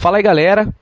Fala 0.00 0.16
aí, 0.16 0.22
galera. 0.22 0.74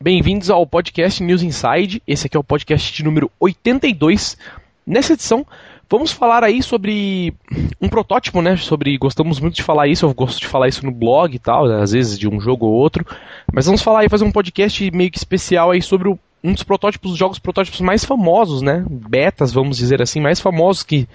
Bem-vindos 0.00 0.48
ao 0.48 0.64
podcast 0.64 1.20
News 1.24 1.42
Inside. 1.42 2.00
Esse 2.06 2.28
aqui 2.28 2.36
é 2.36 2.40
o 2.40 2.44
podcast 2.44 2.92
de 2.92 3.02
número 3.02 3.28
82. 3.40 4.38
Nessa 4.86 5.14
edição, 5.14 5.44
vamos 5.90 6.12
falar 6.12 6.44
aí 6.44 6.62
sobre 6.62 7.34
um 7.80 7.88
protótipo, 7.88 8.40
né? 8.40 8.56
Sobre 8.56 8.96
gostamos 8.96 9.40
muito 9.40 9.56
de 9.56 9.64
falar 9.64 9.88
isso, 9.88 10.06
eu 10.06 10.14
gosto 10.14 10.38
de 10.38 10.46
falar 10.46 10.68
isso 10.68 10.86
no 10.86 10.92
blog 10.92 11.34
e 11.34 11.38
tal, 11.40 11.64
às 11.64 11.90
vezes 11.90 12.16
de 12.16 12.28
um 12.28 12.40
jogo 12.40 12.64
ou 12.64 12.74
outro. 12.74 13.04
Mas 13.52 13.66
vamos 13.66 13.82
falar 13.82 14.02
aí 14.02 14.08
fazer 14.08 14.24
um 14.24 14.30
podcast 14.30 14.88
meio 14.92 15.10
que 15.10 15.18
especial 15.18 15.72
aí 15.72 15.82
sobre 15.82 16.08
o, 16.08 16.16
um 16.44 16.52
dos 16.52 16.62
protótipos, 16.62 17.10
os 17.10 17.18
jogos 17.18 17.40
protótipos 17.40 17.80
mais 17.80 18.04
famosos, 18.04 18.62
né? 18.62 18.84
Betas, 18.88 19.50
vamos 19.52 19.78
dizer 19.78 20.00
assim, 20.00 20.20
mais 20.20 20.38
famosos 20.38 20.84
que 20.84 21.08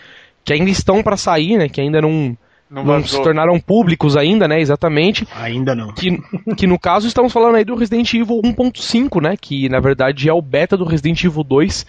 que 0.43 0.51
ainda 0.51 0.69
estão 0.69 1.01
para 1.01 1.15
sair, 1.15 1.57
né? 1.57 1.69
Que 1.69 1.79
ainda 1.79 2.01
não 2.01 2.37
não, 2.73 2.83
não 2.83 3.05
se 3.05 3.21
tornaram 3.21 3.59
públicos 3.59 4.17
ainda, 4.17 4.47
né? 4.47 4.59
Exatamente. 4.59 5.27
Ainda 5.35 5.75
não. 5.75 5.93
Que, 5.93 6.17
que 6.57 6.65
no 6.65 6.79
caso 6.79 7.07
estamos 7.07 7.31
falando 7.31 7.55
aí 7.55 7.63
do 7.63 7.75
Resident 7.75 8.11
Evil 8.15 8.41
1.5, 8.41 9.21
né? 9.21 9.37
Que 9.39 9.69
na 9.69 9.79
verdade 9.79 10.27
é 10.27 10.33
o 10.33 10.41
beta 10.41 10.75
do 10.75 10.83
Resident 10.83 11.23
Evil 11.23 11.43
2. 11.43 11.85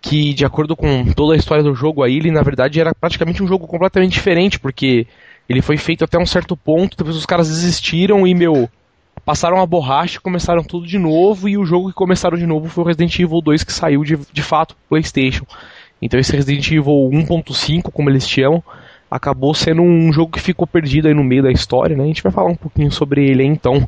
Que 0.00 0.32
de 0.32 0.44
acordo 0.44 0.76
com 0.76 1.12
toda 1.12 1.34
a 1.34 1.36
história 1.36 1.64
do 1.64 1.74
jogo 1.74 2.04
aí, 2.04 2.16
ele 2.16 2.30
na 2.30 2.42
verdade 2.42 2.80
era 2.80 2.94
praticamente 2.94 3.42
um 3.42 3.48
jogo 3.48 3.66
completamente 3.66 4.12
diferente, 4.12 4.60
porque 4.60 5.08
ele 5.48 5.60
foi 5.60 5.76
feito 5.76 6.04
até 6.04 6.16
um 6.16 6.26
certo 6.26 6.56
ponto, 6.56 6.96
depois 6.96 7.16
os 7.16 7.26
caras 7.26 7.48
desistiram 7.48 8.24
e, 8.24 8.32
meu, 8.32 8.70
passaram 9.24 9.60
a 9.60 9.66
borracha, 9.66 10.20
começaram 10.20 10.62
tudo 10.62 10.86
de 10.86 10.98
novo, 10.98 11.48
e 11.48 11.58
o 11.58 11.64
jogo 11.64 11.88
que 11.88 11.94
começaram 11.94 12.38
de 12.38 12.46
novo 12.46 12.68
foi 12.68 12.84
o 12.84 12.86
Resident 12.86 13.18
Evil 13.18 13.40
2 13.40 13.64
que 13.64 13.72
saiu 13.72 14.04
de, 14.04 14.16
de 14.32 14.42
fato 14.42 14.76
pro 14.76 14.84
PlayStation. 14.90 15.44
Então 16.00 16.20
esse 16.20 16.36
Resident 16.36 16.70
Evil 16.70 17.10
1.5, 17.12 17.90
como 17.90 18.08
eles 18.08 18.28
chamam, 18.28 18.62
acabou 19.10 19.54
sendo 19.54 19.82
um 19.82 20.12
jogo 20.12 20.32
que 20.32 20.40
ficou 20.40 20.66
perdido 20.66 21.08
aí 21.08 21.14
no 21.14 21.24
meio 21.24 21.42
da 21.42 21.50
história, 21.50 21.96
né? 21.96 22.04
A 22.04 22.06
gente 22.06 22.22
vai 22.22 22.32
falar 22.32 22.50
um 22.50 22.56
pouquinho 22.56 22.90
sobre 22.90 23.28
ele 23.28 23.42
aí, 23.42 23.48
então. 23.48 23.86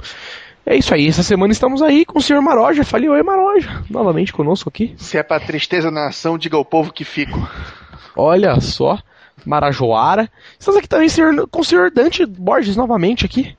É 0.64 0.76
isso 0.76 0.94
aí, 0.94 1.08
essa 1.08 1.22
semana 1.22 1.52
estamos 1.52 1.82
aí 1.82 2.04
com 2.04 2.18
o 2.18 2.22
senhor 2.22 2.40
Maroja. 2.42 2.84
Fale 2.84 3.08
oi, 3.08 3.22
Maroja, 3.22 3.82
novamente 3.88 4.32
conosco 4.32 4.68
aqui. 4.68 4.94
Se 4.96 5.16
é 5.16 5.22
pra 5.22 5.40
tristeza 5.40 5.90
na 5.90 6.04
nação, 6.04 6.38
diga 6.38 6.56
ao 6.56 6.64
povo 6.64 6.92
que 6.92 7.04
fico. 7.04 7.48
Olha 8.14 8.60
só, 8.60 8.98
Marajoara. 9.44 10.30
Estamos 10.58 10.78
aqui 10.78 10.88
também 10.88 11.08
senhor, 11.08 11.48
com 11.48 11.60
o 11.60 11.64
senhor 11.64 11.90
Dante 11.90 12.26
Borges 12.26 12.76
novamente 12.76 13.24
aqui. 13.24 13.56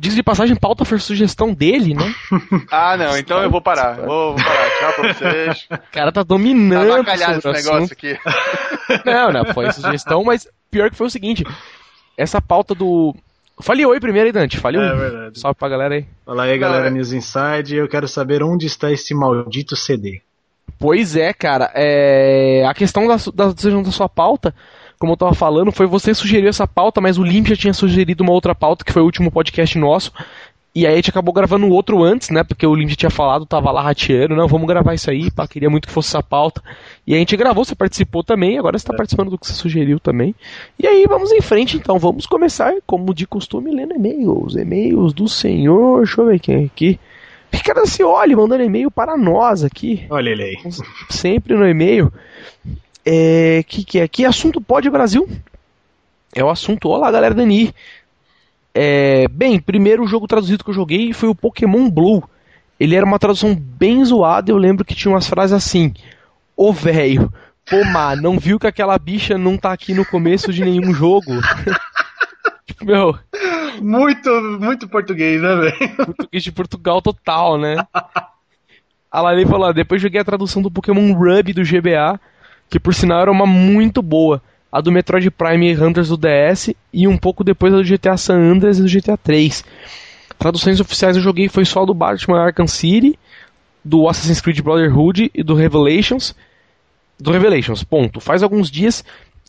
Diz 0.00 0.14
de 0.14 0.22
passagem, 0.22 0.54
pauta 0.54 0.84
foi 0.84 1.00
sugestão 1.00 1.52
dele, 1.52 1.92
né? 1.92 2.14
ah, 2.70 2.96
não, 2.96 3.18
então 3.18 3.42
eu 3.42 3.50
vou 3.50 3.60
parar. 3.60 3.96
Vou, 3.96 4.36
vou 4.36 4.44
parar. 4.44 4.70
Tchau 4.78 4.92
pra 4.92 5.12
vocês. 5.12 5.66
O 5.72 5.92
cara 5.92 6.12
tá 6.12 6.22
dominando. 6.22 7.04
Tá 7.04 7.14
esse 7.14 7.66
negócio 7.66 7.92
aqui. 7.92 8.16
Não, 9.04 9.32
não, 9.32 9.44
foi 9.52 9.72
sugestão, 9.72 10.22
mas 10.22 10.46
pior 10.70 10.88
que 10.88 10.96
foi 10.96 11.08
o 11.08 11.10
seguinte: 11.10 11.44
essa 12.16 12.40
pauta 12.40 12.76
do. 12.76 13.12
Fale 13.60 13.84
oi 13.84 13.98
primeiro 13.98 14.28
aí, 14.28 14.32
Dante. 14.32 14.58
Fale 14.58 14.78
é, 14.78 14.80
um. 14.80 14.96
verdade. 14.96 15.40
Salve 15.40 15.58
pra 15.58 15.68
galera 15.68 15.96
aí. 15.96 16.06
Fala 16.24 16.44
aí, 16.44 16.56
galera 16.56 16.86
é. 16.86 16.90
News 16.90 17.12
Inside. 17.12 17.74
Eu 17.74 17.88
quero 17.88 18.06
saber 18.06 18.40
onde 18.40 18.66
está 18.66 18.92
esse 18.92 19.12
maldito 19.12 19.74
CD. 19.74 20.22
Pois 20.78 21.16
é, 21.16 21.32
cara. 21.32 21.72
É... 21.74 22.64
A 22.64 22.72
questão 22.72 23.08
da, 23.08 23.16
da, 23.34 23.52
da 23.52 23.90
sua 23.90 24.08
pauta 24.08 24.54
como 24.98 25.12
eu 25.12 25.16
tava 25.16 25.34
falando, 25.34 25.70
foi 25.70 25.86
você 25.86 26.12
sugeriu 26.14 26.48
essa 26.48 26.66
pauta, 26.66 27.00
mas 27.00 27.18
o 27.18 27.22
Limp 27.22 27.46
já 27.46 27.56
tinha 27.56 27.72
sugerido 27.72 28.22
uma 28.22 28.32
outra 28.32 28.54
pauta, 28.54 28.84
que 28.84 28.92
foi 28.92 29.02
o 29.02 29.04
último 29.04 29.30
podcast 29.30 29.78
nosso. 29.78 30.12
E 30.74 30.86
aí 30.86 30.92
a 30.92 30.96
gente 30.96 31.10
acabou 31.10 31.32
gravando 31.32 31.66
o 31.66 31.70
outro 31.70 32.04
antes, 32.04 32.30
né? 32.30 32.44
Porque 32.44 32.66
o 32.66 32.74
Limp 32.74 32.90
tinha 32.90 33.10
falado, 33.10 33.46
tava 33.46 33.70
lá 33.70 33.82
rateando, 33.82 34.36
não, 34.36 34.46
vamos 34.46 34.68
gravar 34.68 34.94
isso 34.94 35.10
aí, 35.10 35.30
pá, 35.30 35.46
queria 35.48 35.70
muito 35.70 35.88
que 35.88 35.94
fosse 35.94 36.10
essa 36.10 36.22
pauta. 36.22 36.62
E 37.06 37.14
a 37.14 37.18
gente 37.18 37.36
gravou, 37.36 37.64
você 37.64 37.74
participou 37.74 38.22
também, 38.22 38.58
agora 38.58 38.78
você 38.78 38.86
tá 38.86 38.94
é. 38.94 38.96
participando 38.96 39.30
do 39.30 39.38
que 39.38 39.46
você 39.46 39.54
sugeriu 39.54 39.98
também. 39.98 40.34
E 40.78 40.86
aí 40.86 41.04
vamos 41.08 41.32
em 41.32 41.40
frente 41.40 41.76
então, 41.76 41.98
vamos 41.98 42.26
começar, 42.26 42.74
como 42.86 43.14
de 43.14 43.26
costume, 43.26 43.74
lendo 43.74 43.94
e-mails. 43.94 44.56
E-mails 44.56 45.12
do 45.12 45.28
senhor, 45.28 46.04
deixa 46.04 46.20
eu 46.20 46.26
ver 46.26 46.38
quem 46.38 46.62
é 46.62 46.64
aqui. 46.66 47.00
Ricardo 47.50 47.86
Cioli 47.86 48.36
mandando 48.36 48.62
e-mail 48.62 48.90
para 48.90 49.16
nós 49.16 49.64
aqui. 49.64 50.06
Olha 50.10 50.30
ele 50.30 50.42
aí. 50.42 50.56
Sempre 51.08 51.54
no 51.54 51.66
e-mail. 51.66 52.12
É, 53.10 53.62
que, 53.62 53.86
que 53.86 54.00
é? 54.00 54.06
Que 54.06 54.26
assunto 54.26 54.60
pode 54.60 54.90
Brasil? 54.90 55.26
É 56.34 56.44
o 56.44 56.50
assunto. 56.50 56.90
Olá, 56.90 57.10
galera 57.10 57.34
Dani. 57.34 57.74
É, 58.74 59.26
bem, 59.28 59.58
primeiro 59.58 60.06
jogo 60.06 60.26
traduzido 60.26 60.62
que 60.62 60.68
eu 60.68 60.74
joguei 60.74 61.14
foi 61.14 61.30
o 61.30 61.34
Pokémon 61.34 61.88
Blue. 61.88 62.22
Ele 62.78 62.94
era 62.94 63.06
uma 63.06 63.18
tradução 63.18 63.54
bem 63.54 64.04
zoada. 64.04 64.50
Eu 64.50 64.58
lembro 64.58 64.84
que 64.84 64.94
tinha 64.94 65.10
umas 65.10 65.26
frases 65.26 65.54
assim: 65.54 65.94
Ô 66.54 66.70
velho, 66.70 67.32
pô, 67.64 67.82
má, 67.82 68.14
não 68.14 68.38
viu 68.38 68.58
que 68.58 68.66
aquela 68.66 68.98
bicha 68.98 69.38
não 69.38 69.56
tá 69.56 69.72
aqui 69.72 69.94
no 69.94 70.04
começo 70.04 70.52
de 70.52 70.62
nenhum 70.62 70.92
jogo? 70.92 71.32
tipo, 72.68 72.84
meu. 72.84 73.18
Muito, 73.80 74.30
muito 74.60 74.86
português, 74.86 75.40
né, 75.40 75.56
velho? 75.56 75.96
Português 75.96 76.44
de 76.44 76.52
Portugal 76.52 77.00
total, 77.00 77.56
né? 77.56 77.76
A 79.10 79.22
Lali 79.22 79.46
falou: 79.46 79.72
depois 79.72 80.02
joguei 80.02 80.20
a 80.20 80.24
tradução 80.24 80.60
do 80.60 80.70
Pokémon 80.70 81.10
Rub 81.14 81.54
do 81.54 81.62
GBA 81.62 82.20
que 82.68 82.80
por 82.80 82.94
sinal 82.94 83.22
era 83.22 83.30
uma 83.30 83.46
muito 83.46 84.02
boa. 84.02 84.42
A 84.70 84.80
do 84.80 84.92
Metroid 84.92 85.30
Prime 85.30 85.76
Hunters 85.76 86.08
do 86.08 86.16
DS 86.16 86.74
e 86.92 87.08
um 87.08 87.16
pouco 87.16 87.42
depois 87.42 87.72
a 87.72 87.78
do 87.78 87.84
GTA 87.84 88.16
San 88.16 88.38
Andreas 88.38 88.78
e 88.78 88.82
do 88.82 88.88
GTA 88.88 89.16
3. 89.16 89.64
Traduções 90.38 90.78
oficiais 90.78 91.16
eu 91.16 91.22
joguei 91.22 91.48
foi 91.48 91.64
só 91.64 91.86
do 91.86 91.94
Batman 91.94 92.40
Arkham 92.40 92.66
City, 92.66 93.18
do 93.82 94.08
Assassin's 94.08 94.40
Creed 94.40 94.60
Brotherhood 94.60 95.30
e 95.34 95.42
do 95.42 95.54
Revelations. 95.54 96.34
Do 97.18 97.32
Revelations, 97.32 97.82
ponto. 97.82 98.20
Faz 98.20 98.42
alguns 98.42 98.70
dias 98.70 99.02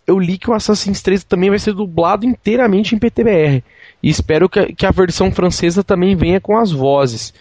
eu 0.09 0.17
li 0.17 0.39
que 0.39 0.49
o 0.49 0.53
Assassin's 0.53 1.03
3 1.03 1.23
também 1.23 1.51
vai 1.51 1.59
ser 1.59 1.73
dublado 1.73 2.25
inteiramente 2.25 2.95
em 2.95 2.97
PTBR. 2.97 3.63
E 4.01 4.09
espero 4.09 4.49
que, 4.49 4.73
que 4.73 4.85
a 4.85 4.91
versão 4.91 5.31
francesa 5.31 5.83
também 5.83 6.15
venha 6.15 6.41
com 6.41 6.57
as 6.57 6.71
vozes. 6.71 7.31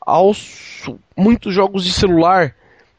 Aos 0.00 0.88
muitos 1.14 1.54
jogos 1.54 1.84
de 1.84 1.92
celular, 1.92 2.54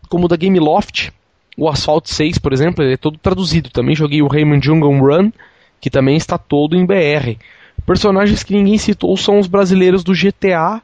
como 0.10 0.26
o 0.26 0.28
da 0.28 0.36
Gameloft, 0.36 1.12
o 1.58 1.70
Asphalt 1.70 2.08
6, 2.08 2.38
por 2.38 2.54
exemplo, 2.54 2.84
ele 2.84 2.94
é 2.94 2.98
todo 2.98 3.18
traduzido. 3.18 3.70
Também 3.70 3.96
joguei 3.96 4.22
o 4.22 4.28
Rayman 4.28 4.62
Jungle 4.62 5.00
Run, 5.00 5.32
que 5.80 5.90
também 5.90 6.18
está 6.18 6.38
todo 6.38 6.76
em 6.76 6.86
BR. 6.86 7.38
Personagens 7.86 8.44
que 8.44 8.54
ninguém 8.54 8.78
citou 8.78 9.16
são 9.16 9.40
os 9.40 9.48
brasileiros 9.48 10.04
do 10.04 10.14
GTA 10.14 10.82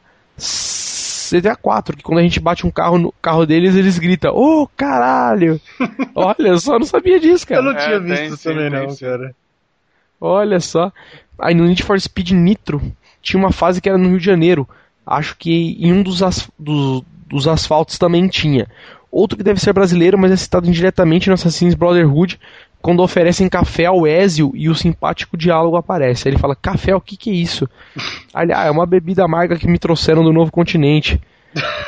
GTA 1.32 1.56
4, 1.56 1.96
que 1.96 2.04
quando 2.04 2.20
a 2.20 2.24
gente 2.24 2.40
bate 2.40 2.68
um 2.68 2.72
carro 2.72 2.98
no 2.98 3.14
carro 3.22 3.46
deles, 3.46 3.76
eles 3.76 3.98
gritam: 3.98 4.34
Ô 4.34 4.64
oh, 4.64 4.68
caralho! 4.76 5.60
Olha 6.14 6.58
só, 6.58 6.78
não 6.78 6.86
sabia 6.86 7.20
disso, 7.20 7.48
cara. 7.48 7.62
Eu 7.62 7.66
não 7.66 7.74
tinha 7.76 7.96
é, 7.96 8.00
visto 8.00 8.44
tem, 8.44 8.54
também, 8.54 8.70
tem, 8.70 8.80
não, 8.80 8.88
tem. 8.88 8.98
cara. 8.98 9.36
Olha 10.20 10.60
só. 10.60 10.92
Aí 11.40 11.56
no 11.56 11.66
Need 11.66 11.84
for 11.84 12.00
Speed 12.00 12.32
Nitro 12.32 12.82
tinha 13.22 13.40
uma 13.40 13.52
fase 13.52 13.82
que 13.82 13.88
era 13.88 13.98
no 13.98 14.10
Rio 14.10 14.20
de 14.20 14.26
Janeiro. 14.26 14.68
Acho 15.06 15.36
que 15.38 15.78
em 15.80 15.92
um 15.94 16.04
dos, 16.04 16.22
as, 16.22 16.50
dos, 16.60 17.04
dos 17.28 17.48
asfaltos 17.48 17.98
também 17.98 18.28
tinha. 18.28 18.68
Outro 19.12 19.38
que 19.38 19.44
deve 19.44 19.60
ser 19.60 19.74
brasileiro, 19.74 20.18
mas 20.18 20.32
é 20.32 20.38
citado 20.38 20.68
indiretamente 20.68 21.28
no 21.28 21.34
Assassin's 21.34 21.74
Brotherhood, 21.74 22.40
quando 22.82 23.04
oferecem 23.04 23.50
café 23.50 23.86
ao 23.86 24.08
Ezio 24.08 24.52
e 24.56 24.70
o 24.70 24.76
simpático 24.76 25.38
diálogo 25.38 25.76
aparece. 25.76 26.28
Aí 26.28 26.34
ele 26.34 26.40
fala: 26.42 26.56
Café, 26.56 26.96
o 26.96 27.02
que, 27.02 27.18
que 27.18 27.30
é 27.30 27.34
isso? 27.34 27.70
Aliás, 28.34 28.68
é 28.68 28.72
uma 28.72 28.86
bebida 28.86 29.24
amarga 29.24 29.58
que 29.58 29.68
me 29.68 29.78
trouxeram 29.78 30.24
do 30.24 30.34
novo 30.34 30.52
continente. 30.52 31.20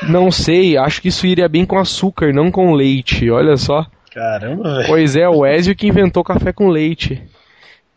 Não 0.09 0.29
sei, 0.29 0.78
acho 0.78 1.01
que 1.01 1.07
isso 1.07 1.25
iria 1.25 1.47
bem 1.47 1.66
com 1.66 1.79
açúcar, 1.79 2.34
não 2.34 2.51
com 2.51 2.73
leite. 2.73 3.29
Olha 3.31 3.55
só. 3.55 3.85
Caramba, 4.13 4.75
velho. 4.75 4.88
Pois 4.88 5.16
é, 5.16 5.28
o 5.28 5.45
Ezio 5.45 5.75
que 5.75 5.88
inventou 5.88 6.23
café 6.23 6.51
com 6.51 6.67
leite. 6.67 7.23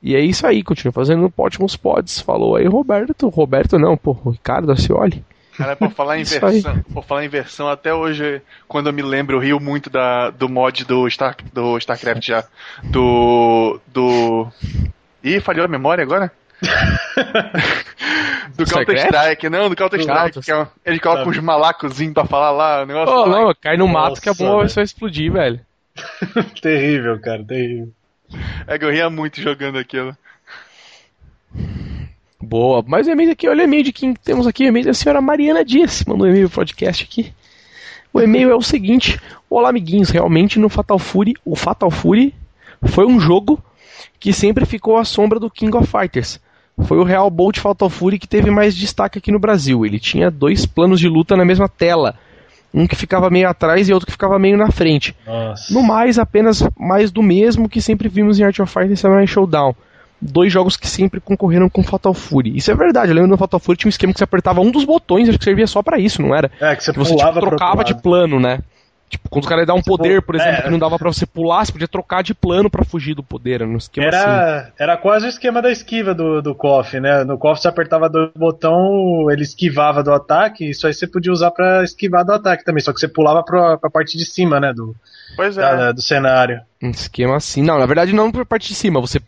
E 0.02 0.14
é 0.14 0.20
isso 0.20 0.46
aí, 0.46 0.62
continua 0.62 0.92
fazendo 0.92 1.32
ótimos 1.36 1.76
pods. 1.76 2.20
Falou 2.20 2.56
aí, 2.56 2.66
Roberto. 2.66 3.28
Roberto 3.28 3.78
não, 3.78 3.96
pô, 3.96 4.12
Ricardo 4.30 4.70
Acioli. 4.70 5.24
Cara, 5.56 5.76
por 5.76 5.90
falar 5.92 6.18
em 6.18 6.24
versão, 6.24 6.82
por 6.92 7.04
falar 7.04 7.24
em 7.24 7.28
versão, 7.28 7.68
até 7.68 7.94
hoje, 7.94 8.42
quando 8.68 8.88
eu 8.88 8.92
me 8.92 9.02
lembro, 9.02 9.36
eu 9.36 9.40
rio 9.40 9.60
muito 9.60 9.88
da, 9.88 10.30
do 10.30 10.48
mod 10.48 10.84
do, 10.84 11.08
Star, 11.08 11.36
do 11.52 11.78
StarCraft 11.78 12.26
já. 12.26 12.44
Do. 12.84 13.80
Do. 13.86 14.48
Ih, 15.22 15.40
falhou 15.40 15.64
a 15.64 15.68
memória 15.68 16.02
agora? 16.02 16.30
do 18.56 18.64
Counter-Strike, 18.64 19.48
não, 19.50 19.68
do 19.68 19.76
Counter-Strike, 19.76 20.40
que 20.40 20.52
é, 20.52 20.66
ele 20.84 20.98
coloca 20.98 21.24
tá. 21.24 21.28
uns 21.28 21.38
malacozinhos 21.38 22.14
pra 22.14 22.24
falar 22.24 22.50
lá, 22.50 22.82
o 22.82 22.86
negócio. 22.86 23.14
Oh, 23.14 23.26
não, 23.26 23.54
cai 23.60 23.76
no 23.76 23.86
mato 23.88 24.20
que 24.20 24.28
a 24.28 24.34
bomba 24.34 24.58
vai 24.58 24.68
só 24.68 24.80
explodir, 24.82 25.32
velho. 25.32 25.60
terrível, 26.60 27.20
cara, 27.20 27.44
terrível. 27.44 27.92
É 28.66 28.78
que 28.78 28.84
eu 28.84 28.90
ria 28.90 29.08
muito 29.08 29.40
jogando 29.40 29.78
aquilo. 29.78 30.16
Boa. 32.48 32.80
Mais 32.86 33.08
um 33.08 33.10
e-mail 33.10 33.32
aqui. 33.32 33.48
Olha 33.48 33.62
o 33.62 33.64
e-mail 33.64 33.82
de 33.82 33.92
quem 33.92 34.14
temos 34.14 34.46
aqui. 34.46 34.64
O 34.64 34.68
e-mail 34.68 34.86
da 34.86 34.94
senhora 34.94 35.20
Mariana 35.20 35.64
Dias. 35.64 36.04
Mandou 36.06 36.28
um 36.28 36.30
e-mail 36.30 36.48
pro 36.48 36.60
podcast 36.60 37.02
aqui. 37.02 37.32
O 38.12 38.20
e-mail 38.20 38.50
é 38.50 38.54
o 38.54 38.62
seguinte: 38.62 39.20
Olá, 39.50 39.70
amiguinhos. 39.70 40.10
Realmente 40.10 40.56
no 40.60 40.68
Fatal 40.68 40.96
Fury, 40.96 41.34
o 41.44 41.56
Fatal 41.56 41.90
Fury 41.90 42.32
foi 42.84 43.04
um 43.04 43.18
jogo 43.18 43.60
que 44.20 44.32
sempre 44.32 44.64
ficou 44.64 44.96
à 44.96 45.04
sombra 45.04 45.40
do 45.40 45.50
King 45.50 45.76
of 45.76 45.88
Fighters. 45.88 46.40
Foi 46.84 46.98
o 46.98 47.02
Real 47.02 47.28
Bolt 47.30 47.58
Fatal 47.58 47.90
Fury 47.90 48.16
que 48.16 48.28
teve 48.28 48.48
mais 48.48 48.76
destaque 48.76 49.18
aqui 49.18 49.32
no 49.32 49.40
Brasil. 49.40 49.84
Ele 49.84 49.98
tinha 49.98 50.30
dois 50.30 50.64
planos 50.64 51.00
de 51.00 51.08
luta 51.08 51.36
na 51.36 51.44
mesma 51.44 51.68
tela. 51.68 52.14
Um 52.72 52.86
que 52.86 52.94
ficava 52.94 53.28
meio 53.28 53.48
atrás 53.48 53.88
e 53.88 53.92
outro 53.92 54.06
que 54.06 54.12
ficava 54.12 54.38
meio 54.38 54.56
na 54.56 54.70
frente. 54.70 55.16
Nossa. 55.26 55.74
No 55.74 55.82
mais, 55.82 56.16
apenas 56.16 56.62
mais 56.78 57.10
do 57.10 57.24
mesmo 57.24 57.68
que 57.68 57.80
sempre 57.80 58.08
vimos 58.08 58.38
em 58.38 58.44
Art 58.44 58.60
of 58.60 58.72
Fighter 58.72 58.96
Samurai 58.96 59.26
Showdown 59.26 59.74
dois 60.20 60.52
jogos 60.52 60.76
que 60.76 60.88
sempre 60.88 61.20
concorreram 61.20 61.68
com 61.68 61.82
Fatal 61.82 62.14
Fury. 62.14 62.56
Isso 62.56 62.70
é 62.70 62.74
verdade, 62.74 63.10
eu 63.10 63.14
lembro 63.14 63.30
no 63.30 63.36
Fatal 63.36 63.60
Fury 63.60 63.78
tinha 63.78 63.88
um 63.88 63.90
esquema 63.90 64.12
que 64.12 64.18
você 64.18 64.24
apertava 64.24 64.60
um 64.60 64.70
dos 64.70 64.84
botões, 64.84 65.28
acho 65.28 65.38
que 65.38 65.44
servia 65.44 65.66
só 65.66 65.82
para 65.82 65.98
isso, 65.98 66.22
não 66.22 66.34
era? 66.34 66.50
É, 66.60 66.74
que 66.74 66.82
você, 66.82 66.92
que 66.92 66.98
você 66.98 67.16
tipo, 67.16 67.40
trocava 67.40 67.84
de 67.84 67.94
plano, 67.94 68.40
né? 68.40 68.60
Tipo, 69.08 69.28
quando 69.28 69.44
o 69.44 69.48
cara 69.48 69.62
ia 69.62 69.66
dar 69.66 69.74
um 69.74 69.82
poder, 69.82 70.20
por 70.20 70.34
exemplo, 70.34 70.54
é, 70.54 70.62
que 70.62 70.70
não 70.70 70.80
dava 70.80 70.98
para 70.98 71.12
você 71.12 71.24
pular, 71.24 71.64
você 71.64 71.70
podia 71.70 71.86
trocar 71.86 72.24
de 72.24 72.34
plano 72.34 72.68
para 72.68 72.84
fugir 72.84 73.14
do 73.14 73.22
poder, 73.22 73.64
no 73.64 73.78
esquema 73.78 74.08
era, 74.08 74.58
assim. 74.58 74.72
Era 74.76 74.96
quase 74.96 75.26
o 75.26 75.28
esquema 75.28 75.62
da 75.62 75.70
esquiva 75.70 76.12
do, 76.12 76.42
do 76.42 76.56
KOF, 76.56 76.98
né? 76.98 77.22
No 77.22 77.38
KOF 77.38 77.60
você 77.60 77.68
apertava 77.68 78.08
dois 78.08 78.32
botão, 78.34 79.30
ele 79.30 79.42
esquivava 79.42 80.02
do 80.02 80.12
ataque, 80.12 80.70
isso 80.70 80.88
aí 80.88 80.92
você 80.92 81.06
podia 81.06 81.30
usar 81.30 81.52
para 81.52 81.84
esquivar 81.84 82.24
do 82.24 82.32
ataque 82.32 82.64
também, 82.64 82.82
só 82.82 82.92
que 82.92 82.98
você 82.98 83.06
pulava 83.06 83.44
pra, 83.44 83.78
pra 83.78 83.88
parte 83.88 84.18
de 84.18 84.26
cima, 84.26 84.58
né? 84.58 84.72
Do, 84.72 84.92
pois 85.36 85.56
é. 85.56 85.60
Da, 85.60 85.92
do 85.92 86.02
cenário. 86.02 86.60
Um 86.82 86.90
esquema 86.90 87.36
assim. 87.36 87.62
Não, 87.62 87.78
na 87.78 87.86
verdade 87.86 88.12
não 88.12 88.32
pra 88.32 88.44
parte 88.44 88.68
de 88.68 88.74
cima, 88.74 89.00
você 89.00 89.20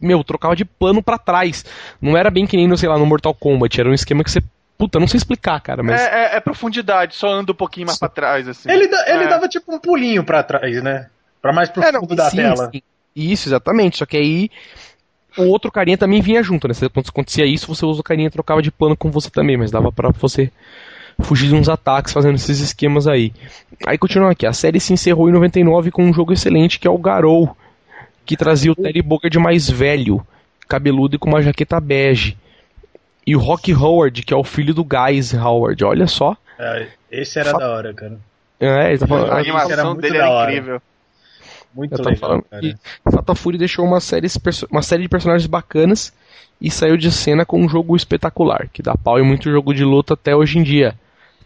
meu, 0.00 0.22
trocava 0.22 0.54
de 0.54 0.64
plano 0.64 1.02
para 1.02 1.18
trás. 1.18 1.64
Não 2.00 2.16
era 2.16 2.30
bem 2.30 2.46
que 2.46 2.56
nem, 2.56 2.68
no, 2.68 2.76
sei 2.76 2.88
lá, 2.88 2.98
no 2.98 3.06
Mortal 3.06 3.34
Kombat. 3.34 3.80
Era 3.80 3.90
um 3.90 3.94
esquema 3.94 4.22
que 4.22 4.30
você. 4.30 4.42
Puta, 4.78 5.00
não 5.00 5.08
sei 5.08 5.18
explicar, 5.18 5.60
cara, 5.60 5.82
mas. 5.82 6.00
É, 6.00 6.34
é, 6.34 6.36
é 6.36 6.40
profundidade, 6.40 7.14
só 7.14 7.28
anda 7.28 7.52
um 7.52 7.54
pouquinho 7.54 7.86
mais 7.86 7.98
pra 7.98 8.08
trás, 8.08 8.46
assim. 8.46 8.70
Ele, 8.70 8.84
ele 8.84 9.24
é. 9.24 9.28
dava 9.28 9.48
tipo 9.48 9.74
um 9.74 9.78
pulinho 9.78 10.22
pra 10.22 10.42
trás, 10.42 10.82
né? 10.82 11.08
Pra 11.40 11.52
mais 11.52 11.70
pro 11.70 11.82
é, 11.82 11.92
fundo 11.92 12.14
da 12.14 12.28
sim, 12.30 12.36
tela. 12.36 12.70
Sim. 12.70 12.82
Isso, 13.14 13.48
exatamente. 13.48 13.96
Só 13.96 14.04
que 14.04 14.16
aí 14.16 14.50
o 15.38 15.44
outro 15.44 15.70
carinha 15.70 15.96
também 15.96 16.20
vinha 16.20 16.42
junto, 16.42 16.68
né? 16.68 16.74
Quando 16.92 17.08
acontecia 17.08 17.46
isso, 17.46 17.66
você 17.66 17.86
usa 17.86 18.00
o 18.00 18.04
carinha 18.04 18.28
e 18.28 18.30
trocava 18.30 18.60
de 18.60 18.70
plano 18.70 18.96
com 18.96 19.10
você 19.10 19.30
também, 19.30 19.56
mas 19.56 19.70
dava 19.70 19.90
para 19.90 20.10
você 20.10 20.50
fugir 21.20 21.48
de 21.48 21.54
uns 21.54 21.68
ataques 21.68 22.12
fazendo 22.12 22.34
esses 22.34 22.60
esquemas 22.60 23.06
aí. 23.06 23.32
Aí 23.86 23.96
continuando 23.96 24.32
aqui, 24.32 24.46
a 24.46 24.52
série 24.52 24.80
se 24.80 24.92
encerrou 24.92 25.28
em 25.28 25.32
99 25.32 25.90
com 25.90 26.04
um 26.04 26.12
jogo 26.12 26.32
excelente 26.32 26.78
que 26.78 26.86
é 26.86 26.90
o 26.90 26.98
Garou, 26.98 27.56
que 28.26 28.36
trazia 28.36 28.72
o 28.72 28.76
Terry 28.76 29.00
Bogard 29.00 29.38
mais 29.38 29.70
velho, 29.70 30.26
cabeludo 30.68 31.14
e 31.14 31.18
com 31.18 31.28
uma 31.28 31.40
jaqueta 31.40 31.80
bege. 31.80 32.36
E 33.24 33.34
o 33.36 33.38
Rock 33.38 33.72
Howard, 33.72 34.22
que 34.22 34.34
é 34.34 34.36
o 34.36 34.44
filho 34.44 34.74
do 34.74 34.84
Guys 34.84 35.32
Howard, 35.32 35.82
olha 35.84 36.06
só. 36.06 36.36
É, 36.58 36.88
esse 37.10 37.38
era 37.38 37.52
Fa 37.52 37.58
da 37.58 37.70
hora, 37.70 37.94
cara. 37.94 38.18
É, 38.58 38.90
ele 38.90 38.98
tá 38.98 39.06
falando, 39.06 39.32
a 39.32 39.38
animação 39.38 39.96
dele 39.96 40.16
era 40.16 40.44
incrível. 40.44 40.82
Muito 41.74 41.92
Eu 41.94 41.98
legal, 42.04 42.16
falando 42.16 42.42
cara. 42.44 42.62
que 42.62 42.76
Fatal 43.10 43.34
Fury 43.34 43.58
deixou 43.58 43.84
uma 43.84 44.00
série, 44.00 44.28
uma 44.70 44.82
série 44.82 45.02
de 45.02 45.08
personagens 45.08 45.46
bacanas 45.46 46.12
e 46.60 46.70
saiu 46.70 46.96
de 46.96 47.12
cena 47.12 47.44
com 47.44 47.60
um 47.60 47.68
jogo 47.68 47.94
espetacular, 47.94 48.68
que 48.72 48.82
dá 48.82 48.96
pau 48.96 49.18
em 49.18 49.22
muito 49.22 49.50
jogo 49.50 49.74
de 49.74 49.84
luta 49.84 50.14
até 50.14 50.34
hoje 50.34 50.58
em 50.58 50.62
dia. 50.62 50.94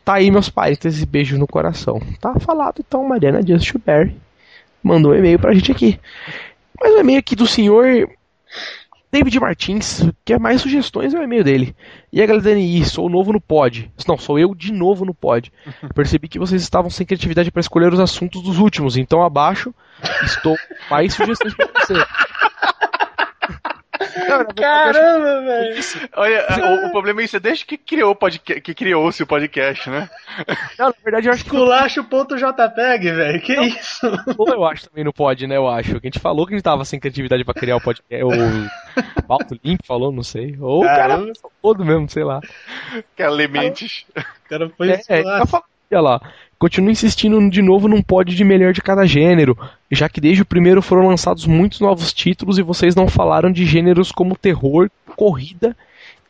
Tá 0.04 0.14
aí, 0.14 0.30
meus 0.30 0.48
parentes, 0.48 1.02
beijos 1.04 1.38
no 1.38 1.48
coração. 1.48 2.00
Tá 2.20 2.38
falado 2.38 2.76
então, 2.78 3.06
Mariana 3.06 3.42
Dias 3.42 3.64
Schubert 3.64 4.14
mandou 4.82 5.12
um 5.12 5.14
e-mail 5.14 5.38
pra 5.38 5.52
gente 5.52 5.72
aqui. 5.72 5.98
Mas 6.80 6.94
o 6.94 6.98
e-mail 6.98 7.18
aqui 7.18 7.36
do 7.36 7.46
senhor 7.46 8.08
David 9.12 9.40
Martins, 9.40 10.08
quer 10.24 10.38
mais 10.38 10.60
sugestões, 10.60 11.12
é 11.12 11.18
o 11.18 11.22
e-mail 11.22 11.42
dele. 11.42 11.76
E 12.12 12.22
a 12.22 12.26
galera 12.26 12.44
Dani, 12.44 12.84
sou 12.84 13.10
novo 13.10 13.32
no 13.32 13.40
pod. 13.40 13.90
Não, 14.06 14.16
sou 14.16 14.38
eu 14.38 14.54
de 14.54 14.72
novo 14.72 15.04
no 15.04 15.12
pod. 15.12 15.52
Percebi 15.94 16.28
que 16.28 16.38
vocês 16.38 16.62
estavam 16.62 16.88
sem 16.88 17.04
criatividade 17.04 17.50
para 17.50 17.60
escolher 17.60 17.92
os 17.92 17.98
assuntos 17.98 18.40
dos 18.42 18.58
últimos, 18.58 18.96
então 18.96 19.22
abaixo 19.22 19.74
estou 20.22 20.56
mais 20.88 21.12
sugestões 21.12 21.54
para 21.54 21.66
você. 21.66 21.94
Não, 24.00 24.47
Caramba, 24.55 25.43
velho. 25.43 25.81
Olha, 26.17 26.47
o, 26.64 26.87
o, 26.87 26.91
problema 26.91 27.20
é 27.20 27.25
isso, 27.25 27.37
é 27.37 27.41
desde 27.41 27.67
que 27.67 27.76
criou 27.76 28.14
podcast, 28.14 28.61
que 28.62 28.75
criou-se 28.75 29.23
o 29.23 29.26
podcast, 29.26 29.91
né? 29.91 30.08
Não, 30.79 30.87
na 30.87 30.94
verdade 31.05 31.29
eu 31.29 31.32
acho 31.32 31.44
que. 31.44 31.50
Esculacho.jpg, 31.50 33.12
velho. 33.12 33.41
Que 33.41 33.56
não, 33.56 33.64
isso? 33.64 34.06
Ou 34.38 34.49
eu 34.49 34.64
acho 34.64 34.88
também 34.88 35.05
no 35.05 35.12
pod, 35.12 35.47
né? 35.47 35.56
Eu 35.56 35.69
acho. 35.69 36.00
Que 36.00 36.06
a 36.06 36.11
gente 36.11 36.19
falou 36.19 36.47
que 36.47 36.55
a 36.55 36.56
gente 36.56 36.64
tava 36.64 36.85
sem 36.85 36.99
criatividade 36.99 37.44
pra 37.44 37.55
criar 37.55 37.76
o 37.76 37.81
podcast. 37.81 38.25
Ou 38.25 38.32
o 38.32 39.26
Balto 39.26 39.58
Limp 39.62 39.81
falou, 39.85 40.11
não 40.11 40.23
sei. 40.23 40.56
Ou 40.58 40.82
o 40.82 40.87
cara 40.87 41.20
todo 41.61 41.85
mesmo, 41.85 42.08
sei 42.08 42.25
lá. 42.25 42.41
Que 43.14 43.23
elementes. 43.23 44.06
O 44.17 44.49
cara 44.49 44.70
foi 44.70 44.91
é, 44.91 45.00
é, 45.08 45.23
Olha 45.93 46.00
lá. 46.00 46.20
Continuo 46.60 46.90
insistindo 46.90 47.48
de 47.48 47.62
novo 47.62 47.88
num 47.88 48.02
pod 48.02 48.36
de 48.36 48.44
melhor 48.44 48.74
de 48.74 48.82
cada 48.82 49.06
gênero, 49.06 49.56
já 49.90 50.10
que 50.10 50.20
desde 50.20 50.42
o 50.42 50.44
primeiro 50.44 50.82
foram 50.82 51.08
lançados 51.08 51.46
muitos 51.46 51.80
novos 51.80 52.12
títulos 52.12 52.58
e 52.58 52.62
vocês 52.62 52.94
não 52.94 53.08
falaram 53.08 53.50
de 53.50 53.64
gêneros 53.64 54.12
como 54.12 54.36
terror, 54.36 54.90
corrida, 55.16 55.74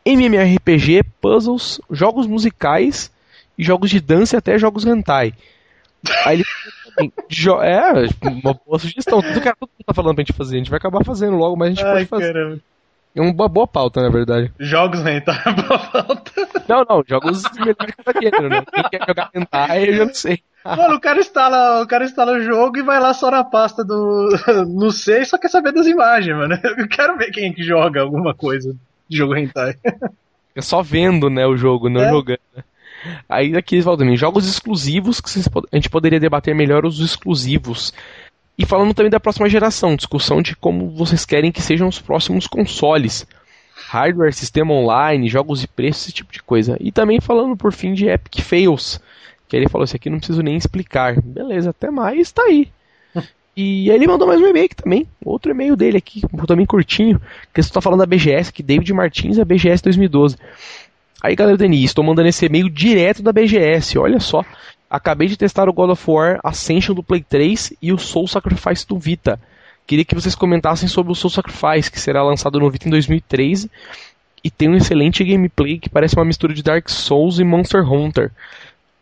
MMORPG, 0.05 1.03
puzzles, 1.19 1.81
jogos 1.91 2.27
musicais 2.27 3.11
e 3.57 3.63
jogos 3.65 3.89
de 3.89 3.99
dança 3.99 4.37
e 4.37 4.39
até 4.39 4.57
jogos 4.57 4.85
hentai. 4.85 5.33
Aí 6.25 6.35
ele 6.97 7.11
é, 7.61 7.91
uma 8.21 8.53
boa 8.65 8.79
sugestão. 8.79 9.21
Tudo 9.21 9.41
que 9.41 9.53
tudo 9.53 9.69
que 9.77 9.83
tá 9.83 9.93
falando 9.93 10.15
pra 10.15 10.23
gente 10.23 10.31
fazer, 10.31 10.55
a 10.55 10.59
gente 10.59 10.69
vai 10.69 10.77
acabar 10.77 11.03
fazendo 11.03 11.35
logo, 11.35 11.57
mas 11.57 11.67
a 11.67 11.71
gente 11.71 11.83
Ai, 11.83 11.91
pode 11.91 12.05
fazer. 12.05 12.31
Caramba. 12.31 12.59
É 13.13 13.21
uma 13.21 13.49
boa 13.49 13.67
pauta, 13.67 14.01
na 14.01 14.09
verdade. 14.09 14.51
Jogos 14.59 15.05
hentai 15.05 15.35
é 15.45 15.53
boa 15.53 15.79
pauta. 15.79 16.31
Não, 16.67 16.85
não, 16.89 17.03
jogos 17.07 17.43
melhores 17.53 17.95
que 17.95 18.21
gênero, 18.21 18.49
né? 18.49 18.63
Quem 18.73 18.83
quer 18.89 19.05
jogar 19.07 19.29
hentai, 19.33 19.89
eu 19.89 19.93
já 19.93 20.05
não 20.05 20.13
sei. 20.13 20.41
Mano, 20.63 20.95
o 20.95 21.01
cara 21.01 21.19
instala, 21.19 21.81
o 21.81 21.87
cara 21.87 22.05
instala 22.05 22.33
o 22.33 22.41
jogo 22.41 22.77
e 22.77 22.83
vai 22.83 22.99
lá 22.99 23.13
só 23.13 23.31
na 23.31 23.43
pasta 23.43 23.83
do 23.83 24.29
no 24.69 24.91
C 24.91 25.21
e 25.21 25.25
só 25.25 25.37
quer 25.37 25.49
saber 25.49 25.73
das 25.73 25.87
imagens, 25.87 26.37
mano. 26.37 26.57
Eu 26.77 26.87
quero 26.87 27.17
ver 27.17 27.31
quem 27.31 27.49
é 27.49 27.53
que 27.53 27.63
joga 27.63 28.01
alguma 28.01 28.33
coisa 28.33 28.75
de 29.09 29.17
jogo 29.17 29.35
hentai. 29.35 29.75
É 30.55 30.61
só 30.61 30.81
vendo, 30.81 31.29
né, 31.29 31.45
o 31.45 31.57
jogo, 31.57 31.89
não 31.89 32.01
é. 32.01 32.09
jogando. 32.09 32.39
Aí 33.27 33.55
aqui 33.57 33.75
eles 33.75 33.85
falam 33.85 33.97
também, 33.97 34.15
jogos 34.15 34.47
exclusivos 34.47 35.19
que 35.19 35.29
a 35.71 35.75
gente 35.75 35.89
poderia 35.89 36.19
debater 36.19 36.53
melhor 36.53 36.85
os 36.85 36.99
exclusivos. 36.99 37.93
E 38.57 38.65
falando 38.65 38.93
também 38.93 39.09
da 39.09 39.19
próxima 39.19 39.49
geração, 39.49 39.95
discussão 39.95 40.41
de 40.41 40.55
como 40.55 40.89
vocês 40.91 41.25
querem 41.25 41.51
que 41.51 41.61
sejam 41.61 41.87
os 41.87 41.99
próximos 41.99 42.47
consoles. 42.47 43.25
Hardware, 43.87 44.33
sistema 44.33 44.73
online, 44.73 45.27
jogos 45.27 45.61
de 45.61 45.67
preço, 45.67 46.05
esse 46.05 46.13
tipo 46.13 46.31
de 46.31 46.41
coisa. 46.43 46.77
E 46.79 46.91
também 46.91 47.19
falando 47.19 47.57
por 47.57 47.73
fim 47.73 47.93
de 47.93 48.07
Epic 48.07 48.41
Fails. 48.41 48.99
Que 49.47 49.57
ele 49.57 49.67
falou 49.67 49.83
assim, 49.83 49.97
aqui 49.97 50.09
não 50.09 50.17
preciso 50.17 50.41
nem 50.41 50.55
explicar. 50.55 51.19
Beleza, 51.21 51.71
até 51.71 51.89
mais, 51.89 52.31
tá 52.31 52.43
aí. 52.43 52.69
E 53.53 53.91
aí 53.91 53.97
ele 53.97 54.07
mandou 54.07 54.25
mais 54.25 54.39
um 54.39 54.47
e-mail 54.47 54.65
aqui 54.65 54.75
também, 54.77 55.05
outro 55.25 55.51
e-mail 55.51 55.75
dele 55.75 55.97
aqui, 55.97 56.21
também 56.47 56.65
curtinho, 56.65 57.19
que 57.53 57.61
você 57.61 57.67
está 57.67 57.81
falando 57.81 57.99
da 57.99 58.05
BGS, 58.05 58.51
que 58.51 58.63
David 58.63 58.93
Martins 58.93 59.37
é 59.37 59.43
BGS 59.43 59.83
2012. 59.83 60.37
Aí 61.21 61.35
galera 61.35 61.57
Denis, 61.57 61.83
estou 61.83 62.01
mandando 62.01 62.29
esse 62.29 62.45
e-mail 62.45 62.69
direto 62.69 63.21
da 63.21 63.33
BGS, 63.33 63.99
olha 63.99 64.21
só. 64.21 64.45
Acabei 64.91 65.29
de 65.29 65.37
testar 65.37 65.69
o 65.69 65.73
God 65.73 65.91
of 65.91 66.11
War 66.11 66.37
Ascension 66.43 66.93
do 66.93 67.01
Play 67.01 67.23
3 67.27 67.73
e 67.81 67.93
o 67.93 67.97
Soul 67.97 68.27
Sacrifice 68.27 68.85
do 68.85 68.99
Vita. 68.99 69.39
Queria 69.87 70.03
que 70.03 70.13
vocês 70.13 70.35
comentassem 70.35 70.89
sobre 70.89 71.13
o 71.13 71.15
Soul 71.15 71.31
Sacrifice, 71.31 71.89
que 71.89 71.99
será 71.99 72.21
lançado 72.21 72.59
no 72.59 72.69
Vita 72.69 72.89
em 72.89 72.91
2013 72.91 73.71
e 74.43 74.49
tem 74.49 74.69
um 74.69 74.75
excelente 74.75 75.23
gameplay 75.23 75.79
que 75.79 75.89
parece 75.89 76.15
uma 76.15 76.25
mistura 76.25 76.53
de 76.53 76.61
Dark 76.61 76.89
Souls 76.89 77.39
e 77.39 77.43
Monster 77.43 77.89
Hunter. 77.89 78.31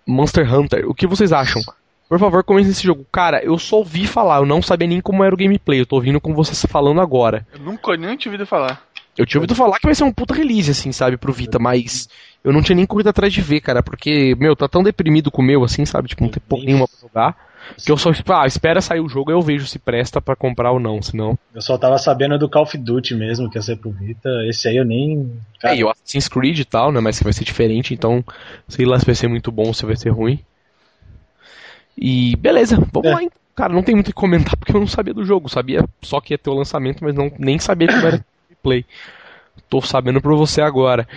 Monster 0.05 0.53
Hunter. 0.53 0.87
O 0.87 0.93
que 0.93 1.07
vocês 1.07 1.31
acham? 1.31 1.61
Por 2.07 2.19
favor, 2.19 2.43
comentem 2.43 2.71
esse 2.71 2.83
jogo. 2.83 3.05
Cara, 3.11 3.43
eu 3.43 3.57
só 3.57 3.77
ouvi 3.77 4.05
falar, 4.05 4.37
eu 4.37 4.45
não 4.45 4.61
sabia 4.61 4.87
nem 4.87 5.01
como 5.01 5.23
era 5.23 5.33
o 5.33 5.37
gameplay. 5.37 5.79
Eu 5.79 5.85
tô 5.85 5.95
ouvindo 5.95 6.19
com 6.19 6.33
vocês 6.33 6.65
falando 6.69 7.01
agora. 7.01 7.47
Eu 7.53 7.59
nunca 7.59 7.95
nem 7.95 8.17
tinha 8.17 8.31
ouvido 8.31 8.47
falar. 8.47 8.83
Eu 9.17 9.25
tinha 9.25 9.39
ouvido 9.39 9.55
falar 9.55 9.79
que 9.79 9.85
vai 9.85 9.95
ser 9.95 10.03
um 10.03 10.13
puta 10.13 10.33
release, 10.33 10.71
assim, 10.71 10.91
sabe, 10.91 11.17
pro 11.17 11.33
Vita, 11.33 11.59
mas 11.59 12.07
eu 12.43 12.53
não 12.53 12.61
tinha 12.61 12.75
nem 12.75 12.85
corrido 12.85 13.09
atrás 13.09 13.33
de 13.33 13.41
ver, 13.41 13.61
cara, 13.61 13.83
porque, 13.83 14.35
meu, 14.39 14.55
tá 14.55 14.67
tão 14.67 14.83
deprimido 14.83 15.29
com 15.29 15.41
o 15.41 15.45
meu, 15.45 15.63
assim, 15.63 15.85
sabe, 15.85 16.07
tipo, 16.07 16.23
não 16.23 16.29
tem 16.29 16.41
porra 16.47 16.63
nenhuma 16.63 16.87
pra 16.87 16.97
jogar. 17.01 17.49
Que 17.83 17.91
eu 17.91 17.97
só, 17.97 18.11
tipo, 18.11 18.33
ah, 18.33 18.47
espera 18.47 18.81
sair 18.81 18.99
o 18.99 19.09
jogo 19.09 19.29
e 19.29 19.33
eu 19.33 19.41
vejo 19.41 19.67
se 19.67 19.77
presta 19.77 20.19
para 20.21 20.35
comprar 20.35 20.71
ou 20.71 20.79
não, 20.79 21.01
senão. 21.01 21.37
Eu 21.53 21.61
só 21.61 21.77
tava 21.77 21.97
sabendo 21.97 22.37
do 22.39 22.49
Call 22.49 22.63
of 22.63 22.77
Duty 22.77 23.13
mesmo, 23.13 23.49
que 23.49 23.57
ia 23.57 23.61
ser 23.61 23.75
pro 23.75 23.91
Vita. 23.91 24.29
Esse 24.47 24.67
aí 24.67 24.77
eu 24.77 24.85
nem. 24.85 25.31
Cara... 25.59 25.75
É, 25.75 25.77
e 25.77 25.83
o 25.83 25.89
Assassin's 25.89 26.27
Creed 26.27 26.59
e 26.59 26.65
tal, 26.65 26.91
né? 26.91 26.99
Mas 26.99 27.17
que 27.17 27.23
vai 27.23 27.33
ser 27.33 27.43
diferente, 27.43 27.93
então 27.93 28.23
sei 28.67 28.85
lá 28.85 28.97
se 28.97 29.05
vai 29.05 29.13
ser 29.13 29.27
muito 29.27 29.51
bom 29.51 29.67
ou 29.67 29.73
se 29.73 29.85
vai 29.85 29.95
ser 29.95 30.09
ruim. 30.09 30.39
E 31.95 32.35
beleza, 32.37 32.77
vamos 32.91 33.09
é. 33.09 33.13
lá 33.13 33.23
então. 33.23 33.39
Cara, 33.55 33.73
não 33.73 33.83
tem 33.83 33.93
muito 33.93 34.07
o 34.07 34.11
que 34.11 34.15
comentar 34.15 34.55
porque 34.57 34.75
eu 34.75 34.79
não 34.79 34.87
sabia 34.87 35.13
do 35.13 35.25
jogo. 35.25 35.49
Sabia 35.49 35.85
só 36.01 36.21
que 36.21 36.33
ia 36.33 36.37
ter 36.37 36.49
o 36.49 36.55
lançamento, 36.55 37.03
mas 37.03 37.13
não, 37.13 37.31
nem 37.37 37.59
sabia 37.59 37.87
como 37.87 38.07
era 38.07 38.25
gameplay. 38.49 38.85
Tô 39.69 39.81
sabendo 39.81 40.21
por 40.21 40.35
você 40.35 40.61
agora. 40.61 41.07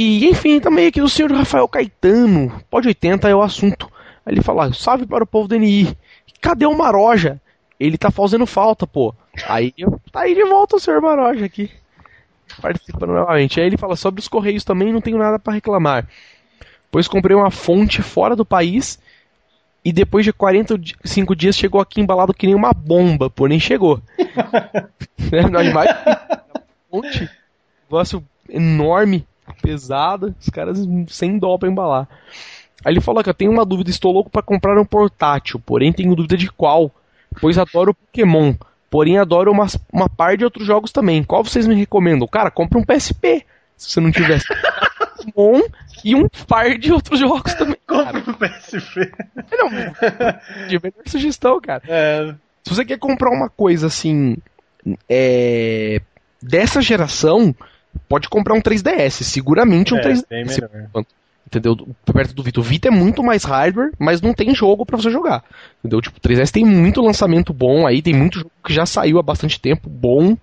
E 0.00 0.28
enfim, 0.28 0.60
também 0.60 0.86
aqui 0.86 1.00
do 1.00 1.08
senhor 1.08 1.32
Rafael 1.32 1.66
Caetano. 1.66 2.52
Pode 2.70 2.86
80 2.86 3.28
é 3.28 3.34
o 3.34 3.42
assunto. 3.42 3.90
Aí 4.24 4.32
ele 4.32 4.40
fala: 4.40 4.72
salve 4.72 5.04
para 5.04 5.24
o 5.24 5.26
povo 5.26 5.48
do 5.48 5.58
NI. 5.58 5.92
Cadê 6.40 6.64
o 6.66 6.78
Maroja? 6.78 7.40
Ele 7.80 7.98
tá 7.98 8.08
fazendo 8.08 8.46
falta, 8.46 8.86
pô. 8.86 9.12
Aí 9.48 9.74
tá 10.12 10.20
aí 10.20 10.36
de 10.36 10.44
volta 10.44 10.76
o 10.76 10.78
senhor 10.78 11.02
Maroja 11.02 11.44
aqui. 11.44 11.68
Participando 12.62 13.10
novamente. 13.10 13.58
Aí 13.58 13.66
ele 13.66 13.76
fala: 13.76 13.96
sobre 13.96 14.20
os 14.20 14.28
Correios 14.28 14.62
também 14.62 14.92
não 14.92 15.00
tenho 15.00 15.18
nada 15.18 15.36
para 15.36 15.54
reclamar. 15.54 16.08
Pois 16.92 17.08
comprei 17.08 17.36
uma 17.36 17.50
fonte 17.50 18.00
fora 18.00 18.36
do 18.36 18.44
país 18.44 19.00
e 19.84 19.92
depois 19.92 20.24
de 20.24 20.32
45 20.32 21.34
dias 21.34 21.56
chegou 21.56 21.80
aqui 21.80 22.00
embalado 22.00 22.32
que 22.32 22.46
nem 22.46 22.54
uma 22.54 22.72
bomba, 22.72 23.28
porém 23.28 23.58
chegou. 23.58 24.00
é, 25.32 25.42
não, 25.50 25.60
fonte 26.88 27.28
negócio 27.88 28.22
enorme, 28.48 29.26
pesado, 29.54 30.34
os 30.40 30.48
caras 30.48 30.78
sem 31.08 31.38
dó 31.38 31.56
pra 31.58 31.68
embalar. 31.68 32.08
Aí 32.84 32.92
ele 32.92 33.00
falou 33.00 33.22
que 33.22 33.30
eu 33.30 33.34
tenho 33.34 33.50
uma 33.50 33.64
dúvida, 33.64 33.90
estou 33.90 34.12
louco 34.12 34.30
para 34.30 34.42
comprar 34.42 34.78
um 34.80 34.84
portátil, 34.84 35.60
porém 35.64 35.92
tenho 35.92 36.14
dúvida 36.14 36.36
de 36.36 36.50
qual, 36.50 36.90
pois 37.40 37.58
adoro 37.58 37.94
Pokémon. 37.94 38.54
porém 38.88 39.18
adoro 39.18 39.50
uma, 39.50 39.66
uma 39.92 40.08
par 40.08 40.36
de 40.36 40.44
outros 40.44 40.66
jogos 40.66 40.92
também. 40.92 41.24
Qual 41.24 41.42
vocês 41.42 41.66
me 41.66 41.74
recomendam? 41.74 42.28
Cara, 42.28 42.50
compra 42.50 42.78
um 42.78 42.84
PSP, 42.84 43.44
se 43.76 43.90
você 43.90 44.00
não 44.00 44.12
tivesse. 44.12 44.46
bom 45.34 45.60
e 46.04 46.14
um 46.14 46.28
par 46.46 46.78
de 46.78 46.92
outros 46.92 47.18
jogos 47.20 47.54
também. 47.54 47.76
Compra 47.86 48.18
um 48.18 48.34
PSP. 48.34 49.12
Não, 49.52 49.68
de 50.68 50.80
melhor 50.82 51.02
sugestão, 51.06 51.60
cara. 51.60 51.82
É. 51.86 52.34
Se 52.62 52.74
você 52.74 52.84
quer 52.84 52.98
comprar 52.98 53.30
uma 53.30 53.48
coisa 53.48 53.86
assim, 53.86 54.36
é, 55.08 56.00
dessa 56.42 56.80
geração, 56.80 57.54
pode 58.08 58.28
comprar 58.28 58.54
um 58.54 58.60
3DS. 58.60 59.22
Seguramente 59.22 59.94
um 59.94 59.98
é, 59.98 60.02
3DS. 60.02 60.68
Entendeu? 61.48 61.76
Perto 62.04 62.34
do 62.34 62.42
Vita. 62.42 62.60
O 62.60 62.62
Vita 62.62 62.88
é 62.88 62.90
muito 62.90 63.22
mais 63.22 63.42
hardware, 63.42 63.92
mas 63.98 64.20
não 64.20 64.34
tem 64.34 64.54
jogo 64.54 64.84
para 64.84 64.98
você 64.98 65.10
jogar. 65.10 65.42
Entendeu? 65.78 66.02
Tipo, 66.02 66.18
o 66.18 66.20
3DS 66.20 66.50
tem 66.50 66.64
muito 66.64 67.00
lançamento 67.00 67.54
bom 67.54 67.86
aí, 67.86 68.02
tem 68.02 68.14
muito 68.14 68.40
jogo 68.40 68.52
que 68.62 68.72
já 68.72 68.84
saiu 68.84 69.18
há 69.18 69.22
bastante 69.22 69.58
tempo, 69.58 69.88
bom. 69.88 70.36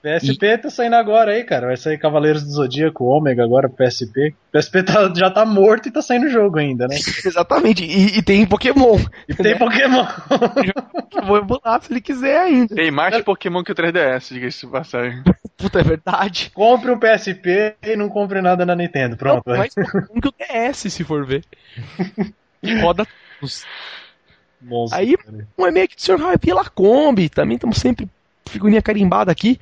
PSP 0.00 0.46
e... 0.46 0.58
tá 0.58 0.70
saindo 0.70 0.94
agora 0.94 1.32
aí, 1.32 1.42
cara. 1.42 1.66
Vai 1.66 1.76
sair 1.76 1.98
Cavaleiros 1.98 2.44
do 2.44 2.50
Zodíaco, 2.50 3.04
Ômega 3.04 3.42
agora, 3.42 3.68
PSP. 3.68 4.32
PSP 4.52 4.84
tá, 4.84 5.12
já 5.14 5.28
tá 5.28 5.44
morto 5.44 5.88
e 5.88 5.90
tá 5.90 6.00
saindo 6.00 6.28
jogo 6.28 6.58
ainda, 6.58 6.86
né? 6.86 6.94
Exatamente. 7.26 7.84
E, 7.84 8.18
e, 8.18 8.22
tem 8.22 8.46
Pokémon. 8.46 8.96
E 9.28 9.34
tem 9.34 9.54
né? 9.54 9.58
Pokémon. 9.58 10.06
Vou 11.26 11.38
emular 11.38 11.82
se 11.82 11.92
ele 11.92 12.00
quiser 12.00 12.38
ainda. 12.38 12.74
Tem 12.76 12.92
mais 12.92 13.20
Pokémon 13.22 13.64
que 13.64 13.72
o 13.72 13.74
3DS, 13.74 14.32
diga-se 14.32 14.66
passagem. 14.68 15.20
Puta, 15.58 15.80
é 15.80 15.82
verdade. 15.82 16.52
Compre 16.54 16.90
um 16.92 16.98
PSP 16.98 17.74
e 17.82 17.96
não 17.96 18.08
compre 18.08 18.40
nada 18.40 18.64
na 18.64 18.76
Nintendo. 18.76 19.16
Pronto. 19.16 19.42
Não, 19.44 19.56
mais 19.56 19.74
Pokémon 19.74 20.20
que 20.20 20.28
o 20.28 20.32
DS, 20.32 20.92
se 20.92 21.02
for 21.02 21.26
ver. 21.26 21.44
Roda 22.80 23.06
todos. 23.40 23.64
Aí, 24.92 25.16
um 25.56 25.66
e-mail 25.66 25.84
aqui 25.84 25.96
do 25.96 26.02
Sr. 26.02 26.16
Ravi 26.16 26.52
Lacombe. 26.52 27.28
Também 27.28 27.56
estamos 27.56 27.78
sempre 27.78 28.08
figurinha 28.48 28.80
carimbada 28.80 29.32
aqui. 29.32 29.60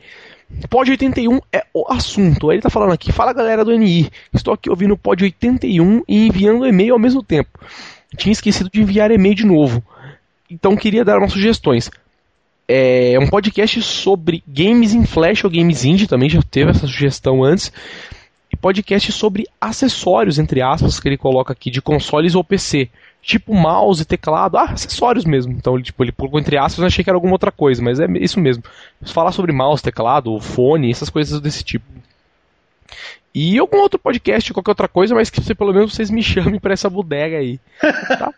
Pod 0.68 0.90
81 0.90 1.40
é 1.50 1.64
o 1.72 1.90
assunto. 1.90 2.52
Ele 2.52 2.62
tá 2.62 2.70
falando 2.70 2.92
aqui, 2.92 3.10
fala 3.10 3.32
galera 3.32 3.64
do 3.64 3.76
NI. 3.76 4.10
Estou 4.32 4.54
aqui 4.54 4.70
ouvindo 4.70 4.94
o 4.94 4.98
Pod 4.98 5.24
81 5.24 6.02
e 6.06 6.26
enviando 6.26 6.66
e-mail 6.66 6.92
ao 6.92 7.00
mesmo 7.00 7.22
tempo. 7.22 7.58
Tinha 8.16 8.32
esquecido 8.32 8.70
de 8.70 8.80
enviar 8.80 9.10
e-mail 9.10 9.34
de 9.34 9.46
novo. 9.46 9.82
Então 10.50 10.76
queria 10.76 11.04
dar 11.04 11.18
umas 11.18 11.32
sugestões. 11.32 11.90
É 12.68 13.16
um 13.20 13.28
podcast 13.28 13.80
sobre 13.82 14.42
games 14.46 14.92
em 14.92 15.06
flash 15.06 15.44
ou 15.44 15.50
games 15.50 15.84
indie, 15.84 16.08
também 16.08 16.28
já 16.28 16.42
teve 16.42 16.70
essa 16.70 16.86
sugestão 16.86 17.44
antes. 17.44 17.72
E 18.52 18.56
podcast 18.56 19.12
sobre 19.12 19.46
acessórios, 19.60 20.38
entre 20.38 20.62
aspas, 20.62 20.98
que 20.98 21.08
ele 21.08 21.16
coloca 21.16 21.52
aqui, 21.52 21.70
de 21.70 21.80
consoles 21.80 22.34
ou 22.34 22.42
PC 22.42 22.88
tipo 23.26 23.52
mouse, 23.52 24.04
teclado, 24.04 24.56
ah, 24.56 24.70
acessórios 24.70 25.24
mesmo. 25.24 25.52
Então 25.52 25.74
ele, 25.74 25.82
tipo, 25.82 26.02
ele 26.04 26.12
colocou 26.12 26.38
entre 26.38 26.56
aspas, 26.56 26.78
eu 26.78 26.86
achei 26.86 27.02
que 27.02 27.10
era 27.10 27.16
alguma 27.16 27.34
outra 27.34 27.50
coisa, 27.50 27.82
mas 27.82 27.98
é 27.98 28.06
isso 28.20 28.38
mesmo. 28.38 28.62
Falar 29.02 29.32
sobre 29.32 29.52
mouse, 29.52 29.82
teclado, 29.82 30.38
fone, 30.38 30.90
essas 30.90 31.10
coisas 31.10 31.40
desse 31.40 31.64
tipo. 31.64 31.84
E 33.34 33.58
algum 33.58 33.78
outro 33.78 33.98
podcast, 33.98 34.52
qualquer 34.54 34.70
outra 34.70 34.88
coisa, 34.88 35.14
mas 35.14 35.28
que 35.28 35.42
você, 35.42 35.54
pelo 35.54 35.74
menos 35.74 35.92
vocês 35.92 36.08
me 36.08 36.22
chamem 36.24 36.60
para 36.60 36.72
essa 36.72 36.88
bodega 36.88 37.38
aí. 37.38 37.58
Tá? 37.80 38.32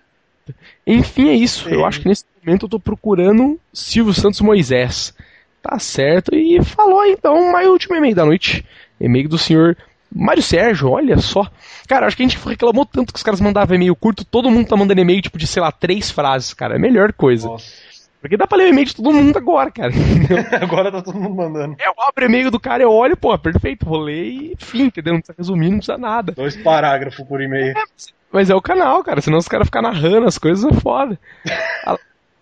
Enfim, 0.87 1.29
é 1.29 1.35
isso. 1.35 1.69
Sim. 1.69 1.75
Eu 1.75 1.85
acho 1.85 2.01
que 2.01 2.09
nesse 2.09 2.25
momento 2.45 2.67
eu 2.67 2.71
tô 2.71 2.81
procurando 2.81 3.59
Silvio 3.73 4.15
Santos 4.15 4.41
Moisés. 4.41 5.15
Tá 5.63 5.79
certo. 5.79 6.35
E 6.35 6.63
falou 6.63 7.05
então, 7.05 7.51
mais 7.53 7.69
último 7.69 7.97
e-mail 7.97 8.15
da 8.15 8.25
noite. 8.25 8.65
E-mail 9.01 9.29
do 9.29 9.39
senhor 9.39 9.77
Mário 10.15 10.43
Sérgio, 10.43 10.91
olha 10.91 11.19
só. 11.19 11.47
Cara, 11.87 12.07
acho 12.07 12.17
que 12.17 12.23
a 12.23 12.27
gente 12.27 12.39
reclamou 12.39 12.87
tanto 12.87 13.13
que 13.13 13.19
os 13.19 13.23
caras 13.23 13.41
mandavam 13.41 13.77
e-mail 13.77 13.95
curto, 13.95 14.25
todo 14.25 14.51
mundo 14.51 14.69
tá 14.69 14.77
mandando 14.77 15.01
e-mail 15.01 15.21
tipo 15.21 15.39
de, 15.39 15.47
sei 15.47 15.63
lá, 15.63 15.71
três 15.71 16.11
frases, 16.11 16.55
cara. 16.55 16.75
É 16.75 16.77
a 16.77 16.81
melhor 16.81 17.13
coisa. 17.13 17.49
Nossa. 17.49 17.89
Porque 18.21 18.37
dá 18.37 18.47
pra 18.47 18.59
ler 18.59 18.65
o 18.65 18.69
e-mail 18.69 18.87
de 18.87 18.97
todo 18.97 19.13
mundo 19.13 19.37
agora, 19.37 19.71
cara. 19.71 19.93
agora 20.61 20.91
tá 20.91 21.03
todo 21.03 21.19
mundo 21.19 21.37
mandando. 21.37 21.77
Eu 21.79 21.93
abro 21.99 22.25
o 22.25 22.29
e-mail 22.29 22.51
do 22.51 22.59
cara, 22.59 22.83
eu 22.83 22.91
olho, 22.91 23.17
pô, 23.17 23.37
perfeito, 23.39 23.87
vou 23.87 23.99
ler 23.99 24.25
e 24.25 24.57
fim, 24.59 24.85
entendeu? 24.85 25.15
Não 25.15 25.21
precisa 25.21 25.37
resumir, 25.39 25.71
não 25.71 25.79
precisa 25.79 25.99
nada. 25.99 26.33
Dois 26.33 26.57
parágrafos 26.57 27.25
por 27.27 27.41
e-mail. 27.41 27.77
É, 27.79 27.85
mas 28.33 28.51
é 28.51 28.55
o 28.55 28.63
canal, 28.63 29.03
cara, 29.03 29.21
senão 29.21 29.39
os 29.39 29.49
caras 29.49 29.67
ficam 29.69 29.83
narrando 29.83 30.27
as 30.27 30.39
coisas 30.39 30.65
é 30.65 30.81
foda. 30.81 31.19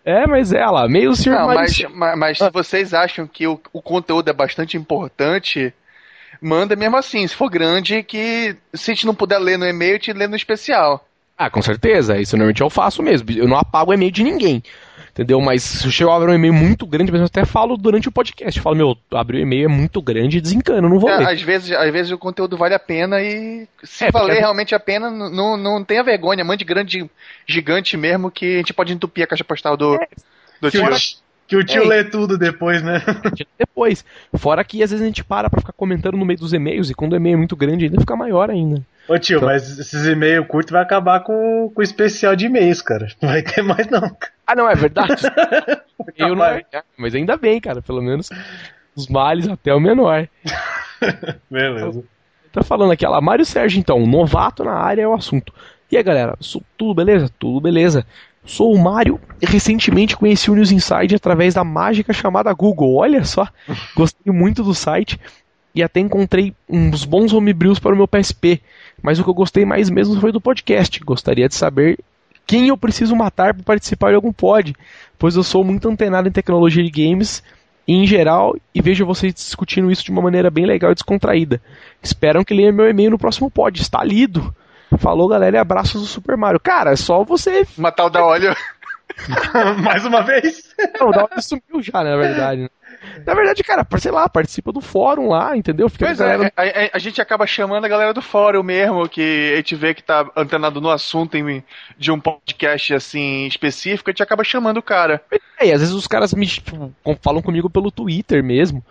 É, 0.04 0.26
mas 0.26 0.52
é 0.52 0.64
lá, 0.64 0.88
meio 0.88 1.16
senhor 1.16 1.40
Não, 1.40 1.46
mas, 1.46 1.78
mas, 1.92 2.18
mas 2.18 2.38
se 2.38 2.50
vocês 2.50 2.94
acham 2.94 3.26
que 3.26 3.46
o, 3.46 3.60
o 3.72 3.82
conteúdo 3.82 4.30
é 4.30 4.32
bastante 4.32 4.76
importante, 4.76 5.74
manda 6.40 6.76
mesmo 6.76 6.96
assim, 6.96 7.26
se 7.26 7.34
for 7.34 7.50
grande, 7.50 8.02
que 8.02 8.56
se 8.72 8.90
a 8.90 8.94
gente 8.94 9.06
não 9.06 9.14
puder 9.14 9.38
ler 9.38 9.58
no 9.58 9.66
e-mail, 9.66 9.98
te 9.98 10.12
lê 10.12 10.28
no 10.28 10.36
especial. 10.36 11.04
Ah, 11.36 11.50
com 11.50 11.60
certeza, 11.60 12.18
isso 12.18 12.36
normalmente 12.36 12.62
eu 12.62 12.70
faço 12.70 13.02
mesmo. 13.02 13.30
Eu 13.30 13.46
não 13.46 13.58
apago 13.58 13.90
o 13.90 13.94
e-mail 13.94 14.10
de 14.10 14.22
ninguém. 14.22 14.62
Entendeu? 15.10 15.40
Mas 15.40 15.62
se 15.62 16.02
eu 16.02 16.10
abrir 16.12 16.30
um 16.30 16.34
e-mail 16.34 16.52
muito 16.52 16.86
grande, 16.86 17.10
eu 17.10 17.24
até 17.24 17.44
falo 17.46 17.76
durante 17.78 18.06
o 18.06 18.12
podcast. 18.12 18.58
Eu 18.58 18.62
falo, 18.62 18.76
meu, 18.76 18.98
abrir 19.10 19.38
o 19.38 19.40
e-mail 19.40 19.64
é 19.64 19.68
muito 19.68 20.02
grande 20.02 20.36
e 20.36 20.40
desencana, 20.42 20.88
não 20.88 20.98
vou 20.98 21.08
é, 21.08 21.16
ler. 21.16 21.28
Às 21.28 21.40
vezes, 21.40 21.72
às 21.72 21.90
vezes 21.90 22.12
o 22.12 22.18
conteúdo 22.18 22.54
vale 22.56 22.74
a 22.74 22.78
pena 22.78 23.22
e 23.22 23.66
se 23.82 24.04
é, 24.04 24.10
valer 24.10 24.26
porque... 24.26 24.40
realmente 24.40 24.74
a 24.74 24.80
pena, 24.80 25.10
não, 25.10 25.56
não 25.56 25.82
tenha 25.82 26.04
vergonha. 26.04 26.44
Mande 26.44 26.66
grande, 26.66 27.10
gigante 27.46 27.96
mesmo, 27.96 28.30
que 28.30 28.56
a 28.56 28.58
gente 28.58 28.74
pode 28.74 28.92
entupir 28.92 29.24
a 29.24 29.26
caixa 29.26 29.44
postal 29.44 29.74
do, 29.74 29.94
é. 29.94 30.06
do 30.60 30.70
tio. 30.70 30.84
Que 31.46 31.56
o 31.56 31.64
tio 31.64 31.84
é, 31.84 31.86
lê 31.86 32.04
tudo 32.04 32.36
depois, 32.36 32.82
né? 32.82 33.00
Depois. 33.56 34.04
Fora 34.34 34.64
que 34.64 34.82
às 34.82 34.90
vezes 34.90 35.02
a 35.02 35.06
gente 35.06 35.22
para 35.22 35.48
pra 35.48 35.60
ficar 35.60 35.72
comentando 35.72 36.16
no 36.16 36.26
meio 36.26 36.38
dos 36.38 36.52
e-mails, 36.52 36.90
e 36.90 36.94
quando 36.94 37.12
o 37.12 37.16
e-mail 37.16 37.34
é 37.34 37.38
muito 37.38 37.54
grande 37.54 37.84
ainda 37.84 38.00
fica 38.00 38.16
maior 38.16 38.50
ainda. 38.50 38.82
Ô 39.08 39.18
tio, 39.18 39.36
então... 39.36 39.48
mas 39.48 39.78
esses 39.78 40.06
e-mails 40.06 40.46
curtos 40.46 40.72
vai 40.72 40.82
acabar 40.82 41.20
com, 41.20 41.70
com 41.74 41.80
o 41.80 41.82
especial 41.82 42.34
de 42.34 42.46
e-mails, 42.46 42.82
cara. 42.82 43.06
Não 43.20 43.28
vai 43.28 43.42
ter 43.42 43.62
mais 43.62 43.86
não. 43.88 44.16
Ah, 44.46 44.54
não, 44.54 44.68
é 44.68 44.74
verdade. 44.74 45.22
Eu 46.16 46.34
não 46.34 46.44
é, 46.44 46.62
mas 46.96 47.14
ainda 47.14 47.36
bem, 47.36 47.60
cara. 47.60 47.80
Pelo 47.80 48.02
menos 48.02 48.30
os 48.94 49.08
males 49.08 49.48
até 49.48 49.74
o 49.74 49.80
menor. 49.80 50.28
Beleza. 51.50 52.04
Tá 52.52 52.62
falando 52.62 52.92
aqui, 52.92 53.06
lá, 53.06 53.20
Mário 53.20 53.44
Sérgio, 53.44 53.78
então, 53.78 54.06
novato 54.06 54.64
na 54.64 54.72
área 54.72 55.02
é 55.02 55.08
o 55.08 55.12
assunto. 55.12 55.52
E 55.90 55.96
aí, 55.96 56.02
galera, 56.02 56.36
tudo 56.76 56.94
beleza? 56.94 57.30
Tudo 57.38 57.60
beleza. 57.60 58.04
Sou 58.44 58.72
o 58.72 58.78
Mário 58.78 59.20
e 59.42 59.46
recentemente 59.46 60.16
conheci 60.16 60.50
o 60.50 60.54
News 60.54 60.70
Inside 60.70 61.16
através 61.16 61.54
da 61.54 61.64
mágica 61.64 62.12
chamada 62.12 62.52
Google. 62.54 62.94
Olha 62.94 63.24
só, 63.24 63.46
gostei 63.94 64.32
muito 64.32 64.62
do 64.62 64.72
site 64.72 65.20
e 65.76 65.82
até 65.82 66.00
encontrei 66.00 66.54
uns 66.66 67.04
bons 67.04 67.34
homebrews 67.34 67.78
para 67.78 67.92
o 67.92 67.96
meu 67.96 68.08
PSP. 68.08 68.62
Mas 69.02 69.18
o 69.18 69.24
que 69.24 69.28
eu 69.28 69.34
gostei 69.34 69.66
mais 69.66 69.90
mesmo 69.90 70.18
foi 70.18 70.32
do 70.32 70.40
podcast. 70.40 70.98
Gostaria 71.00 71.48
de 71.48 71.54
saber 71.54 71.98
quem 72.46 72.68
eu 72.68 72.78
preciso 72.78 73.14
matar 73.14 73.52
para 73.52 73.62
participar 73.62 74.08
de 74.08 74.14
algum 74.14 74.32
pod, 74.32 74.74
pois 75.18 75.36
eu 75.36 75.42
sou 75.42 75.62
muito 75.62 75.86
antenado 75.86 76.28
em 76.28 76.32
tecnologia 76.32 76.82
de 76.82 76.90
games 76.90 77.42
em 77.86 78.06
geral 78.06 78.56
e 78.74 78.80
vejo 78.80 79.04
vocês 79.04 79.34
discutindo 79.34 79.90
isso 79.90 80.02
de 80.02 80.10
uma 80.10 80.22
maneira 80.22 80.50
bem 80.50 80.64
legal 80.64 80.90
e 80.90 80.94
descontraída. 80.94 81.60
Esperam 82.02 82.42
que 82.42 82.54
leia 82.54 82.72
meu 82.72 82.88
e-mail 82.88 83.10
no 83.10 83.18
próximo 83.18 83.50
pod. 83.50 83.80
Está 83.80 84.02
lido! 84.02 84.54
Falou, 84.98 85.28
galera, 85.28 85.56
e 85.56 85.60
abraços 85.60 86.00
do 86.00 86.06
Super 86.06 86.36
Mario. 86.36 86.60
Cara, 86.60 86.92
é 86.92 86.96
só 86.96 87.22
você. 87.22 87.66
Matar 87.76 88.06
o 88.06 88.10
da 88.10 88.24
óleo. 88.24 88.56
Mais 89.82 90.04
uma 90.04 90.22
vez? 90.22 90.74
Não, 90.98 91.08
o 91.08 91.12
da 91.12 91.24
óleo 91.24 91.42
sumiu 91.42 91.82
já, 91.82 92.02
na 92.02 92.16
verdade. 92.16 92.62
Né? 92.62 92.68
Na 93.24 93.34
verdade, 93.34 93.62
cara, 93.62 93.86
sei 93.98 94.10
lá, 94.10 94.28
participa 94.28 94.72
do 94.72 94.80
fórum 94.80 95.28
lá, 95.28 95.56
entendeu? 95.56 95.88
Fica 95.88 96.06
pois 96.06 96.20
a, 96.20 96.26
galera... 96.26 96.52
é, 96.56 96.86
a, 96.86 96.90
a, 96.94 96.98
gente 96.98 97.20
acaba 97.20 97.46
chamando 97.46 97.84
a 97.84 97.88
galera 97.88 98.12
do 98.12 98.22
fórum 98.22 98.62
mesmo, 98.62 99.08
que 99.08 99.52
a 99.54 99.56
gente 99.56 99.74
vê 99.74 99.94
que 99.94 100.02
tá 100.02 100.28
antenado 100.36 100.80
no 100.80 100.90
assunto 100.90 101.36
em, 101.36 101.64
de 101.98 102.10
um 102.10 102.20
podcast 102.20 102.94
assim 102.94 103.46
específico, 103.46 104.10
a 104.10 104.12
gente 104.12 104.22
acaba 104.22 104.44
chamando 104.44 104.78
o 104.78 104.82
cara. 104.82 105.22
É, 105.58 105.66
e 105.66 105.72
às 105.72 105.80
vezes 105.80 105.94
os 105.94 106.06
caras 106.06 106.34
me 106.34 106.46
tipo, 106.46 106.92
falam 107.22 107.42
comigo 107.42 107.70
pelo 107.70 107.90
Twitter 107.90 108.42
mesmo 108.42 108.84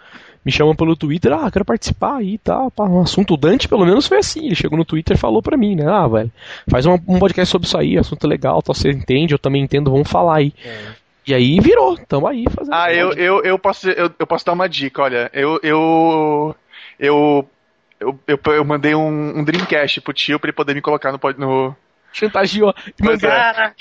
me 0.45 0.51
chamam 0.51 0.75
pelo 0.75 0.95
Twitter, 0.95 1.33
ah, 1.33 1.49
quero 1.49 1.65
participar 1.65 2.17
aí 2.17 2.35
e 2.35 2.37
tá, 2.37 2.69
tal. 2.75 2.87
Um 2.87 3.01
assunto 3.01 3.33
o 3.33 3.37
Dante, 3.37 3.67
pelo 3.67 3.85
menos, 3.85 4.05
foi 4.05 4.19
assim. 4.19 4.45
Ele 4.45 4.55
chegou 4.55 4.77
no 4.77 4.85
Twitter 4.85 5.17
e 5.17 5.19
falou 5.19 5.41
pra 5.41 5.57
mim, 5.57 5.75
né? 5.75 5.87
Ah, 5.87 6.07
velho, 6.07 6.31
faz 6.69 6.85
um, 6.85 6.93
um 7.07 7.17
podcast 7.17 7.51
sobre 7.51 7.67
isso 7.67 7.77
aí, 7.77 7.97
assunto 7.97 8.27
legal, 8.27 8.61
tal, 8.61 8.75
você 8.75 8.91
entende, 8.91 9.33
eu 9.33 9.39
também 9.39 9.63
entendo, 9.63 9.91
vamos 9.91 10.09
falar 10.09 10.37
aí. 10.37 10.53
É. 10.63 11.05
E 11.27 11.33
aí 11.33 11.59
virou, 11.59 11.97
tamo 12.07 12.27
aí 12.27 12.45
fazendo. 12.49 12.73
Ah, 12.73 12.93
eu, 12.93 13.11
eu, 13.13 13.43
eu, 13.43 13.57
posso, 13.57 13.89
eu, 13.89 14.11
eu 14.19 14.27
posso 14.27 14.45
dar 14.45 14.53
uma 14.53 14.69
dica, 14.69 15.01
olha, 15.01 15.31
eu. 15.33 15.59
eu, 15.63 16.55
eu 16.99 17.49
eu, 17.97 18.19
eu, 18.27 18.39
eu, 18.53 18.65
mandei 18.65 18.93
um, 18.93 19.39
um 19.39 19.43
Dreamcast 19.43 20.01
pro 20.01 20.13
tio 20.13 20.37
pra 20.37 20.49
ele 20.49 20.55
poder 20.55 20.75
me 20.75 20.81
colocar 20.81 21.11
no, 21.11 21.19
no, 21.37 21.75
chantageou. 22.15 22.73
Mandou, 22.99 23.29
é. 23.29 23.73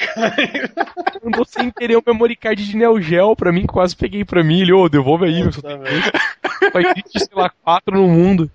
mandou 1.23 1.45
sem 1.45 1.71
querer 1.71 1.97
o 1.97 2.03
memory 2.05 2.37
card 2.37 2.65
de 2.65 2.77
Neo 2.77 3.01
Geo 3.01 3.37
pra 3.37 3.53
mim, 3.53 3.67
quase 3.67 3.97
peguei 3.97 4.25
pra 4.25 4.43
mim. 4.43 4.61
Ele, 4.61 4.73
ô, 4.73 4.83
oh, 4.83 4.89
devolve 4.89 5.27
aí, 5.27 5.43
meu. 5.43 5.53
Só 5.53 6.81
existe, 6.81 7.19
sei 7.21 7.37
lá, 7.37 7.51
quatro 7.63 7.97
no 7.97 8.09
mundo. 8.09 8.51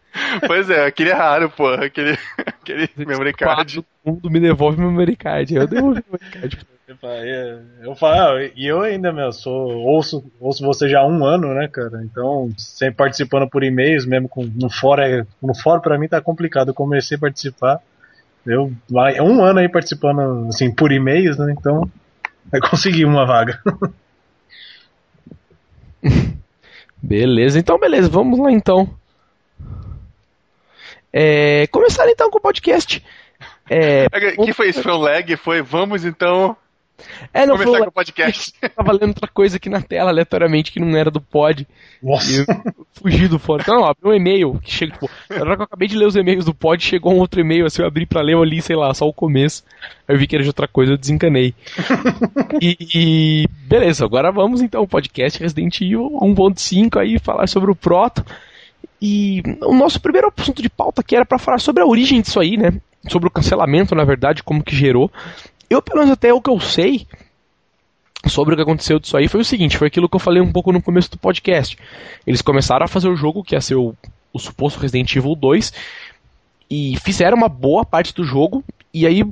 Pois 0.45 0.69
é, 0.69 0.85
aquele 0.85 1.09
é 1.11 1.13
raro, 1.13 1.49
pô. 1.49 1.69
Aquele, 1.69 2.17
aquele 2.37 2.89
memory 2.97 3.33
card. 3.33 3.55
Quatro 3.55 3.85
no 4.05 4.13
mundo 4.13 4.29
me 4.29 4.39
devolve 4.39 4.77
o 4.77 4.85
memory 4.85 5.15
card. 5.15 5.55
Eu 5.55 5.67
devolvi 5.67 5.99
o 6.01 6.03
memory 6.11 6.31
card. 6.31 6.59
Eu 7.81 7.95
falo, 7.95 8.39
e 8.55 8.65
eu 8.65 8.81
ainda, 8.81 9.13
meu, 9.13 9.31
sou, 9.31 9.77
ouço, 9.77 10.23
ouço 10.39 10.65
você 10.65 10.89
já 10.89 11.01
há 11.01 11.07
um 11.07 11.23
ano, 11.23 11.53
né, 11.53 11.67
cara? 11.67 12.01
Então, 12.03 12.51
sempre 12.57 12.95
participando 12.95 13.47
por 13.47 13.63
e-mails, 13.63 14.07
mesmo 14.07 14.27
com, 14.27 14.43
no 14.43 14.69
é, 14.99 15.23
no 15.41 15.53
fórum 15.53 15.81
pra 15.81 15.99
mim 15.99 16.07
tá 16.07 16.19
complicado. 16.19 16.69
Eu 16.69 16.73
comecei 16.73 17.15
a 17.15 17.19
participar, 17.19 17.79
eu 18.45 18.71
um 19.21 19.43
ano 19.43 19.59
aí 19.59 19.69
participando 19.69 20.47
assim 20.47 20.73
por 20.73 20.91
e-mails, 20.91 21.37
né? 21.37 21.53
Então 21.57 21.89
vai 22.51 22.59
conseguir 22.61 23.05
uma 23.05 23.25
vaga. 23.25 23.61
beleza, 27.01 27.59
então 27.59 27.79
beleza, 27.79 28.09
vamos 28.09 28.39
lá 28.39 28.51
então. 28.51 28.89
É, 31.11 31.65
começar 31.67 32.07
então 32.09 32.29
com 32.29 32.37
o 32.37 32.41
podcast. 32.41 33.03
É, 33.69 34.07
que 34.43 34.53
foi 34.53 34.69
isso? 34.69 34.81
Foi 34.81 34.91
um 34.91 34.97
lag? 34.97 35.35
Foi 35.37 35.61
vamos 35.61 36.05
então 36.05 36.55
é, 37.33 37.45
não, 37.45 37.55
Começar 37.55 37.71
foi, 37.71 37.81
com 37.81 37.89
o 37.89 37.91
podcast. 37.91 38.53
Tava 38.75 38.91
lendo 38.91 39.09
outra 39.09 39.27
coisa 39.27 39.57
aqui 39.57 39.69
na 39.69 39.81
tela, 39.81 40.09
aleatoriamente, 40.09 40.71
que 40.71 40.79
não 40.79 40.97
era 40.97 41.09
do 41.11 41.21
pod. 41.21 41.67
Nossa. 42.01 42.45
fugi 42.93 43.27
do 43.27 43.39
fora. 43.39 43.61
Então, 43.61 43.81
ó, 43.81 43.93
um 44.03 44.13
e-mail 44.13 44.59
que 44.63 44.71
chega, 44.71 44.93
tipo, 44.93 45.09
na 45.29 45.41
hora 45.41 45.55
que 45.55 45.61
eu 45.61 45.65
acabei 45.65 45.87
de 45.87 45.97
ler 45.97 46.05
os 46.05 46.15
e-mails 46.15 46.45
do 46.45 46.53
pod, 46.53 46.83
chegou 46.83 47.13
um 47.13 47.19
outro 47.19 47.39
e-mail, 47.39 47.65
assim, 47.65 47.81
eu 47.81 47.87
abri 47.87 48.05
pra 48.05 48.21
ler, 48.21 48.33
eu 48.33 48.43
li, 48.43 48.61
sei 48.61 48.75
lá, 48.75 48.93
só 48.93 49.07
o 49.07 49.13
começo. 49.13 49.63
Aí 50.07 50.15
eu 50.15 50.19
vi 50.19 50.27
que 50.27 50.35
era 50.35 50.43
de 50.43 50.49
outra 50.49 50.67
coisa, 50.67 50.93
eu 50.93 50.97
desencanei. 50.97 51.53
e, 52.61 52.77
e, 52.93 53.47
beleza, 53.67 54.05
agora 54.05 54.31
vamos 54.31 54.61
então, 54.61 54.85
podcast 54.87 55.39
Resident 55.39 55.81
Evil 55.81 56.09
1.5 56.21 56.99
aí, 56.99 57.19
falar 57.19 57.47
sobre 57.47 57.71
o 57.71 57.75
Proto. 57.75 58.23
E 59.01 59.41
o 59.61 59.73
nosso 59.73 60.01
primeiro 60.01 60.31
assunto 60.37 60.61
de 60.61 60.69
pauta 60.69 61.01
aqui 61.01 61.15
era 61.15 61.25
para 61.25 61.39
falar 61.39 61.59
sobre 61.59 61.81
a 61.81 61.85
origem 61.85 62.21
disso 62.21 62.39
aí, 62.39 62.57
né? 62.57 62.73
Sobre 63.07 63.29
o 63.29 63.31
cancelamento, 63.31 63.95
na 63.95 64.03
verdade, 64.03 64.43
como 64.43 64.63
que 64.63 64.75
gerou. 64.75 65.09
Eu, 65.69 65.81
pelo 65.81 65.99
menos 65.99 66.11
até 66.11 66.33
o 66.33 66.41
que 66.41 66.49
eu 66.49 66.59
sei 66.59 67.05
sobre 68.27 68.53
o 68.53 68.57
que 68.57 68.63
aconteceu 68.63 68.99
disso 68.99 69.15
aí 69.15 69.27
foi 69.27 69.41
o 69.41 69.45
seguinte, 69.45 69.77
foi 69.77 69.87
aquilo 69.87 70.09
que 70.09 70.15
eu 70.15 70.19
falei 70.19 70.41
um 70.41 70.51
pouco 70.51 70.71
no 70.71 70.81
começo 70.81 71.11
do 71.11 71.17
podcast. 71.17 71.77
Eles 72.25 72.41
começaram 72.41 72.83
a 72.83 72.87
fazer 72.87 73.07
o 73.07 73.15
jogo, 73.15 73.43
que 73.43 73.55
ia 73.55 73.61
ser 73.61 73.75
o, 73.75 73.95
o 74.33 74.39
suposto 74.39 74.79
Resident 74.79 75.15
Evil 75.15 75.35
2, 75.35 75.73
e 76.69 76.97
fizeram 76.97 77.37
uma 77.37 77.49
boa 77.49 77.85
parte 77.85 78.13
do 78.13 78.23
jogo, 78.23 78.63
e 78.93 79.05
aí 79.05 79.25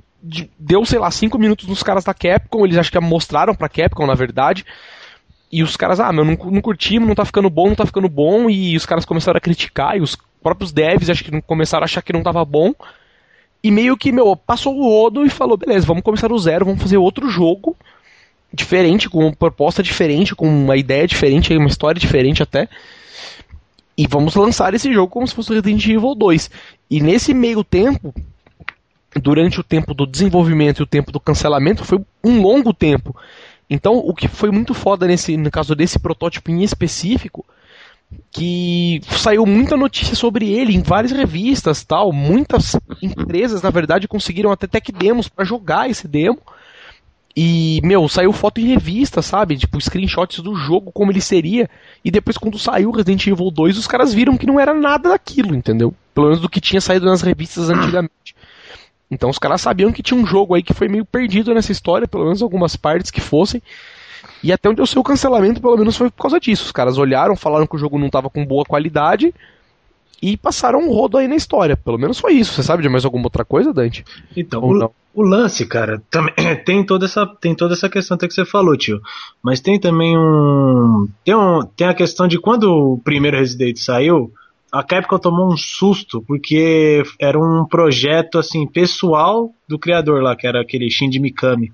deu, 0.58 0.86
sei 0.86 1.00
lá, 1.00 1.12
5 1.12 1.38
minutos 1.38 1.68
nos 1.68 1.84
caras 1.84 2.04
da 2.04 2.14
Capcom, 2.14 2.66
eles 2.66 2.78
acho 2.78 2.92
que 2.92 3.00
mostraram 3.00 3.54
pra 3.54 3.70
Capcom, 3.70 4.06
na 4.06 4.16
verdade, 4.16 4.66
e 5.52 5.64
os 5.64 5.78
caras, 5.78 6.00
ah, 6.00 6.12
meu, 6.12 6.26
não, 6.26 6.34
não 6.36 6.62
curtimos, 6.62 7.08
não 7.08 7.16
tá 7.16 7.26
ficando 7.26 7.50
bom, 7.50 7.68
não 7.68 7.76
tá 7.76 7.86
ficando 7.86 8.10
bom, 8.10 8.50
e 8.50 8.76
os 8.76 8.86
caras 8.86 9.06
começaram 9.06 9.38
a 9.38 9.42
criticar, 9.42 9.98
e 9.98 10.02
os 10.02 10.18
próprios 10.42 10.72
devs 10.72 11.10
acho 11.10 11.24
que 11.24 11.42
começaram 11.42 11.84
a 11.84 11.86
achar 11.86 12.02
que 12.02 12.14
não 12.14 12.24
tava 12.24 12.44
bom, 12.44 12.74
e 13.64 13.72
meio 13.72 13.98
que, 13.98 14.12
meu, 14.12 14.36
passou 14.36 14.78
o 14.78 14.84
rodo 14.84 15.26
e 15.26 15.30
falou, 15.30 15.58
beleza, 15.58 15.86
vamos 15.86 16.04
começar 16.04 16.28
do 16.28 16.38
zero, 16.38 16.66
vamos 16.66 16.82
fazer 16.82 16.98
outro 16.98 17.30
jogo 17.30 17.76
diferente, 18.54 19.10
com 19.10 19.20
uma 19.20 19.34
proposta 19.34 19.84
diferente, 19.84 20.36
com 20.36 20.48
uma 20.48 20.78
ideia 20.78 21.08
diferente, 21.08 21.56
uma 21.56 21.68
história 21.68 22.00
diferente 22.00 22.42
até. 22.42 22.70
E 23.98 24.08
vamos 24.08 24.36
lançar 24.36 24.74
esse 24.74 24.94
jogo 24.94 25.12
como 25.12 25.28
se 25.28 25.34
fosse 25.34 25.54
Resident 25.54 25.86
Evil 25.86 26.16
2. 26.16 26.50
E 26.90 27.02
nesse 27.02 27.34
meio 27.34 27.64
tempo, 27.64 28.14
durante 29.16 29.60
o 29.60 29.64
tempo 29.64 29.94
do 29.94 30.06
desenvolvimento 30.06 30.80
e 30.80 30.84
o 30.84 30.88
tempo 30.88 31.12
do 31.12 31.20
cancelamento, 31.20 31.84
foi 31.84 32.00
um 32.24 32.42
longo 32.42 32.74
tempo. 32.74 33.16
Então, 33.70 33.98
o 33.98 34.14
que 34.14 34.28
foi 34.28 34.52
muito 34.52 34.74
foda 34.74 35.08
nesse, 35.08 35.36
no 35.36 35.52
caso 35.52 35.76
desse 35.76 36.00
protótipo 36.00 36.52
em 36.52 36.64
específico, 36.64 37.44
que 38.32 39.02
saiu 39.18 39.46
muita 39.46 39.76
notícia 39.76 40.16
sobre 40.16 40.52
ele 40.52 40.76
em 40.76 40.82
várias 40.82 41.12
revistas, 41.12 41.84
tal. 41.84 42.12
Muitas 42.14 42.76
empresas, 43.02 43.62
na 43.62 43.70
verdade, 43.70 44.08
conseguiram 44.08 44.52
até 44.52 44.68
tech 44.68 44.92
demos 44.92 45.28
para 45.28 45.46
jogar 45.46 45.90
esse 45.90 46.08
demo. 46.08 46.40
E, 47.40 47.80
meu, 47.84 48.10
saiu 48.10 48.34
foto 48.34 48.60
em 48.60 48.66
revista, 48.66 49.22
sabe? 49.22 49.58
Tipo, 49.58 49.80
screenshots 49.80 50.40
do 50.40 50.56
jogo, 50.56 50.92
como 50.92 51.12
ele 51.12 51.22
seria. 51.22 51.70
E 52.04 52.10
depois, 52.10 52.36
quando 52.36 52.58
saiu 52.58 52.90
Resident 52.90 53.28
Evil 53.28 53.52
2, 53.52 53.78
os 53.78 53.86
caras 53.86 54.12
viram 54.12 54.38
que 54.38 54.48
não 54.48 54.60
era 54.60 54.74
nada 54.74 55.10
daquilo, 55.10 55.54
entendeu? 55.54 55.94
Pelo 56.16 56.28
menos 56.28 56.42
do 56.42 56.50
que 56.50 56.60
tinha 56.60 56.82
saído 56.82 57.06
nas 57.06 57.22
revistas 57.22 57.70
antigamente. 57.70 58.36
Então, 59.12 59.30
os 59.30 59.38
caras 59.38 59.62
sabiam 59.62 59.92
que 59.92 60.02
tinha 60.02 60.20
um 60.20 60.26
jogo 60.26 60.56
aí 60.56 60.64
que 60.64 60.74
foi 60.74 60.88
meio 60.88 61.06
perdido 61.06 61.54
nessa 61.54 61.72
história, 61.72 62.08
pelo 62.08 62.24
menos 62.26 62.42
algumas 62.42 62.76
partes 62.76 63.12
que 63.12 63.22
fossem. 63.22 63.62
E 64.48 64.54
até 64.54 64.70
onde 64.70 64.82
eu 64.82 64.86
sei 64.88 64.98
o 64.98 65.04
cancelamento, 65.04 65.60
pelo 65.60 65.76
menos 65.76 65.98
foi 65.98 66.10
por 66.10 66.22
causa 66.22 66.40
disso. 66.40 66.64
Os 66.64 66.72
caras 66.72 66.98
olharam, 66.98 67.36
falaram 67.36 67.68
que 67.68 67.76
o 67.76 67.78
jogo 67.78 68.00
não 68.00 68.06
estava 68.06 68.30
com 68.30 68.46
boa 68.46 68.64
qualidade 68.64 69.36
e 70.22 70.38
passaram 70.38 70.80
um 70.80 70.90
rodo 70.90 71.18
aí 71.18 71.28
na 71.28 71.36
história. 71.36 71.76
Pelo 71.76 71.98
menos 71.98 72.18
foi 72.18 72.32
isso. 72.32 72.54
Você 72.54 72.64
sabe 72.64 72.82
de 72.82 72.88
mais 72.88 73.04
alguma 73.04 73.26
outra 73.26 73.44
coisa, 73.44 73.74
Dante? 73.74 74.06
Então, 74.38 74.64
o, 74.64 74.90
o, 75.14 75.22
lance, 75.22 75.66
cara, 75.66 76.02
também, 76.10 76.34
tem, 76.64 76.82
toda 76.86 77.04
essa, 77.04 77.26
tem 77.26 77.54
toda 77.54 77.74
essa 77.74 77.90
questão 77.90 78.16
até 78.16 78.26
que 78.26 78.34
você 78.34 78.46
falou, 78.46 78.78
tio. 78.78 79.02
Mas 79.44 79.60
tem 79.60 79.78
também 79.78 80.18
um. 80.18 81.10
Tem, 81.26 81.36
um, 81.36 81.60
tem 81.76 81.88
a 81.88 81.94
questão 81.94 82.26
de 82.26 82.40
quando 82.40 82.72
o 82.72 82.98
primeiro 83.00 83.36
Resident 83.36 83.76
saiu. 83.76 84.32
A 84.72 84.82
Capcom 84.82 85.20
tomou 85.20 85.52
um 85.52 85.58
susto 85.58 86.24
porque 86.26 87.04
era 87.20 87.38
um 87.38 87.66
projeto 87.66 88.40
assim 88.40 88.66
pessoal 88.66 89.52
do 89.68 89.78
criador 89.78 90.22
lá, 90.24 90.38
que 90.38 90.48
era 90.48 90.62
aquele 90.62 90.90
Shinji 90.90 91.20
Mikami. 91.20 91.70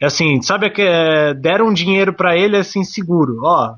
É 0.00 0.06
assim, 0.06 0.40
sabe 0.40 0.70
que 0.70 0.82
é, 0.82 1.34
deram 1.34 1.72
dinheiro 1.72 2.12
para 2.12 2.36
ele 2.36 2.56
assim 2.56 2.82
seguro. 2.82 3.40
Ó, 3.42 3.74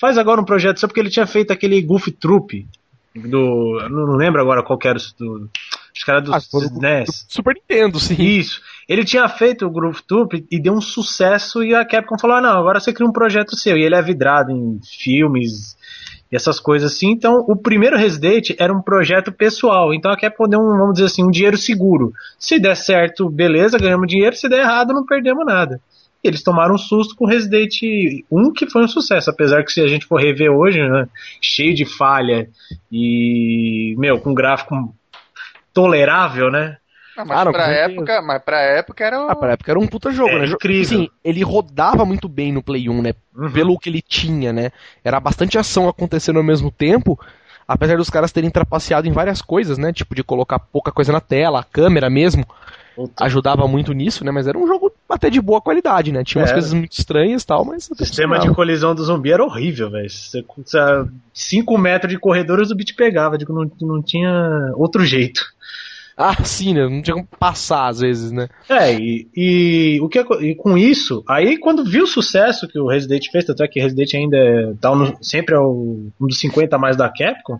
faz 0.00 0.16
agora 0.16 0.40
um 0.40 0.44
projeto 0.44 0.78
só 0.78 0.86
porque 0.86 1.00
ele 1.00 1.10
tinha 1.10 1.26
feito 1.26 1.52
aquele 1.52 1.82
Goof 1.82 2.10
Troop 2.12 2.66
do, 3.14 3.88
não, 3.90 4.06
não 4.06 4.16
lembro 4.16 4.40
agora 4.40 4.62
qual 4.62 4.78
era 4.84 4.98
do 5.18 5.48
os 5.96 6.04
caras 6.04 6.24
do, 6.24 6.34
ah, 6.34 6.38
do 6.38 6.80
NES. 6.80 7.24
Super 7.26 7.54
Nintendo, 7.54 7.98
sim. 7.98 8.22
Isso. 8.22 8.60
Ele 8.86 9.04
tinha 9.04 9.26
feito 9.28 9.64
o 9.64 9.70
Groove 9.70 10.02
Troop 10.06 10.46
e 10.50 10.60
deu 10.60 10.74
um 10.74 10.80
sucesso 10.80 11.64
e 11.64 11.74
a 11.74 11.84
Capcom 11.84 12.18
falou: 12.18 12.36
ah, 12.36 12.40
"Não, 12.42 12.58
agora 12.58 12.78
você 12.78 12.92
cria 12.92 13.08
um 13.08 13.12
projeto 13.12 13.56
seu". 13.56 13.76
E 13.76 13.82
ele 13.82 13.94
é 13.94 14.02
vidrado 14.02 14.50
em 14.52 14.78
filmes 14.84 15.75
e 16.30 16.36
essas 16.36 16.58
coisas 16.58 16.92
assim. 16.92 17.10
Então, 17.10 17.44
o 17.48 17.56
primeiro 17.56 17.96
Resident 17.96 18.50
era 18.58 18.72
um 18.72 18.82
projeto 18.82 19.32
pessoal. 19.32 19.94
Então, 19.94 20.10
a 20.10 20.16
Capcom 20.16 20.48
deu 20.48 20.60
um, 20.60 20.76
vamos 20.76 20.94
dizer 20.94 21.06
assim, 21.06 21.24
um 21.24 21.30
dinheiro 21.30 21.56
seguro. 21.56 22.12
Se 22.38 22.58
der 22.58 22.76
certo, 22.76 23.28
beleza, 23.30 23.78
ganhamos 23.78 24.08
dinheiro. 24.08 24.36
Se 24.36 24.48
der 24.48 24.60
errado, 24.60 24.92
não 24.92 25.06
perdemos 25.06 25.44
nada. 25.46 25.80
E 26.24 26.28
eles 26.28 26.42
tomaram 26.42 26.74
um 26.74 26.78
susto 26.78 27.14
com 27.14 27.26
Resident 27.26 27.80
1, 28.30 28.52
que 28.52 28.68
foi 28.68 28.82
um 28.82 28.88
sucesso. 28.88 29.30
Apesar 29.30 29.62
que 29.64 29.72
se 29.72 29.80
a 29.80 29.86
gente 29.86 30.06
for 30.06 30.20
rever 30.20 30.50
hoje, 30.50 30.78
né, 30.78 31.08
cheio 31.40 31.74
de 31.74 31.84
falha 31.84 32.48
e, 32.90 33.94
meu, 33.96 34.18
com 34.18 34.34
gráfico 34.34 34.94
tolerável, 35.72 36.50
né? 36.50 36.78
Ah, 37.16 37.24
mas, 37.24 37.38
ah, 37.38 37.50
pra 37.50 37.68
época, 37.68 38.22
mas 38.22 38.42
pra 38.42 38.60
época 38.60 39.04
era 39.04 39.24
o... 39.24 39.30
Ah, 39.30 39.34
pra 39.34 39.52
época 39.52 39.72
era 39.72 39.80
um 39.80 39.86
puta 39.86 40.10
jogo, 40.10 40.30
é, 40.30 40.40
né? 40.40 40.46
Incrível. 40.46 40.98
Sim, 40.98 41.08
ele 41.24 41.42
rodava 41.42 42.04
muito 42.04 42.28
bem 42.28 42.52
no 42.52 42.62
Play 42.62 42.90
1, 42.90 43.02
né? 43.02 43.14
Uhum. 43.34 43.50
Pelo 43.50 43.78
que 43.78 43.88
ele 43.88 44.02
tinha, 44.02 44.52
né? 44.52 44.70
Era 45.02 45.18
bastante 45.18 45.56
ação 45.56 45.88
acontecendo 45.88 46.36
ao 46.36 46.44
mesmo 46.44 46.70
tempo, 46.70 47.18
apesar 47.66 47.96
dos 47.96 48.10
caras 48.10 48.32
terem 48.32 48.50
trapaceado 48.50 49.08
em 49.08 49.12
várias 49.12 49.40
coisas, 49.40 49.78
né? 49.78 49.92
Tipo 49.92 50.14
de 50.14 50.22
colocar 50.22 50.58
pouca 50.58 50.92
coisa 50.92 51.10
na 51.10 51.20
tela, 51.20 51.60
a 51.60 51.64
câmera 51.64 52.10
mesmo. 52.10 52.46
Puta. 52.94 53.24
Ajudava 53.24 53.68
muito 53.68 53.92
nisso, 53.92 54.24
né? 54.24 54.30
Mas 54.30 54.46
era 54.46 54.56
um 54.56 54.66
jogo 54.66 54.90
até 55.08 55.28
de 55.28 55.38
boa 55.38 55.60
qualidade, 55.60 56.10
né? 56.10 56.24
Tinha 56.24 56.40
umas 56.40 56.50
é. 56.50 56.54
coisas 56.54 56.72
muito 56.72 56.92
estranhas 56.92 57.42
e 57.42 57.46
tal, 57.46 57.62
mas. 57.62 57.90
O 57.90 57.94
sistema 57.94 58.38
de 58.38 58.50
colisão 58.54 58.94
do 58.94 59.04
zumbi 59.04 59.32
era 59.32 59.44
horrível, 59.44 59.90
velho. 59.90 60.08
5 61.32 61.78
metros 61.78 62.10
de 62.10 62.18
corredores 62.18 62.70
o 62.70 62.74
bicho 62.74 62.96
pegava, 62.96 63.36
digo, 63.36 63.52
não, 63.52 63.70
não 63.82 64.02
tinha 64.02 64.72
outro 64.74 65.04
jeito. 65.04 65.42
Ah, 66.16 66.42
sim, 66.44 66.72
né? 66.72 66.88
Não 66.88 67.02
tinha 67.02 67.14
como 67.14 67.28
passar 67.38 67.88
às 67.88 68.00
vezes, 68.00 68.32
né? 68.32 68.48
É, 68.70 68.94
e, 68.94 69.28
e 69.36 70.00
o 70.00 70.08
que, 70.08 70.18
e 70.40 70.54
com 70.54 70.78
isso, 70.78 71.22
aí 71.28 71.58
quando 71.58 71.84
viu 71.84 72.04
o 72.04 72.06
sucesso 72.06 72.66
que 72.66 72.78
o 72.78 72.86
Resident 72.86 73.30
fez, 73.30 73.44
tanto 73.44 73.62
é 73.62 73.68
que 73.68 73.78
Resident 73.78 74.14
ainda 74.14 74.36
é, 74.38 74.72
tá 74.80 74.90
sempre 75.20 75.54
é 75.54 75.60
um 75.60 76.10
dos 76.18 76.38
50 76.40 76.78
mais 76.78 76.96
da 76.96 77.10
Capcom, 77.10 77.58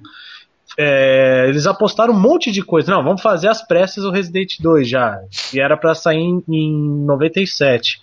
é, 0.78 1.46
eles 1.48 1.66
apostaram 1.66 2.14
um 2.14 2.20
monte 2.20 2.50
de 2.50 2.62
coisa. 2.62 2.90
Não, 2.90 3.02
vamos 3.02 3.22
fazer 3.22 3.48
as 3.48 3.66
pressas 3.66 4.04
o 4.04 4.10
Resident 4.10 4.54
2 4.60 4.88
já. 4.88 5.20
E 5.52 5.60
era 5.60 5.76
para 5.76 5.94
sair 5.94 6.18
em, 6.18 6.42
em 6.48 7.04
97. 7.04 8.00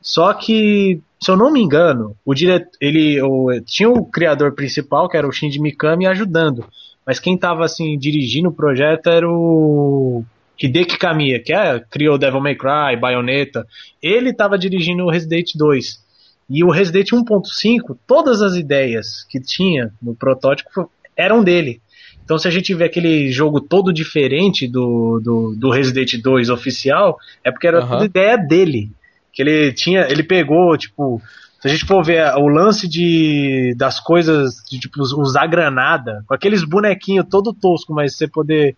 Só 0.00 0.32
que, 0.32 1.00
se 1.20 1.30
eu 1.30 1.36
não 1.36 1.52
me 1.52 1.60
engano, 1.60 2.16
o 2.24 2.32
diretor, 2.32 2.70
ele 2.80 3.20
o, 3.22 3.60
tinha 3.64 3.90
o 3.90 4.04
criador 4.06 4.54
principal, 4.54 5.08
que 5.08 5.16
era 5.16 5.26
o 5.26 5.32
Shinji 5.32 5.60
Mikami, 5.60 6.06
ajudando. 6.06 6.64
Mas 7.06 7.20
quem 7.20 7.38
tava 7.38 7.64
assim 7.64 7.96
dirigindo 7.96 8.48
o 8.48 8.52
projeto 8.52 9.08
era 9.08 9.28
o 9.28 10.24
Hideki 10.60 10.98
Kamiya, 10.98 11.40
que 11.40 11.52
é, 11.52 11.78
criou 11.90 12.18
Devil 12.18 12.40
May 12.40 12.56
Cry, 12.56 12.98
Bayonetta. 13.00 13.66
Ele 14.02 14.32
tava 14.32 14.58
dirigindo 14.58 15.04
o 15.04 15.10
Resident 15.10 15.52
2. 15.54 16.04
E 16.48 16.64
o 16.64 16.70
Resident 16.70 17.08
1.5, 17.10 17.96
todas 18.06 18.40
as 18.42 18.54
ideias 18.54 19.24
que 19.28 19.40
tinha 19.40 19.92
no 20.00 20.14
protótipo 20.14 20.90
eram 21.16 21.42
dele. 21.42 21.80
Então, 22.24 22.38
se 22.38 22.48
a 22.48 22.50
gente 22.50 22.74
vê 22.74 22.84
aquele 22.84 23.30
jogo 23.30 23.60
todo 23.60 23.92
diferente 23.92 24.66
do, 24.66 25.20
do, 25.22 25.54
do 25.56 25.70
Resident 25.70 26.20
2 26.20 26.50
oficial, 26.50 27.16
é 27.44 27.52
porque 27.52 27.68
era 27.68 27.80
uhum. 27.80 27.88
tudo 27.88 28.04
ideia 28.04 28.36
dele. 28.36 28.90
Que 29.32 29.42
ele 29.42 29.72
tinha. 29.72 30.08
Ele 30.10 30.24
pegou, 30.24 30.76
tipo, 30.76 31.22
se 31.66 31.74
a 31.74 31.76
gente 31.76 31.86
for 31.86 32.04
ver 32.04 32.32
o 32.36 32.46
lance 32.46 32.88
de, 32.88 33.74
das 33.76 33.98
coisas, 33.98 34.62
de 34.68 34.78
tipo, 34.78 35.00
usar 35.00 35.46
granada, 35.48 36.22
com 36.26 36.34
aqueles 36.34 36.62
bonequinhos 36.62 37.26
todo 37.28 37.52
tosco, 37.52 37.92
mas 37.92 38.16
você 38.16 38.28
poder 38.28 38.76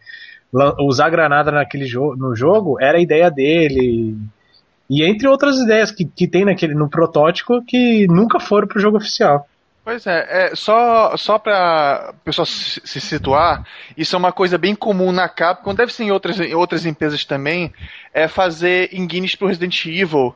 usar 0.80 1.10
granada 1.10 1.52
naquele 1.52 1.84
jo 1.84 2.16
no 2.16 2.34
jogo, 2.34 2.80
era 2.80 2.96
a 2.96 3.00
ideia 3.00 3.30
dele. 3.30 4.16
E 4.88 5.04
entre 5.04 5.28
outras 5.28 5.58
ideias 5.58 5.90
que, 5.90 6.06
que 6.06 6.26
tem 6.26 6.46
naquele, 6.46 6.74
no 6.74 6.88
protótipo 6.88 7.62
que 7.62 8.06
nunca 8.06 8.40
foram 8.40 8.66
pro 8.66 8.80
jogo 8.80 8.96
oficial. 8.96 9.46
Pois 9.84 10.06
é, 10.06 10.48
é 10.48 10.54
só, 10.54 11.14
só 11.16 11.38
para 11.38 12.14
pessoal 12.24 12.46
se, 12.46 13.00
situar, 13.00 13.66
isso 13.96 14.16
é 14.16 14.18
uma 14.18 14.32
coisa 14.32 14.56
bem 14.56 14.74
comum 14.74 15.12
na 15.12 15.28
Capcom, 15.28 15.74
deve 15.74 15.92
ser 15.92 16.04
em 16.04 16.10
outras, 16.10 16.40
em 16.40 16.54
outras 16.54 16.86
empresas 16.86 17.24
também, 17.24 17.72
é 18.14 18.28
fazer 18.28 18.90
engines 18.94 19.34
pro 19.34 19.48
Resident 19.48 19.84
Evil 19.86 20.34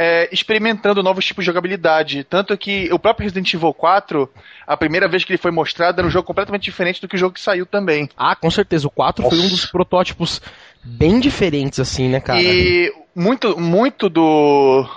é, 0.00 0.28
experimentando 0.30 1.02
novos 1.02 1.26
tipos 1.26 1.42
de 1.42 1.46
jogabilidade. 1.46 2.22
Tanto 2.22 2.56
que 2.56 2.88
o 2.92 3.00
próprio 3.00 3.24
Resident 3.24 3.52
Evil 3.52 3.74
4, 3.74 4.30
a 4.64 4.76
primeira 4.76 5.08
vez 5.08 5.24
que 5.24 5.32
ele 5.32 5.42
foi 5.42 5.50
mostrado, 5.50 5.98
era 5.98 6.06
um 6.06 6.10
jogo 6.10 6.24
completamente 6.24 6.62
diferente 6.62 7.00
do 7.00 7.08
que 7.08 7.16
o 7.16 7.18
jogo 7.18 7.34
que 7.34 7.40
saiu 7.40 7.66
também. 7.66 8.08
Ah, 8.16 8.36
com 8.36 8.48
certeza. 8.48 8.86
O 8.86 8.90
4 8.90 9.24
Nossa. 9.24 9.34
foi 9.34 9.44
um 9.44 9.48
dos 9.48 9.66
protótipos 9.66 10.40
bem 10.84 11.18
diferentes, 11.18 11.80
assim, 11.80 12.08
né, 12.08 12.20
cara? 12.20 12.40
E 12.40 12.94
muito, 13.12 13.58
muito 13.58 14.08
do. 14.08 14.88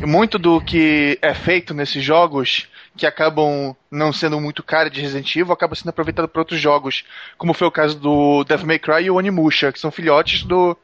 Muito 0.00 0.38
do 0.38 0.62
que 0.62 1.18
é 1.20 1.34
feito 1.34 1.74
nesses 1.74 2.02
jogos 2.02 2.68
que 2.96 3.04
acabam 3.04 3.76
não 3.90 4.14
sendo 4.14 4.40
muito 4.40 4.62
cara 4.62 4.88
de 4.88 5.02
Resident 5.02 5.36
Evil, 5.36 5.52
acaba 5.52 5.74
sendo 5.74 5.90
aproveitado 5.90 6.26
para 6.26 6.40
outros 6.40 6.58
jogos, 6.58 7.04
como 7.36 7.52
foi 7.52 7.68
o 7.68 7.70
caso 7.70 8.00
do 8.00 8.44
Devil 8.44 8.66
May 8.66 8.78
Cry 8.78 9.04
e 9.04 9.10
o 9.10 9.16
Onimusha, 9.16 9.70
que 9.70 9.78
são 9.78 9.90
filhotes 9.90 10.42
do, 10.42 10.74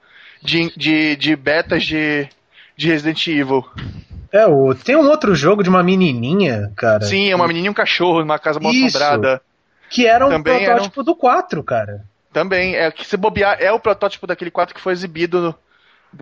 de, 0.42 0.70
de, 0.76 1.16
de 1.16 1.34
betas 1.34 1.82
de, 1.82 2.28
de 2.76 2.88
Resident 2.88 3.26
Evil. 3.26 3.64
É, 4.32 4.46
o, 4.46 4.74
tem 4.74 4.96
um 4.96 5.08
outro 5.08 5.34
jogo 5.34 5.62
de 5.62 5.68
uma 5.68 5.82
menininha, 5.82 6.72
cara. 6.76 7.04
Sim, 7.04 7.30
é 7.30 7.36
uma 7.36 7.46
menininha 7.46 7.68
e 7.68 7.70
um 7.70 7.74
cachorro 7.74 8.20
numa 8.20 8.38
casa 8.38 8.58
mal 8.58 8.72
assombrada. 8.72 9.40
Que 9.88 10.06
era 10.06 10.26
um 10.26 10.30
Também 10.30 10.64
protótipo 10.64 11.02
do 11.04 11.14
4, 11.14 11.62
cara. 11.62 12.04
Também, 12.32 12.74
é 12.74 12.90
que 12.90 13.06
se 13.06 13.16
bobear, 13.16 13.56
é 13.60 13.70
o 13.70 13.78
protótipo 13.78 14.26
daquele 14.26 14.50
4 14.50 14.74
que 14.74 14.80
foi 14.80 14.92
exibido 14.92 15.54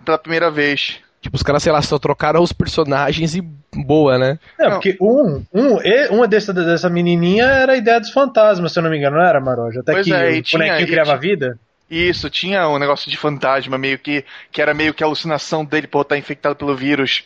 pela 0.05 0.19
primeira 0.19 0.51
vez. 0.51 1.01
Tipo, 1.23 1.37
os 1.37 1.43
caras, 1.43 1.62
sei 1.62 1.73
lá, 1.73 1.81
só 1.81 1.99
trocaram 1.99 2.43
os 2.43 2.53
personagens 2.53 3.35
e 3.35 3.41
boa, 3.75 4.19
né? 4.19 4.38
É, 4.59 4.69
porque 4.69 4.97
um, 5.01 5.43
um, 5.55 5.79
uma 6.11 6.27
dessa, 6.29 6.53
dessa 6.53 6.91
menininha 6.91 7.45
era 7.45 7.73
a 7.73 7.77
ideia 7.77 8.01
dos 8.01 8.11
fantasmas, 8.11 8.73
se 8.73 8.79
eu 8.79 8.83
não 8.83 8.91
me 8.91 8.99
engano, 8.99 9.17
não 9.17 9.25
era, 9.25 9.41
Maroja? 9.41 9.81
Até 9.81 9.93
pois 9.93 10.05
que 10.05 10.12
é, 10.12 10.31
o 10.31 10.43
tinha, 10.43 10.59
bonequinho 10.59 10.88
criava 10.88 11.17
vida. 11.17 11.59
Isso, 11.92 12.31
tinha 12.31 12.66
um 12.66 12.78
negócio 12.78 13.11
de 13.11 13.18
fantasma, 13.18 13.76
meio 13.76 13.98
que. 13.98 14.24
que 14.50 14.62
era 14.62 14.72
meio 14.72 14.94
que 14.94 15.05
a 15.05 15.07
alucinação 15.07 15.62
dele 15.62 15.87
por 15.87 16.00
estar 16.00 16.16
infectado 16.16 16.57
pelo 16.57 16.74
vírus. 16.74 17.22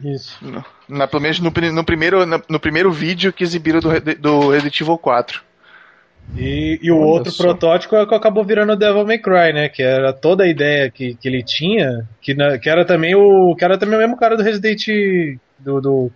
Isso. 0.00 0.38
Na, 0.88 1.08
pelo 1.08 1.20
menos 1.20 1.40
no, 1.40 1.52
no 1.72 1.84
primeiro, 1.84 2.24
no 2.24 2.60
primeiro 2.60 2.92
vídeo 2.92 3.32
que 3.32 3.42
exibiram 3.42 3.80
do, 3.80 3.90
do 4.14 4.50
Resident 4.50 4.80
Evil 4.80 4.98
4. 4.98 5.42
E, 6.36 6.78
e 6.82 6.90
o 6.90 6.96
Olha 6.96 7.06
outro 7.06 7.32
só. 7.32 7.42
protótipo 7.44 7.96
é 7.96 8.02
o 8.02 8.06
que 8.06 8.14
acabou 8.14 8.44
virando 8.44 8.72
o 8.72 8.76
Devil 8.76 9.06
May 9.06 9.18
Cry, 9.18 9.52
né? 9.52 9.68
Que 9.68 9.82
era 9.82 10.12
toda 10.12 10.44
a 10.44 10.48
ideia 10.48 10.90
que, 10.90 11.14
que 11.14 11.28
ele 11.28 11.42
tinha, 11.42 12.06
que, 12.20 12.34
na, 12.34 12.58
que 12.58 12.68
era 12.68 12.84
também 12.84 13.14
o. 13.14 13.54
que 13.56 13.64
era 13.64 13.78
também 13.78 13.96
o 13.96 14.00
mesmo 14.00 14.16
cara 14.16 14.36
do 14.36 14.42
Resident 14.42 14.86
do, 15.58 15.80
do 15.80 16.12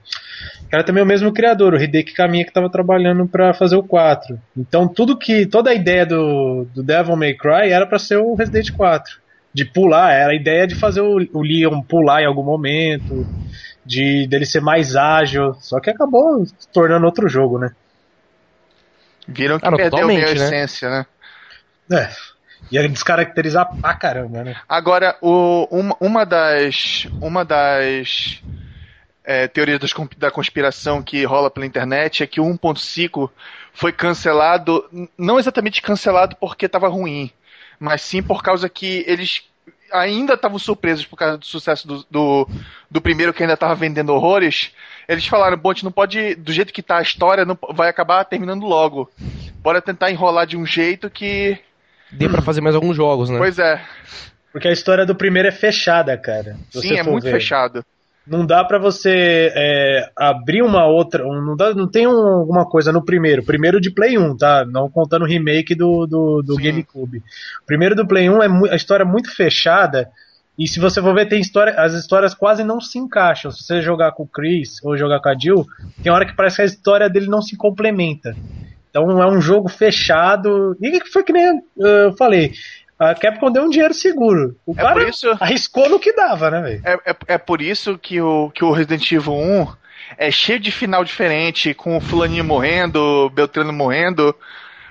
era 0.71 0.85
também 0.85 1.03
o 1.03 1.07
mesmo 1.07 1.33
criador, 1.33 1.75
o 1.75 1.83
Hideki 1.83 2.15
Kamiya 2.15 2.45
que 2.45 2.51
estava 2.51 2.71
trabalhando 2.71 3.27
para 3.27 3.53
fazer 3.53 3.77
o 3.77 3.83
4. 3.83 4.39
Então 4.57 4.89
tudo 4.89 5.19
que 5.19 5.45
toda 5.47 5.71
a 5.71 5.75
ideia 5.75 6.07
do, 6.07 6.67
do 6.75 6.83
Devil 6.83 7.17
May 7.17 7.35
Cry 7.35 7.71
era 7.71 7.87
para 7.87 7.99
ser 7.99 8.17
o 8.17 8.35
Resident 8.35 8.71
4, 8.73 9.19
de 9.53 9.65
pular, 9.65 10.13
era 10.13 10.33
a 10.33 10.37
ideia 10.37 10.67
de 10.67 10.75
fazer 10.75 11.03
o, 11.03 11.17
o 11.33 11.43
Leon 11.43 11.83
pular 11.83 12.23
em 12.23 12.27
algum 12.27 12.43
momento, 12.43 13.27
de 13.85 14.27
dele 14.27 14.47
ser 14.47 14.61
mais 14.61 14.97
ágil, 14.97 15.55
só 15.61 15.79
que 15.81 15.91
acabou 15.91 16.45
se 16.47 16.69
tornando 16.73 17.05
outro 17.05 17.29
jogo, 17.29 17.59
né? 17.59 17.71
Viram 19.27 19.59
que 19.59 19.67
ah, 19.67 19.73
perdeu 19.73 20.05
a 20.05 20.13
né? 20.13 20.33
essência, 20.33 20.91
né? 20.91 21.07
É. 21.91 22.11
Ia 22.71 22.89
descaracterizar 22.89 23.69
pra 23.81 23.95
caramba, 23.95 24.45
né? 24.45 24.57
Agora, 24.69 25.17
o, 25.21 25.69
uma, 25.71 25.97
uma 26.01 26.25
das. 26.25 27.07
Uma 27.21 27.45
das 27.45 28.43
é, 29.25 29.47
teorias 29.47 29.81
da 30.17 30.31
conspiração 30.31 31.03
que 31.03 31.25
rola 31.25 31.51
pela 31.51 31.67
internet 31.67 32.23
é 32.23 32.27
que 32.27 32.41
o 32.41 32.45
1.5 32.45 33.31
foi 33.73 33.93
cancelado, 33.93 34.89
não 35.17 35.39
exatamente 35.39 35.81
cancelado 35.81 36.37
porque 36.37 36.67
estava 36.67 36.89
ruim, 36.89 37.31
mas 37.79 38.03
sim 38.03 38.23
por 38.23 38.43
causa 38.43 38.69
que 38.69 39.05
eles 39.07 39.45
ainda 39.93 40.35
estavam 40.35 40.59
surpresos 40.59 41.07
por 41.07 41.17
causa 41.17 41.39
do 41.39 41.45
sucesso 41.45 41.87
do, 41.87 42.07
do, 42.11 42.49
do 42.91 43.01
primeiro 43.01 43.33
que 43.33 43.43
ainda 43.43 43.55
estava 43.55 43.75
vendendo 43.75 44.13
horrores. 44.13 44.73
Eles 45.09 45.27
falaram, 45.27 45.57
bom, 45.57 45.71
a 45.71 45.75
gente 45.75 45.85
não 45.85 45.93
pode, 45.93 46.35
do 46.37 46.53
jeito 46.53 46.73
que 46.73 46.83
tá 46.83 46.99
a 46.99 47.03
história, 47.03 47.45
não 47.45 47.59
vai 47.71 47.89
acabar 47.89 48.25
terminando 48.25 48.65
logo. 48.65 49.11
Bora 49.57 49.83
tentar 49.83 50.11
enrolar 50.11 50.47
de 50.47 50.57
um 50.57 50.67
jeito 50.67 51.11
que. 51.11 51.59
Dê 52.11 52.29
para 52.29 52.43
fazer 52.43 52.61
mais 52.61 52.75
alguns 52.75 52.97
jogos, 52.97 53.31
né? 53.31 53.39
Pois 53.39 53.59
é. 53.59 53.81
Porque 54.53 54.69
a 54.69 54.73
história 54.73 55.07
do 55.07 55.15
primeiro 55.15 55.49
é 55.49 55.53
fechada, 55.53 56.17
cara. 56.19 56.57
Sim, 56.71 56.97
é 56.97 57.03
muito 57.03 57.25
ver. 57.25 57.33
fechado 57.33 57.85
não 58.27 58.47
dá 58.47 58.65
para 58.65 58.79
você 58.79 59.53
é, 59.55 60.11
abrir 60.17 60.63
uma 60.63 60.87
outra. 60.87 61.25
Não, 61.25 61.57
dá, 61.57 61.75
não 61.75 61.89
tem 61.89 62.07
um, 62.07 62.39
alguma 62.39 62.65
coisa 62.65 62.93
no 62.93 63.05
primeiro. 63.05 63.43
Primeiro 63.43 63.81
de 63.81 63.91
Play 63.91 64.17
1, 64.17 64.37
tá? 64.37 64.65
Não 64.65 64.89
contando 64.89 65.23
o 65.23 65.29
remake 65.29 65.75
do, 65.75 66.07
do, 66.07 66.43
do 66.43 66.57
GameCube. 66.57 67.23
Primeiro 67.67 67.95
do 67.95 68.07
Play 68.07 68.31
1 68.31 68.43
é 68.43 68.73
a 68.73 68.77
história 68.77 69.03
é 69.03 69.07
muito 69.07 69.35
fechada. 69.35 70.09
E 70.57 70.69
se 70.69 70.79
você 70.79 71.01
for 71.01 71.15
ver, 71.15 71.27
tem 71.27 71.41
história, 71.41 71.75
as 71.75 71.95
histórias 71.95 72.35
quase 72.35 72.63
não 72.63 72.81
se 72.81 72.99
encaixam. 72.99 73.51
Se 73.51 73.65
você 73.65 73.83
jogar 73.83 74.13
com 74.13 74.23
o 74.23 74.29
Chris 74.29 74.83
ou 74.85 74.97
jogar 74.97 75.21
com 75.21 75.29
a 75.29 75.35
Jill, 75.37 75.67
tem 76.03 76.13
hora 76.13 76.27
que 76.27 76.37
parece 76.37 76.57
que 76.57 76.63
a 76.63 76.67
história 76.67 77.11
dele 77.11 77.27
não 77.27 77.43
se 77.43 77.57
complementa. 77.57 78.37
Então 78.91 79.23
é 79.23 79.27
um 79.27 79.41
jogo 79.41 79.69
fechado. 79.69 80.77
E 80.81 81.01
que 81.01 81.09
foi 81.09 81.25
que 81.25 81.33
nem 81.33 81.63
eu 81.77 82.13
falei 82.13 82.53
a 83.11 83.15
Capcom 83.15 83.51
deu 83.51 83.65
um 83.65 83.69
dinheiro 83.69 83.95
seguro. 83.95 84.57
O 84.65 84.73
é 84.73 84.83
cara 84.83 85.09
isso... 85.09 85.29
arriscou 85.41 85.89
no 85.89 85.99
que 85.99 86.13
dava, 86.13 86.51
né, 86.51 86.61
velho? 86.61 86.83
É, 86.85 87.11
é, 87.11 87.17
é, 87.29 87.39
por 87.39 87.61
isso 87.61 87.99
que 87.99 88.21
o, 88.21 88.51
que 88.51 88.65
o 88.65 88.73
Resident 88.73 89.11
Evil 89.11 89.35
1 89.35 89.67
é 90.19 90.31
cheio 90.31 90.61
de 90.61 90.71
final 90.71 91.05
diferente, 91.05 91.75
com 91.75 91.97
o 91.97 92.01
fulaninho 92.01 92.45
morrendo, 92.45 93.31
Beltrano 93.31 93.73
morrendo, 93.73 94.35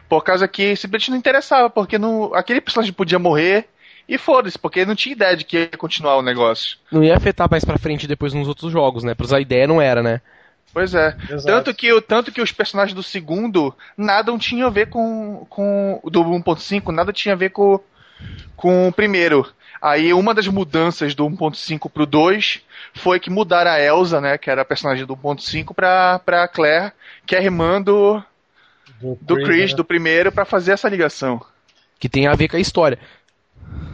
por 0.10 0.24
causa 0.24 0.47
que 0.47 0.76
simplesmente 0.76 1.12
não 1.12 1.17
interessava, 1.17 1.69
porque 1.69 1.97
não, 1.97 2.34
aquele 2.34 2.60
personagem 2.60 2.93
podia 2.93 3.19
morrer 3.19 3.67
e 4.08 4.17
foda-se, 4.17 4.60
porque 4.60 4.86
não 4.86 4.95
tinha 4.95 5.13
ideia 5.13 5.38
de 5.38 5.45
que 5.45 5.58
ia 5.58 5.78
continuar 5.78 6.17
o 6.17 6.21
negócio. 6.21 6.78
Não 6.91 7.04
ia 7.04 7.15
afetar 7.15 7.50
mais 7.50 7.63
pra 7.63 7.78
frente 7.78 8.08
depois 8.08 8.34
nos 8.34 8.47
outros 8.47 8.71
jogos, 8.71 9.04
né? 9.04 9.13
Pois 9.15 9.32
a 9.32 9.39
ideia 9.39 9.67
não 9.67 9.82
era, 9.82 10.04
né? 10.04 10.21
Pois 10.74 10.93
é. 10.93 11.15
Tanto 11.45 11.74
que, 11.74 12.02
tanto 12.02 12.32
que 12.32 12.41
os 12.41 12.52
personagens 12.52 12.95
do 12.95 13.04
segundo 13.04 13.76
nada 13.97 14.36
tinham 14.38 14.67
a 14.67 14.71
ver 14.71 14.89
com, 14.89 15.45
com 15.50 16.02
do 16.06 16.24
1.5, 16.24 16.93
nada 16.93 17.12
tinha 17.12 17.34
a 17.34 17.38
ver 17.38 17.50
com, 17.50 17.80
com 18.56 18.88
o 18.88 18.94
primeiro. 18.94 19.48
Aí 19.82 20.14
uma 20.14 20.34
das 20.34 20.48
mudanças 20.48 21.16
do 21.16 21.26
1.5 21.26 21.90
pro 21.90 22.06
2 22.06 22.62
foi 22.94 23.20
que 23.20 23.30
mudaram 23.30 23.72
a 23.72 23.80
Elsa, 23.80 24.22
né, 24.22 24.38
que 24.38 24.50
era 24.50 24.62
a 24.62 24.66
personagem 24.66 25.06
do 25.06 25.16
1.5 25.16 25.74
pra, 25.74 26.20
pra 26.20 26.48
Claire, 26.48 26.92
que 27.26 27.36
é 27.36 27.40
a 27.40 27.44
irmã 27.44 27.82
do, 27.82 28.22
do, 29.00 29.18
do 29.20 29.36
Chris, 29.36 29.48
Chris 29.48 29.72
né? 29.72 29.78
do 29.78 29.84
primeiro, 29.84 30.32
para 30.32 30.46
fazer 30.46 30.74
essa 30.74 30.88
ligação. 30.88 31.42
Que 32.00 32.08
tem 32.08 32.28
a 32.28 32.36
ver 32.36 32.48
com 32.48 32.58
a 32.58 32.60
história. 32.60 33.00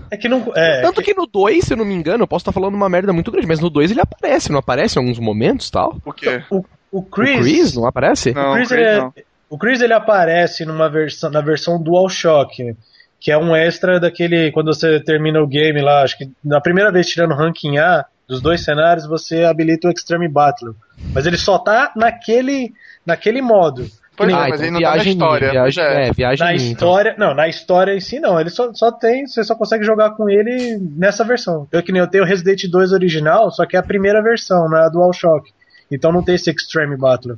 É 0.10 0.18
que 0.18 0.30
não. 0.30 0.52
É, 0.56 0.82
Tanto 0.82 1.02
que... 1.02 1.14
que... 1.14 1.20
no 1.20 1.26
2, 1.26 1.64
se 1.64 1.74
eu 1.74 1.78
não 1.78 1.86
me 1.86 1.94
engano, 1.94 2.24
eu 2.24 2.28
posso 2.28 2.44
estar 2.44 2.52
falando 2.52 2.76
uma 2.76 2.90
merda 2.90 3.14
muito 3.14 3.32
grande, 3.32 3.48
mas 3.48 3.60
no 3.60 3.70
2 3.70 3.92
ele 3.92 4.02
aparece, 4.02 4.52
não 4.52 4.60
aparece 4.60 4.98
em 4.98 5.02
alguns 5.02 5.20
momentos 5.20 5.70
tal? 5.70 5.98
O 6.04 6.14
quê? 6.14 6.44
O, 6.50 6.64
o 6.92 7.04
Chris. 7.04 7.38
O 7.38 7.42
Chris 7.42 7.74
não 7.76 7.86
aparece? 7.86 8.34
Não, 8.34 8.52
o 8.52 8.56
Chris, 8.56 8.70
Chris 8.70 8.80
ele, 8.80 8.90
é- 8.90 9.24
o 9.50 9.58
Chris 9.58 9.82
ele 9.82 9.94
aparece 9.94 10.66
numa 10.66 10.90
versão, 10.90 11.30
na 11.30 11.42
versão 11.42 11.82
DualShock 11.82 12.76
que 13.20 13.32
é 13.32 13.38
um 13.38 13.56
extra 13.56 14.00
daquele. 14.00 14.52
Quando 14.52 14.74
você 14.74 15.00
termina 15.00 15.42
o 15.42 15.48
game 15.48 15.82
lá, 15.82 16.04
acho 16.04 16.18
que 16.18 16.30
na 16.44 16.62
primeira 16.62 16.92
vez 16.92 17.08
tirando 17.08 17.34
ranking 17.34 17.78
A 17.78 18.06
dos 18.28 18.42
dois 18.42 18.64
cenários, 18.64 19.08
você 19.08 19.44
habilita 19.44 19.88
o 19.88 19.92
Extreme 19.92 20.28
Battle. 20.28 20.76
Mas 21.14 21.26
ele 21.26 21.38
só 21.38 21.58
tá 21.58 21.92
naquele, 21.96 22.74
naquele 23.06 23.42
modo. 23.42 23.88
Pois 24.18 24.34
ah, 24.34 24.48
mas 24.50 24.54
então, 24.56 24.64
ele 24.64 24.72
não 24.72 24.80
viagem 24.80 24.98
tá 24.98 25.06
na 25.06 25.12
história. 25.12 25.52
Viagem, 25.52 25.84
é. 25.84 26.08
é, 26.08 26.12
viagem 26.12 26.46
na 26.46 26.54
minha, 26.54 26.72
então. 26.72 26.88
história, 26.88 27.10
então. 27.12 27.28
não, 27.28 27.36
na 27.36 27.48
história 27.48 27.96
em 27.96 28.00
si 28.00 28.20
não. 28.20 28.40
Ele 28.40 28.50
só, 28.50 28.74
só 28.74 28.92
tem, 28.92 29.28
você 29.28 29.44
só 29.44 29.56
consegue 29.56 29.86
jogar 29.86 30.12
com 30.12 30.28
ele 30.28 30.78
nessa 30.96 31.24
versão. 31.24 31.68
Eu 31.72 31.84
que 31.84 31.92
nem 31.92 32.02
eu 32.02 32.08
tenho 32.08 32.24
o 32.24 32.28
Resident 32.28 32.64
2 32.68 32.94
original, 32.94 33.52
só 33.52 33.66
que 33.66 33.76
é 33.76 33.80
a 33.80 33.84
primeira 33.84 34.22
versão, 34.22 34.68
não 34.68 34.78
é 34.78 34.86
a 34.86 34.90
DualShock. 34.90 35.52
Então 35.92 36.12
não 36.12 36.24
tem 36.24 36.34
esse 36.34 36.50
Extreme 36.50 36.98
Battle. 36.98 37.38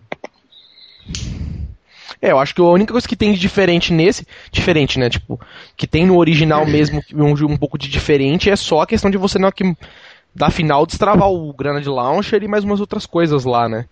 É, 2.22 2.32
eu 2.32 2.40
acho 2.40 2.54
que 2.54 2.62
a 2.62 2.66
única 2.66 2.92
coisa 2.92 3.08
que 3.08 3.16
tem 3.16 3.32
de 3.32 3.40
diferente 3.40 3.94
nesse. 3.94 4.28
Diferente, 4.52 5.00
né? 5.00 5.10
Tipo, 5.10 5.40
que 5.78 5.88
tem 5.88 6.06
no 6.06 6.18
original 6.18 6.66
mesmo 6.66 7.02
um, 7.14 7.32
um 7.46 7.58
pouco 7.58 7.78
de 7.78 7.88
diferente 7.88 8.50
é 8.50 8.56
só 8.56 8.82
a 8.82 8.88
questão 8.88 9.10
de 9.10 9.18
você 9.18 9.40
na 9.40 9.52
que 9.52 9.76
da 10.36 10.50
final 10.50 10.86
destravar 10.86 11.30
o 11.30 11.54
Granade 11.54 11.88
Launcher 11.88 12.44
e 12.44 12.48
mais 12.48 12.64
umas 12.64 12.80
outras 12.80 13.06
coisas 13.06 13.46
lá, 13.46 13.68
né? 13.70 13.86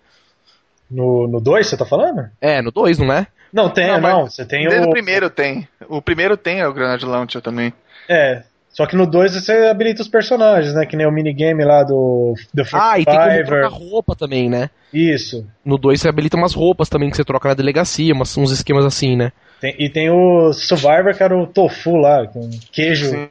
No 0.90 1.40
2 1.40 1.66
você 1.66 1.76
tá 1.76 1.84
falando? 1.84 2.30
É, 2.40 2.62
no 2.62 2.70
2, 2.70 2.98
não 2.98 3.12
é? 3.12 3.26
Não, 3.52 3.70
tem, 3.70 3.88
não. 3.88 4.00
não 4.00 4.26
você 4.26 4.44
tem 4.44 4.68
o... 4.68 4.84
o 4.84 4.90
primeiro 4.90 5.30
tem. 5.30 5.66
O 5.88 6.02
primeiro 6.02 6.36
tem 6.36 6.60
é 6.60 6.68
o 6.68 6.72
Granade 6.72 7.04
Launcher 7.04 7.40
também. 7.40 7.72
É, 8.08 8.42
só 8.78 8.86
que 8.86 8.94
no 8.94 9.08
2 9.08 9.34
você 9.34 9.66
habilita 9.66 10.02
os 10.02 10.06
personagens, 10.06 10.72
né? 10.72 10.86
Que 10.86 10.96
nem 10.96 11.04
o 11.04 11.10
minigame 11.10 11.64
lá 11.64 11.82
do 11.82 12.34
The 12.54 12.62
Ah, 12.74 12.96
e 12.96 13.04
tem 13.04 13.18
como 13.18 13.44
trocar 13.44 13.76
roupa 13.76 14.14
também, 14.14 14.48
né? 14.48 14.70
Isso. 14.94 15.44
No 15.64 15.76
2 15.76 16.00
você 16.00 16.08
habilita 16.08 16.36
umas 16.36 16.54
roupas 16.54 16.88
também 16.88 17.10
que 17.10 17.16
você 17.16 17.24
troca 17.24 17.48
na 17.48 17.56
delegacia, 17.56 18.14
umas, 18.14 18.38
uns 18.38 18.52
esquemas 18.52 18.84
assim, 18.84 19.16
né? 19.16 19.32
Tem, 19.60 19.74
e 19.80 19.90
tem 19.90 20.10
o 20.10 20.52
Survivor, 20.52 21.12
que 21.12 21.24
era 21.24 21.36
o 21.36 21.44
tofu 21.44 21.96
lá, 21.96 22.24
com 22.28 22.48
queijo. 22.70 23.10
Sim. 23.10 23.28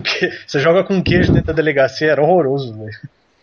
Você 0.46 0.58
joga 0.58 0.82
com 0.82 1.02
queijo 1.02 1.30
dentro 1.30 1.48
da 1.48 1.52
delegacia, 1.52 2.12
era 2.12 2.22
horroroso, 2.22 2.72
velho. 2.72 2.96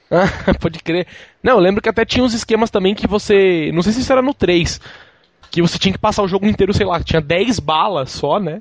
Ah, 0.10 0.54
pode 0.60 0.80
crer. 0.80 1.06
Não, 1.44 1.54
eu 1.54 1.60
lembro 1.60 1.84
que 1.84 1.90
até 1.90 2.04
tinha 2.04 2.24
uns 2.24 2.34
esquemas 2.34 2.72
também 2.72 2.96
que 2.96 3.06
você. 3.06 3.70
Não 3.76 3.84
sei 3.84 3.94
se 3.94 4.02
isso 4.02 4.12
era 4.12 4.24
no 4.24 4.34
3. 4.34 4.82
Que 5.52 5.62
você 5.62 5.78
tinha 5.78 5.94
que 5.94 6.00
passar 6.00 6.24
o 6.24 6.28
jogo 6.28 6.48
inteiro, 6.48 6.74
sei 6.74 6.86
lá, 6.88 7.00
tinha 7.00 7.22
10 7.22 7.60
balas 7.60 8.10
só, 8.10 8.40
né? 8.40 8.60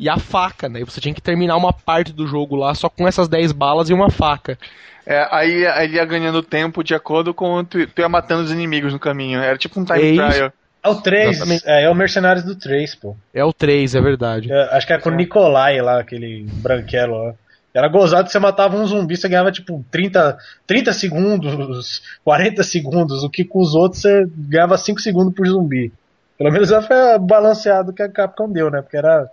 E 0.00 0.08
a 0.08 0.18
faca, 0.18 0.68
né? 0.68 0.80
E 0.80 0.84
você 0.84 1.00
tinha 1.00 1.14
que 1.14 1.20
terminar 1.20 1.56
uma 1.56 1.72
parte 1.72 2.12
do 2.12 2.26
jogo 2.26 2.56
lá 2.56 2.74
só 2.74 2.88
com 2.88 3.06
essas 3.06 3.28
10 3.28 3.52
balas 3.52 3.90
e 3.90 3.94
uma 3.94 4.10
faca. 4.10 4.58
É, 5.06 5.28
aí 5.30 5.64
ele 5.82 5.96
ia 5.96 6.04
ganhando 6.04 6.42
tempo 6.42 6.82
de 6.82 6.94
acordo 6.94 7.34
com 7.34 7.62
tu, 7.64 7.86
tu 7.86 8.00
ia 8.00 8.08
matando 8.08 8.42
os 8.42 8.50
inimigos 8.50 8.92
no 8.92 8.98
caminho. 8.98 9.40
Era 9.40 9.58
tipo 9.58 9.78
um 9.78 9.84
time 9.84 10.18
é 10.18 10.28
trial. 10.30 10.52
É 10.82 10.88
o 10.88 10.94
3, 10.94 11.64
é, 11.66 11.84
é, 11.84 11.90
o 11.90 11.94
Mercenários 11.94 12.42
do 12.44 12.56
3, 12.56 12.94
pô. 12.94 13.14
É 13.34 13.44
o 13.44 13.52
3, 13.52 13.94
é 13.94 14.00
verdade. 14.00 14.50
É, 14.50 14.76
acho 14.76 14.86
que 14.86 14.94
é 14.94 14.98
com 14.98 15.10
o 15.10 15.14
Nikolai 15.14 15.80
lá, 15.82 16.00
aquele 16.00 16.46
branquelo 16.54 17.22
lá. 17.22 17.34
Era 17.74 17.86
gozado 17.86 18.24
que 18.24 18.32
você 18.32 18.38
matava 18.38 18.76
um 18.76 18.86
zumbi, 18.86 19.16
você 19.16 19.28
ganhava 19.28 19.52
tipo 19.52 19.84
30, 19.90 20.38
30 20.66 20.92
segundos, 20.94 22.02
40 22.24 22.62
segundos, 22.62 23.22
o 23.22 23.28
que 23.28 23.44
com 23.44 23.60
os 23.60 23.74
outros 23.74 24.00
você 24.00 24.26
ganhava 24.34 24.78
5 24.78 25.00
segundos 25.00 25.34
por 25.34 25.46
zumbi. 25.46 25.92
Pelo 26.38 26.50
menos 26.50 26.70
foi 26.70 27.18
balanceado 27.20 27.92
que 27.92 28.02
a 28.02 28.08
Capcom 28.08 28.50
deu, 28.50 28.70
né? 28.70 28.80
Porque 28.80 28.96
era. 28.96 29.28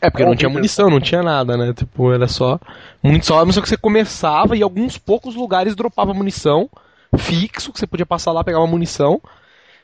É, 0.00 0.08
porque 0.08 0.24
não 0.24 0.34
tinha 0.34 0.48
munição, 0.48 0.88
não 0.88 1.00
tinha 1.00 1.22
nada, 1.22 1.56
né? 1.56 1.72
Tipo, 1.74 2.12
era 2.12 2.26
só. 2.26 2.58
Muito 3.02 3.26
só, 3.26 3.44
só 3.52 3.60
que 3.60 3.68
você 3.68 3.76
começava 3.76 4.56
e 4.56 4.62
alguns 4.62 4.96
poucos 4.96 5.34
lugares 5.34 5.74
dropava 5.74 6.14
munição 6.14 6.68
fixo, 7.18 7.72
que 7.72 7.78
você 7.78 7.86
podia 7.86 8.06
passar 8.06 8.32
lá 8.32 8.44
pegar 8.44 8.58
uma 8.58 8.66
munição. 8.66 9.20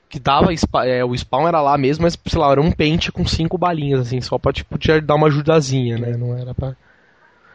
Que 0.09 0.21
dava. 0.21 0.51
É, 0.85 1.05
o 1.05 1.17
spawn 1.17 1.49
era 1.49 1.61
lá 1.61 1.77
mesmo, 1.77 2.05
mas, 2.05 2.17
sei 2.27 2.39
lá, 2.39 2.53
era 2.53 2.61
um 2.61 2.71
pente 2.71 3.11
com 3.11 3.27
cinco 3.27 3.59
balinhas, 3.59 4.01
assim, 4.01 4.21
só 4.21 4.39
pra, 4.39 4.53
tipo, 4.53 4.79
te 4.79 5.01
dar 5.01 5.17
uma 5.17 5.27
ajudazinha, 5.27 5.99
né? 5.99 6.17
Não 6.17 6.37
era 6.39 6.55
pra. 6.55 6.77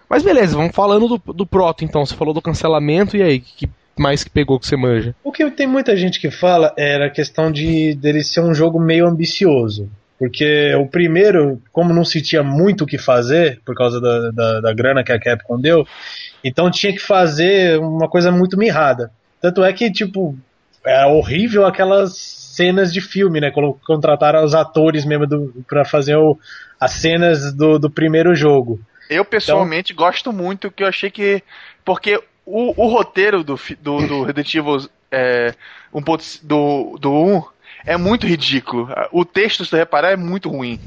Mas 0.09 0.21
beleza, 0.21 0.57
vamos 0.57 0.75
falando 0.75 1.07
do, 1.07 1.33
do 1.33 1.45
Proto 1.45 1.85
então. 1.85 2.05
Você 2.05 2.13
falou 2.13 2.33
do 2.33 2.41
cancelamento, 2.41 3.15
e 3.15 3.23
aí? 3.23 3.39
Que 3.39 3.69
mais 3.97 4.23
que 4.23 4.29
pegou 4.29 4.59
que 4.59 4.67
você 4.67 4.75
manja? 4.75 5.15
O 5.23 5.31
que 5.31 5.49
tem 5.51 5.65
muita 5.65 5.95
gente 5.95 6.19
que 6.19 6.29
fala 6.29 6.73
era 6.77 7.05
a 7.05 7.09
questão 7.09 7.49
de 7.49 7.95
dele 7.95 8.21
ser 8.21 8.41
um 8.41 8.53
jogo 8.53 8.77
meio 8.77 9.07
ambicioso. 9.07 9.89
Porque 10.21 10.75
o 10.75 10.85
primeiro, 10.85 11.59
como 11.71 11.91
não 11.91 12.05
se 12.05 12.21
tinha 12.21 12.43
muito 12.43 12.83
o 12.83 12.85
que 12.85 12.99
fazer, 12.99 13.59
por 13.65 13.73
causa 13.73 13.99
da, 13.99 14.29
da, 14.29 14.61
da 14.61 14.71
grana 14.71 15.03
que 15.03 15.11
a 15.11 15.19
Capcom 15.19 15.59
deu, 15.59 15.83
então 16.43 16.69
tinha 16.69 16.93
que 16.93 16.99
fazer 16.99 17.79
uma 17.79 18.07
coisa 18.07 18.31
muito 18.31 18.55
mirrada. 18.55 19.11
Tanto 19.41 19.63
é 19.63 19.73
que, 19.73 19.91
tipo, 19.91 20.37
é 20.85 21.07
horrível 21.07 21.65
aquelas 21.65 22.15
cenas 22.15 22.93
de 22.93 23.01
filme, 23.01 23.41
né? 23.41 23.51
Contrataram 23.83 24.43
os 24.43 24.53
atores 24.53 25.05
mesmo 25.05 25.25
do, 25.25 25.65
pra 25.67 25.83
fazer 25.83 26.15
o, 26.17 26.37
as 26.79 26.91
cenas 26.91 27.51
do, 27.51 27.79
do 27.79 27.89
primeiro 27.89 28.35
jogo. 28.35 28.79
Eu 29.09 29.25
pessoalmente 29.25 29.91
então... 29.91 30.05
gosto 30.05 30.31
muito, 30.31 30.69
que 30.69 30.83
eu 30.83 30.87
achei 30.87 31.09
que. 31.09 31.41
Porque 31.83 32.21
o, 32.45 32.79
o 32.79 32.87
roteiro 32.87 33.43
do, 33.43 33.59
do, 33.79 33.97
do 34.31 34.89
é, 35.11 35.55
um 35.91 35.99
do, 36.43 36.97
do 36.99 37.11
1 37.11 37.43
é 37.85 37.97
muito 37.97 38.27
ridículo. 38.27 38.89
O 39.11 39.25
texto, 39.25 39.65
se 39.65 39.75
reparar, 39.75 40.11
é 40.11 40.15
muito 40.15 40.49
ruim. 40.49 40.79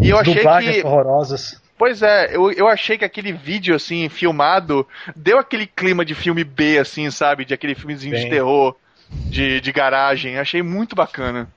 E 0.00 0.10
eu 0.10 0.18
achei 0.18 0.34
Dublagens 0.34 0.76
que. 0.76 0.86
horrorosas. 0.86 1.62
Pois 1.76 2.02
é, 2.02 2.34
eu, 2.34 2.52
eu 2.52 2.68
achei 2.68 2.96
que 2.96 3.04
aquele 3.04 3.32
vídeo, 3.32 3.74
assim, 3.74 4.08
filmado, 4.08 4.86
deu 5.14 5.38
aquele 5.38 5.66
clima 5.66 6.04
de 6.04 6.14
filme 6.14 6.44
B, 6.44 6.78
assim, 6.78 7.10
sabe? 7.10 7.44
De 7.44 7.52
aquele 7.52 7.74
filmezinho 7.74 8.14
Bem. 8.14 8.24
de 8.24 8.30
terror, 8.30 8.76
de, 9.10 9.60
de 9.60 9.72
garagem. 9.72 10.38
Achei 10.38 10.62
muito 10.62 10.94
bacana. 10.94 11.48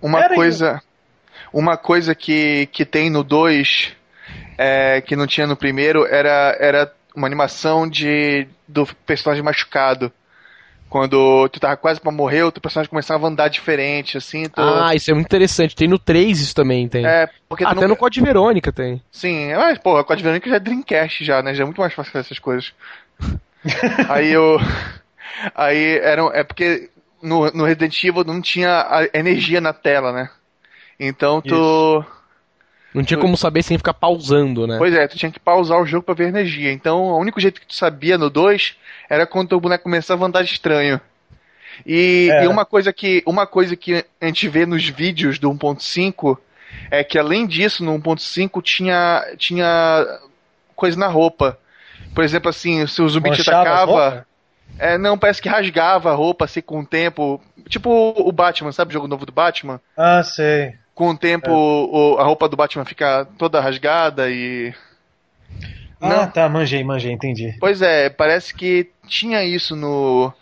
Uma 0.00 0.28
coisa. 0.28 0.82
Uma 1.52 1.76
coisa 1.76 2.14
que, 2.14 2.66
que 2.72 2.84
tem 2.84 3.08
no 3.08 3.22
2 3.22 3.94
é, 4.58 5.00
que 5.00 5.16
não 5.16 5.26
tinha 5.26 5.46
no 5.46 5.56
primeiro 5.56 6.06
era, 6.06 6.56
era 6.60 6.92
uma 7.14 7.26
animação 7.26 7.88
de 7.88 8.46
do 8.66 8.86
personagem 9.06 9.42
machucado. 9.42 10.12
Quando 10.88 11.48
tu 11.48 11.58
tava 11.58 11.76
quase 11.76 12.00
pra 12.00 12.12
morrer, 12.12 12.44
o 12.44 12.52
teu 12.52 12.60
personagem 12.60 12.88
começava 12.88 13.26
a 13.26 13.28
andar 13.28 13.48
diferente, 13.48 14.16
assim. 14.16 14.44
Tu... 14.44 14.60
Ah, 14.60 14.94
isso 14.94 15.10
é 15.10 15.14
muito 15.14 15.26
interessante. 15.26 15.74
Tem 15.74 15.88
no 15.88 15.98
3 15.98 16.40
isso 16.40 16.54
também, 16.54 16.88
tem. 16.88 17.04
É, 17.04 17.28
porque 17.48 17.64
Até 17.64 17.80
não... 17.80 17.88
no 17.88 17.96
Code 17.96 18.20
Verônica 18.20 18.72
tem. 18.72 19.02
Sim, 19.10 19.54
mas, 19.54 19.78
pô, 19.78 19.98
o 19.98 20.04
Code 20.04 20.22
Verônica 20.22 20.48
já 20.48 20.56
é 20.56 20.60
Dreamcast 20.60 21.24
já, 21.24 21.42
né? 21.42 21.54
Já 21.54 21.62
é 21.62 21.66
muito 21.66 21.80
mais 21.80 21.92
fácil 21.92 22.12
fazer 22.12 22.26
essas 22.26 22.38
coisas. 22.38 22.72
aí 24.08 24.30
eu... 24.30 24.58
Aí 25.54 25.98
era... 25.98 26.22
É 26.32 26.44
porque 26.44 26.90
no, 27.20 27.50
no 27.50 27.64
Resident 27.64 28.04
Evil 28.04 28.24
não 28.24 28.40
tinha 28.40 29.08
energia 29.12 29.60
na 29.60 29.72
tela, 29.72 30.12
né? 30.12 30.30
Então 31.00 31.40
tu... 31.40 31.48
Isso 32.00 32.14
não 32.94 33.02
tinha 33.02 33.18
como 33.18 33.36
saber 33.36 33.64
sem 33.64 33.76
ficar 33.76 33.92
pausando, 33.92 34.68
né? 34.68 34.78
Pois 34.78 34.94
é, 34.94 35.08
tu 35.08 35.18
tinha 35.18 35.30
que 35.30 35.40
pausar 35.40 35.80
o 35.80 35.86
jogo 35.86 36.04
para 36.04 36.14
ver 36.14 36.28
energia. 36.28 36.70
Então, 36.72 37.02
o 37.02 37.18
único 37.18 37.40
jeito 37.40 37.60
que 37.60 37.66
tu 37.66 37.74
sabia 37.74 38.16
no 38.16 38.30
2 38.30 38.76
era 39.10 39.26
quando 39.26 39.52
o 39.52 39.60
boneco 39.60 39.82
começava 39.82 40.24
a 40.24 40.28
andar 40.28 40.44
estranho. 40.44 41.00
E, 41.84 42.28
é. 42.30 42.44
e, 42.44 42.46
uma 42.46 42.64
coisa 42.64 42.92
que 42.92 43.20
uma 43.26 43.48
coisa 43.48 43.74
que 43.74 44.04
a 44.20 44.26
gente 44.26 44.48
vê 44.48 44.64
nos 44.64 44.88
vídeos 44.88 45.40
do 45.40 45.50
1.5 45.50 46.38
é 46.88 47.02
que 47.02 47.18
além 47.18 47.48
disso, 47.48 47.84
no 47.84 47.98
1.5 47.98 48.62
tinha 48.62 49.24
tinha 49.36 50.06
coisa 50.76 50.96
na 50.96 51.08
roupa. 51.08 51.58
Por 52.14 52.22
exemplo, 52.22 52.48
assim, 52.48 52.86
se 52.86 53.02
o 53.02 53.08
zumbi 53.08 53.32
te 53.32 53.40
atacava, 53.40 54.24
é, 54.78 54.96
não, 54.96 55.18
parece 55.18 55.42
que 55.42 55.48
rasgava 55.48 56.12
a 56.12 56.14
roupa 56.14 56.44
assim 56.44 56.60
com 56.60 56.78
o 56.78 56.86
tempo. 56.86 57.42
Tipo 57.68 57.90
o 58.16 58.30
Batman, 58.30 58.70
sabe 58.70 58.90
o 58.90 58.92
jogo 58.92 59.08
novo 59.08 59.26
do 59.26 59.32
Batman? 59.32 59.80
Ah, 59.96 60.22
sei. 60.22 60.74
Com 60.94 61.10
o 61.10 61.18
tempo, 61.18 61.50
é. 61.50 61.52
o, 61.52 62.16
a 62.18 62.24
roupa 62.24 62.48
do 62.48 62.56
Batman 62.56 62.84
fica 62.84 63.26
toda 63.36 63.60
rasgada 63.60 64.30
e. 64.30 64.72
Ah, 66.00 66.08
Não. 66.08 66.30
tá, 66.30 66.48
manjei, 66.48 66.84
manjei, 66.84 67.12
entendi. 67.12 67.56
Pois 67.58 67.82
é, 67.82 68.08
parece 68.08 68.54
que 68.54 68.90
tinha 69.08 69.42
isso 69.42 69.74
no, 69.74 70.32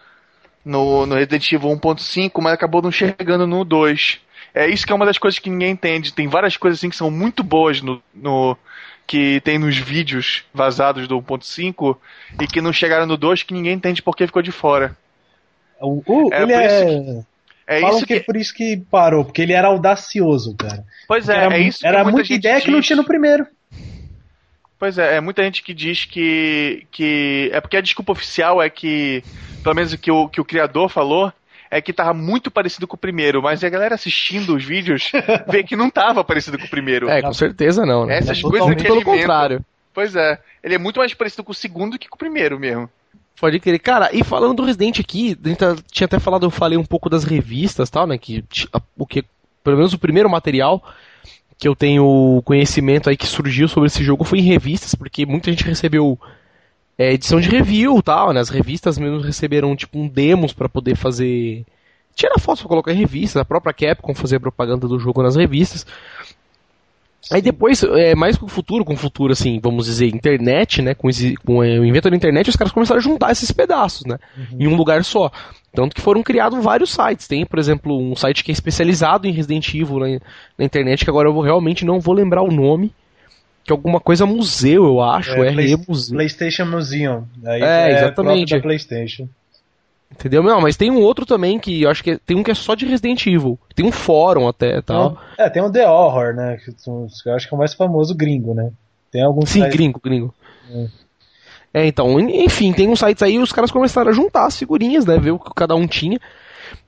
no, 0.65 1.07
no 1.07 1.15
Resident 1.15 1.51
Evil 1.53 1.71
1.5, 1.71 2.43
mas 2.43 2.53
acabou 2.53 2.83
não 2.83 2.91
chegando 2.93 3.47
no 3.47 3.65
2. 3.65 4.21
É 4.55 4.67
isso 4.67 4.87
que 4.87 4.93
é 4.93 4.95
uma 4.95 5.07
das 5.07 5.17
coisas 5.17 5.39
que 5.39 5.49
ninguém 5.49 5.71
entende. 5.71 6.13
Tem 6.13 6.29
várias 6.29 6.57
coisas 6.57 6.79
assim 6.79 6.91
que 6.91 6.97
são 6.97 7.11
muito 7.11 7.43
boas 7.43 7.81
no, 7.81 8.03
no 8.15 8.57
que 9.07 9.41
tem 9.41 9.59
nos 9.59 9.77
vídeos 9.77 10.45
vazados 10.53 11.09
do 11.09 11.21
1.5 11.21 11.97
e 12.41 12.47
que 12.47 12.61
não 12.61 12.73
chegaram 12.73 13.07
no 13.07 13.17
2 13.17 13.43
que 13.43 13.55
ninguém 13.55 13.75
entende 13.75 14.03
porque 14.03 14.27
ficou 14.27 14.43
de 14.43 14.53
fora. 14.53 14.97
O, 15.81 16.03
o 16.07 16.33
é, 16.33 16.43
ele 16.43 16.53
é... 16.53 16.85
Que... 16.85 17.32
É 17.73 17.81
Falam 17.81 17.97
isso 17.97 18.07
que... 18.07 18.15
que 18.15 18.21
é 18.21 18.23
por 18.23 18.37
isso 18.37 18.55
que 18.55 18.77
parou, 18.91 19.25
porque 19.25 19.43
ele 19.43 19.53
era 19.53 19.69
audacioso, 19.69 20.55
cara. 20.57 20.85
Pois 21.09 21.29
é, 21.29 21.37
era, 21.37 21.57
é 21.57 21.61
isso 21.61 21.81
que 21.81 21.87
Era 21.87 22.03
muita, 22.03 22.19
muita 22.19 22.33
ideia 22.33 22.57
diz. 22.57 22.65
que 22.65 22.71
não 22.71 22.81
tinha 22.81 22.97
no 22.97 23.05
primeiro. 23.05 23.47
Pois 24.79 24.99
é, 24.99 25.17
é 25.17 25.21
muita 25.21 25.45
gente 25.45 25.63
que 25.63 25.73
diz 25.73 26.05
que, 26.05 26.87
que. 26.91 27.51
É 27.53 27.61
porque 27.61 27.77
a 27.77 27.81
desculpa 27.81 28.13
oficial 28.13 28.61
é 28.61 28.69
que, 28.69 29.23
pelo 29.63 29.77
menos 29.77 29.93
o 29.93 29.99
que 29.99 30.11
o, 30.11 30.29
que 30.29 30.41
o 30.41 30.45
criador 30.45 30.89
falou, 30.89 31.33
é 31.71 31.81
que 31.81 31.93
tava 31.93 32.13
muito 32.13 32.51
parecido 32.51 32.87
com 32.87 32.97
o 32.97 32.99
primeiro, 32.99 33.41
mas 33.41 33.63
a 33.65 33.69
galera 33.69 33.95
assistindo 33.95 34.55
os 34.55 34.65
vídeos 34.65 35.11
vê 35.49 35.63
que 35.63 35.75
não 35.77 35.89
tava 35.89 36.23
parecido 36.23 36.59
com 36.59 36.67
o 36.67 36.69
primeiro. 36.69 37.09
É, 37.09 37.23
com 37.23 37.33
certeza 37.33 37.87
não. 37.87 38.07
Né? 38.07 38.19
Essas 38.19 38.39
é 38.39 38.43
coisas 38.43 38.75
que 38.75 38.83
pelo 38.83 39.03
contrário. 39.03 39.65
Pois 39.95 40.17
é, 40.17 40.39
ele 40.63 40.75
é 40.75 40.79
muito 40.79 40.99
mais 40.99 41.15
parecido 41.15 41.45
com 41.45 41.53
o 41.53 41.55
segundo 41.55 41.99
que 41.99 42.09
com 42.09 42.17
o 42.17 42.19
primeiro 42.19 42.59
mesmo. 42.59 42.91
Pode 43.41 43.59
querer. 43.59 43.79
Cara, 43.79 44.11
e 44.13 44.23
falando 44.23 44.55
do 44.55 44.65
Resident 44.65 45.01
aqui, 45.01 45.37
a 45.45 45.49
gente 45.49 45.59
tá, 45.59 45.77
tinha 45.91 46.05
até 46.05 46.19
falado, 46.19 46.47
eu 46.47 46.51
falei 46.51 46.79
um 46.79 46.85
pouco 46.85 47.11
das 47.11 47.25
revistas 47.25 47.91
tal, 47.91 48.07
né? 48.07 48.17
Que 48.17 48.45
o 48.97 49.07
que, 49.07 49.25
pelo 49.65 49.77
menos 49.77 49.93
o 49.93 49.99
primeiro 49.99 50.31
material 50.31 50.83
que 51.59 51.69
eu 51.69 51.77
tenho 51.77 52.43
conhecimento 52.45 53.09
aí 53.09 53.17
que 53.17 53.27
surgiu 53.27 53.69
sobre 53.69 53.87
esse 53.87 54.03
jogo 54.03 54.25
foi 54.25 54.41
em 54.41 54.43
revistas, 54.43 54.95
porque 54.95 55.25
muita 55.25 55.51
gente 55.51 55.65
recebeu 55.65 56.19
é, 56.99 57.13
edição 57.13 57.41
de 57.41 57.49
review 57.49 58.03
tal, 58.03 58.33
né? 58.33 58.41
As 58.41 58.49
revistas 58.49 58.99
mesmo 58.99 59.21
receberam 59.21 59.75
tipo 59.75 59.99
um 59.99 60.09
demos 60.09 60.53
para 60.53 60.69
poder 60.69 60.97
fazer. 60.97 61.65
Tirar 62.15 62.39
fotos 62.39 62.61
pra 62.63 62.69
colocar 62.69 62.93
em 62.93 62.97
revistas, 62.97 63.41
a 63.41 63.45
própria 63.45 63.73
Capcom 63.73 64.15
fazia 64.15 64.39
propaganda 64.39 64.87
do 64.87 64.99
jogo 64.99 65.23
nas 65.23 65.35
revistas. 65.35 65.87
Aí 67.31 67.41
depois, 67.41 67.83
é, 67.83 68.15
mais 68.15 68.37
com 68.37 68.47
o 68.47 68.49
futuro, 68.49 68.85
com 68.85 68.95
o 68.95 68.97
futuro, 68.97 69.33
assim, 69.33 69.61
vamos 69.63 69.87
dizer, 69.87 70.07
internet, 70.07 70.83
né? 70.83 70.95
Com, 70.95 71.09
com 71.45 71.63
é, 71.63 71.79
o 71.79 71.85
invento 71.85 72.11
da 72.11 72.17
internet, 72.17 72.51
os 72.51 72.57
caras 72.57 72.73
começaram 72.73 72.99
a 72.99 73.03
juntar 73.03 73.31
esses 73.31 73.53
pedaços, 73.53 74.05
né? 74.05 74.19
Uhum. 74.37 74.59
Em 74.61 74.67
um 74.67 74.75
lugar 74.75 75.05
só. 75.05 75.31
Tanto 75.73 75.95
que 75.95 76.03
foram 76.03 76.23
criados 76.23 76.63
vários 76.63 76.93
sites. 76.93 77.29
Tem, 77.29 77.47
por 77.47 77.59
exemplo, 77.59 77.97
um 77.97 78.17
site 78.17 78.43
que 78.43 78.51
é 78.51 78.55
especializado 78.55 79.27
em 79.27 79.33
Resident 79.33 79.69
Evil 79.69 80.01
na, 80.01 80.07
na 80.59 80.65
internet, 80.65 81.05
que 81.05 81.11
agora 81.11 81.29
eu 81.29 81.41
realmente 81.41 81.85
não 81.85 82.01
vou 82.01 82.15
lembrar 82.15 82.43
o 82.43 82.51
nome. 82.51 82.93
Que 83.65 83.73
é 83.73 83.75
alguma 83.75 84.01
coisa 84.01 84.27
museu, 84.27 84.85
eu 84.85 85.01
acho. 85.01 85.31
É, 85.31 85.51
RE 85.51 85.55
Play, 85.55 85.77
Museu. 85.89 86.17
PlayStation 86.17 86.65
Museum. 86.65 87.25
Aí 87.45 87.63
é, 87.63 87.91
é 87.91 87.95
exatamente. 87.95 88.57
Da 88.57 88.61
PlayStation. 88.61 89.29
Entendeu? 90.13 90.43
Não, 90.43 90.61
mas 90.61 90.77
tem 90.77 90.91
um 90.91 91.01
outro 91.01 91.25
também 91.25 91.59
que 91.59 91.83
eu 91.83 91.91
acho 91.91 92.05
que 92.05 92.13
é, 92.13 92.19
tem 92.25 92.37
um 92.37 92.43
que 92.43 92.51
é 92.51 92.55
só 92.55 92.75
de 92.75 92.87
Resident 92.87 93.27
Evil. 93.27 93.59
Tem 93.75 93.85
um 93.85 93.91
fórum 93.91 94.47
até 94.47 94.81
tal. 94.83 95.19
É, 95.39 95.49
tem 95.49 95.63
um 95.63 95.73
The 95.73 95.89
Horror, 95.89 96.35
né? 96.35 96.59
Que 96.59 96.71
eu 96.71 97.35
acho 97.35 97.49
que 97.49 97.55
é 97.55 97.57
o 97.57 97.59
mais 97.59 97.75
famoso 97.75 98.15
gringo, 98.15 98.55
né? 98.55 98.71
Tem 99.11 99.23
alguns 99.23 99.51
Sim, 99.51 99.61
sites... 99.61 99.77
gringo, 99.77 100.01
gringo. 100.03 100.35
É. 100.71 101.83
é. 101.83 101.87
então, 101.87 102.21
enfim, 102.21 102.73
tem 102.73 102.89
uns 102.89 102.99
sites 103.01 103.23
aí 103.23 103.39
os 103.39 103.53
caras 103.53 103.71
começaram 103.71 104.11
a 104.11 104.15
juntar 104.15 104.47
as 104.47 104.59
figurinhas, 104.59 105.05
né? 105.07 105.19
Ver 105.19 105.33
o 105.33 105.39
que 105.39 105.51
cada 105.55 105.75
um 105.75 105.87
tinha. 105.87 106.21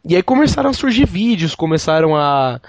E 0.04 0.14
aí 0.14 0.22
começaram 0.22 0.70
a 0.70 0.74
surgir 0.74 1.06
vídeos, 1.06 1.54
começaram 1.54 2.14
a 2.14 2.60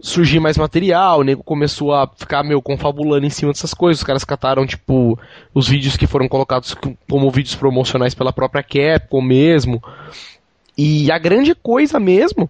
surgir 0.00 0.40
mais 0.40 0.56
material, 0.56 1.20
o 1.20 1.22
nego 1.22 1.42
começou 1.42 1.94
a 1.94 2.06
ficar 2.06 2.42
meio 2.42 2.60
confabulando 2.62 3.26
em 3.26 3.30
cima 3.30 3.52
dessas 3.52 3.74
coisas. 3.74 4.00
Os 4.00 4.06
caras 4.06 4.24
cataram, 4.24 4.66
tipo, 4.66 5.18
os 5.54 5.68
vídeos 5.68 5.96
que 5.96 6.06
foram 6.06 6.28
colocados 6.28 6.74
como 7.08 7.30
vídeos 7.30 7.54
promocionais 7.54 8.14
pela 8.14 8.32
própria 8.32 8.62
Capcom 8.62 9.20
mesmo. 9.20 9.82
E 10.76 11.10
a 11.10 11.18
grande 11.18 11.54
coisa 11.54 12.00
mesmo 12.00 12.48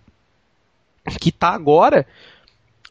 que 1.20 1.32
tá 1.32 1.50
agora 1.50 2.06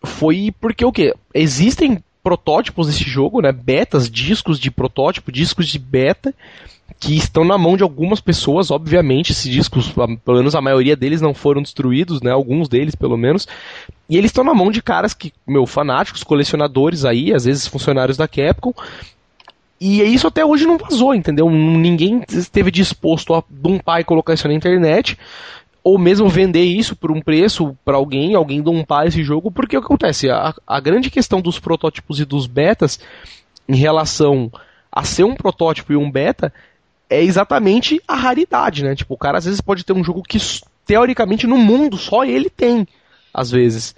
foi 0.04 0.54
porque 0.60 0.84
o 0.84 0.92
que? 0.92 1.14
Existem 1.34 2.04
protótipos 2.24 2.88
desse 2.88 3.04
jogo, 3.04 3.42
né? 3.42 3.52
Betas, 3.52 4.10
discos 4.10 4.60
de 4.60 4.70
protótipo, 4.70 5.32
discos 5.32 5.68
de 5.68 5.80
beta, 5.80 6.34
que 7.02 7.18
estão 7.18 7.44
na 7.44 7.58
mão 7.58 7.76
de 7.76 7.82
algumas 7.82 8.22
pessoas, 8.22 8.70
obviamente, 8.70 9.32
esses 9.32 9.52
discos, 9.52 9.92
pelo 9.92 10.38
menos 10.38 10.54
a 10.54 10.62
maioria 10.62 10.96
deles 10.96 11.20
não 11.20 11.34
foram 11.34 11.60
destruídos, 11.60 12.22
né? 12.22 12.30
Alguns 12.30 12.70
deles, 12.70 12.94
pelo 12.94 13.18
menos. 13.18 13.48
E 14.08 14.16
eles 14.18 14.30
estão 14.30 14.44
na 14.44 14.54
mão 14.54 14.70
de 14.70 14.84
caras 14.84 15.12
que, 15.12 15.34
meu, 15.48 15.66
fanáticos, 15.66 16.24
colecionadores 16.24 17.04
aí, 17.04 17.34
às 17.34 17.46
vezes 17.46 17.66
funcionários 17.66 18.18
da 18.18 18.28
Capcom. 18.28 18.72
E 19.80 20.04
isso 20.04 20.28
até 20.28 20.46
hoje 20.46 20.68
não 20.68 20.78
vazou, 20.78 21.16
entendeu? 21.16 21.50
Ninguém 21.50 22.24
esteve 22.30 22.70
disposto 22.70 23.34
a 23.34 23.44
dumpar 23.50 24.00
e 24.00 24.04
colocar 24.04 24.36
isso 24.36 24.48
na 24.48 24.54
internet 24.54 25.18
ou 25.84 25.98
mesmo 25.98 26.30
vender 26.30 26.66
isso 26.66 26.96
por 26.96 27.12
um 27.12 27.20
preço 27.20 27.76
para 27.84 27.98
alguém, 27.98 28.36
alguém 28.36 28.62
dumpar 28.62 29.08
esse 29.08 29.24
jogo, 29.24 29.50
porque 29.50 29.76
o 29.76 29.82
que 29.82 29.86
acontece? 29.88 30.30
A, 30.30 30.54
a 30.68 30.80
grande 30.80 31.10
questão 31.10 31.42
dos 31.42 31.58
protótipos 31.58 32.20
e 32.20 32.26
dos 32.26 32.46
betas 32.46 33.00
em 33.68 33.76
relação 33.76 34.52
a 34.92 35.04
ser 35.04 35.24
um 35.24 35.34
protótipo 35.34 35.94
e 35.94 35.96
um 35.96 36.12
beta 36.12 36.54
é 37.12 37.22
exatamente 37.22 38.02
a 38.08 38.16
raridade, 38.16 38.86
né? 38.86 38.96
Tipo, 38.96 39.16
o 39.16 39.18
cara 39.18 39.38
às 39.38 39.44
vezes 39.44 39.60
pode 39.60 39.84
ter 39.84 39.92
um 39.92 40.04
jogo 40.04 40.24
que 40.24 40.38
teoricamente 40.86 41.46
no 41.46 41.58
mundo 41.58 41.98
só 41.98 42.24
ele 42.24 42.50
tem, 42.50 42.88
às 43.34 43.52
vezes. 43.52 43.94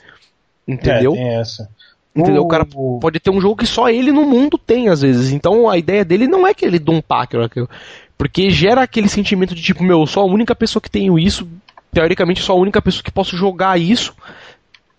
Entendeu? 0.68 1.14
É, 1.14 1.16
tem 1.16 1.36
essa. 1.36 1.70
Entendeu? 2.16 2.42
O 2.42 2.48
cara 2.48 2.66
pode 2.66 3.20
ter 3.20 3.30
um 3.30 3.40
jogo 3.40 3.58
que 3.58 3.68
só 3.68 3.88
ele 3.88 4.12
no 4.12 4.26
mundo 4.26 4.58
tem, 4.58 4.90
às 4.90 5.02
vezes. 5.02 5.32
Então 5.32 5.70
a 5.70 5.78
ideia 5.78 6.04
dele 6.04 6.28
não 6.28 6.48
é 6.48 6.56
que 6.56 6.66
ele 6.66 6.80
dumpar 6.80 7.22
aquilo, 7.24 7.70
porque 8.18 8.50
gera 8.50 8.82
aquele 8.82 9.08
sentimento 9.08 9.54
de 9.54 9.62
tipo, 9.62 9.84
meu, 9.84 10.00
eu 10.00 10.08
sou 10.08 10.24
a 10.24 10.32
única 10.32 10.56
pessoa 10.56 10.82
que 10.82 10.90
tenho 10.90 11.20
isso, 11.20 11.48
teoricamente 11.92 12.42
sou 12.42 12.58
a 12.58 12.60
única 12.60 12.82
pessoa 12.82 13.04
que 13.04 13.12
posso 13.12 13.38
jogar 13.38 13.80
isso. 13.80 14.16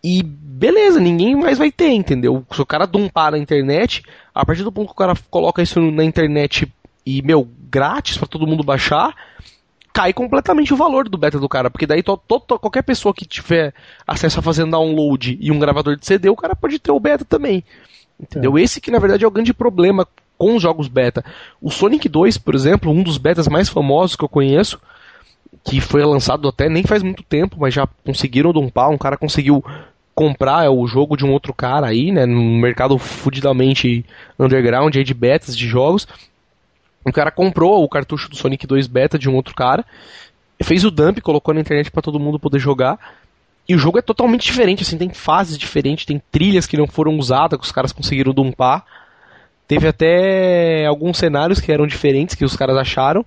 E 0.04 0.22
beleza, 0.22 1.00
ninguém 1.00 1.34
mais 1.34 1.58
vai 1.58 1.72
ter, 1.72 1.90
entendeu? 1.90 2.44
Se 2.52 2.62
o 2.62 2.66
cara 2.66 2.86
dumpar 2.86 3.32
na 3.32 3.38
internet, 3.38 4.02
a 4.32 4.46
partir 4.46 4.62
do 4.62 4.70
ponto 4.70 4.86
que 4.86 4.92
o 4.92 4.96
cara 4.96 5.14
coloca 5.30 5.62
isso 5.62 5.80
na 5.80 6.04
internet 6.04 6.70
e, 7.06 7.20
meu, 7.22 7.46
grátis 7.74 8.16
para 8.16 8.28
todo 8.28 8.46
mundo 8.46 8.62
baixar, 8.62 9.12
cai 9.92 10.12
completamente 10.12 10.72
o 10.72 10.76
valor 10.76 11.08
do 11.08 11.18
beta 11.18 11.40
do 11.40 11.48
cara, 11.48 11.68
porque 11.68 11.88
daí 11.88 12.04
to, 12.04 12.16
to, 12.16 12.58
qualquer 12.60 12.82
pessoa 12.82 13.12
que 13.12 13.26
tiver 13.26 13.74
acesso 14.06 14.38
a 14.38 14.42
fazer 14.42 14.64
download 14.64 15.36
e 15.40 15.50
um 15.50 15.58
gravador 15.58 15.96
de 15.96 16.06
CD, 16.06 16.28
o 16.28 16.36
cara 16.36 16.54
pode 16.54 16.78
ter 16.78 16.92
o 16.92 17.00
beta 17.00 17.24
também. 17.24 17.64
Entendeu? 18.18 18.56
É. 18.56 18.62
Esse 18.62 18.80
que 18.80 18.92
na 18.92 19.00
verdade 19.00 19.24
é 19.24 19.26
o 19.26 19.30
grande 19.30 19.52
problema 19.52 20.06
com 20.38 20.54
os 20.54 20.62
jogos 20.62 20.86
beta. 20.86 21.24
O 21.60 21.68
Sonic 21.68 22.08
2, 22.08 22.38
por 22.38 22.54
exemplo, 22.54 22.92
um 22.92 23.02
dos 23.02 23.18
betas 23.18 23.48
mais 23.48 23.68
famosos 23.68 24.14
que 24.14 24.22
eu 24.22 24.28
conheço, 24.28 24.80
que 25.64 25.80
foi 25.80 26.04
lançado 26.04 26.46
até 26.46 26.68
nem 26.68 26.84
faz 26.84 27.02
muito 27.02 27.24
tempo, 27.24 27.56
mas 27.58 27.74
já 27.74 27.88
conseguiram 28.04 28.52
dumpar, 28.52 28.90
um 28.90 28.98
cara 28.98 29.16
conseguiu 29.16 29.64
comprar 30.14 30.70
o 30.70 30.86
jogo 30.86 31.16
de 31.16 31.24
um 31.24 31.32
outro 31.32 31.52
cara 31.52 31.88
aí, 31.88 32.12
né, 32.12 32.24
no 32.24 32.40
mercado 32.40 32.96
fudidamente 32.98 34.04
underground 34.38 34.94
aí 34.94 35.02
de 35.02 35.12
betas 35.12 35.56
de 35.56 35.66
jogos, 35.66 36.06
o 37.04 37.12
cara 37.12 37.30
comprou 37.30 37.82
o 37.82 37.88
cartucho 37.88 38.30
do 38.30 38.36
Sonic 38.36 38.66
2 38.66 38.86
Beta 38.86 39.18
de 39.18 39.28
um 39.28 39.34
outro 39.34 39.54
cara, 39.54 39.84
fez 40.62 40.84
o 40.84 40.90
dump, 40.90 41.20
colocou 41.20 41.52
na 41.52 41.60
internet 41.60 41.90
para 41.90 42.02
todo 42.02 42.18
mundo 42.18 42.38
poder 42.38 42.58
jogar. 42.58 42.98
E 43.68 43.74
o 43.74 43.78
jogo 43.78 43.98
é 43.98 44.02
totalmente 44.02 44.44
diferente, 44.44 44.82
assim, 44.82 44.98
tem 44.98 45.08
fases 45.10 45.56
diferentes, 45.56 46.04
tem 46.04 46.20
trilhas 46.30 46.66
que 46.66 46.76
não 46.76 46.86
foram 46.86 47.16
usadas, 47.16 47.58
que 47.58 47.64
os 47.64 47.72
caras 47.72 47.92
conseguiram 47.92 48.32
dumpar. 48.32 48.84
Teve 49.66 49.88
até 49.88 50.84
alguns 50.86 51.16
cenários 51.16 51.60
que 51.60 51.72
eram 51.72 51.86
diferentes, 51.86 52.34
que 52.34 52.44
os 52.44 52.56
caras 52.56 52.76
acharam, 52.76 53.24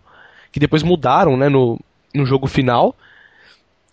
que 0.52 0.60
depois 0.60 0.84
mudaram, 0.84 1.36
né, 1.36 1.50
no, 1.50 1.80
no 2.14 2.26
jogo 2.26 2.46
final. 2.46 2.96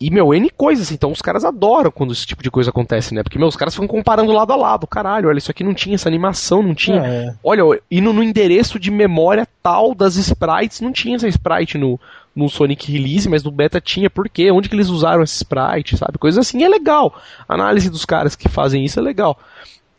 E, 0.05 0.11
meu, 0.11 0.35
N 0.35 0.51
coisas, 0.51 0.93
então 0.93 1.11
os 1.11 1.23
caras 1.23 1.47
adoram 1.47 1.91
quando 1.91 2.13
esse 2.13 2.27
tipo 2.27 2.43
de 2.43 2.51
coisa 2.51 2.69
acontece, 2.69 3.15
né? 3.15 3.23
Porque, 3.23 3.39
meu, 3.39 3.49
os 3.49 3.57
caras 3.57 3.73
ficam 3.73 3.89
comparando 3.89 4.33
lado 4.33 4.53
a 4.53 4.57
lado. 4.57 4.87
Caralho, 4.87 5.31
olha, 5.31 5.39
isso 5.39 5.51
aqui 5.51 5.65
não 5.65 5.73
tinha 5.73 5.95
essa 5.95 6.11
animação, 6.11 6.63
não 6.63 6.75
tinha. 6.75 7.01
É. 7.01 7.35
Olha, 7.43 7.63
indo 7.91 8.13
no 8.13 8.23
endereço 8.23 8.79
de 8.79 8.91
memória 8.91 9.49
tal 9.63 9.95
das 9.95 10.17
sprites, 10.17 10.83
não 10.83 10.93
tinha 10.93 11.17
essa 11.17 11.27
sprite 11.27 11.79
no, 11.79 11.99
no 12.37 12.51
Sonic 12.51 12.93
Release, 12.93 13.27
mas 13.27 13.43
no 13.43 13.51
beta 13.51 13.81
tinha. 13.81 14.11
Por 14.11 14.29
quê? 14.29 14.51
Onde 14.51 14.69
que 14.69 14.77
eles 14.77 14.91
usaram 14.91 15.23
essa 15.23 15.37
sprite, 15.37 15.97
sabe? 15.97 16.19
Coisas 16.19 16.47
assim 16.47 16.63
é 16.63 16.69
legal. 16.69 17.19
A 17.49 17.55
análise 17.55 17.89
dos 17.89 18.05
caras 18.05 18.37
que 18.37 18.47
fazem 18.47 18.85
isso 18.85 19.01
é 19.01 19.03
legal. 19.03 19.39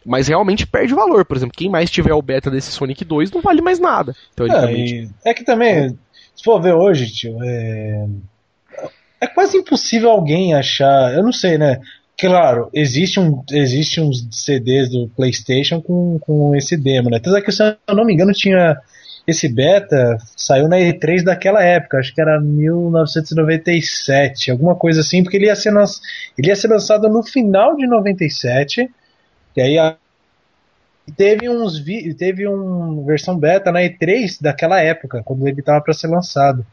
Mas 0.05 0.27
realmente 0.27 0.67
perde 0.67 0.93
valor. 0.93 1.25
Por 1.25 1.35
exemplo, 1.35 1.57
quem 1.57 1.67
mais 1.67 1.89
tiver 1.89 2.13
o 2.13 2.21
beta 2.21 2.51
desse 2.51 2.71
Sonic 2.71 3.03
2 3.03 3.31
não 3.31 3.41
vale 3.41 3.59
mais 3.59 3.79
nada. 3.79 4.15
Teoricamente. 4.35 5.09
É, 5.25 5.31
é 5.31 5.33
que 5.33 5.43
também, 5.43 5.97
se 6.35 6.43
for 6.43 6.61
ver 6.61 6.75
hoje, 6.75 7.11
tio, 7.11 7.39
é 7.41 8.05
é 9.19 9.27
quase 9.27 9.57
impossível 9.57 10.09
alguém 10.09 10.53
achar. 10.53 11.13
Eu 11.13 11.23
não 11.23 11.31
sei, 11.31 11.57
né? 11.57 11.79
Claro, 12.17 12.69
existe, 12.73 13.19
um, 13.19 13.43
existe 13.51 13.99
uns 13.99 14.25
CDs 14.31 14.89
do 14.89 15.09
PlayStation 15.09 15.81
com, 15.81 16.17
com 16.19 16.55
esse 16.55 16.77
demo, 16.77 17.09
né? 17.09 17.19
Tanto 17.19 17.35
é 17.35 17.41
que, 17.41 17.51
se 17.51 17.61
eu 17.61 17.95
não 17.95 18.05
me 18.05 18.13
engano, 18.13 18.31
tinha. 18.31 18.77
Esse 19.27 19.49
beta 19.49 20.19
saiu 20.37 20.67
na 20.67 20.77
E3 20.77 21.23
daquela 21.23 21.63
época, 21.63 21.97
acho 21.97 22.13
que 22.13 22.21
era 22.21 22.39
1997, 22.39 24.51
alguma 24.51 24.75
coisa 24.75 25.01
assim, 25.01 25.23
porque 25.23 25.37
ele 25.37 25.47
ia 25.47 25.55
ser, 25.55 25.73
ele 26.37 26.49
ia 26.49 26.55
ser 26.55 26.67
lançado 26.67 27.09
no 27.09 27.23
final 27.23 27.75
de 27.75 27.87
97, 27.87 28.87
e 29.57 29.61
aí 29.61 29.79
a, 29.79 29.95
teve 31.17 31.49
uns 31.49 31.83
teve 32.17 32.47
uma 32.47 33.03
versão 33.03 33.35
beta 33.35 33.71
na 33.71 33.81
E3 33.81 34.37
daquela 34.39 34.79
época, 34.79 35.23
quando 35.23 35.47
ele 35.47 35.59
estava 35.59 35.81
para 35.81 35.95
ser 35.95 36.05
lançado. 36.07 36.63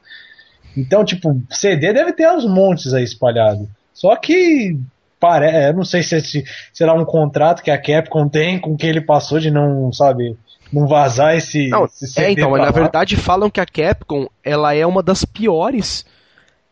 Então, 0.77 1.05
tipo, 1.05 1.41
CD 1.51 1.93
deve 1.93 2.13
ter 2.13 2.25
aos 2.25 2.45
montes 2.45 2.93
aí 2.95 3.05
espalhado. 3.05 3.69
Só 3.93 4.17
que 4.17 4.79
parece, 5.21 5.57
é, 5.57 5.73
não 5.73 5.85
sei 5.85 6.03
se 6.03 6.45
será 6.73 6.95
um 6.95 7.05
contrato 7.05 7.63
que 7.63 7.71
a 7.71 7.81
Capcom 7.81 8.29
tem 8.29 8.59
com 8.59 8.77
que 8.77 8.87
ele 8.87 9.01
passou 9.01 9.39
de 9.39 9.51
não, 9.51 9.93
sabe, 9.93 10.37
não 10.73 10.87
vazar 10.87 11.37
esse, 11.37 11.69
não, 11.69 11.85
esse 11.85 12.09
CD. 12.09 12.27
É, 12.27 12.31
então, 12.33 12.51
mas 12.51 12.63
na 12.63 12.71
verdade 12.71 13.17
falam 13.17 13.51
que 13.51 13.61
a 13.61 13.67
Capcom, 13.67 14.27
ela 14.43 14.75
é 14.75 14.85
uma 14.85 15.03
das 15.03 15.25
piores 15.25 16.05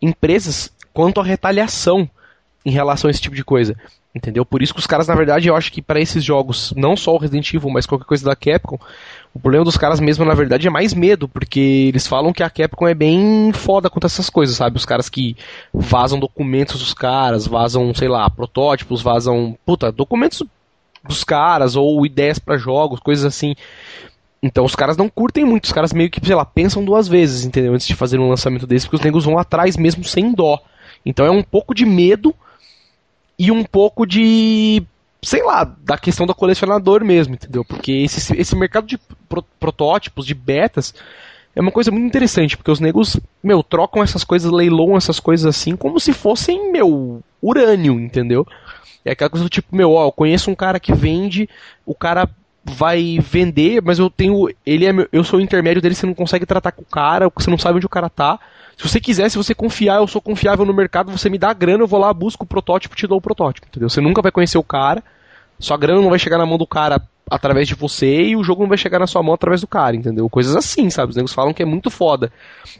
empresas 0.02 0.72
quanto 0.92 1.20
à 1.20 1.24
retaliação 1.24 2.08
em 2.64 2.70
relação 2.70 3.08
a 3.08 3.10
esse 3.10 3.20
tipo 3.20 3.36
de 3.36 3.44
coisa. 3.44 3.76
Entendeu? 4.12 4.44
Por 4.44 4.60
isso 4.60 4.74
que 4.74 4.80
os 4.80 4.88
caras, 4.88 5.06
na 5.06 5.14
verdade, 5.14 5.46
eu 5.46 5.54
acho 5.54 5.70
que 5.70 5.80
para 5.80 6.00
esses 6.00 6.24
jogos, 6.24 6.74
não 6.76 6.96
só 6.96 7.14
o 7.14 7.18
Resident 7.18 7.54
Evil, 7.54 7.70
mas 7.70 7.86
qualquer 7.86 8.06
coisa 8.06 8.24
da 8.24 8.34
Capcom, 8.34 8.76
o 9.32 9.38
problema 9.38 9.64
dos 9.64 9.76
caras 9.76 10.00
mesmo, 10.00 10.24
na 10.24 10.34
verdade, 10.34 10.66
é 10.66 10.70
mais 10.70 10.92
medo, 10.92 11.28
porque 11.28 11.86
eles 11.88 12.06
falam 12.06 12.32
que 12.32 12.42
a 12.42 12.50
Capcom 12.50 12.88
é 12.88 12.94
bem 12.94 13.52
foda 13.52 13.88
quanto 13.88 14.04
a 14.04 14.08
essas 14.08 14.28
coisas, 14.28 14.56
sabe? 14.56 14.76
Os 14.76 14.84
caras 14.84 15.08
que 15.08 15.36
vazam 15.72 16.18
documentos 16.18 16.80
dos 16.80 16.92
caras, 16.92 17.46
vazam, 17.46 17.94
sei 17.94 18.08
lá, 18.08 18.28
protótipos, 18.28 19.02
vazam, 19.02 19.56
puta, 19.64 19.92
documentos 19.92 20.42
dos 21.06 21.22
caras, 21.22 21.76
ou 21.76 22.04
ideias 22.04 22.40
para 22.40 22.58
jogos, 22.58 22.98
coisas 22.98 23.24
assim. 23.24 23.54
Então 24.42 24.64
os 24.64 24.74
caras 24.74 24.96
não 24.96 25.08
curtem 25.08 25.44
muito, 25.44 25.64
os 25.64 25.72
caras 25.72 25.92
meio 25.92 26.10
que, 26.10 26.24
sei 26.24 26.34
lá, 26.34 26.44
pensam 26.44 26.84
duas 26.84 27.06
vezes, 27.06 27.44
entendeu? 27.44 27.72
Antes 27.72 27.86
de 27.86 27.94
fazer 27.94 28.18
um 28.18 28.28
lançamento 28.28 28.66
desse, 28.66 28.86
porque 28.86 28.96
os 28.96 29.02
negros 29.02 29.24
vão 29.24 29.38
atrás 29.38 29.76
mesmo 29.76 30.02
sem 30.02 30.32
dó. 30.32 30.58
Então 31.06 31.24
é 31.24 31.30
um 31.30 31.42
pouco 31.42 31.72
de 31.72 31.86
medo 31.86 32.34
e 33.38 33.50
um 33.50 33.62
pouco 33.62 34.04
de 34.04 34.82
sei 35.22 35.42
lá, 35.42 35.64
da 35.64 35.98
questão 35.98 36.26
do 36.26 36.34
colecionador 36.34 37.04
mesmo, 37.04 37.34
entendeu? 37.34 37.64
Porque 37.64 37.92
esse, 37.92 38.36
esse 38.38 38.56
mercado 38.56 38.86
de 38.86 38.98
pro, 39.28 39.42
protótipos, 39.58 40.26
de 40.26 40.34
betas, 40.34 40.94
é 41.54 41.60
uma 41.60 41.72
coisa 41.72 41.90
muito 41.90 42.06
interessante, 42.06 42.56
porque 42.56 42.70
os 42.70 42.80
negros, 42.80 43.18
meu, 43.42 43.62
trocam 43.62 44.02
essas 44.02 44.24
coisas, 44.24 44.50
leiloam 44.50 44.96
essas 44.96 45.18
coisas 45.20 45.46
assim, 45.46 45.76
como 45.76 45.98
se 45.98 46.12
fossem, 46.12 46.72
meu, 46.72 47.22
urânio, 47.42 47.98
entendeu? 47.98 48.46
É 49.04 49.12
aquela 49.12 49.30
coisa 49.30 49.44
do 49.44 49.50
tipo, 49.50 49.74
meu, 49.74 49.92
ó, 49.92 50.06
eu 50.06 50.12
conheço 50.12 50.50
um 50.50 50.54
cara 50.54 50.78
que 50.78 50.92
vende, 50.92 51.48
o 51.84 51.94
cara 51.94 52.28
vai 52.64 53.18
vender, 53.20 53.82
mas 53.82 53.98
eu 53.98 54.10
tenho. 54.10 54.48
Ele 54.64 54.86
é 54.86 54.92
meu, 54.92 55.08
eu 55.12 55.24
sou 55.24 55.38
o 55.38 55.42
intermédio 55.42 55.82
dele, 55.82 55.94
você 55.94 56.06
não 56.06 56.14
consegue 56.14 56.46
tratar 56.46 56.72
com 56.72 56.82
o 56.82 56.86
cara, 56.86 57.30
você 57.34 57.50
não 57.50 57.58
sabe 57.58 57.76
onde 57.76 57.86
o 57.86 57.90
cara 57.90 58.08
tá. 58.08 58.38
Se 58.80 58.88
você 58.88 58.98
quiser, 58.98 59.28
se 59.28 59.36
você 59.36 59.54
confiar, 59.54 59.96
eu 59.96 60.06
sou 60.06 60.22
confiável 60.22 60.64
no 60.64 60.72
mercado, 60.72 61.12
você 61.12 61.28
me 61.28 61.36
dá 61.36 61.50
a 61.50 61.52
grana, 61.52 61.82
eu 61.82 61.86
vou 61.86 62.00
lá, 62.00 62.14
busco 62.14 62.44
o 62.44 62.46
protótipo 62.46 62.96
te 62.96 63.06
dou 63.06 63.18
o 63.18 63.20
protótipo, 63.20 63.66
entendeu? 63.68 63.90
Você 63.90 64.00
nunca 64.00 64.22
vai 64.22 64.32
conhecer 64.32 64.56
o 64.56 64.62
cara, 64.62 65.04
sua 65.58 65.76
grana 65.76 66.00
não 66.00 66.08
vai 66.08 66.18
chegar 66.18 66.38
na 66.38 66.46
mão 66.46 66.56
do 66.56 66.66
cara 66.66 66.98
através 67.30 67.68
de 67.68 67.74
você 67.74 68.22
e 68.22 68.36
o 68.36 68.42
jogo 68.42 68.62
não 68.62 68.70
vai 68.70 68.78
chegar 68.78 68.98
na 68.98 69.06
sua 69.06 69.22
mão 69.22 69.34
através 69.34 69.60
do 69.60 69.66
cara, 69.66 69.94
entendeu? 69.94 70.30
Coisas 70.30 70.56
assim, 70.56 70.88
sabe? 70.88 71.10
Os 71.10 71.16
negros 71.16 71.34
falam 71.34 71.52
que 71.52 71.62
é 71.62 71.66
muito 71.66 71.90
foda. 71.90 72.32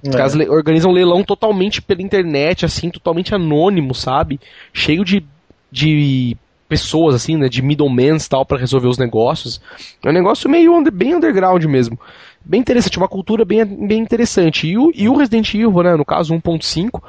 Os 0.03 0.15
é. 0.15 0.17
caras 0.17 0.35
organizam 0.49 0.91
leilão 0.91 1.23
totalmente 1.23 1.83
pela 1.83 2.01
internet, 2.01 2.65
assim, 2.65 2.89
totalmente 2.89 3.35
anônimo, 3.35 3.95
sabe? 3.95 4.41
Cheio 4.73 5.05
de, 5.05 5.23
de 5.71 6.35
pessoas, 6.67 7.15
assim, 7.15 7.37
né? 7.37 7.47
De 7.47 7.61
middlemen 7.61 8.17
e 8.17 8.27
tal, 8.27 8.47
para 8.47 8.57
resolver 8.57 8.89
os 8.89 8.97
negócios. 8.97 9.61
É 10.03 10.09
um 10.09 10.15
negócio 10.15 10.49
meio 10.49 10.75
under, 10.75 10.91
bem 10.91 11.15
underground 11.15 11.63
mesmo 11.67 11.99
bem 12.45 12.61
interessante, 12.61 12.99
uma 12.99 13.09
cultura 13.09 13.45
bem, 13.45 13.65
bem 13.65 14.01
interessante. 14.01 14.67
E 14.67 14.79
o, 14.79 14.93
e 14.95 15.09
o 15.09 15.17
Resident 15.17 15.55
Evil, 15.55 15.83
né, 15.83 15.97
no 15.97 16.05
caso 16.05 16.35
1.5, 16.35 17.03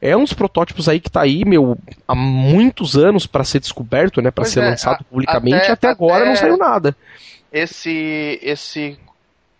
é 0.00 0.16
uns 0.16 0.32
protótipos 0.32 0.88
aí 0.88 1.00
que 1.00 1.10
tá 1.10 1.22
aí, 1.22 1.44
meu, 1.44 1.76
há 2.06 2.14
muitos 2.14 2.96
anos 2.96 3.26
para 3.26 3.44
ser 3.44 3.60
descoberto, 3.60 4.20
né, 4.20 4.30
para 4.30 4.44
ser 4.44 4.60
é, 4.60 4.70
lançado 4.70 5.00
a, 5.00 5.04
publicamente, 5.04 5.56
até, 5.56 5.72
até 5.72 5.88
agora 5.88 6.22
até 6.22 6.28
não 6.28 6.36
saiu 6.36 6.56
nada. 6.56 6.96
Esse 7.52 8.38
esse 8.42 8.98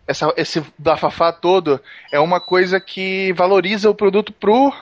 essa, 0.07 0.33
esse 0.37 0.63
bafafá 0.77 1.33
todo 1.33 1.81
é 2.13 2.21
uma 2.21 2.41
coisa 2.41 2.79
que 2.79 3.33
valoriza 3.33 3.89
o 3.89 3.95
produto 3.95 4.33
pro 4.33 4.73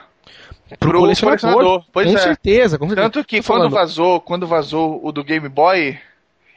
pro, 0.67 0.77
pro 0.79 0.99
colecionador. 0.99 1.41
colecionador. 1.41 1.85
Pois 1.93 2.11
com 2.11 2.17
é. 2.17 2.21
certeza, 2.21 2.77
com 2.77 2.87
certeza. 2.87 3.09
Tanto 3.09 3.25
que 3.25 3.41
quando 3.41 3.69
vazou, 3.69 4.19
quando 4.19 4.47
vazou 4.47 4.99
o 5.03 5.11
do 5.11 5.23
Game 5.23 5.47
Boy, 5.47 5.97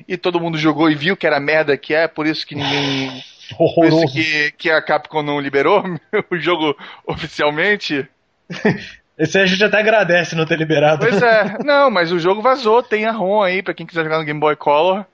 e 0.07 0.17
todo 0.17 0.41
mundo 0.41 0.59
jogou 0.59 0.91
e 0.91 0.95
viu 0.95 1.17
que 1.17 1.27
era 1.27 1.41
merda 1.41 1.77
que 1.77 1.95
é, 1.95 2.07
por 2.09 2.27
isso 2.27 2.47
que 2.47 2.55
ninguém. 2.55 3.23
Por 3.55 3.87
isso 3.87 4.07
que, 4.13 4.51
que 4.53 4.71
a 4.71 4.83
Capcom 4.83 5.23
não 5.23 5.41
liberou 5.41 5.83
o 6.31 6.37
jogo 6.37 6.77
oficialmente. 7.07 8.09
Esse 9.19 9.39
aí 9.39 9.45
a 9.45 9.47
gente 9.47 9.65
até 9.65 9.79
agradece 9.79 10.37
não 10.37 10.45
ter 10.45 10.59
liberado. 10.59 10.99
Pois 10.99 11.23
é, 11.23 11.57
não, 11.65 11.91
mas 11.91 12.13
o 12.13 12.19
jogo 12.19 12.43
vazou, 12.43 12.83
tem 12.83 13.07
a 13.07 13.13
ROM 13.13 13.43
aí 13.43 13.63
pra 13.63 13.73
quem 13.73 13.87
quiser 13.87 14.05
jogar 14.05 14.19
no 14.19 14.25
Game 14.25 14.39
Boy 14.39 14.57
Color. 14.57 15.07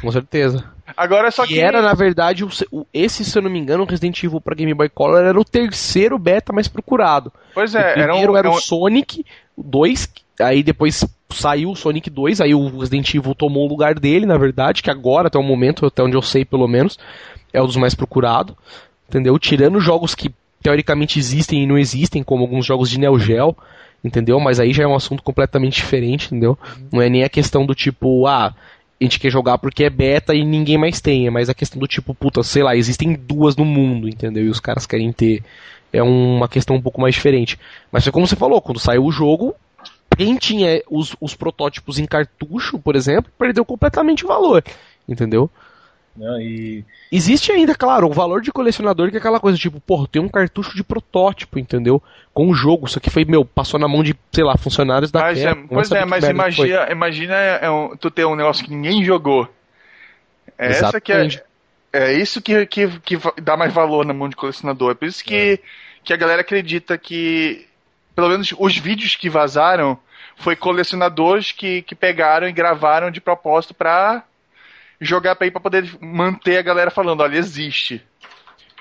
Com 0.00 0.12
certeza. 0.12 0.64
Agora 0.96 1.32
só 1.32 1.44
que. 1.44 1.54
E 1.54 1.60
era, 1.60 1.82
na 1.82 1.94
verdade, 1.94 2.44
o, 2.44 2.86
esse, 2.94 3.24
se 3.24 3.36
eu 3.36 3.42
não 3.42 3.50
me 3.50 3.58
engano, 3.58 3.82
o 3.82 3.86
Resident 3.86 4.22
Evil 4.22 4.40
pra 4.40 4.54
Game 4.54 4.72
Boy 4.72 4.88
Color 4.88 5.24
era 5.24 5.40
o 5.40 5.44
terceiro 5.44 6.16
beta 6.16 6.52
mais 6.52 6.68
procurado. 6.68 7.32
Pois 7.52 7.74
é, 7.74 7.90
o 7.90 7.94
primeiro 7.94 8.12
era, 8.12 8.32
um, 8.32 8.36
era 8.36 8.50
o 8.50 8.54
um... 8.54 8.60
Sonic 8.60 9.24
2, 9.58 10.08
aí 10.40 10.62
depois 10.62 11.04
saiu 11.30 11.70
o 11.70 11.76
Sonic 11.76 12.10
2, 12.10 12.40
aí 12.40 12.54
o 12.54 12.78
Resident 12.78 13.14
Evil 13.14 13.34
tomou 13.34 13.66
o 13.66 13.68
lugar 13.68 13.98
dele, 13.98 14.26
na 14.26 14.36
verdade, 14.36 14.82
que 14.82 14.90
agora, 14.90 15.28
até 15.28 15.38
o 15.38 15.42
momento, 15.42 15.86
até 15.86 16.02
onde 16.02 16.16
eu 16.16 16.22
sei 16.22 16.44
pelo 16.44 16.66
menos, 16.66 16.98
é 17.52 17.62
um 17.62 17.66
dos 17.66 17.76
mais 17.76 17.94
procurados. 17.94 18.54
Entendeu? 19.08 19.38
Tirando 19.38 19.80
jogos 19.80 20.14
que 20.14 20.32
teoricamente 20.62 21.18
existem 21.18 21.62
e 21.62 21.66
não 21.66 21.78
existem, 21.78 22.22
como 22.22 22.42
alguns 22.42 22.64
jogos 22.64 22.88
de 22.88 22.98
Neo 22.98 23.18
Geo, 23.18 23.56
entendeu? 24.04 24.38
Mas 24.38 24.60
aí 24.60 24.72
já 24.72 24.84
é 24.84 24.86
um 24.86 24.94
assunto 24.94 25.22
completamente 25.22 25.76
diferente, 25.76 26.26
entendeu? 26.26 26.58
Não 26.92 27.00
é 27.02 27.08
nem 27.08 27.24
a 27.24 27.28
questão 27.28 27.66
do 27.66 27.74
tipo, 27.74 28.26
ah, 28.26 28.54
a 29.00 29.04
gente 29.04 29.18
quer 29.18 29.30
jogar 29.30 29.58
porque 29.58 29.84
é 29.84 29.90
beta 29.90 30.34
e 30.34 30.44
ninguém 30.44 30.76
mais 30.76 31.00
tem, 31.00 31.26
é 31.26 31.30
mais 31.30 31.48
a 31.48 31.54
questão 31.54 31.80
do 31.80 31.86
tipo, 31.86 32.14
puta, 32.14 32.42
sei 32.42 32.62
lá, 32.62 32.76
existem 32.76 33.14
duas 33.14 33.56
no 33.56 33.64
mundo, 33.64 34.08
entendeu? 34.08 34.44
E 34.44 34.48
os 34.48 34.60
caras 34.60 34.86
querem 34.86 35.12
ter. 35.12 35.42
É 35.92 36.02
uma 36.02 36.48
questão 36.48 36.76
um 36.76 36.82
pouco 36.82 37.00
mais 37.00 37.14
diferente. 37.14 37.58
Mas 37.90 38.04
foi 38.04 38.12
como 38.12 38.26
você 38.26 38.36
falou, 38.36 38.60
quando 38.60 38.78
saiu 38.78 39.04
o 39.04 39.10
jogo, 39.10 39.56
quem 40.20 40.36
tinha 40.36 40.82
os, 40.90 41.16
os 41.18 41.34
protótipos 41.34 41.98
em 41.98 42.04
cartucho, 42.04 42.78
por 42.78 42.94
exemplo, 42.94 43.32
perdeu 43.38 43.64
completamente 43.64 44.22
o 44.22 44.28
valor, 44.28 44.62
entendeu? 45.08 45.50
Não, 46.14 46.38
e... 46.38 46.84
Existe 47.10 47.50
ainda, 47.50 47.74
claro, 47.74 48.06
o 48.06 48.12
valor 48.12 48.42
de 48.42 48.52
colecionador 48.52 49.08
que 49.08 49.16
é 49.16 49.18
aquela 49.18 49.40
coisa, 49.40 49.56
tipo, 49.56 49.80
pô, 49.80 50.06
tem 50.06 50.20
um 50.20 50.28
cartucho 50.28 50.76
de 50.76 50.84
protótipo, 50.84 51.58
entendeu? 51.58 52.02
Com 52.34 52.50
o 52.50 52.54
jogo, 52.54 52.86
isso 52.86 52.98
aqui 52.98 53.08
foi, 53.08 53.24
meu, 53.24 53.46
passou 53.46 53.80
na 53.80 53.88
mão 53.88 54.02
de, 54.02 54.14
sei 54.30 54.44
lá, 54.44 54.58
funcionários 54.58 55.10
da 55.10 55.20
mas, 55.20 55.38
é, 55.38 55.54
Pois 55.54 55.90
é, 55.90 56.04
mas 56.04 56.22
imagina, 56.22 56.92
imagina 56.92 57.34
é 57.34 57.70
um, 57.70 57.96
tu 57.96 58.10
ter 58.10 58.26
um 58.26 58.36
negócio 58.36 58.62
que 58.62 58.70
ninguém 58.70 59.02
jogou. 59.02 59.48
É 60.58 60.66
essa 60.68 61.00
que 61.00 61.14
é, 61.14 61.28
é 61.94 62.12
isso 62.12 62.42
que, 62.42 62.66
que, 62.66 62.88
que 63.00 63.18
dá 63.40 63.56
mais 63.56 63.72
valor 63.72 64.04
na 64.04 64.12
mão 64.12 64.28
de 64.28 64.36
colecionador. 64.36 64.90
É 64.90 64.94
por 64.94 65.08
isso 65.08 65.24
que, 65.24 65.34
é. 65.34 65.58
que 66.04 66.12
a 66.12 66.16
galera 66.18 66.42
acredita 66.42 66.98
que, 66.98 67.66
pelo 68.14 68.28
menos 68.28 68.52
os 68.58 68.76
vídeos 68.76 69.16
que 69.16 69.30
vazaram, 69.30 69.98
foi 70.40 70.56
colecionadores 70.56 71.52
que, 71.52 71.82
que 71.82 71.94
pegaram 71.94 72.48
e 72.48 72.52
gravaram 72.52 73.10
de 73.10 73.20
propósito 73.20 73.74
pra 73.74 74.24
jogar 75.00 75.36
pra 75.36 75.46
aí 75.46 75.50
pra 75.50 75.60
poder 75.60 75.90
manter 76.00 76.58
a 76.58 76.62
galera 76.62 76.90
falando, 76.90 77.20
olha, 77.20 77.36
existe. 77.36 78.02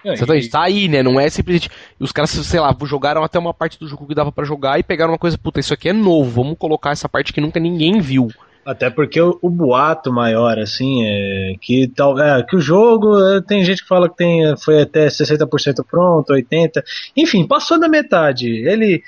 Exatamente, 0.03 0.49
tá 0.49 0.63
aí, 0.63 0.87
né? 0.87 1.03
Não 1.03 1.19
é 1.19 1.29
simplesmente. 1.29 1.69
Os 1.99 2.11
caras, 2.11 2.29
sei 2.29 2.59
lá, 2.59 2.75
jogaram 2.83 3.23
até 3.23 3.37
uma 3.37 3.53
parte 3.53 3.77
do 3.77 3.87
jogo 3.87 4.07
que 4.07 4.15
dava 4.15 4.31
para 4.31 4.45
jogar 4.45 4.79
e 4.79 4.83
pegaram 4.83 5.11
uma 5.11 5.19
coisa, 5.19 5.37
puta, 5.37 5.59
isso 5.59 5.73
aqui 5.73 5.89
é 5.89 5.93
novo, 5.93 6.43
vamos 6.43 6.57
colocar 6.57 6.91
essa 6.91 7.09
parte 7.09 7.33
que 7.33 7.41
nunca 7.41 7.59
ninguém 7.59 7.99
viu. 7.99 8.29
Até 8.65 8.89
porque 8.89 9.19
o, 9.19 9.37
o 9.41 9.49
boato 9.49 10.11
maior, 10.11 10.59
assim, 10.59 11.03
é 11.03 11.55
que 11.59 11.87
tal, 11.87 12.19
é, 12.19 12.43
que 12.43 12.55
o 12.55 12.61
jogo 12.61 13.17
é, 13.17 13.41
tem 13.41 13.63
gente 13.63 13.81
que 13.81 13.87
fala 13.87 14.09
que 14.09 14.15
tem, 14.15 14.55
foi 14.57 14.81
até 14.81 15.07
60% 15.07 15.83
pronto, 15.89 16.33
80%, 16.33 16.83
enfim, 17.17 17.47
passou 17.47 17.79
da 17.79 17.89
metade. 17.89 18.47
Ele, 18.47 19.01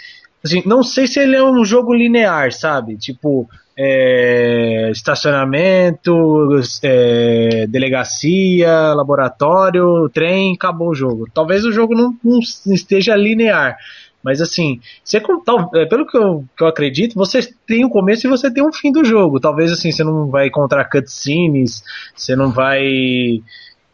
assim, 0.44 0.64
não 0.66 0.84
sei 0.84 1.08
se 1.08 1.20
ele 1.20 1.36
é 1.36 1.44
um 1.44 1.64
jogo 1.64 1.94
linear, 1.94 2.52
sabe? 2.52 2.98
Tipo, 2.98 3.50
é, 3.78 4.90
estacionamento, 4.92 6.62
é, 6.84 7.66
delegacia, 7.68 8.94
laboratório, 8.94 10.10
trem, 10.10 10.54
acabou 10.54 10.90
o 10.90 10.96
jogo. 10.96 11.28
Talvez 11.34 11.66
o 11.66 11.72
jogo 11.72 11.96
não, 11.96 12.16
não 12.24 12.40
esteja 12.74 13.16
linear. 13.16 13.78
Mas 14.24 14.40
assim, 14.40 14.80
você, 15.04 15.18
é, 15.18 15.86
pelo 15.86 16.06
que 16.06 16.16
eu, 16.16 16.46
que 16.56 16.64
eu 16.64 16.68
acredito, 16.68 17.16
você 17.16 17.40
tem 17.66 17.84
o 17.84 17.88
um 17.88 17.90
começo 17.90 18.28
e 18.28 18.30
você 18.30 18.52
tem 18.52 18.64
um 18.64 18.72
fim 18.72 18.92
do 18.92 19.04
jogo. 19.04 19.40
Talvez 19.40 19.72
assim, 19.72 19.92
você 19.92 20.04
não 20.04 20.28
vai 20.28 20.48
encontrar 20.48 20.86
cutscenes, 20.86 21.84
você 22.16 22.36
não 22.36 22.52
vai. 22.52 23.42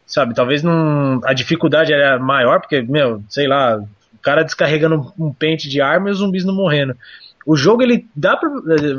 Sabe, 0.06 0.34
talvez 0.34 0.62
não. 0.62 1.20
A 1.24 1.32
dificuldade 1.32 1.92
era 1.92 2.18
maior, 2.18 2.60
porque, 2.60 2.82
meu, 2.82 3.22
sei 3.28 3.46
lá, 3.46 3.82
cara 4.28 4.44
descarregando 4.44 5.12
um 5.18 5.32
pente 5.32 5.68
de 5.68 5.80
arma 5.80 6.08
e 6.08 6.12
os 6.12 6.18
zumbis 6.18 6.44
não 6.44 6.54
morrendo 6.54 6.96
o 7.48 7.56
jogo 7.56 7.82
ele 7.82 8.06
dá 8.14 8.36
pra, 8.36 8.50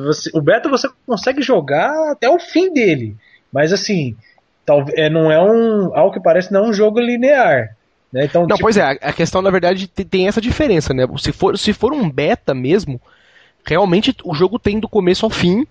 você, 0.08 0.32
o 0.34 0.42
beta 0.42 0.68
você 0.68 0.90
consegue 1.06 1.40
jogar 1.40 1.94
até 2.12 2.28
o 2.28 2.40
fim 2.40 2.74
dele, 2.74 3.16
mas 3.54 3.72
assim, 3.72 4.16
tal, 4.66 4.86
é, 4.94 5.08
não 5.08 5.32
é 5.32 5.40
um, 5.40 5.96
ao 5.96 6.12
que 6.12 6.20
parece 6.20 6.52
não 6.52 6.66
é 6.66 6.70
um 6.70 6.74
jogo 6.74 7.00
linear. 7.00 7.76
Né? 8.12 8.26
Então, 8.26 8.42
não, 8.42 8.56
tipo... 8.56 8.62
pois 8.62 8.76
é, 8.76 8.98
a 9.04 9.14
questão 9.14 9.44
na 9.44 9.52
verdade 9.52 9.88
tem 9.88 10.28
essa 10.28 10.42
diferença, 10.42 10.96
né? 10.96 11.06
Se 11.20 11.32
for, 11.32 11.60
se 11.60 11.74
for 11.74 11.94
um 11.94 12.10
beta 12.10 12.56
mesmo, 12.56 13.00
realmente 13.64 14.16
o 14.24 14.34
jogo 14.34 14.58
tem 14.58 14.80
do 14.80 14.90
começo 14.90 15.28
ao 15.28 15.30
fim, 15.30 15.68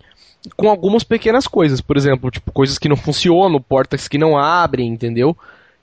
com 0.56 0.68
algumas 0.68 1.02
pequenas 1.02 1.48
coisas, 1.48 1.80
por 1.80 1.96
exemplo, 1.96 2.30
tipo 2.30 2.52
coisas 2.52 2.78
que 2.78 2.88
não 2.88 2.96
funcionam, 2.96 3.60
portas 3.60 4.06
que 4.06 4.18
não 4.18 4.38
abrem, 4.38 4.86
entendeu? 4.86 5.36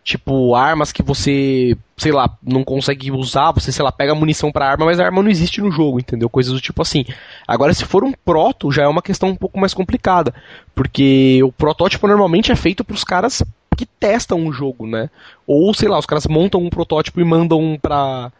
Tipo, 0.05 0.53
armas 0.53 0.91
que 0.91 1.01
você, 1.01 1.75
sei 1.97 2.11
lá, 2.11 2.29
não 2.43 2.63
consegue 2.63 3.11
usar, 3.11 3.51
você, 3.51 3.71
sei 3.71 3.83
lá, 3.83 3.91
pega 3.91 4.13
munição 4.13 4.51
pra 4.51 4.69
arma, 4.69 4.85
mas 4.85 4.99
a 4.99 5.05
arma 5.05 5.23
não 5.23 5.31
existe 5.31 5.59
no 5.61 5.71
jogo, 5.71 5.99
entendeu? 5.99 6.29
Coisas 6.29 6.53
do 6.53 6.61
tipo 6.61 6.79
assim. 6.83 7.03
Agora, 7.47 7.73
se 7.73 7.83
for 7.83 8.03
um 8.03 8.13
proto, 8.13 8.71
já 8.71 8.83
é 8.83 8.87
uma 8.87 9.01
questão 9.01 9.29
um 9.29 9.35
pouco 9.35 9.59
mais 9.59 9.73
complicada, 9.73 10.31
porque 10.75 11.41
o 11.43 11.51
protótipo 11.51 12.07
normalmente 12.07 12.51
é 12.51 12.55
feito 12.55 12.83
pros 12.83 13.03
caras 13.03 13.43
que 13.75 13.87
testam 13.87 14.45
o 14.45 14.53
jogo, 14.53 14.85
né? 14.85 15.09
Ou, 15.47 15.73
sei 15.73 15.89
lá, 15.89 15.97
os 15.97 16.05
caras 16.05 16.27
montam 16.27 16.61
um 16.61 16.69
protótipo 16.69 17.19
e 17.19 17.23
mandam 17.23 17.79
pra, 17.81 18.31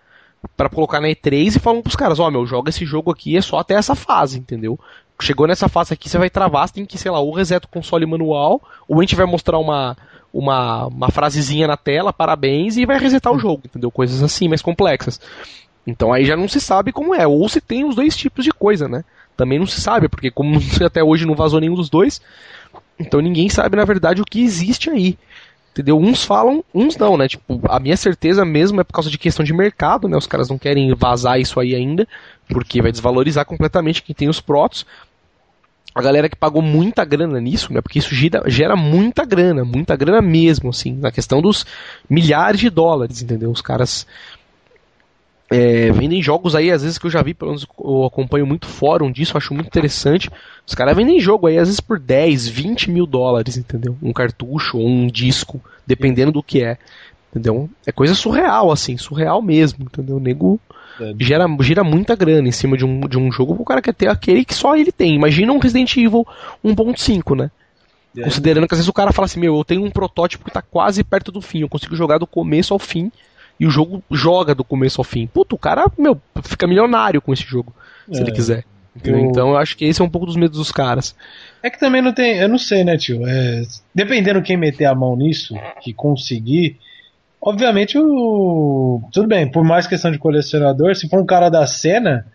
pra 0.56 0.70
colocar 0.70 1.02
na 1.02 1.08
E3 1.08 1.56
e 1.56 1.60
falam 1.60 1.82
pros 1.82 1.96
caras, 1.96 2.20
ó, 2.20 2.28
oh, 2.28 2.32
meu, 2.32 2.46
joga 2.46 2.70
esse 2.70 2.86
jogo 2.86 3.10
aqui, 3.10 3.36
é 3.36 3.42
só 3.42 3.58
até 3.58 3.74
essa 3.74 3.96
fase, 3.96 4.38
entendeu? 4.38 4.80
Chegou 5.20 5.48
nessa 5.48 5.68
fase 5.68 5.96
aqui, 5.96 6.10
você 6.10 6.20
vai 6.20 6.30
travar, 6.30 6.68
você 6.68 6.76
tem 6.76 6.86
que, 6.86 6.98
sei 6.98 7.10
lá, 7.10 7.20
ou 7.20 7.34
reseta 7.34 7.66
o 7.66 7.72
console 7.72 8.06
manual, 8.06 8.62
ou 8.88 9.00
a 9.00 9.02
gente 9.02 9.16
vai 9.16 9.26
mostrar 9.26 9.58
uma 9.58 9.98
uma, 10.36 10.88
uma 10.88 11.10
frasezinha 11.10 11.66
na 11.66 11.78
tela, 11.78 12.12
parabéns, 12.12 12.76
e 12.76 12.86
vai 12.86 13.00
resetar 13.00 13.32
o 13.32 13.40
jogo, 13.40 13.64
entendeu? 13.66 13.90
Coisas 13.90 14.22
assim, 14.22 14.50
mais 14.50 14.62
complexas. 14.62 15.20
Então 15.88 16.12
aí 16.12 16.26
já 16.26 16.36
não 16.36 16.48
se 16.48 16.60
sabe 16.60 16.92
como 16.92 17.16
é, 17.16 17.26
ou 17.26 17.48
se 17.48 17.62
tem 17.62 17.86
os 17.86 17.96
dois 17.96 18.18
tipos 18.18 18.44
de 18.44 18.52
coisa, 18.52 18.88
né? 18.90 19.06
Também 19.38 19.58
não 19.58 19.66
se 19.66 19.80
sabe, 19.80 20.10
porque 20.10 20.30
como 20.30 20.60
até 20.86 21.02
hoje 21.02 21.26
não 21.26 21.36
vazou 21.36 21.62
nenhum 21.62 21.76
dos 21.76 21.90
dois, 21.90 22.22
então 23.00 23.22
ninguém 23.22 23.48
sabe 23.48 23.78
na 23.78 23.86
verdade 23.86 24.22
o 24.22 24.26
que 24.26 24.44
existe 24.44 24.90
aí. 24.90 25.18
Entendeu? 25.72 25.98
Uns 25.98 26.24
falam, 26.24 26.64
uns 26.74 26.96
não, 26.96 27.18
né? 27.18 27.28
Tipo, 27.28 27.60
a 27.70 27.80
minha 27.80 27.98
certeza 27.98 28.46
mesmo 28.46 28.80
é 28.80 28.84
por 28.84 28.94
causa 28.94 29.10
de 29.10 29.18
questão 29.18 29.44
de 29.44 29.54
mercado, 29.54 30.08
né? 30.08 30.16
Os 30.18 30.28
caras 30.28 30.50
não 30.50 30.58
querem 30.58 30.94
vazar 30.96 31.40
isso 31.40 31.60
aí 31.60 31.76
ainda, 31.76 32.08
porque 32.48 32.82
vai 32.82 32.94
desvalorizar 32.94 33.46
completamente 33.46 34.02
quem 34.02 34.16
tem 34.16 34.30
os 34.30 34.40
protos 34.40 34.86
a 35.96 36.02
galera 36.02 36.28
que 36.28 36.36
pagou 36.36 36.62
muita 36.62 37.06
grana 37.06 37.40
nisso, 37.40 37.72
né? 37.72 37.80
Porque 37.82 38.00
isso 38.00 38.14
gira, 38.14 38.44
gera 38.48 38.76
muita 38.76 39.24
grana, 39.24 39.64
muita 39.64 39.96
grana 39.96 40.22
mesmo, 40.22 40.70
assim, 40.70 40.92
na 40.92 41.10
questão 41.10 41.42
dos 41.42 41.66
milhares 42.10 42.60
de 42.60 42.70
dólares, 42.70 43.22
entendeu? 43.22 43.50
Os 43.50 43.62
caras 43.62 44.06
é, 45.50 45.92
vendem 45.92 46.22
jogos 46.22 46.54
aí, 46.54 46.70
às 46.70 46.84
vezes 46.84 46.98
que 46.98 47.06
eu 47.06 47.12
já 47.12 47.24
vi, 47.24 47.34
pelo 47.34 47.52
menos 47.52 47.66
eu 47.80 48.04
acompanho 48.04 48.46
muito 48.46 48.68
fórum 48.68 49.10
disso, 49.10 49.38
acho 49.38 49.54
muito 49.54 49.68
interessante. 49.68 50.30
Os 50.68 50.76
caras 50.76 50.98
vendem 50.98 51.18
jogo 51.18 51.48
aí, 51.48 51.58
às 51.58 51.70
vezes 51.70 51.80
por 51.80 51.98
10, 51.98 52.46
20 52.50 52.92
mil 52.92 53.06
dólares, 53.06 53.56
entendeu? 53.56 53.98
Um 54.02 54.12
cartucho 54.12 54.78
ou 54.78 54.86
um 54.86 55.08
disco, 55.08 55.62
dependendo 55.88 56.34
do 56.34 56.44
que 56.44 56.62
é. 56.62 56.78
Entendeu? 57.32 57.70
É 57.86 57.92
coisa 57.94 58.16
surreal, 58.16 58.70
assim, 58.70 58.98
surreal 58.98 59.42
mesmo, 59.42 59.86
entendeu? 59.86 60.18
O 60.18 60.20
nego 60.20 60.60
gera, 61.20 61.46
gira 61.62 61.84
muita 61.84 62.16
grana 62.16 62.48
em 62.48 62.52
cima 62.52 62.78
de 62.78 62.86
um, 62.86 63.02
de 63.02 63.18
um 63.18 63.32
jogo, 63.32 63.56
o 63.60 63.66
cara 63.66 63.82
quer 63.82 63.94
ter 63.94 64.08
aquele 64.08 64.46
que 64.46 64.54
só 64.54 64.76
ele 64.76 64.92
tem. 64.92 65.16
Imagina 65.16 65.52
um 65.52 65.60
Resident 65.60 65.96
Evil 65.98 66.26
1.5, 66.64 67.36
né? 67.36 67.52
É. 68.18 68.24
Considerando 68.24 68.68
que 68.68 68.74
às 68.74 68.80
vezes 68.80 68.90
o 68.90 68.94
cara 68.94 69.12
fala 69.12 69.26
assim, 69.26 69.40
meu, 69.40 69.58
eu 69.58 69.64
tenho 69.66 69.84
um 69.84 69.92
protótipo 69.92 70.46
que 70.46 70.52
tá 70.52 70.62
quase 70.62 71.04
perto 71.04 71.32
do 71.32 71.42
fim, 71.42 71.62
eu 71.62 71.70
consigo 71.70 71.96
jogar 71.96 72.18
do 72.18 72.28
começo 72.28 72.74
ao 72.74 72.80
fim, 72.80 73.12
e 73.60 73.66
o 73.66 73.70
jogo 73.70 74.04
joga 74.12 74.54
do 74.54 74.64
começo 74.64 75.00
ao 75.00 75.06
fim. 75.06 75.28
Puta, 75.28 75.56
o 75.56 75.58
cara, 75.58 75.86
meu, 75.98 76.20
fica 76.44 76.68
milionário 76.68 77.22
com 77.22 77.34
esse 77.34 77.44
jogo, 77.44 77.74
se 78.12 78.20
é. 78.20 78.22
ele 78.22 78.32
quiser. 78.32 78.66
Eu... 79.04 79.20
Então 79.20 79.50
eu 79.50 79.58
acho 79.58 79.76
que 79.76 79.86
esse 79.86 80.02
é 80.02 80.06
um 80.06 80.10
pouco 80.10 80.26
dos 80.26 80.38
medos 80.38 80.58
dos 80.58 80.72
caras. 80.72 81.16
É 81.62 81.70
que 81.70 81.80
também 81.80 82.02
não 82.02 82.14
tem, 82.14 82.38
eu 82.38 82.48
não 82.48 82.58
sei, 82.58 82.84
né, 82.84 82.98
tio? 82.98 83.28
É, 83.28 83.64
dependendo 83.94 84.42
quem 84.42 84.56
meter 84.56 84.86
a 84.86 84.96
mão 84.96 85.16
nisso, 85.18 85.54
que 85.82 85.94
conseguir, 85.94 86.78
Obviamente, 87.46 87.96
o. 88.00 89.04
Tudo 89.14 89.28
bem, 89.28 89.48
por 89.48 89.64
mais 89.64 89.86
questão 89.86 90.12
de 90.12 90.18
colecionador, 90.18 90.96
se 90.96 91.08
for 91.08 91.20
um 91.20 91.26
cara 91.28 91.48
da 91.48 91.68
cena, 91.68 92.26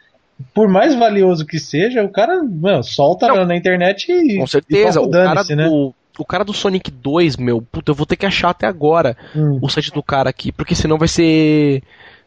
por 0.55 0.69
mais 0.69 0.95
valioso 0.95 1.45
que 1.45 1.59
seja, 1.59 2.05
o 2.05 2.09
cara 2.09 2.41
mano, 2.45 2.85
solta 2.85 3.27
Não, 3.27 3.45
na 3.45 3.57
internet 3.57 4.11
e. 4.13 4.39
Com 4.39 4.47
certeza, 4.47 5.01
e 5.01 5.05
o 5.05 5.11
cara 5.11 5.43
né? 5.57 5.69
do. 5.69 5.93
O 6.17 6.25
cara 6.25 6.45
do 6.45 6.53
Sonic 6.53 6.93
2, 6.93 7.37
meu, 7.39 7.61
puta, 7.61 7.91
eu 7.91 7.95
vou 7.95 8.07
ter 8.07 8.15
que 8.15 8.27
achar 8.27 8.51
até 8.51 8.69
agora 8.69 9.17
hum. 9.35 9.59
o 9.61 9.69
site 9.69 9.91
do 9.91 10.03
cara 10.03 10.31
aqui, 10.31 10.53
porque 10.53 10.77
senão 10.77 10.97
vai 10.97 11.09
ser 11.09 11.83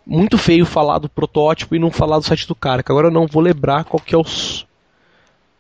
muito 0.06 0.38
feio 0.38 0.66
falar 0.66 0.98
do 0.98 1.08
protótipo 1.08 1.76
e 1.76 1.80
não 1.80 1.92
falar 1.92 2.18
do 2.18 2.26
site 2.26 2.48
do 2.48 2.56
cara, 2.56 2.84
que 2.84 2.92
agora 2.92 3.08
eu 3.08 3.12
não 3.12 3.28
vou 3.28 3.42
lembrar 3.42 3.86
qual 3.86 4.02
que 4.02 4.14
é 4.14 4.18
os. 4.18 4.66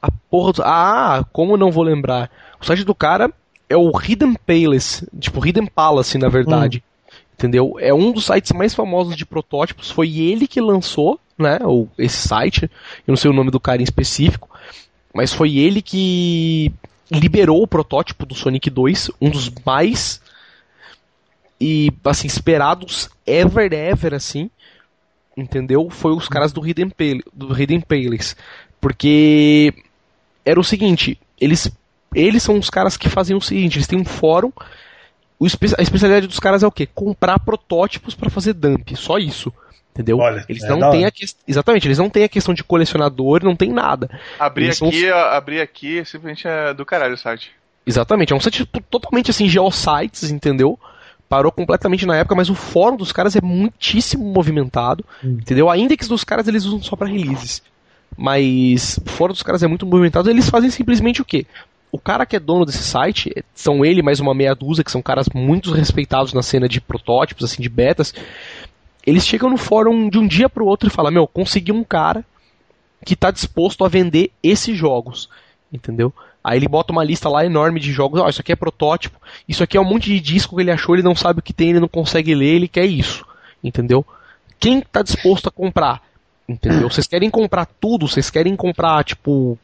A 0.02 0.10
porra 0.30 0.52
do... 0.52 0.64
Ah, 0.64 1.24
como 1.32 1.56
não 1.56 1.72
vou 1.72 1.84
lembrar? 1.84 2.30
O 2.60 2.66
site 2.66 2.84
do 2.84 2.96
cara 2.96 3.32
é 3.70 3.78
o 3.78 3.92
Hidden 3.98 4.34
Palace, 4.34 5.08
tipo 5.18 5.46
Hidden 5.46 5.68
Palace, 5.68 6.18
na 6.18 6.28
verdade. 6.28 6.84
Hum. 6.86 6.93
Entendeu? 7.34 7.76
É 7.80 7.94
um 7.94 8.12
dos 8.12 8.26
sites 8.26 8.52
mais 8.52 8.74
famosos 8.74 9.16
de 9.16 9.26
protótipos. 9.26 9.90
Foi 9.90 10.18
ele 10.20 10.48
que 10.48 10.62
lançou, 10.62 11.20
né? 11.38 11.60
Ou 11.64 11.90
esse 11.98 12.28
site. 12.28 12.64
Eu 12.64 13.12
não 13.12 13.16
sei 13.18 13.30
o 13.30 13.34
nome 13.34 13.52
do 13.52 13.60
cara 13.60 13.82
em 13.82 13.84
específico. 13.84 14.50
Mas 15.14 15.34
foi 15.34 15.58
ele 15.58 15.82
que 15.82 16.72
liberou 17.12 17.62
o 17.62 17.68
protótipo 17.68 18.26
do 18.26 18.34
Sonic 18.34 18.70
2, 18.70 19.12
um 19.22 19.30
dos 19.30 19.52
mais 19.66 20.22
e 21.60 21.92
assim 22.04 22.28
esperados 22.28 23.10
ever 23.26 23.72
ever 23.72 24.14
assim, 24.14 24.50
entendeu? 25.38 25.90
Foi 25.90 26.12
os 26.12 26.28
caras 26.28 26.52
do 26.52 26.66
Hidden 26.66 26.90
Palace, 26.90 27.24
do 27.32 27.58
Hidden 27.58 27.82
Palace, 27.82 28.36
porque 28.82 29.74
era 30.44 30.60
o 30.60 30.64
seguinte, 30.64 31.18
eles 31.40 31.72
eles 32.16 32.44
são 32.44 32.58
os 32.60 32.70
caras 32.70 32.98
que 32.98 33.10
fazem 33.10 33.36
o 33.36 33.42
seguinte, 33.42 33.78
eles 33.78 33.88
têm 33.88 34.00
um 34.00 34.06
fórum 34.06 34.52
a 35.46 35.82
especialidade 35.82 36.28
dos 36.28 36.39
caras 36.39 36.64
é 36.64 36.68
o 36.68 36.72
quê? 36.72 36.88
Comprar 36.94 37.39
protótipos 37.39 38.16
para 38.16 38.30
fazer 38.30 38.54
dump, 38.54 38.96
só 38.96 39.18
isso. 39.18 39.52
Entendeu? 39.94 40.18
Olha, 40.18 40.44
eles 40.50 40.64
é 40.64 40.70
não 40.70 40.89
têm 40.89 41.06
a 41.06 41.12
que... 41.12 41.24
Exatamente, 41.48 41.88
eles 41.88 42.00
não 42.00 42.10
têm 42.10 42.24
a 42.24 42.30
questão 42.30 42.54
de 42.54 42.64
colecionador, 42.64 43.44
não 43.44 43.56
tem 43.56 43.72
nada. 43.72 44.10
Abrir 44.39 44.72
aqui, 44.72 44.84
os... 44.84 45.14
abrir 45.32 45.62
aqui 45.62 46.04
simplesmente 46.04 46.48
é 46.48 46.74
do 46.74 46.84
caralho 46.84 47.14
o 47.14 47.18
site. 47.18 47.52
Exatamente, 47.86 48.34
é 48.34 48.36
um 48.36 48.39
site 48.39 48.66
totalmente 48.89 49.30
assim, 49.30 49.48
geosites, 49.48 50.32
entendeu? 50.32 50.80
Parou 51.30 51.52
completamente 51.52 52.06
na 52.08 52.16
época, 52.16 52.36
mas 52.36 52.50
o 52.50 52.56
fórum 52.56 52.98
dos 52.98 53.12
caras 53.12 53.36
é 53.36 53.41
muitíssimo 53.41 54.24
movimentado, 54.24 55.06
hum. 55.24 55.38
entendeu? 55.39 55.70
A 55.70 55.78
index 55.78 56.08
dos 56.08 56.24
caras 56.24 56.48
eles 56.48 56.66
usam 56.66 56.82
só 56.82 56.96
para 56.96 57.08
releases. 57.08 57.62
Mas 58.18 58.98
o 58.98 59.10
fórum 59.10 59.34
dos 59.34 59.44
caras 59.44 59.62
é 59.62 59.68
muito 59.68 59.86
movimentado, 59.86 60.30
eles 60.30 60.50
fazem 60.50 60.72
simplesmente 60.72 61.22
o 61.22 61.26
quê? 61.26 61.46
O 61.94 62.00
cara 62.00 62.26
que 62.26 62.36
é 62.36 62.39
dono 62.39 62.66
desse 62.66 62.84
site, 62.84 63.32
são 63.54 63.86
ele 63.86 64.02
mais 64.02 64.20
uma 64.20 64.34
meia 64.34 64.56
dúzia, 64.56 64.84
que 64.84 64.89
são 64.89 65.00
caras 65.00 65.30
muito 65.32 65.72
respeitados 65.72 66.34
na 66.34 66.41
cena 66.41 66.68
de 66.68 66.82
protótipos, 66.82 67.44
assim, 67.44 67.62
de 67.62 67.70
betas. 67.70 68.16
Eles 69.06 69.24
chegam 69.24 69.48
no 69.48 69.58
fórum 69.58 70.10
de 70.10 70.18
um 70.18 70.28
dia 70.28 70.50
pro 70.50 70.66
outro 70.66 70.88
e 70.88 70.91
falam: 70.91 71.12
Meu, 71.12 71.28
consegui 71.28 71.72
um 71.72 71.84
cara 71.84 72.26
que 73.06 73.14
está 73.14 73.30
disposto 73.30 73.86
a 73.86 73.88
vender 73.89 74.32
esses 74.41 74.76
jogos. 74.76 75.30
Entendeu? 75.72 76.12
Aí 76.44 76.58
ele 76.58 76.68
bota 76.68 76.91
uma 76.91 77.04
lista 77.04 77.30
lá 77.30 77.46
enorme 77.46 77.80
de 77.80 77.91
jogos. 77.91 78.20
Ó, 78.20 78.26
oh, 78.26 78.30
isso 78.30 78.41
aqui 78.41 78.52
é 78.52 78.56
protótipo. 78.56 79.20
Isso 79.48 79.64
aqui 79.64 79.78
é 79.78 79.82
um 79.82 79.86
monte 79.86 80.06
de 80.06 80.20
disco 80.20 80.56
que 80.56 80.64
ele 80.64 80.72
achou, 80.72 80.96
ele 80.96 81.04
não 81.04 81.16
sabe 81.16 81.41
o 81.41 81.44
que 81.44 81.54
tem, 81.54 81.70
ele 81.70 81.80
não 81.80 81.88
consegue 81.88 82.34
ler, 82.34 82.56
ele 82.56 82.68
quer 82.68 82.86
isso. 82.86 83.24
Entendeu? 83.64 84.04
Quem 84.60 84.80
está 84.80 85.04
disposto 85.04 85.48
a 85.48 85.52
comprar? 85.52 86.02
Entendeu? 86.50 86.89
Vocês 86.89 87.06
querem 87.06 87.30
comprar 87.30 87.68
tudo? 87.80 88.08
Vocês 88.08 88.32
querem 88.32 88.56
comprar, 88.56 89.04
tipo, 89.04 89.60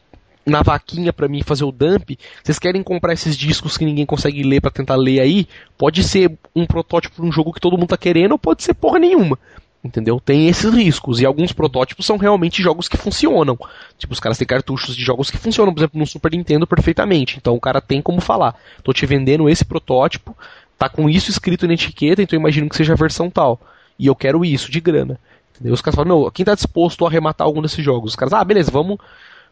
na 0.50 0.62
vaquinha 0.62 1.12
para 1.12 1.28
mim 1.28 1.42
fazer 1.42 1.64
o 1.64 1.72
dump, 1.72 2.18
vocês 2.42 2.58
querem 2.58 2.82
comprar 2.82 3.12
esses 3.12 3.36
discos 3.36 3.78
que 3.78 3.84
ninguém 3.84 4.04
consegue 4.04 4.42
ler 4.42 4.60
para 4.60 4.70
tentar 4.70 4.96
ler 4.96 5.20
aí? 5.20 5.46
Pode 5.78 6.02
ser 6.02 6.36
um 6.54 6.66
protótipo 6.66 7.22
de 7.22 7.28
um 7.28 7.32
jogo 7.32 7.52
que 7.52 7.60
todo 7.60 7.78
mundo 7.78 7.88
tá 7.88 7.96
querendo 7.96 8.32
ou 8.32 8.38
pode 8.38 8.62
ser 8.62 8.74
porra 8.74 8.98
nenhuma. 8.98 9.38
Entendeu? 9.82 10.20
Tem 10.20 10.46
esses 10.46 10.72
riscos. 10.74 11.20
E 11.20 11.26
alguns 11.26 11.52
protótipos 11.52 12.04
são 12.04 12.18
realmente 12.18 12.62
jogos 12.62 12.86
que 12.86 12.98
funcionam. 12.98 13.58
Tipo, 13.96 14.12
os 14.12 14.20
caras 14.20 14.36
têm 14.36 14.46
cartuchos 14.46 14.94
de 14.94 15.02
jogos 15.02 15.30
que 15.30 15.38
funcionam, 15.38 15.72
por 15.72 15.80
exemplo, 15.80 15.98
no 15.98 16.06
Super 16.06 16.32
Nintendo 16.32 16.66
perfeitamente. 16.66 17.38
Então 17.38 17.54
o 17.54 17.60
cara 17.60 17.80
tem 17.80 18.02
como 18.02 18.20
falar: 18.20 18.54
tô 18.84 18.92
te 18.92 19.06
vendendo 19.06 19.48
esse 19.48 19.64
protótipo, 19.64 20.36
tá 20.76 20.88
com 20.88 21.08
isso 21.08 21.30
escrito 21.30 21.66
na 21.66 21.72
etiqueta, 21.72 22.20
então 22.20 22.36
eu 22.36 22.40
imagino 22.40 22.68
que 22.68 22.76
seja 22.76 22.92
a 22.92 22.96
versão 22.96 23.30
tal. 23.30 23.58
E 23.98 24.06
eu 24.06 24.14
quero 24.14 24.44
isso 24.44 24.70
de 24.70 24.80
grana. 24.80 25.18
Entendeu? 25.54 25.72
Os 25.72 25.80
caras 25.80 25.96
falam: 25.96 26.20
meu, 26.20 26.30
quem 26.30 26.44
tá 26.44 26.54
disposto 26.54 27.06
a 27.06 27.08
arrematar 27.08 27.46
algum 27.46 27.62
desses 27.62 27.82
jogos? 27.82 28.10
Os 28.10 28.16
caras, 28.16 28.34
ah, 28.34 28.44
beleza, 28.44 28.70
vamos 28.70 28.98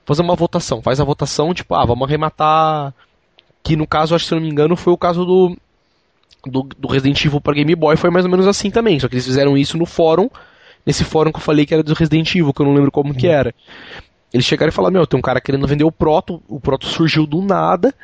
fazer 0.08 0.22
uma 0.22 0.34
votação. 0.34 0.80
Faz 0.80 1.00
a 1.00 1.04
votação, 1.04 1.52
tipo, 1.52 1.74
ah, 1.74 1.84
vamos 1.84 2.08
arrematar. 2.08 2.94
Que 3.62 3.76
no 3.76 3.86
caso, 3.86 4.14
acho 4.14 4.24
que 4.24 4.28
se 4.30 4.34
não 4.34 4.40
me 4.40 4.48
engano, 4.48 4.74
foi 4.74 4.92
o 4.92 4.96
caso 4.96 5.24
do, 5.24 5.56
do, 6.46 6.62
do 6.62 6.88
Resident 6.88 7.22
Evil 7.22 7.42
para 7.42 7.52
Game 7.52 7.74
Boy, 7.74 7.94
foi 7.96 8.08
mais 8.08 8.24
ou 8.24 8.30
menos 8.30 8.46
assim 8.46 8.70
também. 8.70 8.98
Só 8.98 9.06
que 9.06 9.14
eles 9.14 9.26
fizeram 9.26 9.56
isso 9.56 9.76
no 9.76 9.84
fórum, 9.84 10.30
nesse 10.86 11.04
fórum 11.04 11.30
que 11.30 11.36
eu 11.36 11.42
falei 11.42 11.66
que 11.66 11.74
era 11.74 11.82
do 11.82 11.92
Resident 11.92 12.34
Evil, 12.34 12.54
que 12.54 12.62
eu 12.62 12.66
não 12.66 12.74
lembro 12.74 12.90
como 12.90 13.14
que 13.14 13.28
era. 13.28 13.54
Eles 14.32 14.46
chegaram 14.46 14.70
e 14.70 14.74
falaram: 14.74 14.94
Meu, 14.94 15.06
tem 15.06 15.18
um 15.18 15.22
cara 15.22 15.40
querendo 15.42 15.66
vender 15.66 15.84
o 15.84 15.92
Proto, 15.92 16.42
o 16.48 16.58
Proto 16.58 16.86
surgiu 16.86 17.26
do 17.26 17.42
nada. 17.42 17.94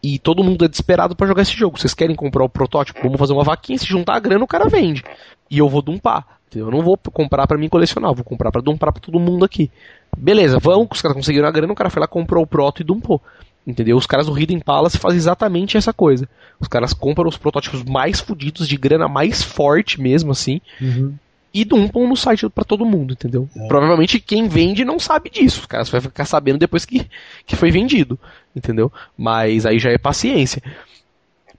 E 0.00 0.18
todo 0.18 0.42
mundo 0.42 0.64
é 0.64 0.68
desesperado 0.68 1.14
para 1.14 1.28
jogar 1.28 1.42
esse 1.42 1.56
jogo. 1.56 1.78
Vocês 1.78 1.94
querem 1.94 2.16
comprar 2.16 2.42
o 2.42 2.48
protótipo? 2.48 3.00
Vamos 3.02 3.20
fazer 3.20 3.32
uma 3.32 3.44
vaquinha, 3.44 3.78
se 3.78 3.86
juntar 3.86 4.16
a 4.16 4.18
grana, 4.18 4.44
o 4.44 4.48
cara 4.48 4.68
vende. 4.68 5.04
E 5.48 5.58
eu 5.58 5.68
vou 5.68 5.80
dumpar. 5.80 6.40
Eu 6.52 6.72
não 6.72 6.82
vou 6.82 6.98
comprar 7.12 7.46
para 7.46 7.56
mim 7.56 7.68
colecionar, 7.68 8.12
vou 8.12 8.24
comprar 8.24 8.50
para 8.50 8.60
dumpar 8.60 8.92
para 8.92 9.00
todo 9.00 9.20
mundo 9.20 9.44
aqui. 9.44 9.70
Beleza, 10.16 10.58
vamos, 10.58 10.88
os 10.92 11.02
caras 11.02 11.16
conseguiram 11.16 11.48
a 11.48 11.50
grana, 11.50 11.72
o 11.72 11.76
cara 11.76 11.90
foi 11.90 12.00
lá, 12.00 12.06
comprou 12.06 12.44
o 12.44 12.46
proto 12.46 12.82
e 12.82 12.84
dumpou. 12.84 13.20
Entendeu? 13.66 13.96
Os 13.96 14.06
caras 14.06 14.26
do 14.26 14.38
Hidden 14.38 14.60
Palace 14.60 14.98
fazem 14.98 15.18
exatamente 15.18 15.76
essa 15.76 15.92
coisa. 15.92 16.28
Os 16.58 16.66
caras 16.66 16.92
compram 16.92 17.28
os 17.28 17.36
protótipos 17.36 17.84
mais 17.84 18.20
fodidos, 18.20 18.66
de 18.66 18.76
grana 18.76 19.08
mais 19.08 19.42
forte 19.42 20.00
mesmo, 20.00 20.32
assim, 20.32 20.60
uhum. 20.80 21.14
e 21.54 21.64
dumpam 21.64 22.08
no 22.08 22.16
site 22.16 22.48
para 22.48 22.64
todo 22.64 22.84
mundo, 22.84 23.12
entendeu? 23.12 23.48
É. 23.56 23.68
Provavelmente 23.68 24.18
quem 24.18 24.48
vende 24.48 24.84
não 24.84 24.98
sabe 24.98 25.30
disso. 25.30 25.60
Os 25.60 25.66
caras 25.66 25.88
vão 25.88 26.00
ficar 26.00 26.24
sabendo 26.24 26.58
depois 26.58 26.84
que, 26.84 27.06
que 27.46 27.54
foi 27.54 27.70
vendido, 27.70 28.18
entendeu? 28.54 28.92
Mas 29.16 29.64
aí 29.64 29.78
já 29.78 29.90
é 29.90 29.98
paciência. 29.98 30.60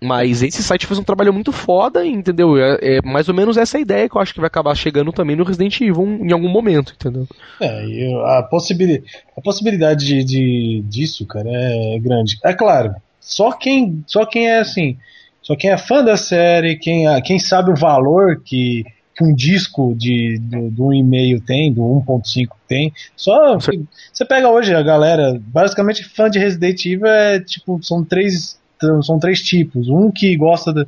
Mas 0.04 0.44
esse 0.44 0.62
site 0.62 0.86
fez 0.86 1.00
um 1.00 1.04
trabalho 1.04 1.32
muito 1.32 1.54
foda, 1.54 2.06
entendeu? 2.06 2.58
É, 2.58 2.98
é, 2.98 3.02
mais 3.02 3.30
ou 3.30 3.34
menos 3.34 3.56
essa 3.56 3.80
ideia 3.80 4.10
que 4.10 4.18
eu 4.18 4.22
acho 4.22 4.34
que 4.34 4.40
vai 4.42 4.48
acabar 4.48 4.76
chegando 4.76 5.14
também 5.14 5.34
no 5.34 5.46
Resident 5.46 5.80
Evil 5.80 6.20
em 6.22 6.34
algum 6.34 6.50
momento, 6.50 6.94
entendeu? 6.94 7.26
É, 7.62 8.38
a, 8.38 8.44
possibilidade, 8.44 9.06
a 9.38 9.40
possibilidade 9.40 10.06
de, 10.06 10.24
de, 10.26 10.84
disso, 10.88 11.26
cara, 11.26 11.50
é 11.50 11.98
grande. 12.00 12.38
É 12.44 12.54
claro, 12.54 12.94
só 13.18 13.54
quem, 13.54 14.04
só 14.06 14.26
quem 14.26 14.50
é 14.50 14.60
assim, 14.60 14.98
só 15.42 15.56
quem 15.56 15.72
é 15.72 15.78
fã 15.78 16.04
da 16.04 16.18
série, 16.18 16.76
quem, 16.76 17.06
quem 17.22 17.40
sabe 17.40 17.72
o 17.72 17.76
valor 17.76 18.42
que, 18.44 18.84
que 19.16 19.24
um 19.24 19.34
disco 19.34 19.96
de, 19.96 20.38
do, 20.38 20.70
do 20.70 20.94
e-mail 20.94 21.40
tem, 21.40 21.72
do 21.72 21.82
1.5 21.82 22.50
tem. 22.68 22.92
Só 23.16 23.58
você 23.58 24.26
pega 24.26 24.50
hoje 24.50 24.76
a 24.76 24.82
galera, 24.82 25.40
basicamente 25.40 26.04
fã 26.04 26.30
de 26.30 26.40
Resident 26.40 26.86
Evil 26.86 27.08
é 27.08 27.40
tipo, 27.40 27.80
são 27.82 28.04
três 28.04 28.62
são 29.02 29.20
três 29.20 29.40
tipos. 29.42 29.90
Um 29.90 30.12
que 30.12 30.36
gosta 30.36 30.74
de, 30.74 30.86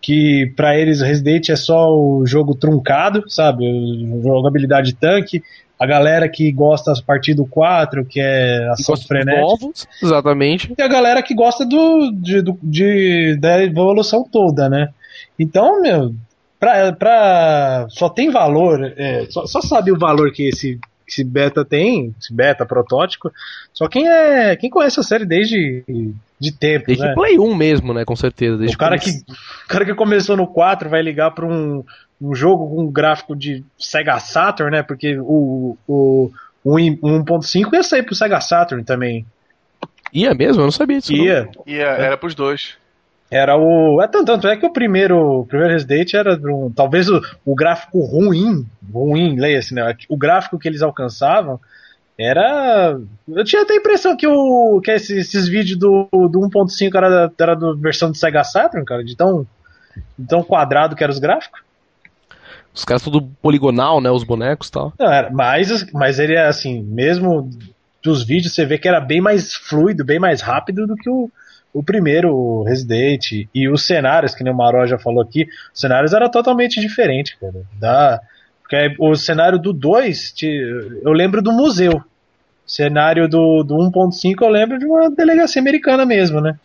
que 0.00 0.52
para 0.56 0.76
eles 0.76 1.00
Resident 1.00 1.48
é 1.48 1.56
só 1.56 1.90
o 1.90 2.26
jogo 2.26 2.54
truncado, 2.54 3.24
sabe? 3.28 3.64
Jogabilidade 4.22 4.94
tanque. 4.94 5.42
A 5.78 5.86
galera 5.86 6.28
que 6.28 6.50
gosta 6.52 6.92
a 6.92 7.02
partir 7.04 7.34
do 7.34 7.44
4, 7.44 8.04
que 8.04 8.20
é 8.20 8.68
ação 8.70 8.96
frenética. 8.96 9.40
Novos, 9.40 9.86
exatamente. 10.00 10.72
E 10.78 10.82
a 10.82 10.86
galera 10.86 11.22
que 11.22 11.34
gosta 11.34 11.66
do, 11.66 12.12
de, 12.12 12.42
de, 12.62 13.36
da 13.36 13.62
evolução 13.62 14.24
toda, 14.30 14.68
né? 14.68 14.90
Então, 15.36 15.82
meu, 15.82 16.14
pra, 16.60 16.92
pra, 16.92 17.86
só 17.88 18.08
tem 18.08 18.30
valor, 18.30 18.92
é, 18.96 19.26
só, 19.28 19.44
só 19.46 19.60
sabe 19.60 19.90
o 19.90 19.98
valor 19.98 20.30
que 20.30 20.48
esse 20.48 20.78
esse 21.12 21.24
beta 21.24 21.64
tem, 21.64 22.14
esse 22.18 22.32
beta 22.32 22.64
protótipo, 22.64 23.30
só 23.72 23.86
quem 23.88 24.08
é 24.08 24.56
quem 24.56 24.70
conhece 24.70 24.98
a 24.98 25.02
série 25.02 25.24
desde 25.24 25.84
de 26.40 26.52
tempo, 26.52 26.86
desde 26.86 27.04
né? 27.04 27.14
Play 27.14 27.38
1 27.38 27.54
mesmo, 27.54 27.94
né, 27.94 28.04
com 28.04 28.16
certeza. 28.16 28.64
o 28.64 28.78
cara 28.78 28.98
que 28.98 29.10
o 29.10 29.68
cara 29.68 29.84
que 29.84 29.94
começou 29.94 30.36
no 30.36 30.46
4 30.46 30.88
vai 30.88 31.02
ligar 31.02 31.30
para 31.32 31.46
um, 31.46 31.84
um 32.20 32.34
jogo 32.34 32.68
com 32.68 32.82
um 32.82 32.90
gráfico 32.90 33.36
de 33.36 33.62
Sega 33.78 34.18
Saturn, 34.18 34.72
né? 34.72 34.82
Porque 34.82 35.18
o 35.18 35.76
o, 35.86 36.30
o 36.64 36.76
1.5 36.76 37.72
ia 37.72 37.82
sair 37.82 38.02
pro 38.02 38.14
Sega 38.14 38.40
Saturn 38.40 38.82
também. 38.84 39.26
Ia 40.12 40.34
mesmo? 40.34 40.60
Eu 40.60 40.66
não 40.66 40.72
sabia 40.72 40.98
disso. 40.98 41.14
Ia. 41.14 41.48
Não. 41.54 41.64
Ia, 41.66 41.86
era 41.86 42.16
pros 42.16 42.34
dois. 42.34 42.76
Era 43.32 43.56
o. 43.56 44.02
É 44.02 44.06
tanto, 44.06 44.26
tanto 44.26 44.46
é 44.46 44.56
que 44.58 44.66
o 44.66 44.72
primeiro, 44.72 45.40
o 45.40 45.46
primeiro 45.46 45.72
Resident 45.72 46.12
era 46.12 46.34
um, 46.34 46.70
talvez 46.70 47.08
o, 47.08 47.18
o 47.46 47.54
gráfico 47.54 48.02
ruim, 48.04 48.66
ruim, 48.92 49.40
leia-se, 49.40 49.72
né? 49.72 49.96
O 50.06 50.18
gráfico 50.18 50.58
que 50.58 50.68
eles 50.68 50.82
alcançavam 50.82 51.58
era. 52.18 53.00
Eu 53.26 53.42
tinha 53.42 53.62
até 53.62 53.72
a 53.72 53.78
impressão 53.78 54.14
que, 54.14 54.26
o, 54.26 54.82
que 54.82 54.90
esses, 54.90 55.28
esses 55.28 55.48
vídeos 55.48 55.78
do, 55.78 56.06
do 56.12 56.40
1.5 56.40 56.94
era, 56.94 57.32
era 57.40 57.54
da 57.54 57.72
versão 57.72 58.10
do 58.10 58.16
Sega 58.18 58.44
Saturn, 58.44 58.84
cara, 58.84 59.02
de 59.02 59.16
tão, 59.16 59.46
de 60.18 60.26
tão 60.26 60.42
quadrado 60.42 60.94
que 60.94 61.02
eram 61.02 61.14
os 61.14 61.18
gráficos. 61.18 61.62
Os 62.74 62.84
caras 62.84 63.02
tudo 63.02 63.22
poligonal, 63.40 63.98
né? 64.02 64.10
Os 64.10 64.24
bonecos 64.24 64.68
e 64.68 64.72
tal. 64.72 64.92
Não, 64.98 65.10
era, 65.10 65.30
mas, 65.30 65.90
mas 65.90 66.18
ele 66.18 66.34
é 66.34 66.46
assim, 66.46 66.82
mesmo 66.82 67.48
dos 68.02 68.22
vídeos 68.22 68.52
você 68.52 68.66
vê 68.66 68.76
que 68.76 68.88
era 68.88 69.00
bem 69.00 69.22
mais 69.22 69.54
fluido, 69.54 70.04
bem 70.04 70.18
mais 70.18 70.42
rápido 70.42 70.86
do 70.86 70.96
que 70.96 71.08
o, 71.08 71.30
o 71.72 71.82
primeiro 71.82 72.62
Resident 72.64 73.48
e 73.54 73.68
os 73.68 73.86
cenários, 73.86 74.34
que 74.34 74.44
nem 74.44 74.52
o 74.52 74.56
Maró 74.56 74.86
já 74.86 74.98
falou 74.98 75.22
aqui, 75.22 75.48
os 75.72 75.80
cenários 75.80 76.12
eram 76.12 76.30
totalmente 76.30 76.80
diferentes, 76.80 77.34
cara. 77.34 77.62
Da, 77.78 78.20
porque 78.60 78.94
o 78.98 79.14
cenário 79.14 79.58
do 79.58 79.72
2, 79.72 80.34
eu 81.02 81.12
lembro 81.12 81.42
do 81.42 81.52
museu. 81.52 81.92
O 81.94 82.70
cenário 82.70 83.28
do, 83.28 83.62
do 83.62 83.74
1.5 83.76 84.36
eu 84.40 84.48
lembro 84.48 84.78
de 84.78 84.86
uma 84.86 85.10
delegacia 85.10 85.60
americana 85.60 86.06
mesmo, 86.06 86.40
né? 86.40 86.58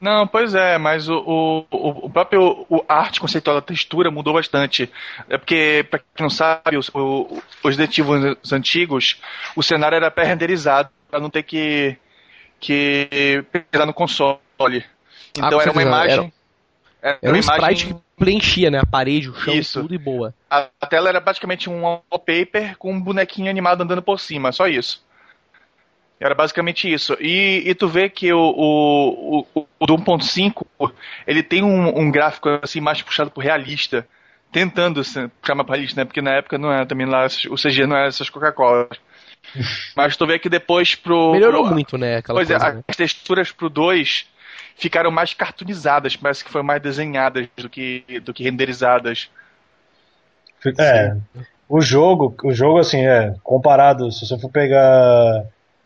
Não, 0.00 0.26
pois 0.26 0.54
é, 0.54 0.76
mas 0.76 1.08
o, 1.08 1.64
o, 1.70 2.06
o 2.06 2.10
próprio 2.10 2.66
o 2.68 2.84
arte 2.86 3.18
conceitual 3.18 3.56
da 3.56 3.62
textura 3.62 4.10
mudou 4.10 4.34
bastante. 4.34 4.90
É 5.28 5.38
porque, 5.38 5.86
pra 5.90 5.98
quem 5.98 6.06
não 6.20 6.30
sabe, 6.30 6.76
os, 6.76 6.90
os 7.64 7.76
detetivos 7.76 8.52
antigos, 8.52 9.20
o 9.54 9.62
cenário 9.62 9.96
era 9.96 10.10
pré-renderizado, 10.10 10.90
para 11.10 11.18
não 11.18 11.30
ter 11.30 11.42
que 11.44 11.96
que 12.60 13.44
era 13.72 13.86
no 13.86 13.94
console. 13.94 14.84
Então 15.36 15.58
ah, 15.58 15.62
era 15.62 15.72
uma 15.72 15.82
imagem. 15.82 16.32
Era, 17.02 17.18
era, 17.22 17.34
um 17.34 17.36
imagem... 17.36 17.54
sprite 17.54 17.86
que 17.86 17.96
preenchia, 18.16 18.70
né? 18.70 18.78
A 18.80 18.86
parede, 18.86 19.30
o 19.30 19.34
chão, 19.34 19.54
isso. 19.54 19.80
tudo 19.80 19.94
e 19.94 19.98
boa. 19.98 20.34
A, 20.50 20.68
a 20.80 20.86
tela 20.86 21.08
era 21.08 21.20
praticamente 21.20 21.68
um 21.68 21.82
wallpaper 21.82 22.76
com 22.78 22.92
um 22.92 23.00
bonequinho 23.00 23.50
animado 23.50 23.82
andando 23.82 24.02
por 24.02 24.18
cima, 24.18 24.52
só 24.52 24.66
isso. 24.66 25.04
Era 26.18 26.34
basicamente 26.34 26.90
isso. 26.90 27.16
E, 27.20 27.62
e 27.66 27.74
tu 27.74 27.88
vê 27.88 28.08
que 28.08 28.32
o, 28.32 28.38
o, 28.38 29.46
o, 29.54 29.66
o 29.78 29.86
do 29.86 29.96
1.5 29.96 30.66
ele 31.26 31.42
tem 31.42 31.62
um, 31.62 31.98
um, 31.98 32.10
gráfico 32.10 32.48
assim 32.62 32.80
mais 32.80 33.02
puxado 33.02 33.30
pro 33.30 33.42
realista. 33.42 34.06
Tentando 34.50 35.02
puxar 35.02 35.54
mais 35.54 35.66
pro 35.66 35.74
realista, 35.74 36.00
né? 36.00 36.04
Porque 36.06 36.22
na 36.22 36.32
época 36.32 36.56
não 36.56 36.72
era 36.72 36.86
também 36.86 37.06
lá, 37.06 37.26
o 37.50 37.56
CG 37.56 37.86
não 37.86 37.96
era 37.96 38.08
essas 38.08 38.30
Coca-Cola. 38.30 38.88
Mas 39.96 40.16
tu 40.16 40.26
vê 40.26 40.38
que 40.38 40.48
depois 40.48 40.94
pro. 40.94 41.32
Melhorou 41.32 41.64
pro, 41.64 41.72
muito, 41.74 41.98
né? 41.98 42.16
Aquela 42.16 42.38
pois 42.38 42.50
é, 42.50 42.54
coisa, 42.54 42.68
é, 42.68 42.74
né? 42.74 42.82
as 42.86 42.96
texturas 42.96 43.52
pro 43.52 43.68
2 43.68 44.26
ficaram 44.76 45.10
mais 45.10 45.32
cartoonizadas, 45.34 46.16
parece 46.16 46.44
que 46.44 46.50
foram 46.50 46.64
mais 46.64 46.82
desenhadas 46.82 47.48
do 47.56 47.68
que, 47.68 48.04
do 48.22 48.34
que 48.34 48.44
renderizadas. 48.44 49.30
É. 50.78 51.16
O 51.68 51.80
jogo, 51.80 52.34
o 52.44 52.52
jogo 52.52 52.78
assim, 52.78 53.04
é, 53.06 53.34
comparado, 53.42 54.10
se 54.12 54.26
você 54.26 54.38
for 54.38 54.50
pegar 54.50 55.44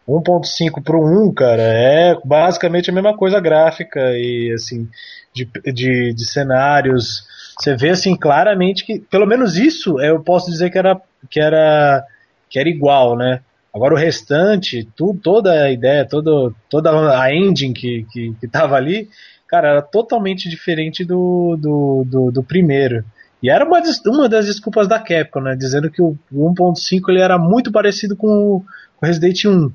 1.5 0.08 0.82
pro 0.82 1.00
1, 1.00 1.34
cara, 1.34 1.62
é 1.62 2.16
basicamente 2.24 2.90
a 2.90 2.92
mesma 2.92 3.16
coisa 3.16 3.40
gráfica 3.40 4.00
e 4.14 4.52
assim, 4.52 4.88
de, 5.32 5.48
de, 5.72 6.12
de 6.14 6.24
cenários. 6.26 7.24
Você 7.58 7.76
vê 7.76 7.90
assim 7.90 8.16
claramente 8.16 8.84
que, 8.84 8.98
pelo 8.98 9.26
menos 9.26 9.56
isso, 9.56 10.00
eu 10.00 10.22
posso 10.22 10.50
dizer 10.50 10.70
que 10.70 10.78
era 10.78 11.00
que 11.30 11.40
era 11.40 12.04
que 12.48 12.58
era 12.58 12.68
igual, 12.68 13.16
né? 13.16 13.40
Agora 13.72 13.94
o 13.94 13.96
restante, 13.96 14.88
tudo, 14.96 15.20
toda 15.20 15.64
a 15.64 15.70
ideia, 15.70 16.04
todo, 16.04 16.54
toda 16.68 17.20
a 17.20 17.34
engine 17.34 17.72
que, 17.72 18.04
que, 18.10 18.34
que 18.40 18.48
tava 18.48 18.74
ali, 18.76 19.08
cara, 19.46 19.68
era 19.68 19.82
totalmente 19.82 20.48
diferente 20.48 21.04
do, 21.04 21.56
do, 21.56 22.04
do, 22.06 22.30
do 22.32 22.42
primeiro. 22.42 23.04
E 23.42 23.48
era 23.48 23.64
uma, 23.64 23.80
uma 24.06 24.28
das 24.28 24.46
desculpas 24.46 24.86
da 24.86 24.98
Capcom, 24.98 25.40
né? 25.40 25.56
Dizendo 25.56 25.90
que 25.90 26.02
o 26.02 26.16
1.5 26.32 27.08
ele 27.08 27.20
era 27.20 27.38
muito 27.38 27.72
parecido 27.72 28.14
com 28.16 28.28
o 28.56 28.64
Resident 29.00 29.44
1. 29.44 29.72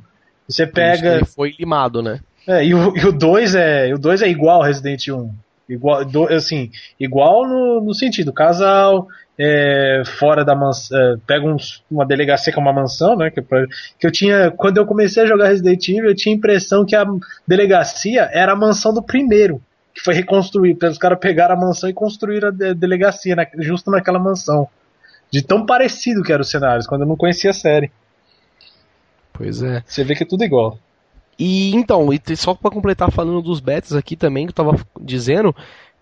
Você 0.48 0.68
pega. 0.68 1.16
Ele 1.16 1.26
foi 1.26 1.56
limado, 1.58 2.02
né? 2.02 2.20
É, 2.48 2.64
e 2.64 2.76
o, 2.76 2.96
e 2.96 3.06
o 3.06 3.12
2 3.12 3.56
é. 3.56 3.94
O 3.94 3.98
2 3.98 4.22
é 4.22 4.30
igual 4.30 4.58
ao 4.58 4.68
Resident 4.68 5.08
1. 5.08 5.34
Igual, 5.68 6.06
do, 6.06 6.28
assim, 6.28 6.70
igual 7.00 7.48
no, 7.48 7.82
no 7.82 7.94
sentido, 7.96 8.32
casal, 8.32 9.08
é, 9.38 10.04
fora 10.18 10.46
da 10.46 10.56
mansão, 10.56 10.98
é, 10.98 11.16
pega 11.28 11.46
uns, 11.46 11.84
uma 11.92 12.06
delegacia 12.06 12.52
que 12.52 12.60
é 12.60 12.62
uma 12.62 12.74
mansão, 12.74 13.16
né? 13.16 13.30
Que, 13.30 13.42
que 13.42 14.08
eu 14.08 14.12
tinha, 14.12 14.52
quando 14.52 14.78
eu 14.78 14.86
comecei 14.86 15.24
a 15.24 15.26
jogar 15.26 15.48
Resident 15.48 15.88
Evil, 15.90 16.10
eu 16.10 16.16
tinha 16.16 16.34
a 16.34 16.38
impressão 16.38 16.86
que 16.86 16.96
a 16.96 17.06
delegacia 17.48 18.30
era 18.32 18.54
a 18.54 18.56
mansão 18.56 18.94
do 18.94 19.04
primeiro, 19.04 19.62
que 19.94 20.02
foi 20.02 20.14
reconstruída. 20.14 20.90
Os 20.90 20.98
caras 20.98 21.20
pegaram 21.20 21.56
a 21.56 21.60
mansão 21.60 21.90
e 21.90 21.94
construíram 21.94 22.50
a 22.50 22.52
delegacia 22.52 23.36
na, 23.36 23.46
justo 23.60 23.92
naquela 23.92 24.20
mansão. 24.20 24.68
De 25.30 25.42
tão 25.42 25.66
parecido 25.66 26.24
que 26.24 26.32
eram 26.32 26.42
os 26.42 26.50
cenários, 26.50 26.88
quando 26.88 27.02
eu 27.02 27.08
não 27.08 27.18
conhecia 27.18 27.50
a 27.50 27.54
série. 27.54 27.92
Pois 29.34 29.62
é. 29.62 29.84
Você 29.86 30.04
vê 30.04 30.16
que 30.16 30.24
é 30.24 30.28
tudo 30.28 30.46
igual. 30.46 30.80
E 31.38 31.76
então, 31.76 32.08
e 32.14 32.38
só 32.38 32.54
para 32.54 32.72
completar 32.72 33.12
falando 33.12 33.42
dos 33.42 33.60
betas 33.60 33.94
aqui 33.94 34.16
também, 34.16 34.46
que 34.46 34.52
eu 34.52 34.56
tava 34.56 34.80
dizendo, 35.02 35.54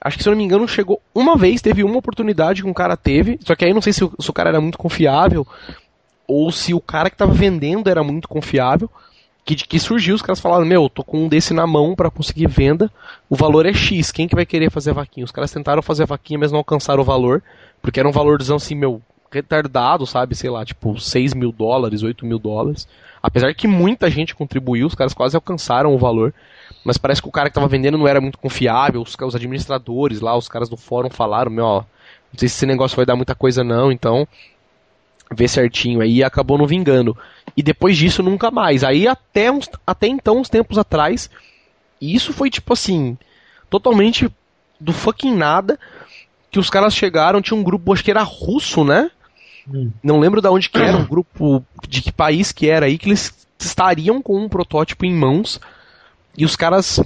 acho 0.04 0.18
que 0.18 0.24
se 0.24 0.30
eu 0.30 0.32
não 0.32 0.38
me 0.38 0.44
engano 0.44 0.68
chegou 0.68 1.02
uma 1.16 1.38
vez, 1.38 1.62
teve 1.62 1.84
uma 1.84 1.98
oportunidade 1.98 2.62
que 2.62 2.68
um 2.68 2.74
cara 2.74 2.98
teve, 2.98 3.40
só 3.44 3.56
que 3.56 3.64
aí 3.64 3.74
não 3.74 3.82
sei 3.82 3.94
se 3.94 4.04
o, 4.04 4.14
se 4.20 4.30
o 4.30 4.34
cara 4.34 4.50
era 4.50 4.62
muito 4.62 4.78
confiável 4.78 5.48
ou 6.28 6.52
se 6.52 6.74
o 6.74 6.82
cara 6.82 7.10
que 7.10 7.18
tava 7.18 7.34
vendendo 7.34 7.90
era 7.90 8.04
muito 8.04 8.28
confiável, 8.28 8.90
que, 9.46 9.56
que 9.56 9.80
surgiu, 9.80 10.16
os 10.16 10.22
caras 10.22 10.40
falaram, 10.40 10.66
meu, 10.66 10.90
tô 10.90 11.04
com 11.04 11.26
um 11.26 11.28
desse 11.28 11.54
na 11.54 11.68
mão 11.68 11.96
para 11.96 12.10
conseguir 12.10 12.48
venda, 12.48 12.92
o 13.30 13.36
valor 13.36 13.66
é 13.66 13.74
X, 13.74 14.12
quem 14.12 14.28
que 14.28 14.36
vai 14.36 14.46
querer 14.46 14.72
fazer 14.72 14.92
a 14.92 14.94
vaquinha? 14.94 15.26
Os 15.26 15.32
caras 15.32 15.52
tentaram 15.52 15.82
fazer 15.82 16.04
a 16.04 16.08
vaquinha, 16.08 16.40
mas 16.40 16.52
não 16.52 16.60
alcançaram 16.60 17.02
o 17.02 17.06
valor, 17.06 17.44
porque 17.82 18.00
era 18.00 18.08
um 18.08 18.12
valorzão 18.12 18.56
assim, 18.56 18.76
meu, 18.76 19.02
retardado, 19.32 20.06
sabe, 20.06 20.36
sei 20.36 20.50
lá, 20.50 20.64
tipo 20.64 21.00
6 21.00 21.34
mil 21.34 21.52
dólares, 21.52 22.04
8 22.04 22.26
mil 22.26 22.40
dólares. 22.40 22.88
Apesar 23.22 23.54
que 23.54 23.68
muita 23.68 24.10
gente 24.10 24.36
contribuiu, 24.36 24.88
os 24.88 24.96
caras 24.96 25.14
quase 25.14 25.36
alcançaram 25.36 25.94
o 25.94 25.98
valor. 25.98 26.34
Mas 26.84 26.98
parece 26.98 27.22
que 27.22 27.28
o 27.28 27.32
cara 27.32 27.50
que 27.50 27.52
estava 27.52 27.68
vendendo 27.68 27.98
não 27.98 28.08
era 28.08 28.20
muito 28.20 28.38
confiável. 28.38 29.02
Os, 29.02 29.16
os, 29.20 29.36
administradores 29.36 30.20
lá, 30.20 30.36
os 30.36 30.50
caras 30.50 30.70
do 30.70 30.76
fórum 30.76 31.10
falaram: 31.10 31.52
Meu, 31.52 31.66
ó, 31.66 31.80
não 31.80 32.40
sei 32.40 32.50
se 32.50 32.56
esse 32.56 32.66
negócio 32.66 32.96
vai 32.96 33.06
dar 33.06 33.16
muita 33.16 33.34
coisa 33.34 33.64
não, 33.64 33.92
então 33.92 34.28
vê 35.32 35.48
certinho 35.48 36.02
aí 36.02 36.18
e 36.18 36.24
acabou 36.24 36.58
não 36.58 36.68
vingando. 36.68 37.18
E 37.56 37.64
depois 37.64 37.98
disso 37.98 38.22
nunca 38.22 38.52
mais. 38.52 38.84
Aí 38.84 39.08
até, 39.08 39.52
uns, 39.52 39.70
até 39.86 40.08
então, 40.08 40.40
uns 40.40 40.50
tempos 40.50 40.78
atrás, 40.78 41.30
e 42.00 42.14
isso 42.14 42.34
foi 42.34 42.50
tipo 42.50 42.74
assim, 42.74 43.18
totalmente 43.70 44.30
do 44.80 44.92
fucking 44.92 45.36
nada, 45.36 45.80
que 46.52 46.60
os 46.60 46.70
caras 46.70 46.94
chegaram, 46.94 47.42
tinha 47.42 47.58
um 47.58 47.64
grupo, 47.64 47.94
acho 47.94 48.04
que 48.04 48.12
era 48.12 48.22
russo, 48.22 48.84
né? 48.84 49.10
Hum. 49.68 49.92
Não 50.04 50.20
lembro 50.20 50.42
de 50.42 50.48
onde 50.50 50.70
que 50.70 50.78
era, 50.78 50.98
um 50.98 51.06
grupo 51.06 51.64
de 51.88 52.02
que 52.02 52.12
país 52.12 52.52
que 52.52 52.70
era 52.70 52.86
aí, 52.86 52.98
que 52.98 53.08
eles 53.08 53.34
estariam 53.58 54.22
com 54.22 54.38
um 54.38 54.50
protótipo 54.50 55.06
em 55.06 55.14
mãos 55.14 55.60
e 56.38 56.46
os 56.46 56.56
caras 56.56 57.00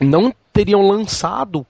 não 0.00 0.34
teriam 0.52 0.86
lançado 0.86 1.66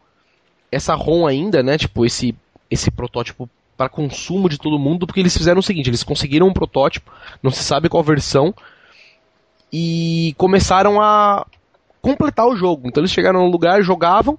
essa 0.71 0.95
ROM 0.95 1.27
ainda, 1.27 1.63
né? 1.63 1.79
Tipo, 1.79 2.05
esse, 2.05 2.35
esse 2.71 2.91
protótipo 2.91 3.49
para 3.77 3.89
consumo 3.89 4.49
de 4.49 4.59
todo 4.59 4.79
mundo, 4.79 5.07
porque 5.07 5.21
eles 5.21 5.37
fizeram 5.37 5.61
o 5.61 5.63
seguinte: 5.63 5.91
eles 5.91 6.03
conseguiram 6.03 6.49
um 6.49 6.53
protótipo, 6.53 7.13
não 7.43 7.51
se 7.51 7.63
sabe 7.63 7.89
qual 7.89 8.03
versão, 8.03 8.55
e 9.73 10.35
começaram 10.39 11.01
a 11.01 11.47
completar 12.01 12.47
o 12.47 12.57
jogo. 12.57 12.89
Então 12.89 13.01
eles 13.01 13.13
chegaram 13.13 13.41
no 13.41 13.51
lugar, 13.51 13.83
jogavam, 13.83 14.39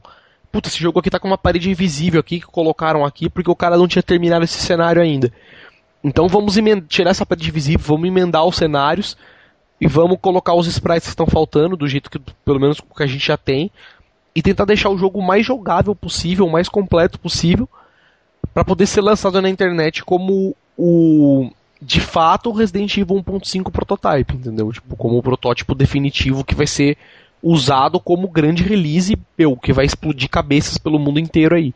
puta, 0.52 0.70
esse 0.70 0.80
jogo 0.80 1.00
aqui 1.00 1.10
tá 1.10 1.20
com 1.20 1.28
uma 1.28 1.38
parede 1.38 1.70
invisível 1.70 2.20
aqui 2.20 2.40
que 2.40 2.46
colocaram 2.46 3.04
aqui 3.04 3.30
porque 3.30 3.50
o 3.50 3.56
cara 3.56 3.78
não 3.78 3.88
tinha 3.88 4.04
terminado 4.04 4.46
esse 4.46 4.60
cenário 4.60 5.02
ainda. 5.02 5.32
Então 6.04 6.28
vamos 6.28 6.56
tirar 6.88 7.10
essa 7.10 7.26
parede 7.26 7.50
invisível, 7.50 7.86
vamos 7.86 8.08
emendar 8.08 8.46
os 8.46 8.56
cenários 8.56 9.18
e 9.80 9.88
vamos 9.88 10.18
colocar 10.22 10.54
os 10.54 10.68
sprites 10.68 11.08
que 11.08 11.10
estão 11.10 11.28
faltando, 11.28 11.76
do 11.76 11.88
jeito 11.88 12.10
que 12.10 12.20
pelo 12.44 12.60
menos 12.60 12.80
que 12.80 13.04
a 13.04 13.08
gente 13.08 13.26
já 13.26 13.38
tem, 13.38 13.72
e 14.36 14.42
tentar 14.42 14.66
deixar 14.66 14.90
o 14.90 14.98
jogo 14.98 15.22
mais 15.22 15.46
jogável 15.46 15.96
possível, 15.96 16.48
mais 16.50 16.68
completo 16.68 17.20
possível, 17.20 17.68
para 18.54 18.66
poder 18.66 18.86
ser 18.86 19.02
lançado 19.02 19.42
na 19.42 19.50
internet 19.50 20.04
como 20.04 20.56
o 20.78 21.50
de 21.82 22.00
fato 22.00 22.50
o 22.50 22.54
Resident 22.54 22.98
Evil 22.98 23.18
1.5 23.18 23.72
prototype, 23.72 24.36
entendeu? 24.36 24.72
Tipo, 24.72 24.96
como 24.96 25.18
o 25.18 25.24
protótipo 25.24 25.76
definitivo 25.76 26.44
que 26.44 26.56
vai 26.56 26.66
ser 26.66 26.98
usado 27.44 28.00
como 28.00 28.28
grande 28.28 28.64
release, 28.64 29.18
meu, 29.38 29.56
que 29.56 29.72
vai 29.72 29.86
explodir 29.86 30.30
cabeças 30.30 30.78
pelo 30.78 30.98
mundo 30.98 31.20
inteiro 31.20 31.56
aí. 31.56 31.74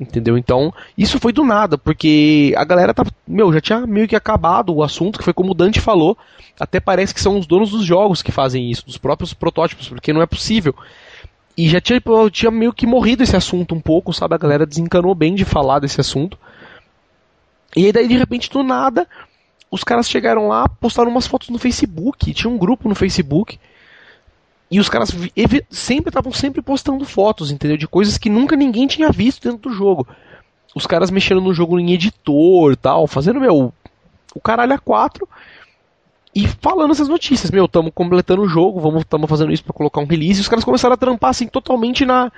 Entendeu? 0.00 0.38
Então, 0.38 0.72
isso 0.96 1.20
foi 1.20 1.30
do 1.30 1.44
nada, 1.44 1.76
porque 1.76 2.54
a 2.56 2.64
galera 2.64 2.94
tá, 2.94 3.04
meu, 3.28 3.52
já 3.52 3.60
tinha 3.60 3.86
meio 3.86 4.08
que 4.08 4.16
acabado 4.16 4.74
o 4.74 4.82
assunto, 4.82 5.18
que 5.18 5.24
foi 5.24 5.34
como 5.34 5.50
o 5.50 5.54
Dante 5.54 5.78
falou, 5.78 6.16
até 6.58 6.80
parece 6.80 7.12
que 7.12 7.20
são 7.20 7.38
os 7.38 7.46
donos 7.46 7.70
dos 7.70 7.84
jogos 7.84 8.22
que 8.22 8.32
fazem 8.32 8.70
isso, 8.70 8.86
dos 8.86 8.96
próprios 8.96 9.34
protótipos, 9.34 9.90
porque 9.90 10.10
não 10.10 10.22
é 10.22 10.26
possível. 10.26 10.74
E 11.54 11.68
já 11.68 11.82
tinha, 11.82 12.00
tinha 12.32 12.50
meio 12.50 12.72
que 12.72 12.86
morrido 12.86 13.22
esse 13.22 13.36
assunto 13.36 13.74
um 13.74 13.80
pouco, 13.80 14.10
sabe? 14.14 14.34
A 14.34 14.38
galera 14.38 14.64
desencanou 14.64 15.14
bem 15.14 15.34
de 15.34 15.44
falar 15.44 15.80
desse 15.80 16.00
assunto. 16.00 16.38
E 17.76 17.84
aí 17.84 17.92
daí 17.92 18.08
de 18.08 18.16
repente 18.16 18.48
do 18.48 18.62
nada, 18.62 19.06
os 19.70 19.84
caras 19.84 20.08
chegaram 20.08 20.48
lá, 20.48 20.66
postaram 20.66 21.10
umas 21.10 21.26
fotos 21.26 21.50
no 21.50 21.58
Facebook, 21.58 22.32
tinha 22.32 22.50
um 22.50 22.56
grupo 22.56 22.88
no 22.88 22.94
Facebook 22.94 23.58
e 24.70 24.78
os 24.78 24.88
caras 24.88 25.10
sempre 25.70 26.10
estavam 26.10 26.32
sempre 26.32 26.62
postando 26.62 27.04
fotos, 27.04 27.50
entendeu? 27.50 27.76
De 27.76 27.88
coisas 27.88 28.16
que 28.16 28.30
nunca 28.30 28.54
ninguém 28.54 28.86
tinha 28.86 29.10
visto 29.10 29.42
dentro 29.42 29.68
do 29.68 29.74
jogo. 29.74 30.06
Os 30.74 30.86
caras 30.86 31.10
mexendo 31.10 31.40
no 31.40 31.52
jogo 31.52 31.78
em 31.78 31.92
editor 31.92 32.76
tal, 32.76 33.08
fazendo, 33.08 33.40
meu, 33.40 33.72
o 34.32 34.40
caralho 34.40 34.72
a 34.72 34.78
quatro. 34.78 35.28
E 36.32 36.46
falando 36.46 36.92
essas 36.92 37.08
notícias, 37.08 37.50
meu, 37.50 37.64
estamos 37.64 37.90
completando 37.92 38.42
o 38.42 38.48
jogo, 38.48 38.78
vamos, 38.78 39.00
estamos 39.00 39.28
fazendo 39.28 39.52
isso 39.52 39.64
para 39.64 39.72
colocar 39.72 40.00
um 40.00 40.06
release. 40.06 40.38
E 40.38 40.42
os 40.42 40.48
caras 40.48 40.64
começaram 40.64 40.94
a 40.94 40.96
trampar 40.96 41.30
assim 41.30 41.48
totalmente 41.48 42.06
na 42.06 42.30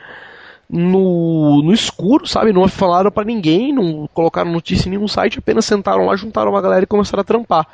no, 0.70 1.62
no 1.62 1.74
escuro, 1.74 2.26
sabe? 2.26 2.50
Não 2.50 2.66
falaram 2.66 3.10
para 3.10 3.24
ninguém, 3.26 3.74
não 3.74 4.08
colocaram 4.14 4.50
notícia 4.50 4.88
em 4.88 4.92
nenhum 4.92 5.06
site, 5.06 5.38
apenas 5.38 5.66
sentaram 5.66 6.06
lá, 6.06 6.16
juntaram 6.16 6.50
uma 6.50 6.62
galera 6.62 6.84
e 6.84 6.86
começaram 6.86 7.20
a 7.20 7.24
trampar. 7.24 7.68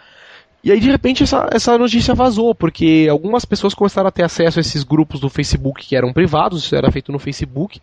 E 0.63 0.73
aí, 0.73 0.81
de 0.81 0.91
repente, 0.91 1.23
essa, 1.23 1.49
essa 1.53 1.79
notícia 1.79 2.15
vazou, 2.15 2.55
porque 2.55 3.07
algumas 3.11 3.45
pessoas 3.45 3.75
começaram 3.75 4.09
a 4.09 4.13
ter 4.13 4.25
acesso 4.25 4.59
a 4.59 4.61
esses 4.61 4.83
grupos 4.83 5.21
do 5.21 5.31
Facebook 5.31 5.87
que 5.87 5.97
eram 5.97 6.13
privados, 6.13 6.65
isso 6.65 6.75
era 6.75 6.91
feito 6.91 7.13
no 7.13 7.19
Facebook. 7.19 7.81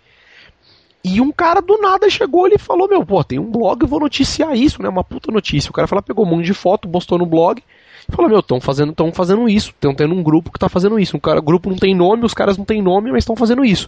E 1.04 1.22
um 1.22 1.32
cara 1.32 1.62
do 1.62 1.78
nada 1.78 2.10
chegou 2.10 2.46
ali 2.46 2.56
e 2.56 2.60
falou: 2.60 2.88
Meu, 2.88 3.06
pô, 3.06 3.24
tem 3.24 3.40
um 3.40 3.50
blog, 3.50 3.82
eu 3.82 3.88
vou 3.88 4.00
noticiar 4.00 4.58
isso, 4.58 4.82
né? 4.82 4.90
Uma 4.90 5.04
puta 5.04 5.32
notícia. 5.32 5.70
O 5.70 5.74
cara 5.74 5.88
falou, 5.88 6.02
pegou 6.02 6.26
um 6.26 6.30
monte 6.30 6.46
de 6.46 6.54
foto, 6.54 6.90
postou 6.90 7.18
no 7.18 7.26
blog 7.26 7.62
e 8.10 8.16
falou: 8.16 8.30
Meu, 8.30 8.40
estão 8.40 8.60
fazendo, 8.60 8.92
tão 8.92 9.12
fazendo 9.12 9.48
isso. 9.48 9.70
Estão 9.70 9.94
tendo 9.94 10.14
um 10.14 10.24
grupo 10.24 10.52
que 10.52 10.60
tá 10.60 10.68
fazendo 10.68 11.00
isso. 11.00 11.16
Um 11.16 11.20
cara, 11.20 11.40
o 11.40 11.44
grupo 11.44 11.70
não 11.70 11.78
tem 11.78 11.96
nome, 11.96 12.26
os 12.26 12.34
caras 12.34 12.58
não 12.58 12.66
têm 12.66 12.82
nome, 12.82 13.12
mas 13.12 13.20
estão 13.20 13.36
fazendo 13.36 13.64
isso. 13.64 13.88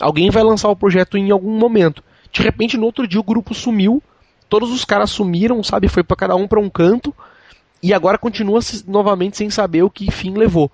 Alguém 0.00 0.30
vai 0.30 0.42
lançar 0.42 0.70
o 0.70 0.76
projeto 0.76 1.18
em 1.18 1.30
algum 1.30 1.50
momento. 1.50 2.02
De 2.32 2.40
repente, 2.40 2.78
no 2.78 2.86
outro 2.86 3.06
dia, 3.06 3.20
o 3.20 3.24
grupo 3.24 3.54
sumiu. 3.54 4.02
Todos 4.48 4.70
os 4.70 4.84
caras 4.84 5.10
sumiram, 5.10 5.62
sabe? 5.62 5.88
Foi 5.88 6.04
para 6.04 6.16
cada 6.16 6.36
um 6.36 6.46
para 6.46 6.60
um 6.60 6.70
canto 6.70 7.12
e 7.82 7.92
agora 7.92 8.16
continua 8.16 8.60
novamente 8.86 9.36
sem 9.36 9.50
saber 9.50 9.82
o 9.82 9.90
que 9.90 10.10
fim 10.10 10.34
levou. 10.34 10.70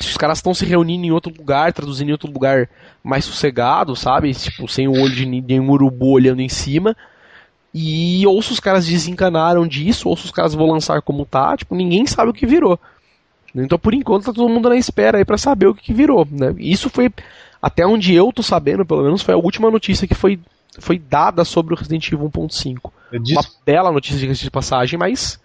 Os 0.00 0.16
caras 0.16 0.38
estão 0.38 0.54
se 0.54 0.64
reunindo 0.64 1.04
em 1.04 1.10
outro 1.10 1.32
lugar, 1.36 1.74
traduzindo 1.74 2.08
em 2.08 2.12
outro 2.12 2.32
lugar 2.32 2.70
mais 3.04 3.24
sossegado, 3.24 3.94
sabe? 3.94 4.32
Tipo, 4.32 4.66
sem 4.66 4.88
o 4.88 4.92
olho 4.92 5.14
de 5.14 5.26
nenhum 5.26 5.70
urubu 5.70 6.12
olhando 6.12 6.40
em 6.40 6.48
cima. 6.48 6.96
E 7.72 8.26
ou 8.26 8.40
se 8.40 8.50
os 8.50 8.60
caras 8.60 8.86
desencanaram 8.86 9.66
disso, 9.66 10.08
ou 10.08 10.16
se 10.16 10.24
os 10.24 10.30
caras 10.30 10.54
vão 10.54 10.70
lançar 10.70 11.02
como 11.02 11.26
tá, 11.26 11.56
tipo, 11.56 11.74
ninguém 11.74 12.06
sabe 12.06 12.30
o 12.30 12.34
que 12.34 12.46
virou. 12.46 12.80
Então, 13.54 13.78
por 13.78 13.92
enquanto, 13.92 14.24
tá 14.24 14.32
todo 14.32 14.48
mundo 14.48 14.68
na 14.68 14.76
espera 14.76 15.18
aí 15.18 15.24
pra 15.24 15.36
saber 15.36 15.66
o 15.66 15.74
que 15.74 15.92
virou, 15.92 16.26
né? 16.30 16.54
Isso 16.58 16.88
foi, 16.88 17.12
até 17.60 17.86
onde 17.86 18.14
eu 18.14 18.32
tô 18.32 18.42
sabendo, 18.42 18.86
pelo 18.86 19.02
menos, 19.02 19.22
foi 19.22 19.34
a 19.34 19.38
última 19.38 19.70
notícia 19.70 20.06
que 20.06 20.14
foi, 20.14 20.40
foi 20.78 20.98
dada 20.98 21.44
sobre 21.44 21.74
o 21.74 21.76
Resident 21.76 22.10
Evil 22.10 22.30
1.5. 22.30 22.90
Disse... 23.20 23.34
Uma 23.34 23.44
bela 23.66 23.92
notícia 23.92 24.26
de 24.26 24.50
passagem, 24.50 24.98
mas 24.98 25.38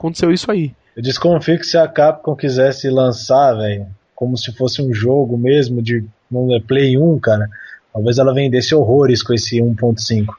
aconteceu 0.00 0.32
isso 0.32 0.50
aí. 0.50 0.72
Eu 0.96 1.02
desconfio 1.02 1.58
que 1.58 1.66
se 1.66 1.76
a 1.76 1.86
Capcom 1.86 2.34
quisesse 2.34 2.88
lançar, 2.88 3.54
velho, 3.54 3.86
como 4.14 4.36
se 4.36 4.56
fosse 4.56 4.82
um 4.82 4.92
jogo 4.92 5.36
mesmo 5.36 5.82
de 5.82 6.04
não 6.30 6.54
é 6.54 6.60
Play 6.60 6.96
1, 6.96 7.20
cara, 7.20 7.46
talvez 7.92 8.18
ela 8.18 8.34
vendesse 8.34 8.74
horrores 8.74 9.22
com 9.22 9.34
esse 9.34 9.60
1.5. 9.60 10.34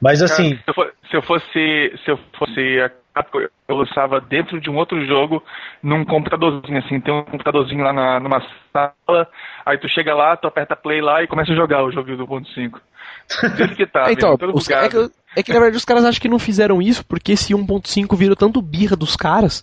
Mas 0.00 0.22
assim. 0.22 0.56
Cara, 0.56 0.62
se, 0.62 0.68
eu 0.68 0.74
fosse, 0.74 0.92
se 1.10 1.16
eu 1.16 1.22
fosse, 1.22 1.98
se 2.04 2.10
eu 2.10 2.18
fosse 2.38 2.80
a 2.80 2.90
Capcom, 3.14 3.40
eu 3.40 3.76
lançava 3.76 4.20
dentro 4.20 4.60
de 4.60 4.70
um 4.70 4.76
outro 4.76 5.04
jogo, 5.04 5.42
num 5.82 6.04
computadorzinho, 6.04 6.78
assim, 6.78 7.00
tem 7.00 7.12
um 7.12 7.24
computadorzinho 7.24 7.82
lá 7.82 7.92
na, 7.92 8.20
numa 8.20 8.40
sala, 8.72 9.28
aí 9.66 9.76
tu 9.78 9.88
chega 9.88 10.14
lá, 10.14 10.36
tu 10.36 10.46
aperta 10.46 10.76
play 10.76 11.00
lá 11.00 11.22
e 11.22 11.26
começa 11.26 11.52
a 11.52 11.56
jogar 11.56 11.84
o 11.84 11.90
jogo 11.90 12.16
do 12.16 12.26
1.5. 12.26 12.80
que 13.76 13.86
tá, 13.86 14.10
então, 14.12 14.36
os, 14.54 14.70
é, 14.70 14.88
que, 14.88 15.10
é 15.36 15.42
que 15.42 15.52
na 15.52 15.58
verdade 15.58 15.76
os 15.76 15.84
caras 15.84 16.04
acham 16.04 16.20
que 16.20 16.28
não 16.28 16.38
fizeram 16.38 16.80
isso 16.80 17.04
porque 17.04 17.32
esse 17.32 17.54
1.5 17.54 18.16
virou 18.16 18.36
tanto 18.36 18.62
birra 18.62 18.96
dos 18.96 19.14
caras 19.16 19.62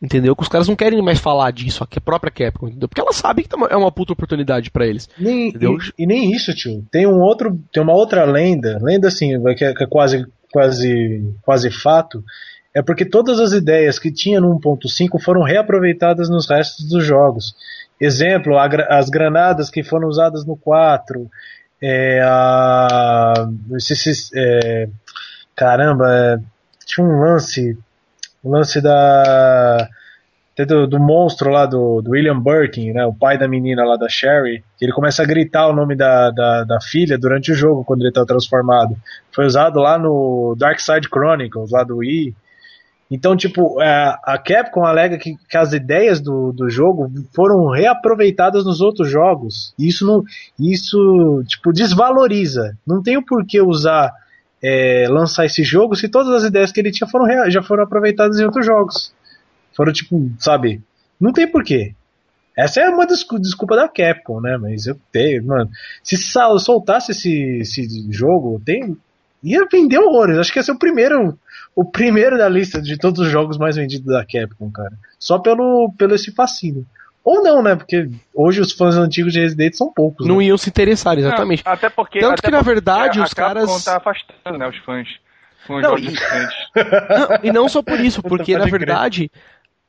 Entendeu? 0.00 0.36
Que 0.36 0.42
os 0.42 0.48
caras 0.48 0.68
não 0.68 0.76
querem 0.76 1.00
mais 1.00 1.18
falar 1.18 1.50
disso, 1.50 1.82
a 1.82 2.00
própria 2.00 2.30
Capcom, 2.30 2.68
entendeu? 2.68 2.86
Porque 2.86 3.00
ela 3.00 3.14
sabe 3.14 3.42
que 3.42 3.48
tá 3.48 3.56
é 3.70 3.76
uma 3.76 3.90
puta 3.90 4.12
oportunidade 4.12 4.70
para 4.70 4.86
eles. 4.86 5.08
Nem, 5.18 5.48
e, 5.48 6.02
e, 6.02 6.06
nem 6.06 6.32
isso, 6.32 6.54
tio. 6.54 6.84
Tem 6.90 7.06
um 7.06 7.20
outro, 7.20 7.58
tem 7.72 7.82
uma 7.82 7.94
outra 7.94 8.24
lenda, 8.24 8.78
lenda 8.82 9.08
assim, 9.08 9.42
que 9.54 9.64
é, 9.64 9.72
que 9.72 9.84
é 9.84 9.86
quase, 9.86 10.26
quase, 10.52 11.24
quase 11.40 11.70
fato, 11.70 12.22
é 12.74 12.82
porque 12.82 13.06
todas 13.06 13.40
as 13.40 13.52
ideias 13.52 13.98
que 13.98 14.12
tinha 14.12 14.38
no 14.38 14.60
1.5 14.60 15.18
foram 15.18 15.42
reaproveitadas 15.42 16.28
nos 16.28 16.46
restos 16.46 16.86
dos 16.86 17.02
jogos. 17.02 17.54
Exemplo, 17.98 18.58
a, 18.58 18.66
as 18.90 19.08
granadas 19.08 19.70
que 19.70 19.82
foram 19.82 20.08
usadas 20.08 20.44
no 20.44 20.58
4, 20.58 21.26
é, 21.80 22.20
a, 22.22 23.48
esse, 23.78 24.30
é, 24.34 24.88
caramba, 25.56 26.06
é, 26.14 26.38
tinha 26.84 27.06
um 27.06 27.20
lance 27.20 27.76
o 28.46 28.50
lance 28.50 28.80
da 28.80 29.88
do, 30.64 30.86
do, 30.86 30.98
monstro 30.98 31.50
lá 31.50 31.66
do, 31.66 32.00
do, 32.00 32.12
William 32.12 32.40
Birkin, 32.40 32.92
né, 32.92 33.04
o 33.04 33.12
pai 33.12 33.36
da 33.36 33.46
menina 33.46 33.84
lá 33.84 33.96
da 33.96 34.08
Sherry, 34.08 34.64
que 34.78 34.86
ele 34.86 34.92
começa 34.92 35.22
a 35.22 35.26
gritar 35.26 35.68
o 35.68 35.74
nome 35.74 35.94
da, 35.94 36.30
da, 36.30 36.64
da 36.64 36.80
filha 36.80 37.18
durante 37.18 37.52
o 37.52 37.54
jogo 37.54 37.84
quando 37.84 38.00
ele 38.00 38.08
está 38.08 38.24
transformado. 38.24 38.96
Foi 39.32 39.44
usado 39.44 39.80
lá 39.80 39.98
no 39.98 40.54
Dark 40.56 40.80
Side 40.80 41.08
Chronicles, 41.08 41.70
lá 41.70 41.84
do 41.84 41.98
Wii. 41.98 42.34
Então, 43.10 43.36
tipo, 43.36 43.80
é, 43.82 44.16
a 44.24 44.38
Capcom 44.38 44.84
alega 44.84 45.18
que, 45.18 45.36
que, 45.48 45.56
as 45.58 45.74
ideias 45.74 46.20
do, 46.20 46.52
do 46.52 46.70
jogo 46.70 47.10
foram 47.34 47.68
reaproveitadas 47.68 48.64
nos 48.64 48.80
outros 48.80 49.10
jogos. 49.10 49.74
Isso 49.78 50.06
não, 50.06 50.24
isso 50.58 51.44
tipo 51.46 51.70
desvaloriza. 51.70 52.76
Não 52.86 53.02
tem 53.02 53.18
o 53.18 53.24
porquê 53.24 53.60
usar 53.60 54.10
é, 54.62 55.06
lançar 55.08 55.44
esse 55.46 55.62
jogo 55.62 55.94
se 55.94 56.08
todas 56.08 56.32
as 56.32 56.44
ideias 56.44 56.72
que 56.72 56.80
ele 56.80 56.90
tinha 56.90 57.08
foram 57.08 57.50
já 57.50 57.62
foram 57.62 57.84
aproveitadas 57.84 58.38
em 58.38 58.44
outros 58.44 58.64
jogos. 58.64 59.12
Foram 59.74 59.92
tipo, 59.92 60.30
sabe? 60.38 60.82
Não 61.20 61.32
tem 61.32 61.50
porquê. 61.50 61.94
Essa 62.56 62.80
é 62.80 62.88
uma 62.88 63.06
desculpa 63.06 63.76
da 63.76 63.86
Capcom, 63.86 64.40
né? 64.40 64.56
Mas 64.56 64.86
eu 64.86 64.98
tenho, 65.12 65.44
mano. 65.44 65.70
Se 66.02 66.16
soltasse 66.16 67.12
esse, 67.12 67.58
esse 67.58 68.06
jogo, 68.10 68.60
tem, 68.64 68.96
ia 69.42 69.66
vender 69.70 69.98
horrores. 69.98 70.38
Acho 70.38 70.52
que 70.52 70.58
ia 70.58 70.62
ser 70.62 70.72
o 70.72 70.78
primeiro, 70.78 71.38
o 71.74 71.84
primeiro 71.84 72.38
da 72.38 72.48
lista 72.48 72.80
de 72.80 72.96
todos 72.96 73.20
os 73.20 73.28
jogos 73.30 73.58
mais 73.58 73.76
vendidos 73.76 74.06
da 74.06 74.24
Capcom, 74.24 74.70
cara. 74.70 74.94
Só 75.18 75.38
pelo, 75.38 75.92
pelo 75.98 76.14
esse 76.14 76.32
fascínio. 76.32 76.86
Ou 77.26 77.42
não, 77.42 77.60
né? 77.60 77.74
Porque 77.74 78.08
hoje 78.32 78.60
os 78.60 78.70
fãs 78.70 78.94
antigos 78.94 79.32
de 79.32 79.40
Resident 79.40 79.74
são 79.74 79.92
poucos. 79.92 80.24
Não 80.24 80.38
né? 80.38 80.44
iam 80.44 80.56
se 80.56 80.70
interessar, 80.70 81.18
exatamente. 81.18 81.64
Não, 81.66 81.72
até 81.72 81.90
porque. 81.90 82.20
Tanto 82.20 82.34
até 82.34 82.42
que, 82.42 82.52
na 82.52 82.62
verdade, 82.62 83.20
os 83.20 83.34
caras. 83.34 83.84
tá 83.84 83.96
afastando, 83.96 84.56
né, 84.56 84.68
os 84.68 84.78
fãs. 84.84 85.08
Não, 85.68 85.98
e... 85.98 86.04
não, 86.14 87.38
e 87.42 87.52
não 87.52 87.68
só 87.68 87.82
por 87.82 87.98
isso, 87.98 88.22
porque, 88.22 88.56
na 88.56 88.66
verdade, 88.66 89.28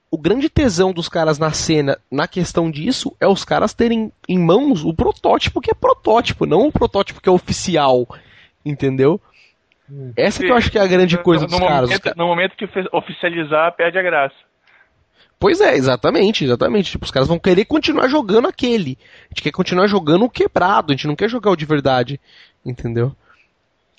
o 0.09 0.17
grande 0.17 0.49
tesão 0.49 0.91
dos 0.91 1.07
caras 1.07 1.37
na 1.37 1.51
cena, 1.51 1.99
na 2.11 2.27
questão 2.27 2.71
disso, 2.71 3.15
é 3.21 3.27
os 3.27 3.45
caras 3.45 3.71
terem 3.71 4.11
em 4.27 4.39
mãos 4.39 4.83
o 4.83 4.91
protótipo 4.91 5.61
que 5.61 5.69
é 5.69 5.75
protótipo, 5.75 6.47
não 6.47 6.65
o 6.65 6.71
protótipo 6.71 7.21
que 7.21 7.29
é 7.29 7.31
oficial. 7.31 8.07
Entendeu? 8.65 9.21
Hum. 9.87 10.11
Essa 10.17 10.41
que 10.41 10.49
eu 10.49 10.55
acho 10.55 10.71
que 10.71 10.79
é 10.79 10.81
a 10.81 10.87
grande 10.87 11.19
coisa 11.19 11.43
no, 11.43 11.51
dos 11.51 11.59
no 11.59 11.67
caras. 11.67 11.89
Momento, 11.89 12.13
no 12.17 12.25
momento 12.25 12.55
que 12.55 12.67
oficializar, 12.91 13.75
perde 13.75 13.99
a 13.99 14.01
graça. 14.01 14.47
Pois 15.39 15.61
é, 15.61 15.75
exatamente, 15.75 16.43
exatamente. 16.43 16.91
Tipo, 16.91 17.05
os 17.05 17.11
caras 17.11 17.27
vão 17.27 17.37
querer 17.37 17.65
continuar 17.65 18.07
jogando 18.07 18.47
aquele. 18.47 18.97
A 19.25 19.27
gente 19.29 19.43
quer 19.43 19.51
continuar 19.51 19.87
jogando 19.87 20.25
o 20.25 20.29
quebrado, 20.29 20.91
a 20.91 20.95
gente 20.95 21.07
não 21.07 21.15
quer 21.15 21.29
jogar 21.29 21.51
o 21.51 21.55
de 21.55 21.65
verdade. 21.65 22.19
Entendeu? 22.65 23.15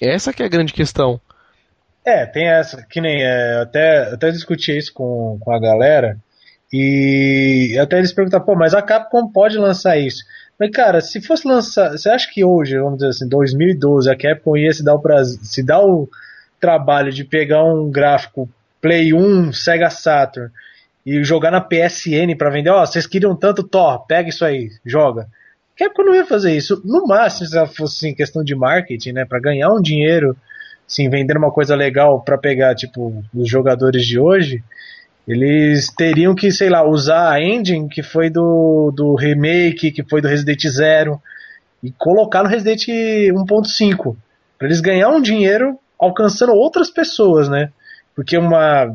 Essa 0.01 0.33
que 0.33 0.43
é 0.43 0.47
a 0.47 0.51
grande 0.51 0.73
questão. 0.73 1.21
É, 2.05 2.27
tem 2.27 2.49
essa, 2.49 2.85
que 2.89 3.01
nem. 3.01 3.23
É, 3.23 3.61
até, 3.63 4.15
até 4.15 4.31
discuti 4.31 4.77
isso 4.77 4.93
com, 4.93 5.39
com 5.41 5.53
a 5.53 5.61
galera. 5.61 6.19
E 6.73 7.79
até 7.81 7.99
eles 7.99 8.13
perguntaram, 8.13 8.45
pô, 8.45 8.55
mas 8.55 8.75
a 8.75 8.83
Capcom 8.83 9.31
pode 9.31 9.57
lançar 9.57 9.97
isso. 9.97 10.23
Mas, 10.59 10.71
cara, 10.71 11.01
se 11.01 11.21
fosse 11.21 11.47
lançar. 11.47 11.93
Você 11.93 12.11
acha 12.11 12.29
que 12.31 12.45
hoje, 12.45 12.79
vamos 12.79 12.99
dizer 12.99 13.11
assim, 13.11 13.29
2012, 13.29 14.11
a 14.11 14.17
Capcom 14.17 14.57
ia 14.57 14.73
se 14.73 14.85
dar 14.85 14.97
o, 14.97 15.03
se 15.25 15.63
dar 15.63 15.81
o 15.81 16.09
trabalho 16.61 17.13
de 17.13 17.25
pegar 17.25 17.65
um 17.65 17.91
gráfico 17.91 18.49
Play 18.81 19.13
1, 19.15 19.53
Sega 19.53 19.89
Saturn 19.89 20.51
e 21.09 21.25
jogar 21.25 21.51
na 21.51 21.59
PSN 21.59 22.37
para 22.37 22.51
vender, 22.51 22.69
ó, 22.69 22.83
oh, 22.83 22.87
vocês 22.87 23.07
queriam 23.07 23.35
tanto 23.35 23.63
Thor, 23.63 24.05
pega 24.07 24.29
isso 24.29 24.45
aí, 24.45 24.69
joga. 24.85 25.27
Capcom 25.75 26.03
não 26.03 26.15
ia 26.15 26.27
fazer 26.27 26.55
isso. 26.55 26.83
No 26.85 27.07
máximo, 27.07 27.47
se 27.49 27.67
fosse 27.69 28.07
assim, 28.07 28.15
questão 28.15 28.45
de 28.45 28.55
marketing, 28.55 29.13
né, 29.13 29.25
para 29.25 29.41
ganhar 29.41 29.71
um 29.73 29.81
dinheiro, 29.81 30.37
sim, 30.87 31.09
vender 31.09 31.39
uma 31.39 31.51
coisa 31.51 31.75
legal 31.75 32.21
para 32.21 32.37
pegar, 32.37 32.75
tipo, 32.75 33.25
os 33.35 33.49
jogadores 33.49 34.05
de 34.05 34.19
hoje, 34.19 34.63
eles 35.27 35.89
teriam 35.89 36.35
que, 36.35 36.53
sei 36.53 36.69
lá, 36.69 36.87
usar 36.87 37.33
a 37.33 37.43
engine 37.43 37.89
que 37.89 38.03
foi 38.03 38.29
do, 38.29 38.93
do 38.95 39.15
remake, 39.15 39.91
que 39.91 40.05
foi 40.05 40.21
do 40.21 40.29
Resident 40.29 40.61
Zero, 40.69 41.19
e 41.83 41.91
colocar 41.91 42.43
no 42.43 42.51
Resident 42.51 42.87
1.5, 42.87 44.15
para 44.59 44.69
eles 44.69 44.83
ganhar 44.83 45.09
um 45.09 45.23
dinheiro 45.23 45.79
alcançando 45.99 46.53
outras 46.53 46.91
pessoas, 46.91 47.49
né? 47.49 47.71
Porque 48.15 48.37
uma 48.37 48.95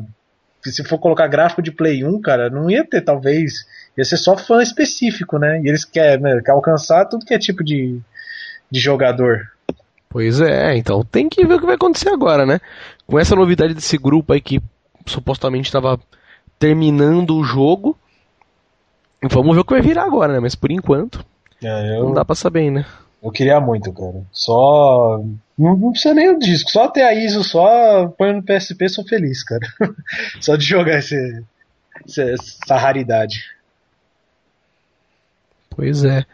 se 0.72 0.84
for 0.84 0.98
colocar 0.98 1.26
gráfico 1.26 1.62
de 1.62 1.70
Play 1.70 2.04
1, 2.04 2.20
cara, 2.20 2.50
não 2.50 2.70
ia 2.70 2.84
ter, 2.84 3.00
talvez. 3.00 3.66
Ia 3.96 4.04
ser 4.04 4.16
só 4.16 4.36
fã 4.36 4.62
específico, 4.62 5.38
né? 5.38 5.60
E 5.62 5.68
eles 5.68 5.84
querem, 5.84 6.22
né, 6.22 6.40
quer 6.44 6.52
alcançar 6.52 7.04
tudo 7.06 7.26
que 7.26 7.34
é 7.34 7.38
tipo 7.38 7.62
de, 7.62 8.00
de 8.70 8.80
jogador. 8.80 9.50
Pois 10.08 10.40
é, 10.40 10.76
então 10.76 11.04
tem 11.04 11.28
que 11.28 11.44
ver 11.44 11.54
o 11.54 11.60
que 11.60 11.66
vai 11.66 11.74
acontecer 11.74 12.08
agora, 12.08 12.46
né? 12.46 12.60
Com 13.06 13.18
essa 13.18 13.34
novidade 13.34 13.74
desse 13.74 13.98
grupo 13.98 14.32
aí 14.32 14.40
que 14.40 14.62
supostamente 15.06 15.66
estava 15.66 15.98
terminando 16.58 17.36
o 17.36 17.44
jogo. 17.44 17.98
Vamos 19.22 19.54
ver 19.54 19.62
o 19.62 19.64
que 19.64 19.72
vai 19.72 19.82
virar 19.82 20.04
agora, 20.04 20.32
né? 20.32 20.40
Mas 20.40 20.54
por 20.54 20.70
enquanto. 20.70 21.24
É, 21.62 21.98
eu... 21.98 22.04
Não 22.04 22.12
dá 22.12 22.24
pra 22.24 22.34
saber, 22.34 22.70
né? 22.70 22.86
Eu 23.22 23.30
queria 23.30 23.58
muito, 23.60 23.92
cara. 23.92 24.22
Só. 24.30 25.20
Não, 25.56 25.76
não 25.76 25.90
precisa 25.92 26.14
nem 26.14 26.30
o 26.30 26.38
disco. 26.38 26.70
Só 26.70 26.88
ter 26.88 27.02
a 27.02 27.14
ISO, 27.14 27.44
só 27.44 28.08
põe 28.08 28.32
no 28.32 28.42
PSP, 28.42 28.88
sou 28.88 29.06
feliz, 29.06 29.42
cara. 29.44 29.66
só 30.40 30.56
de 30.56 30.64
jogar 30.64 30.98
esse, 30.98 31.44
essa 32.06 32.76
raridade. 32.76 33.44
Pois 35.70 36.04
é. 36.04 36.24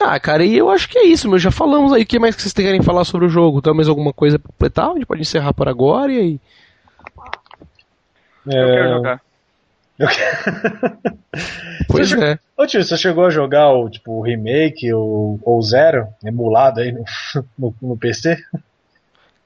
Ah, 0.00 0.18
cara, 0.18 0.44
e 0.44 0.56
eu 0.56 0.70
acho 0.70 0.88
que 0.88 0.98
é 0.98 1.04
isso, 1.04 1.28
meu. 1.28 1.38
Já 1.38 1.50
falamos 1.50 1.92
aí. 1.92 2.02
O 2.02 2.06
que 2.06 2.18
mais 2.18 2.34
que 2.34 2.40
vocês 2.40 2.54
querem 2.54 2.82
falar 2.82 3.04
sobre 3.04 3.26
o 3.26 3.30
jogo? 3.30 3.60
Tem 3.60 3.74
mais 3.74 3.88
alguma 3.88 4.14
coisa 4.14 4.38
pra 4.38 4.50
completar? 4.50 4.90
A 4.90 4.94
gente 4.94 5.06
pode 5.06 5.20
encerrar 5.20 5.52
por 5.52 5.68
agora 5.68 6.10
e 6.10 6.18
aí. 6.18 6.40
É... 8.48 8.58
Eu 8.58 8.68
quero 8.68 8.88
jogar. 8.88 9.22
pois 11.86 12.08
você 12.08 12.24
é. 12.24 12.38
Ô 12.56 12.66
tio, 12.66 12.82
você 12.82 12.96
chegou 12.96 13.26
a 13.26 13.30
jogar 13.30 13.70
o, 13.72 13.90
tipo, 13.90 14.12
o 14.12 14.22
remake 14.22 14.90
ou 14.92 15.38
o 15.44 15.62
Zero 15.62 16.08
emulado 16.24 16.80
aí 16.80 16.92
no, 16.92 17.04
no, 17.58 17.74
no, 17.82 17.96
PC? 17.98 18.42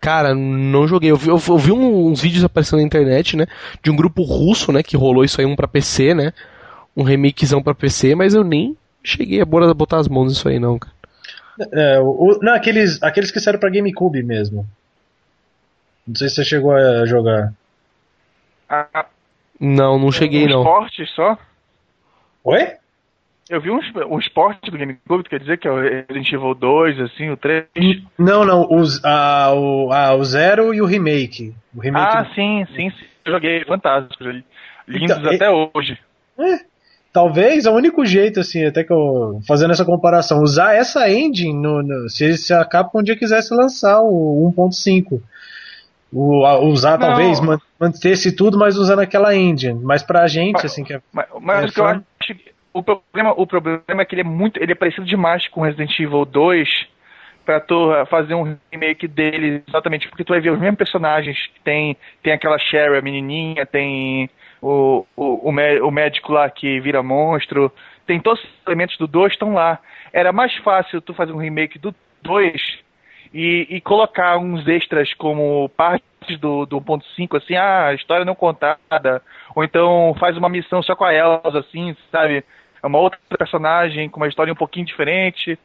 Cara, 0.04 0.34
não 0.34 0.86
joguei. 0.86 1.10
Eu 1.10 1.16
vi, 1.16 1.28
eu, 1.30 1.40
eu 1.48 1.56
vi 1.56 1.72
uns 1.72 2.20
vídeos 2.20 2.44
aparecendo 2.44 2.80
na 2.80 2.84
internet, 2.84 3.38
né? 3.38 3.46
De 3.82 3.90
um 3.90 3.96
grupo 3.96 4.22
russo, 4.22 4.70
né? 4.70 4.82
Que 4.82 4.98
rolou 4.98 5.24
isso 5.24 5.40
aí, 5.40 5.46
um 5.46 5.56
pra 5.56 5.66
PC, 5.66 6.12
né? 6.12 6.34
Um 6.94 7.02
remakezão 7.02 7.62
pra 7.62 7.74
PC, 7.74 8.14
mas 8.14 8.34
eu 8.34 8.44
nem 8.44 8.76
cheguei 9.02 9.40
a 9.40 9.46
botar 9.46 9.96
as 9.96 10.06
mãos 10.06 10.28
nisso 10.28 10.46
aí, 10.46 10.58
não, 10.58 10.78
cara. 10.78 10.92
É, 11.72 11.98
o, 12.00 12.38
não, 12.42 12.52
aqueles, 12.52 13.02
aqueles 13.02 13.30
que 13.30 13.40
saíram 13.40 13.58
pra 13.58 13.70
GameCube 13.70 14.22
mesmo. 14.22 14.68
Não 16.06 16.14
sei 16.14 16.28
se 16.28 16.34
você 16.34 16.44
chegou 16.44 16.72
a 16.72 17.06
jogar. 17.06 17.54
Ah, 18.68 19.06
não, 19.58 19.98
não 19.98 20.12
cheguei 20.12 20.46
não. 20.46 20.58
Esporte 20.58 21.06
só? 21.14 21.38
Oi? 22.44 22.74
Eu 23.50 23.60
vi 23.60 23.70
uns, 23.70 23.84
uns 24.10 24.26
portes 24.28 24.72
do 24.72 24.78
GameCube, 24.78 25.24
quer 25.28 25.38
dizer 25.38 25.58
que 25.58 25.68
é 25.68 25.70
o 25.70 25.78
Resident 25.80 26.32
Evil 26.32 26.54
2, 26.54 27.00
assim, 27.00 27.30
o 27.30 27.36
3. 27.36 27.66
Não, 28.18 28.42
não, 28.44 28.66
os, 28.70 29.04
ah, 29.04 29.52
o, 29.54 29.92
ah, 29.92 30.14
o 30.14 30.24
Zero 30.24 30.72
e 30.72 30.80
o 30.80 30.86
remake. 30.86 31.54
O 31.76 31.80
remake 31.80 32.16
Ah, 32.16 32.22
do- 32.22 32.34
sim, 32.34 32.64
sim, 32.74 32.90
sim. 32.90 33.04
Eu 33.24 33.32
joguei, 33.32 33.62
fantásticos. 33.64 34.26
Lindos 34.88 35.16
Então, 35.18 35.32
até 35.32 35.50
hoje. 35.50 35.98
É, 36.38 36.60
talvez 37.12 37.66
é 37.66 37.70
o 37.70 37.74
único 37.74 38.04
jeito, 38.06 38.40
assim, 38.40 38.64
até 38.64 38.82
que 38.82 38.92
eu. 38.92 39.40
Fazendo 39.46 39.72
essa 39.72 39.84
comparação, 39.84 40.42
usar 40.42 40.74
essa 40.74 41.08
engine 41.10 41.52
no, 41.52 41.82
no- 41.82 42.08
se, 42.08 42.36
se 42.38 42.52
a 42.54 42.64
Capcom 42.64 43.00
um 43.00 43.02
dia 43.02 43.16
quisesse 43.16 43.52
lançar 43.54 44.00
o 44.00 44.50
1.5. 44.56 45.20
O, 46.12 46.44
a- 46.46 46.60
usar, 46.60 46.98
Não. 46.98 47.08
talvez, 47.08 47.40
man- 47.40 47.58
manter-se 47.78 48.34
tudo, 48.34 48.56
mas 48.58 48.76
usando 48.76 49.00
aquela 49.00 49.34
engine. 49.36 49.78
Mas 49.82 50.02
pra 50.02 50.26
gente, 50.26 50.54
Mas- 50.54 50.64
assim, 50.66 50.82
que 50.84 50.94
é. 50.94 51.00
Mas, 51.12 51.26
mas 51.42 51.64
É 51.64 51.66
o 51.68 51.72
que 51.72 51.80
eu 51.80 51.86
acho 51.86 52.02
que 52.20 52.53
o 52.74 52.82
problema, 52.82 53.32
o 53.36 53.46
problema 53.46 54.02
é 54.02 54.04
que 54.04 54.14
ele 54.14 54.22
é 54.22 54.24
muito, 54.24 54.62
ele 54.62 54.72
é 54.72 54.74
parecido 54.74 55.06
demais 55.06 55.46
com 55.48 55.62
Resident 55.62 55.98
Evil 55.98 56.24
2 56.24 56.68
pra 57.46 57.60
tu 57.60 57.90
fazer 58.06 58.34
um 58.34 58.56
remake 58.72 59.06
dele 59.06 59.62
exatamente 59.68 60.08
porque 60.08 60.24
tu 60.24 60.32
vai 60.32 60.40
ver 60.40 60.50
os 60.50 60.58
mesmos 60.58 60.78
personagens, 60.78 61.38
tem 61.62 61.96
tem 62.22 62.32
aquela 62.32 62.58
Sherry, 62.58 62.98
a 62.98 63.02
menininha, 63.02 63.64
tem 63.64 64.28
o, 64.60 65.06
o, 65.14 65.50
o, 65.50 65.88
o 65.88 65.90
médico 65.90 66.32
lá 66.32 66.50
que 66.50 66.80
vira 66.80 67.02
monstro, 67.02 67.70
tem 68.06 68.18
todos 68.18 68.42
os 68.42 68.50
elementos 68.66 68.96
do 68.96 69.06
2 69.06 69.32
estão 69.32 69.54
lá. 69.54 69.78
Era 70.12 70.32
mais 70.32 70.54
fácil 70.58 71.00
tu 71.00 71.14
fazer 71.14 71.32
um 71.32 71.38
remake 71.38 71.78
do 71.78 71.94
2 72.22 72.60
e, 73.32 73.66
e 73.68 73.80
colocar 73.80 74.38
uns 74.38 74.66
extras 74.66 75.12
como 75.14 75.68
partes 75.70 76.38
do, 76.40 76.64
do 76.64 76.80
1.5, 76.80 77.36
assim, 77.36 77.56
ah, 77.56 77.92
história 77.92 78.24
não 78.24 78.34
contada, 78.34 79.22
ou 79.54 79.62
então 79.62 80.14
faz 80.18 80.36
uma 80.36 80.48
missão 80.48 80.82
só 80.82 80.96
com 80.96 81.04
a 81.04 81.12
Elsa, 81.12 81.58
assim, 81.58 81.94
sabe? 82.10 82.44
É 82.84 82.86
uma 82.86 82.98
outra 82.98 83.18
personagem 83.38 84.10
com 84.10 84.18
uma 84.18 84.28
história 84.28 84.52
um 84.52 84.56
pouquinho 84.56 84.84
diferente. 84.84 85.58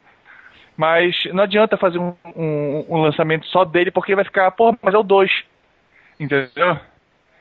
Mas 0.74 1.14
não 1.34 1.42
adianta 1.42 1.76
fazer 1.76 1.98
um, 1.98 2.14
um, 2.34 2.86
um 2.88 2.96
lançamento 3.02 3.46
só 3.48 3.62
dele, 3.64 3.90
porque 3.90 4.14
vai 4.14 4.24
ficar, 4.24 4.50
pô, 4.52 4.74
mas 4.80 4.94
é 4.94 4.96
o 4.96 5.02
2. 5.02 5.30
Entendeu? 6.18 6.78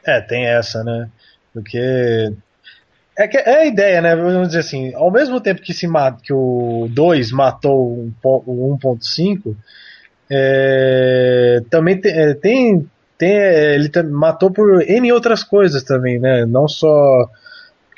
É, 0.05 0.19
tem 0.19 0.45
essa, 0.45 0.83
né? 0.83 1.09
Porque. 1.53 2.33
É, 3.17 3.27
que, 3.27 3.37
é 3.37 3.61
a 3.61 3.65
ideia, 3.65 4.01
né? 4.01 4.15
Vamos 4.15 4.47
dizer 4.47 4.59
assim, 4.59 4.93
ao 4.95 5.11
mesmo 5.11 5.39
tempo 5.39 5.61
que, 5.61 5.73
se 5.73 5.87
mata, 5.87 6.19
que 6.21 6.33
o 6.33 6.87
2 6.89 7.31
matou 7.31 7.93
o 7.93 8.13
po- 8.21 8.43
o 8.45 8.77
1.5, 8.77 9.55
é, 10.29 11.61
também 11.69 11.99
tem, 11.99 12.11
é, 12.11 12.33
tem, 12.33 12.89
tem, 13.17 13.31
é, 13.31 13.75
ele 13.75 13.89
matou 14.09 14.51
por 14.51 14.81
N 14.81 15.11
outras 15.13 15.43
coisas 15.43 15.83
também, 15.83 16.19
né? 16.19 16.45
Não 16.45 16.67
só. 16.67 17.29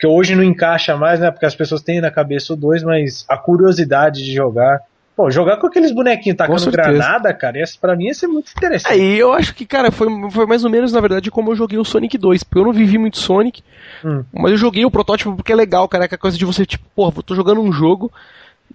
Porque 0.01 0.07
hoje 0.07 0.33
não 0.35 0.43
encaixa 0.43 0.97
mais, 0.97 1.19
né? 1.19 1.29
Porque 1.29 1.45
as 1.45 1.53
pessoas 1.53 1.83
têm 1.83 2.01
na 2.01 2.09
cabeça 2.09 2.53
o 2.53 2.55
2, 2.55 2.81
mas 2.81 3.23
a 3.29 3.37
curiosidade 3.37 4.25
de 4.25 4.33
jogar. 4.33 4.79
Pô, 5.15 5.29
jogar 5.29 5.57
com 5.57 5.67
aqueles 5.67 5.91
bonequinhos 5.91 6.37
tacando 6.37 6.71
granada, 6.71 7.31
cara, 7.35 7.61
esse, 7.61 7.77
pra 7.77 7.95
mim 7.95 8.05
ia 8.05 8.13
ser 8.15 8.25
muito 8.25 8.51
interessante. 8.51 8.93
É, 8.93 8.97
e 8.97 9.19
eu 9.19 9.31
acho 9.31 9.53
que, 9.53 9.63
cara, 9.63 9.91
foi, 9.91 10.07
foi 10.31 10.47
mais 10.47 10.63
ou 10.63 10.71
menos, 10.71 10.91
na 10.91 10.99
verdade, 10.99 11.29
como 11.29 11.51
eu 11.51 11.55
joguei 11.55 11.77
o 11.77 11.85
Sonic 11.85 12.17
2. 12.17 12.43
Porque 12.43 12.57
eu 12.57 12.65
não 12.65 12.73
vivi 12.73 12.97
muito 12.97 13.19
Sonic, 13.19 13.61
Hum. 14.03 14.23
mas 14.33 14.53
eu 14.53 14.57
joguei 14.57 14.83
o 14.83 14.89
protótipo 14.89 15.35
porque 15.35 15.51
é 15.51 15.55
legal, 15.55 15.87
cara. 15.87 16.05
É 16.05 16.07
aquela 16.07 16.17
coisa 16.17 16.35
de 16.35 16.45
você, 16.45 16.65
tipo, 16.65 16.83
porra, 16.95 17.21
tô 17.23 17.35
jogando 17.35 17.61
um 17.61 17.71
jogo 17.71 18.11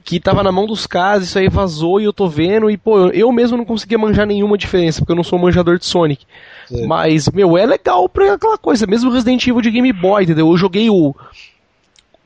que 0.05 0.21
tava 0.21 0.43
na 0.43 0.53
mão 0.53 0.67
dos 0.67 0.87
caras, 0.87 1.25
isso 1.25 1.39
aí 1.39 1.49
vazou 1.49 2.01
e 2.01 2.05
eu 2.05 2.13
tô 2.13 2.29
vendo, 2.29 2.71
e, 2.71 2.77
pô, 2.77 3.09
eu, 3.09 3.31
mesmo 3.33 3.57
não 3.57 3.65
conseguia 3.65 3.99
manjar 3.99 4.27
nenhuma 4.27 4.57
diferença, 4.59 5.01
porque 5.01 5.13
eu 5.13 5.17
não 5.17 5.25
sou 5.25 5.39
manjador 5.39 5.79
de 5.79 5.87
Sonic. 5.87 6.25
Sim. 6.67 6.87
Mas, 6.87 7.29
meu, 7.31 7.57
é 7.57 7.65
legal 7.67 8.09
pra 8.09 8.35
aquela 8.35 8.59
coisa, 8.59 8.87
mesmo 8.87 9.11
Resident 9.11 9.47
Evil 9.47 9.61
de 9.61 9.71
Game 9.71 9.93
Boy, 9.93 10.25
entendeu? 10.25 10.49
Eu 10.51 10.57
joguei 10.57 10.89
o. 10.91 11.15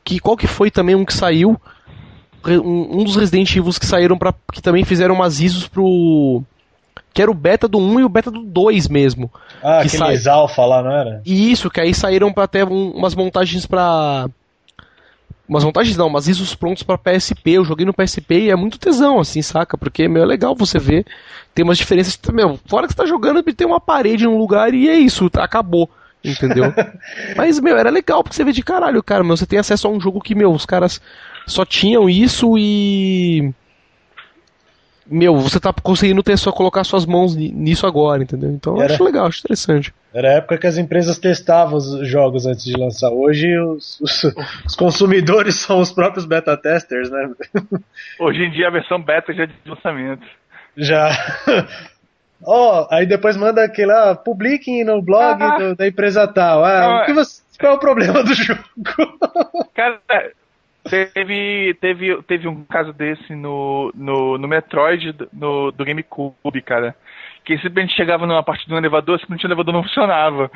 Que, 0.05 0.18
qual 0.18 0.37
que 0.37 0.47
foi 0.47 0.71
também 0.71 0.95
um 0.95 1.05
que 1.05 1.12
saiu? 1.14 1.61
Um, 2.47 3.01
um 3.01 3.05
dos 3.05 3.16
Resident 3.16 3.55
Evil 3.55 3.71
que 3.79 3.85
saíram 3.87 4.16
para 4.16 4.35
que 4.53 4.62
também 4.62 4.85
fizeram 4.85 5.14
umas 5.14 5.41
ISOs 5.41 5.68
pro. 5.68 6.43
Que 7.12 7.21
era 7.23 7.31
o 7.31 7.35
beta 7.35 7.66
do 7.68 7.79
1 7.79 8.01
e 8.01 8.05
o 8.05 8.09
beta 8.09 8.31
do 8.31 8.43
2 8.43 8.89
mesmo. 8.89 9.31
Ah, 9.62 9.81
que 9.83 9.89
aqueles 10.05 10.27
alfa 10.27 10.64
lá, 10.64 10.83
não 10.83 10.91
era? 10.93 11.23
E 11.27 11.51
isso, 11.53 11.68
que 11.68 11.81
aí 11.81 11.93
saíram 11.93 12.33
pra 12.33 12.47
ter 12.47 12.66
um- 12.66 12.93
umas 12.93 13.14
montagens 13.14 13.66
pra. 13.66 14.29
Umas 15.51 15.64
montagens 15.64 15.96
não, 15.96 16.07
umas 16.07 16.28
ISOs 16.28 16.55
prontos 16.55 16.84
pra 16.84 16.96
PSP. 16.96 17.51
Eu 17.55 17.64
joguei 17.64 17.84
no 17.84 17.92
PSP 17.92 18.42
e 18.42 18.51
é 18.51 18.55
muito 18.55 18.78
tesão, 18.78 19.18
assim, 19.18 19.42
saca? 19.42 19.76
Porque, 19.76 20.07
meu, 20.07 20.22
é 20.22 20.26
legal 20.26 20.55
você 20.55 20.78
ver. 20.78 21.05
Tem 21.53 21.64
umas 21.64 21.76
diferenças. 21.76 22.16
Meu, 22.32 22.57
fora 22.66 22.86
que 22.86 22.92
você 22.92 22.96
tá 22.98 23.05
jogando, 23.05 23.42
tem 23.42 23.66
uma 23.66 23.80
parede 23.80 24.24
num 24.26 24.38
lugar 24.38 24.72
e 24.72 24.88
é 24.88 24.94
isso, 24.94 25.28
tá, 25.28 25.42
acabou. 25.42 25.90
Entendeu? 26.24 26.72
Mas, 27.36 27.59
meu, 27.59 27.76
era 27.76 27.90
legal 27.90 28.22
porque 28.22 28.36
você 28.36 28.44
vê 28.44 28.53
de 28.53 28.62
caralho, 28.62 29.03
cara. 29.03 29.24
Meu, 29.24 29.36
você 29.36 29.44
tem 29.44 29.59
acesso 29.59 29.88
a 29.88 29.90
um 29.90 30.01
jogo 30.01 30.20
que, 30.20 30.36
meu, 30.36 30.53
os 30.53 30.64
caras 30.64 31.01
só 31.48 31.64
tinham 31.64 32.09
isso 32.09 32.57
e. 32.57 33.53
Meu, 35.05 35.36
você 35.36 35.59
tá 35.59 35.72
conseguindo 35.82 36.22
ter 36.22 36.38
só 36.38 36.53
colocar 36.53 36.84
suas 36.84 37.05
mãos 37.05 37.34
ni- 37.34 37.51
nisso 37.51 37.86
agora, 37.88 38.22
entendeu? 38.22 38.51
Então 38.53 38.76
eu 38.76 38.82
Era- 38.82 38.94
acho 38.94 39.03
legal, 39.03 39.26
acho 39.26 39.40
interessante. 39.40 39.92
Era 40.12 40.28
a 40.28 40.32
época 40.32 40.58
que 40.58 40.66
as 40.66 40.76
empresas 40.76 41.18
testavam 41.18 41.76
os 41.76 42.06
jogos 42.08 42.44
antes 42.46 42.64
de 42.64 42.76
lançar. 42.76 43.11
Hoje 43.11 43.56
os, 43.58 44.00
os- 44.00 44.24
os 44.66 44.74
consumidores 44.74 45.56
são 45.56 45.78
os 45.80 45.92
próprios 45.92 46.24
beta 46.24 46.56
testers, 46.56 47.11
né? 47.11 47.30
Hoje 48.18 48.42
em 48.42 48.50
dia 48.50 48.66
a 48.68 48.70
versão 48.70 49.00
beta 49.00 49.32
já 49.32 49.44
é 49.44 49.46
de 49.46 49.54
lançamento. 49.66 50.26
Já. 50.76 51.11
Ó, 52.44 52.88
aí 52.90 53.04
depois 53.06 53.36
manda 53.36 53.62
aquele 53.62 53.88
lá, 53.92 54.14
publiquem 54.16 54.82
no 54.84 55.00
blog 55.02 55.42
Ah. 55.42 55.58
do- 55.58 55.76
da 55.76 55.86
empresa 55.86 56.26
tal. 56.26 56.64
Ah, 56.64 56.80
Não, 56.80 57.02
o 57.02 57.04
que 57.06 57.12
você, 57.12 57.42
qual 57.61 57.72
é 57.74 57.76
o 57.76 57.78
problema 57.80 58.24
do 58.24 58.32
jogo? 58.34 58.64
Cara, 59.74 60.00
teve, 60.88 61.74
teve, 61.80 62.22
teve 62.22 62.48
um 62.48 62.64
caso 62.64 62.92
desse 62.92 63.34
no, 63.34 63.92
no, 63.94 64.38
no 64.38 64.48
Metroid 64.48 65.14
no, 65.32 65.70
do 65.70 65.84
GameCube, 65.84 66.62
cara. 66.64 66.94
Que 67.51 67.57
simplesmente 67.57 67.96
chegava 67.96 68.28
numa 68.28 68.44
parte 68.44 68.68
do 68.68 68.76
elevador, 68.76 69.18
simplesmente 69.18 69.44
o 69.44 69.48
elevador 69.48 69.74
não 69.74 69.82
funcionava. 69.82 70.48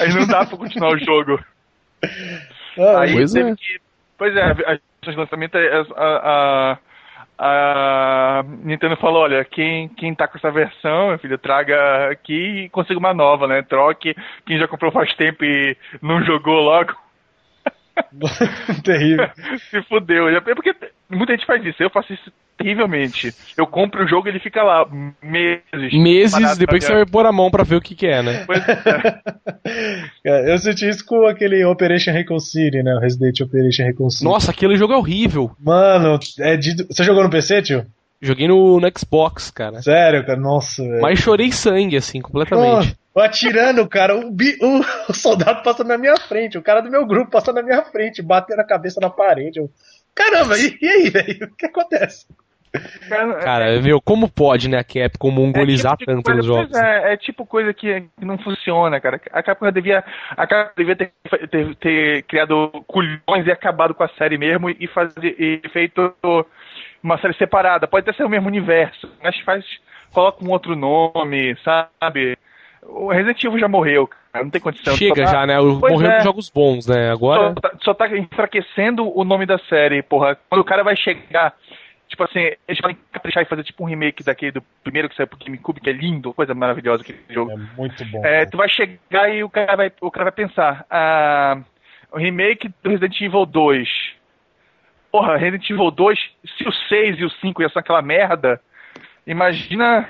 Aí 0.00 0.08
não 0.14 0.26
dá 0.26 0.46
pra 0.46 0.56
continuar 0.56 0.94
o 0.94 0.98
jogo. 0.98 1.38
Ah, 2.80 3.00
Aí 3.00 3.12
Pois 3.12 3.32
teve 3.32 3.50
é. 3.50 3.54
que. 3.56 3.80
Pois 4.16 4.36
é, 4.36 4.40
a 4.42 4.50
a- 4.52 4.78
de 5.10 5.16
lançamento 5.16 5.56
a, 5.56 5.60
a, 5.96 6.78
a, 7.38 8.38
a 8.38 8.42
Nintendo 8.62 8.96
falou, 8.96 9.22
olha, 9.22 9.44
quem, 9.44 9.88
quem 9.88 10.14
tá 10.14 10.28
com 10.28 10.38
essa 10.38 10.50
versão, 10.50 11.08
meu 11.08 11.18
filho, 11.18 11.36
traga 11.38 12.08
aqui 12.10 12.64
e 12.64 12.68
consiga 12.68 12.98
uma 13.00 13.12
nova, 13.12 13.46
né? 13.48 13.62
Troque. 13.62 14.14
Quem 14.46 14.58
já 14.58 14.68
comprou 14.68 14.92
faz 14.92 15.12
tempo 15.14 15.44
e 15.44 15.76
não 16.00 16.22
jogou 16.24 16.60
logo. 16.60 16.94
terrível. 18.84 19.28
Se 19.70 19.82
fudeu. 19.82 20.28
É 20.28 20.40
porque 20.40 20.74
muita 21.10 21.32
gente 21.32 21.46
faz 21.46 21.64
isso. 21.64 21.82
Eu 21.82 21.90
faço 21.90 22.12
isso 22.12 22.30
terrivelmente. 22.56 23.32
Eu 23.56 23.66
compro 23.66 24.04
o 24.04 24.08
jogo 24.08 24.26
e 24.26 24.30
ele 24.30 24.40
fica 24.40 24.62
lá 24.62 24.84
meses. 25.22 25.92
Meses 25.92 26.58
depois 26.58 26.80
que 26.84 26.90
você 26.90 26.96
vai 26.96 27.06
pôr 27.06 27.24
a 27.24 27.32
mão 27.32 27.50
pra 27.50 27.62
ver 27.62 27.76
o 27.76 27.80
que, 27.80 27.94
que 27.94 28.06
é, 28.06 28.22
né? 28.22 28.44
Pois 28.46 28.60
é. 28.68 29.20
É, 30.24 30.52
Eu 30.52 30.58
senti 30.58 30.88
isso 30.88 31.04
com 31.04 31.26
aquele 31.26 31.64
Operation 31.64 32.12
Reconcile, 32.12 32.82
né? 32.82 32.94
O 32.94 32.98
Resident 32.98 33.40
Operation 33.40 33.84
Reconcile. 33.84 34.28
Nossa, 34.28 34.50
aquele 34.50 34.76
jogo 34.76 34.94
é 34.94 34.96
horrível. 34.96 35.50
Mano, 35.60 36.18
é 36.40 36.56
de... 36.56 36.84
você 36.84 37.04
jogou 37.04 37.22
no 37.22 37.30
PC, 37.30 37.62
tio? 37.62 37.86
Joguei 38.20 38.48
no, 38.48 38.80
no 38.80 38.90
Xbox, 38.96 39.50
cara. 39.50 39.80
Sério, 39.80 40.26
cara? 40.26 40.40
Nossa, 40.40 40.82
velho. 40.82 41.00
Mas 41.00 41.20
chorei 41.20 41.52
sangue, 41.52 41.96
assim, 41.96 42.20
completamente. 42.20 42.96
Pô, 43.18 43.22
atirando, 43.22 43.88
cara, 43.88 44.14
o, 44.14 44.30
bi- 44.30 44.56
o- 44.62 45.10
o 45.10 45.12
soldado 45.12 45.60
passando 45.64 45.88
na 45.88 45.98
minha 45.98 46.16
frente, 46.16 46.56
o 46.56 46.62
cara 46.62 46.80
do 46.80 46.88
meu 46.88 47.04
grupo 47.04 47.32
passando 47.32 47.56
na 47.56 47.64
minha 47.64 47.82
frente, 47.82 48.22
batendo 48.22 48.60
a 48.60 48.64
cabeça 48.64 49.00
na 49.00 49.10
parede. 49.10 49.58
Eu, 49.58 49.68
Caramba, 50.14 50.56
e, 50.56 50.78
e 50.80 50.86
aí, 50.88 51.10
velho? 51.10 51.46
O 51.46 51.56
que 51.56 51.66
acontece? 51.66 52.28
Cara, 53.08 53.34
Cara, 53.40 53.80
viu, 53.80 54.00
como 54.00 54.30
pode, 54.30 54.68
né, 54.68 54.78
a 54.78 54.84
Capcom 54.84 55.32
mongolizar 55.32 55.94
é 55.94 55.96
tipo 55.96 56.12
tanto 56.12 56.22
coisa- 56.26 56.40
os 56.40 56.46
jogos? 56.46 56.76
É, 56.76 57.14
é 57.14 57.16
tipo 57.16 57.44
coisa 57.44 57.74
que, 57.74 58.02
que 58.02 58.24
não 58.24 58.38
funciona, 58.38 59.00
cara. 59.00 59.20
A 59.32 59.42
Capcom 59.42 59.72
devia, 59.72 60.04
a 60.36 60.46
Capcom 60.46 60.74
devia 60.76 60.94
ter, 60.94 61.12
ter, 61.50 61.74
ter 61.74 62.22
criado 62.22 62.70
culhões 62.86 63.44
e 63.44 63.50
acabado 63.50 63.94
com 63.94 64.04
a 64.04 64.08
série 64.10 64.38
mesmo 64.38 64.70
e, 64.70 64.86
fazer, 64.86 65.34
e 65.40 65.60
feito 65.70 66.14
uma 67.02 67.18
série 67.18 67.34
separada. 67.34 67.88
Pode 67.88 68.08
até 68.08 68.16
ser 68.16 68.22
o 68.22 68.28
mesmo 68.28 68.46
universo, 68.46 69.10
mas 69.20 69.36
faz, 69.40 69.64
coloca 70.12 70.44
um 70.44 70.50
outro 70.50 70.76
nome, 70.76 71.56
sabe? 71.64 72.37
O 72.90 73.08
Resident 73.12 73.44
Evil 73.44 73.58
já 73.58 73.68
morreu, 73.68 74.06
cara. 74.06 74.42
Não 74.44 74.50
tem 74.50 74.60
condição. 74.60 74.96
Chega 74.96 75.24
tá- 75.24 75.30
já, 75.30 75.46
né? 75.46 75.60
o- 75.60 75.78
Pois 75.78 75.92
Morreu 75.92 76.10
é. 76.10 76.16
dos 76.16 76.24
jogos 76.24 76.50
bons, 76.50 76.86
né? 76.86 77.10
Agora. 77.10 77.48
Só 77.48 77.54
tá, 77.54 77.72
só 77.82 77.94
tá 77.94 78.16
enfraquecendo 78.16 79.06
o 79.16 79.24
nome 79.24 79.44
da 79.44 79.58
série, 79.58 80.02
porra. 80.02 80.38
Quando 80.48 80.62
o 80.62 80.64
cara 80.64 80.82
vai 80.82 80.96
chegar, 80.96 81.54
tipo 82.08 82.24
assim, 82.24 82.50
eles 82.66 82.80
podem 82.80 82.96
caprichar 83.12 83.42
e 83.42 83.46
fazer 83.46 83.62
tipo 83.62 83.84
um 83.84 83.86
remake 83.86 84.24
daquele 84.24 84.52
do 84.52 84.62
primeiro 84.82 85.08
que 85.08 85.14
saiu 85.16 85.26
pro 85.26 85.38
GameCube, 85.38 85.80
que 85.80 85.90
é 85.90 85.92
lindo, 85.92 86.32
coisa 86.32 86.54
maravilhosa 86.54 87.02
aquele 87.02 87.18
jogo. 87.28 87.52
É 87.52 87.56
muito 87.76 88.04
bom. 88.06 88.24
É, 88.24 88.46
tu 88.46 88.56
vai 88.56 88.68
chegar 88.70 89.28
e 89.34 89.44
o 89.44 89.50
cara 89.50 89.76
vai, 89.76 89.92
o 90.00 90.10
cara 90.10 90.24
vai 90.24 90.32
pensar, 90.32 90.86
ah, 90.90 91.58
o 92.10 92.16
remake 92.18 92.70
do 92.82 92.88
Resident 92.88 93.20
Evil 93.20 93.44
2. 93.44 93.88
Porra, 95.12 95.36
Resident 95.36 95.68
Evil 95.68 95.90
2, 95.90 96.18
se 96.56 96.66
o 96.66 96.72
6 96.72 97.18
e 97.18 97.24
o 97.24 97.30
5 97.30 97.60
ia 97.62 97.68
ser 97.68 97.80
aquela 97.80 98.00
merda, 98.02 98.60
imagina. 99.26 100.08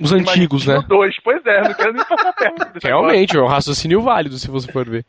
Os 0.00 0.12
antigos, 0.12 0.64
imagina 0.64 0.82
né? 0.82 0.86
2, 0.88 1.14
pois 1.22 1.46
é, 1.46 1.62
não 1.62 1.74
quero 1.74 1.92
nem 1.92 2.04
passar 2.04 2.32
perto 2.34 2.78
Realmente, 2.82 3.36
é 3.36 3.40
um 3.40 3.46
raciocínio 3.46 4.02
válido, 4.02 4.38
se 4.38 4.48
você 4.48 4.70
for 4.70 4.88
ver. 4.88 5.04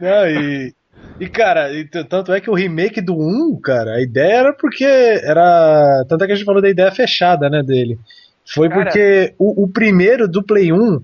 Não, 0.00 0.26
e, 0.26 0.74
E, 1.20 1.28
cara, 1.28 1.72
e 1.72 1.84
tanto 1.84 2.32
é 2.32 2.40
que 2.40 2.50
o 2.50 2.54
remake 2.54 3.00
do 3.00 3.14
1, 3.14 3.60
cara, 3.60 3.94
a 3.96 4.02
ideia 4.02 4.38
era 4.38 4.52
porque 4.52 4.84
era. 4.84 6.04
Tanto 6.08 6.24
é 6.24 6.26
que 6.26 6.32
a 6.32 6.36
gente 6.36 6.44
falou 6.44 6.62
da 6.62 6.70
ideia 6.70 6.90
fechada, 6.90 7.48
né, 7.48 7.62
dele. 7.62 7.98
Foi 8.44 8.68
cara, 8.68 8.84
porque 8.84 9.34
o, 9.38 9.64
o, 9.64 9.68
primeiro 9.68 10.28
do 10.28 10.42
Play 10.42 10.72
1, 10.72 11.00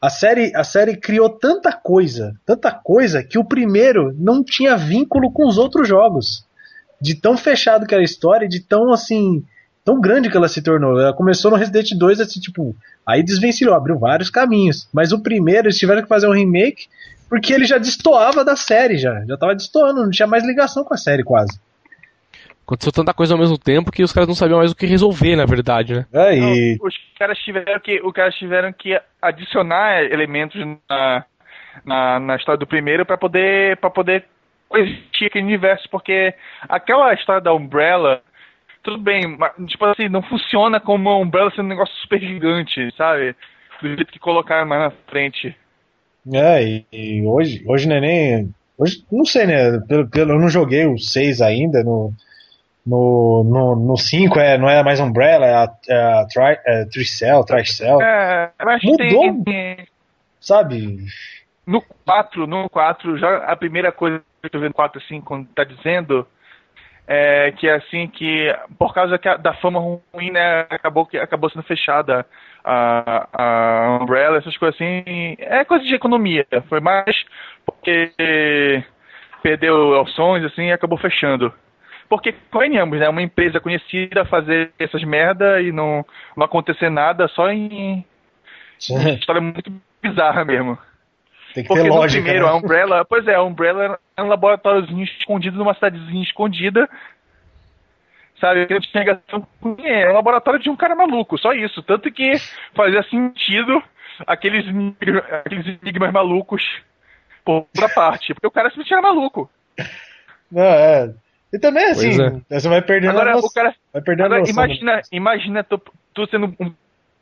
a 0.00 0.10
série, 0.10 0.52
a 0.54 0.64
série 0.64 0.96
criou 0.96 1.30
tanta 1.30 1.72
coisa, 1.72 2.34
tanta 2.44 2.72
coisa, 2.72 3.22
que 3.22 3.38
o 3.38 3.44
primeiro 3.44 4.14
não 4.18 4.42
tinha 4.42 4.76
vínculo 4.76 5.30
com 5.30 5.46
os 5.46 5.58
outros 5.58 5.86
jogos. 5.86 6.44
De 7.00 7.14
tão 7.14 7.36
fechado 7.36 7.86
que 7.86 7.94
era 7.94 8.02
a 8.02 8.04
história, 8.04 8.48
de 8.48 8.60
tão 8.60 8.92
assim. 8.92 9.44
Tão 9.84 10.00
grande 10.00 10.30
que 10.30 10.36
ela 10.36 10.48
se 10.48 10.62
tornou. 10.62 11.00
Ela 11.00 11.12
começou 11.12 11.50
no 11.50 11.56
Resident 11.56 11.90
2, 11.96 12.20
assim, 12.20 12.40
tipo. 12.40 12.74
Aí 13.06 13.22
desvencilhou, 13.22 13.74
abriu 13.74 13.98
vários 13.98 14.30
caminhos. 14.30 14.88
Mas 14.92 15.12
o 15.12 15.22
primeiro, 15.22 15.66
eles 15.66 15.78
tiveram 15.78 16.02
que 16.02 16.08
fazer 16.08 16.28
um 16.28 16.34
remake 16.34 16.86
porque 17.32 17.50
ele 17.50 17.64
já 17.64 17.78
destoava 17.78 18.44
da 18.44 18.54
série, 18.54 18.98
já. 18.98 19.24
Já 19.24 19.38
tava 19.38 19.54
destoando, 19.54 20.02
não 20.02 20.10
tinha 20.10 20.26
mais 20.26 20.46
ligação 20.46 20.84
com 20.84 20.92
a 20.92 20.98
série 20.98 21.24
quase. 21.24 21.58
Aconteceu 22.62 22.92
tanta 22.92 23.14
coisa 23.14 23.32
ao 23.32 23.40
mesmo 23.40 23.56
tempo 23.56 23.90
que 23.90 24.02
os 24.02 24.12
caras 24.12 24.28
não 24.28 24.34
sabiam 24.34 24.58
mais 24.58 24.70
o 24.70 24.76
que 24.76 24.84
resolver, 24.84 25.34
na 25.34 25.46
verdade, 25.46 25.94
né? 25.94 26.06
É, 26.12 26.36
e... 26.36 26.76
Não, 26.76 26.86
os 26.86 26.94
caras 27.18 27.38
tiveram 27.38 27.80
que, 27.80 28.02
os 28.02 28.12
caras 28.12 28.34
tiveram 28.34 28.70
que 28.70 29.00
adicionar 29.20 30.02
elementos 30.04 30.60
na, 30.88 31.24
na, 31.86 32.20
na 32.20 32.36
história 32.36 32.58
do 32.58 32.66
primeiro 32.66 33.06
para 33.06 33.16
poder 33.16 33.78
para 33.78 33.88
poder 33.88 34.26
existir 34.74 35.26
aquele 35.26 35.46
universo, 35.46 35.88
porque 35.90 36.34
aquela 36.68 37.14
história 37.14 37.40
da 37.40 37.54
Umbrella, 37.54 38.20
tudo 38.82 38.98
bem, 38.98 39.36
mas, 39.36 39.52
tipo 39.66 39.84
assim, 39.84 40.08
não 40.08 40.22
funciona 40.22 40.80
como 40.80 41.08
a 41.08 41.18
Umbrella 41.18 41.50
sendo 41.50 41.66
um 41.66 41.68
negócio 41.68 41.94
super 41.96 42.20
gigante, 42.20 42.92
sabe? 42.96 43.34
Do 43.80 43.88
jeito 43.88 44.12
que 44.12 44.18
colocaram 44.18 44.66
mais 44.66 44.82
na 44.82 44.90
frente. 45.08 45.56
É, 46.32 46.62
e, 46.62 46.86
e, 46.92 47.26
hoje, 47.26 47.64
hoje 47.66 47.88
não 47.88 47.96
é 47.96 48.00
nem. 48.00 48.54
Hoje, 48.78 49.04
não 49.10 49.24
sei, 49.24 49.46
né? 49.46 49.78
Pelo, 49.88 50.08
pelo, 50.08 50.32
eu 50.32 50.40
não 50.40 50.48
joguei 50.48 50.86
o 50.86 50.98
6 50.98 51.40
ainda. 51.40 51.82
No, 51.82 52.12
no, 52.86 53.44
no, 53.44 53.76
no 53.76 53.96
5 53.96 54.38
é, 54.38 54.58
não 54.58 54.68
é 54.68 54.82
mais 54.82 55.00
Umbrella, 55.00 55.46
é 55.46 55.54
a, 55.54 55.72
é 55.88 56.20
a 56.20 56.26
tri, 56.26 56.58
é, 56.66 56.84
Tricell, 56.86 57.44
Tricell. 57.44 58.02
É, 58.02 58.52
mas 58.64 58.82
Mudou, 58.82 59.44
tem, 59.44 59.86
sabe? 60.40 61.06
No 61.66 61.80
4, 62.04 62.46
no 62.46 62.68
4, 62.68 63.18
já 63.18 63.36
a 63.44 63.56
primeira 63.56 63.92
coisa 63.92 64.18
que 64.40 64.46
eu 64.46 64.50
tô 64.50 64.58
vendo 64.58 64.70
no 64.70 64.74
4 64.74 65.00
assim, 65.02 65.20
quando 65.20 65.46
tá 65.48 65.62
dizendo 65.62 66.26
é 67.06 67.52
que 67.52 67.68
é 67.68 67.74
assim 67.74 68.06
que 68.08 68.54
por 68.78 68.94
causa 68.94 69.18
da 69.38 69.54
fama 69.54 69.80
ruim, 69.80 70.30
né, 70.30 70.66
acabou 70.70 71.04
que 71.04 71.18
acabou 71.18 71.50
sendo 71.50 71.64
fechada 71.64 72.24
a, 72.64 73.28
a 73.32 73.98
Umbrella, 74.00 74.38
essas 74.38 74.56
coisas 74.56 74.74
assim, 74.76 75.36
é 75.38 75.64
coisa 75.64 75.84
de 75.84 75.94
economia. 75.94 76.46
Foi 76.68 76.80
mais 76.80 77.16
porque 77.66 78.12
perdeu 79.42 80.00
ações, 80.00 80.44
assim, 80.44 80.68
e 80.68 80.72
acabou 80.72 80.96
fechando. 80.96 81.52
Porque, 82.08 82.34
convenhamos, 82.50 82.98
né? 82.98 83.08
Uma 83.08 83.22
empresa 83.22 83.58
conhecida 83.58 84.24
fazer 84.24 84.72
essas 84.78 85.02
merda 85.02 85.60
e 85.60 85.72
não, 85.72 86.04
não 86.36 86.44
acontecer 86.44 86.90
nada 86.90 87.26
só 87.28 87.50
em. 87.50 88.04
História 89.18 89.40
muito 89.40 89.72
bizarra 90.02 90.44
mesmo. 90.44 90.78
Tem 91.54 91.62
que 91.62 91.68
Porque 91.68 91.82
ter 91.82 91.90
lógica, 91.90 92.20
no 92.20 92.24
primeiro, 92.24 92.46
né? 92.46 92.52
a 92.52 92.56
Umbrella, 92.56 93.04
pois 93.04 93.26
é, 93.26 93.34
a 93.34 93.42
Umbrella 93.42 93.98
é 94.16 94.22
um 94.22 94.28
laboratóriozinho 94.28 95.04
escondido 95.04 95.58
numa 95.58 95.74
cidadezinha 95.74 96.22
escondida 96.22 96.88
sabe? 98.42 98.66
Que 98.66 98.74
não 98.74 98.80
tinha 98.80 99.00
ligação 99.00 99.46
com 99.60 99.68
ninguém. 99.68 100.02
É 100.02 100.10
um 100.10 100.14
laboratório 100.14 100.58
de 100.58 100.68
um 100.68 100.76
cara 100.76 100.96
maluco, 100.96 101.38
só 101.38 101.52
isso. 101.52 101.80
Tanto 101.82 102.10
que 102.10 102.32
fazia 102.74 103.02
sentido 103.04 103.80
aqueles, 104.26 104.66
aqueles 105.30 105.78
enigmas 105.80 106.12
malucos 106.12 106.62
por 107.44 107.66
outra 107.72 107.88
parte. 107.88 108.34
Porque 108.34 108.48
o 108.48 108.50
cara 108.50 108.68
simplesmente 108.68 108.92
era 108.92 109.02
maluco. 109.02 109.48
Não, 110.50 110.62
é. 110.62 111.14
E 111.52 111.58
também 111.58 111.84
assim, 111.84 112.16
é. 112.50 112.58
você 112.58 112.68
vai 112.68 112.82
perdendo 112.82 113.10
agora, 113.10 113.30
a 113.30 113.34
noção, 113.34 113.48
o 113.48 113.52
cara, 113.52 113.74
vai 113.92 114.02
perdendo 114.02 114.26
agora, 114.26 114.40
noção, 114.40 114.54
imagina, 114.54 114.96
né? 114.96 115.02
imagina 115.12 115.64
tu, 115.64 115.80
tu 116.14 116.26
sendo 116.28 116.54
um 116.58 116.74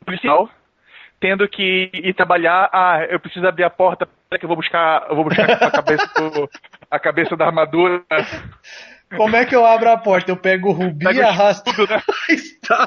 policial 0.05 0.49
tendo 1.21 1.47
que 1.47 1.89
ir 1.93 2.13
trabalhar, 2.13 2.69
ah, 2.73 3.05
eu 3.09 3.19
preciso 3.19 3.47
abrir 3.47 3.63
a 3.63 3.69
porta, 3.69 4.05
que 4.37 4.43
eu 4.43 4.47
vou 4.47 4.57
buscar, 4.57 5.05
eu 5.09 5.15
vou 5.15 5.23
buscar 5.23 5.49
a 5.49 5.71
cabeça 5.71 6.07
do, 6.15 6.49
a 6.89 6.99
cabeça 6.99 7.37
da 7.37 7.45
armadura 7.45 8.03
como 9.15 9.35
é 9.35 9.45
que 9.45 9.55
eu 9.55 9.65
abro 9.65 9.89
a 9.89 9.97
porta? 9.97 10.31
Eu 10.31 10.37
pego 10.37 10.69
o 10.69 10.71
rubi 10.71 11.05
e 11.13 11.21
arrasto. 11.21 11.73
Tudo, 11.73 11.91
né? 11.91 12.01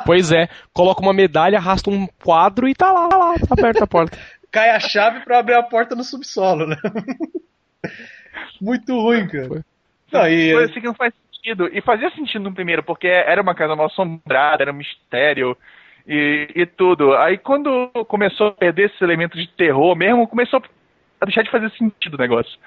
pois 0.07 0.33
é, 0.33 0.49
coloca 0.73 1.01
uma 1.01 1.13
medalha, 1.13 1.59
arrasta 1.59 1.91
um 1.91 2.07
quadro 2.23 2.69
e 2.69 2.75
tá 2.75 2.91
lá, 2.91 3.09
tá 3.09 3.17
lá, 3.17 3.35
tá 3.35 3.47
aberta 3.59 3.85
a 3.85 3.87
porta. 3.87 4.19
Cai 4.51 4.71
a 4.71 4.81
chave 4.81 5.21
pra 5.21 5.39
abrir 5.39 5.55
a 5.55 5.63
porta 5.63 5.95
no 5.95 6.05
subsolo, 6.05 6.67
né? 6.67 6.77
Muito 8.61 8.99
ruim, 8.99 9.27
cara. 9.27 9.49
Foi. 9.49 9.63
Não, 10.13 10.29
e... 10.29 10.53
Coisa 10.53 10.71
assim 10.71 10.81
que 10.81 10.87
não 10.87 10.95
faz 10.95 11.13
sentido. 11.35 11.69
E 11.73 11.81
fazia 11.83 12.11
sentido 12.11 12.45
no 12.45 12.55
primeiro, 12.55 12.83
porque 12.83 13.09
era 13.09 13.43
uma 13.43 13.55
casa 13.55 13.75
mal 13.75 13.87
assombrada, 13.87 14.63
era 14.63 14.73
um 14.73 14.77
mistério 14.77 15.57
e, 16.07 16.49
e 16.55 16.67
tudo. 16.67 17.15
Aí 17.15 17.39
quando 17.39 17.91
começou 18.07 18.49
a 18.49 18.53
perder 18.53 18.91
esse 18.91 19.03
elemento 19.03 19.37
de 19.37 19.47
terror 19.49 19.97
mesmo, 19.97 20.29
começou 20.29 20.63
a 21.21 21.25
deixar 21.25 21.43
de 21.43 21.51
fazer 21.51 21.71
sentido 21.71 22.15
o 22.15 22.19
negócio. 22.19 22.59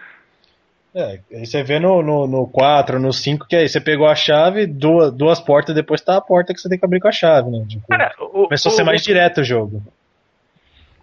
É, 0.95 1.19
aí 1.31 1.45
você 1.45 1.61
vê 1.61 1.79
no, 1.79 2.01
no, 2.01 2.25
no 2.25 2.47
4, 2.47 2.99
no 2.99 3.13
5, 3.13 3.47
que 3.47 3.55
aí 3.55 3.69
você 3.69 3.79
pegou 3.79 4.07
a 4.07 4.15
chave, 4.15 4.65
duas, 4.65 5.13
duas 5.13 5.39
portas, 5.39 5.75
depois 5.75 6.01
tá 6.01 6.17
a 6.17 6.21
porta 6.21 6.53
que 6.53 6.59
você 6.59 6.67
tem 6.67 6.79
que 6.79 6.85
abrir 6.85 6.99
com 6.99 7.07
a 7.07 7.11
chave, 7.11 7.51
né? 7.51 7.63
Tipo, 7.67 7.87
Cara, 7.87 8.15
o, 8.19 8.45
começou 8.45 8.71
o, 8.71 8.73
a 8.73 8.75
ser 8.75 8.83
mais 8.83 9.01
o, 9.01 9.05
direto 9.05 9.41
o 9.41 9.43
jogo. 9.43 9.83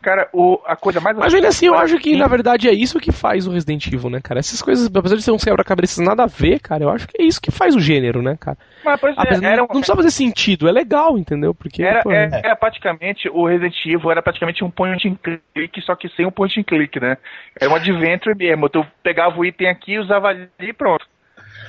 Cara, 0.05 0.29
o, 0.35 0.61
a 0.67 0.77
coisa 0.77 1.01
mais. 1.01 1.17
Mas 1.17 1.33
ainda 1.33 1.49
assim, 1.49 1.67
eu 1.67 1.75
acho 1.75 1.99
que 1.99 2.15
na 2.15 2.27
verdade 2.27 2.69
é 2.69 2.73
isso 2.73 3.01
que 3.01 3.11
faz 3.11 3.47
o 3.47 3.51
Resident 3.51 3.87
Evil, 3.87 4.11
né, 4.11 4.21
cara? 4.23 4.39
Essas 4.39 4.61
coisas, 4.61 4.87
apesar 4.95 5.17
de 5.17 5.23
ser 5.23 5.31
um 5.31 5.39
quebra-cabeças 5.39 6.05
nada 6.05 6.25
a 6.25 6.27
ver, 6.27 6.61
cara, 6.61 6.85
eu 6.85 6.91
acho 6.91 7.09
que 7.09 7.23
é 7.23 7.25
isso 7.25 7.41
que 7.41 7.51
faz 7.51 7.75
o 7.75 7.81
gênero, 7.81 8.21
né, 8.21 8.37
cara? 8.39 8.59
Mas, 8.85 9.01
por 9.01 9.09
exemplo, 9.09 9.27
é, 9.27 9.47
era, 9.47 9.57
não, 9.57 9.63
não 9.63 9.67
precisa 9.69 9.97
fazer 9.97 10.11
sentido, 10.11 10.69
é 10.69 10.73
legal, 10.73 11.17
entendeu? 11.17 11.55
Porque. 11.55 11.83
Era, 11.83 12.03
pô, 12.03 12.13
era, 12.13 12.37
era, 12.37 12.55
praticamente, 12.55 13.31
o 13.31 13.47
Resident 13.47 13.75
Evil 13.87 14.11
era 14.11 14.23
praticamente 14.23 14.63
um 14.63 14.71
point 14.71 15.09
and 15.09 15.17
click, 15.55 15.81
só 15.81 15.97
que 15.97 16.11
sem 16.11 16.27
um 16.27 16.31
point 16.31 16.61
and 16.61 16.65
click, 16.65 17.01
né? 17.01 17.17
Era 17.59 17.73
um 17.73 17.75
adventure 17.75 18.37
mesmo. 18.37 18.69
Tu 18.69 18.87
pegava 19.03 19.41
o 19.41 19.45
item 19.45 19.71
aqui, 19.71 19.99
usava 19.99 20.29
ali 20.29 20.51
e 20.61 20.73
pronto. 20.75 21.07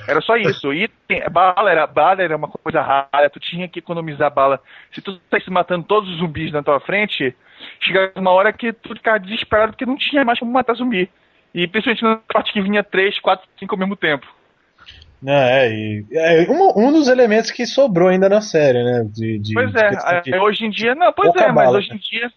Era 0.06 0.20
só 0.20 0.36
isso. 0.36 0.72
E 0.72 0.88
bala 1.30 1.70
era, 1.70 1.86
bala 1.86 2.22
era 2.22 2.36
uma 2.36 2.48
coisa 2.48 2.80
rara, 2.80 3.30
tu 3.30 3.40
tinha 3.40 3.68
que 3.68 3.78
economizar 3.78 4.32
bala. 4.32 4.60
Se 4.92 5.00
tu 5.00 5.20
se 5.42 5.50
matando 5.50 5.84
todos 5.84 6.08
os 6.10 6.18
zumbis 6.18 6.52
na 6.52 6.62
tua 6.62 6.80
frente, 6.80 7.34
chegava 7.80 8.12
uma 8.16 8.30
hora 8.30 8.52
que 8.52 8.72
tu 8.72 8.94
ficava 8.94 9.18
desesperado 9.18 9.72
porque 9.72 9.86
não 9.86 9.96
tinha 9.96 10.24
mais 10.24 10.38
como 10.38 10.52
matar 10.52 10.74
zumbi. 10.74 11.10
E 11.54 11.66
principalmente 11.66 12.02
na 12.02 12.16
parte 12.32 12.52
que 12.52 12.60
vinha 12.60 12.84
3, 12.84 13.18
4, 13.18 13.48
5 13.58 13.74
ao 13.74 13.78
mesmo 13.78 13.96
tempo. 13.96 14.26
É, 15.26 15.68
e, 15.70 16.04
é 16.12 16.46
um, 16.50 16.88
um 16.88 16.92
dos 16.92 17.08
elementos 17.08 17.50
que 17.50 17.66
sobrou 17.66 18.08
ainda 18.08 18.28
na 18.28 18.40
série, 18.40 18.82
né? 18.84 19.04
De, 19.10 19.38
de 19.38 19.54
pois 19.54 19.74
é, 19.74 20.20
de, 20.20 20.36
hoje 20.36 20.66
em 20.66 20.70
dia, 20.70 20.94
não, 20.94 21.12
pois 21.12 21.34
é, 21.36 21.50
mas 21.50 21.72
hoje 21.72 21.92
em 21.92 21.96
dia 21.96 22.30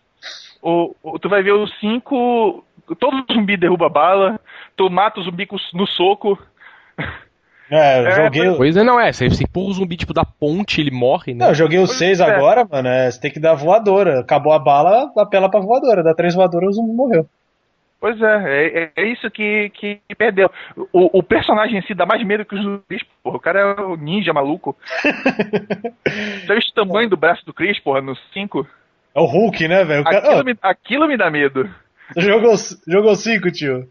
o, 0.62 0.96
o, 1.04 1.20
tu 1.20 1.28
vai 1.28 1.44
ver 1.44 1.54
os 1.54 1.78
5, 1.80 2.66
todo 3.00 3.26
zumbi 3.34 3.58
derruba 3.58 3.90
bala, 3.90 4.40
tu 4.76 4.90
mata 4.90 5.20
o 5.20 5.24
zumbi 5.24 5.48
no 5.74 5.88
soco. 5.88 6.40
É, 7.72 8.00
eu 8.00 8.08
é, 8.08 8.12
joguei. 8.24 8.56
Pois 8.56 8.76
é, 8.76 8.84
não 8.84 9.00
é. 9.00 9.12
Você 9.12 9.26
empurra 9.26 9.70
o 9.70 9.74
zumbi 9.74 9.96
tipo 9.96 10.14
da 10.14 10.26
ponte, 10.26 10.82
ele 10.82 10.92
morre, 10.92 11.34
né? 11.34 11.46
Não, 11.46 11.52
eu 11.52 11.56
joguei 11.56 11.80
o 11.80 11.88
6 11.88 12.20
é. 12.20 12.24
agora, 12.24 12.68
mano. 12.70 12.88
É, 12.88 13.10
você 13.10 13.22
tem 13.22 13.32
que 13.32 13.40
dar 13.40 13.54
voadora. 13.54 14.20
Acabou 14.20 14.52
a 14.52 14.60
bala, 14.60 15.12
apela 15.18 15.50
pra 15.50 15.60
voadora. 15.60 16.04
Dá 16.04 16.14
três 16.14 16.34
voadoras, 16.34 16.70
o 16.70 16.74
zumbi 16.74 16.94
morreu. 16.94 17.28
Pois 18.00 18.20
é, 18.22 18.44
é, 18.46 18.92
é 18.96 19.12
isso 19.12 19.30
que, 19.30 19.70
que 19.72 20.00
perdeu. 20.18 20.50
O, 20.94 21.20
o, 21.20 21.22
personagem 21.22 21.78
em 21.78 21.82
si 21.82 21.94
dá 21.94 22.06
mais 22.06 22.26
medo 22.26 22.46
que 22.46 22.56
os 22.56 22.64
zumbis, 22.64 23.04
porra. 23.22 23.36
O 23.36 23.40
cara 23.42 23.60
é 23.60 23.82
o 23.82 23.98
ninja 23.98 24.32
maluco. 24.32 24.76
Já 26.48 26.54
viu 26.54 26.58
o 26.58 26.74
tamanho 26.74 27.10
do 27.10 27.18
braço 27.18 27.46
do 27.46 27.54
Chris, 27.54 27.78
porra, 27.80 28.02
no 28.02 28.16
5? 28.34 28.66
É 29.14 29.20
o 29.20 29.26
Hulk, 29.26 29.68
né, 29.68 29.84
velho? 29.84 30.04
Cara... 30.06 30.18
Aquilo, 30.18 30.46
me, 30.46 30.58
aquilo 30.62 31.08
me 31.08 31.18
dá 31.18 31.30
medo. 31.30 31.70
Jogou 32.16 32.56
5, 32.56 32.82
jogou 32.88 33.16
cinco, 33.16 33.52
tio? 33.52 33.88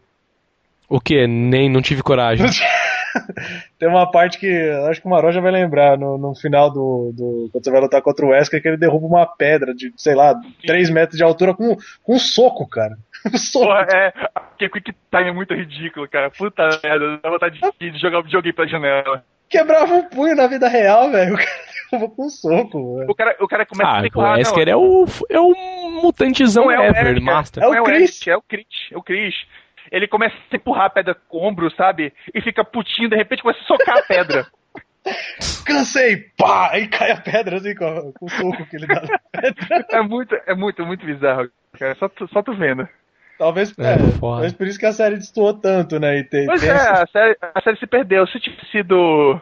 O 0.89 0.99
que? 0.99 1.27
Nem, 1.27 1.69
não 1.69 1.81
tive 1.81 2.01
coragem. 2.01 2.47
Tem 3.77 3.87
uma 3.87 4.09
parte 4.09 4.37
que 4.37 4.69
acho 4.89 5.01
que 5.01 5.07
o 5.07 5.09
Maró 5.09 5.31
já 5.31 5.41
vai 5.41 5.51
lembrar 5.51 5.97
no, 5.97 6.17
no 6.17 6.35
final 6.35 6.71
do, 6.71 7.11
do. 7.13 7.49
Quando 7.51 7.63
você 7.63 7.71
vai 7.71 7.81
lutar 7.81 8.01
contra 8.01 8.25
o 8.25 8.29
Wesker, 8.29 8.61
que 8.61 8.67
ele 8.67 8.77
derruba 8.77 9.07
uma 9.07 9.25
pedra 9.25 9.73
de, 9.73 9.93
sei 9.97 10.15
lá, 10.15 10.35
3 10.65 10.89
metros 10.89 11.17
de 11.17 11.23
altura 11.23 11.53
com, 11.53 11.75
com 12.03 12.15
um 12.15 12.19
soco, 12.19 12.67
cara. 12.67 12.97
Um 13.33 13.37
soco. 13.37 13.65
Porra, 13.65 13.87
é. 13.93 14.13
Que 14.57 14.69
quick 14.69 14.93
time 15.11 15.29
é 15.29 15.33
muito 15.33 15.53
ridículo, 15.53 16.07
cara. 16.07 16.31
Puta 16.31 16.69
merda, 16.81 17.19
dá 17.21 17.29
vontade 17.29 17.59
de, 17.77 17.91
de 17.91 17.97
jogar 17.99 18.19
o 18.19 18.23
videogame 18.23 18.53
pra 18.53 18.65
janela. 18.65 19.23
Quebrava 19.49 19.93
um 19.93 20.03
punho 20.03 20.35
na 20.35 20.47
vida 20.47 20.69
real, 20.69 21.11
velho. 21.11 21.33
O 21.33 21.37
cara 21.37 21.49
derrubou 21.91 22.15
com 22.15 22.25
um 22.27 22.29
soco, 22.29 22.97
velho. 22.97 23.11
O 23.11 23.15
cara, 23.15 23.35
o 23.41 23.47
cara 23.47 23.65
começa 23.65 23.89
ah, 23.89 23.99
a 23.99 24.07
empurrar. 24.07 24.35
O 24.35 24.37
Wesker 24.37 24.69
é 24.69 24.75
o, 24.75 25.05
é 25.29 25.39
o 25.39 25.53
mutantezão 26.01 26.71
é 26.71 26.87
ever, 26.87 27.17
o 27.17 27.21
master. 27.21 27.63
É 27.63 27.67
o, 27.67 27.73
é 27.73 27.81
o 27.81 27.83
Chris. 27.83 28.27
É 28.27 28.37
o 28.37 28.41
Chris. 28.41 28.65
É 28.91 28.97
o 28.97 29.03
Chris 29.03 29.35
ele 29.91 30.07
começa 30.07 30.35
a 30.35 30.55
empurrar 30.55 30.85
a 30.85 30.89
pedra 30.89 31.15
com 31.27 31.37
o 31.37 31.47
ombro, 31.47 31.71
sabe? 31.75 32.13
E 32.33 32.41
fica 32.41 32.63
putinho, 32.63 33.09
de 33.09 33.15
repente 33.15 33.41
começa 33.41 33.61
a 33.61 33.65
socar 33.65 33.97
a 33.97 34.03
pedra. 34.03 34.45
Cansei! 35.65 36.25
Pá! 36.37 36.69
Aí 36.71 36.87
cai 36.87 37.11
a 37.11 37.21
pedra 37.21 37.57
assim 37.57 37.75
com, 37.75 38.11
com 38.13 38.25
o 38.25 38.29
soco 38.29 38.65
que 38.65 38.75
ele 38.75 38.87
dá 38.87 39.01
na 39.01 39.41
pedra. 39.41 39.85
É 39.89 40.01
muito, 40.01 40.35
é 40.45 40.55
muito, 40.55 40.85
muito 40.85 41.05
bizarro, 41.05 41.49
cara. 41.77 41.95
Só 41.95 42.09
tu, 42.09 42.27
só 42.27 42.41
tu 42.41 42.53
vendo. 42.53 42.87
Talvez, 43.37 43.73
é, 43.79 43.93
é 43.93 43.97
talvez 44.19 44.53
por 44.53 44.67
isso 44.67 44.77
que 44.77 44.85
a 44.85 44.91
série 44.91 45.15
destoou 45.15 45.53
tanto, 45.53 45.97
né? 45.99 46.19
E 46.19 46.23
tem, 46.25 46.45
pois 46.45 46.59
tem 46.59 46.69
é, 46.69 46.73
essa... 46.73 47.03
a, 47.03 47.07
série, 47.07 47.37
a 47.41 47.61
série 47.61 47.77
se 47.77 47.87
perdeu. 47.87 48.27
Se 48.27 48.39
tivesse 48.39 48.65
sido 48.69 49.41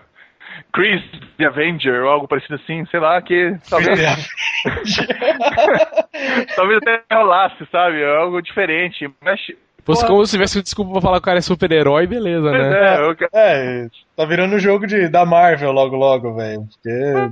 Chris 0.71 1.01
the 1.37 1.45
Avenger 1.45 2.03
ou 2.03 2.09
algo 2.09 2.27
parecido 2.27 2.55
assim, 2.55 2.85
sei 2.87 2.99
lá, 2.99 3.21
que 3.21 3.57
talvez. 3.69 3.99
talvez 6.55 6.77
até 6.77 7.03
rolasse, 7.11 7.67
sabe? 7.71 8.03
Algo 8.05 8.41
diferente. 8.41 9.09
Mas 9.21 9.39
Fosse 9.87 10.05
como 10.05 10.25
se 10.25 10.33
tivesse 10.33 10.61
desculpa 10.61 10.91
pra 10.91 11.01
falar 11.01 11.15
que 11.15 11.21
o 11.21 11.25
cara 11.25 11.37
é 11.37 11.41
super-herói, 11.41 12.05
beleza, 12.05 12.51
né? 12.51 12.97
É, 12.97 12.99
eu... 12.99 13.15
é, 13.33 13.87
tá 14.17 14.25
virando 14.25 14.59
jogo 14.59 14.85
de, 14.85 15.07
da 15.07 15.25
Marvel 15.25 15.71
logo, 15.71 15.95
logo, 15.95 16.35
velho. 16.35 16.67
Porque... 16.73 16.89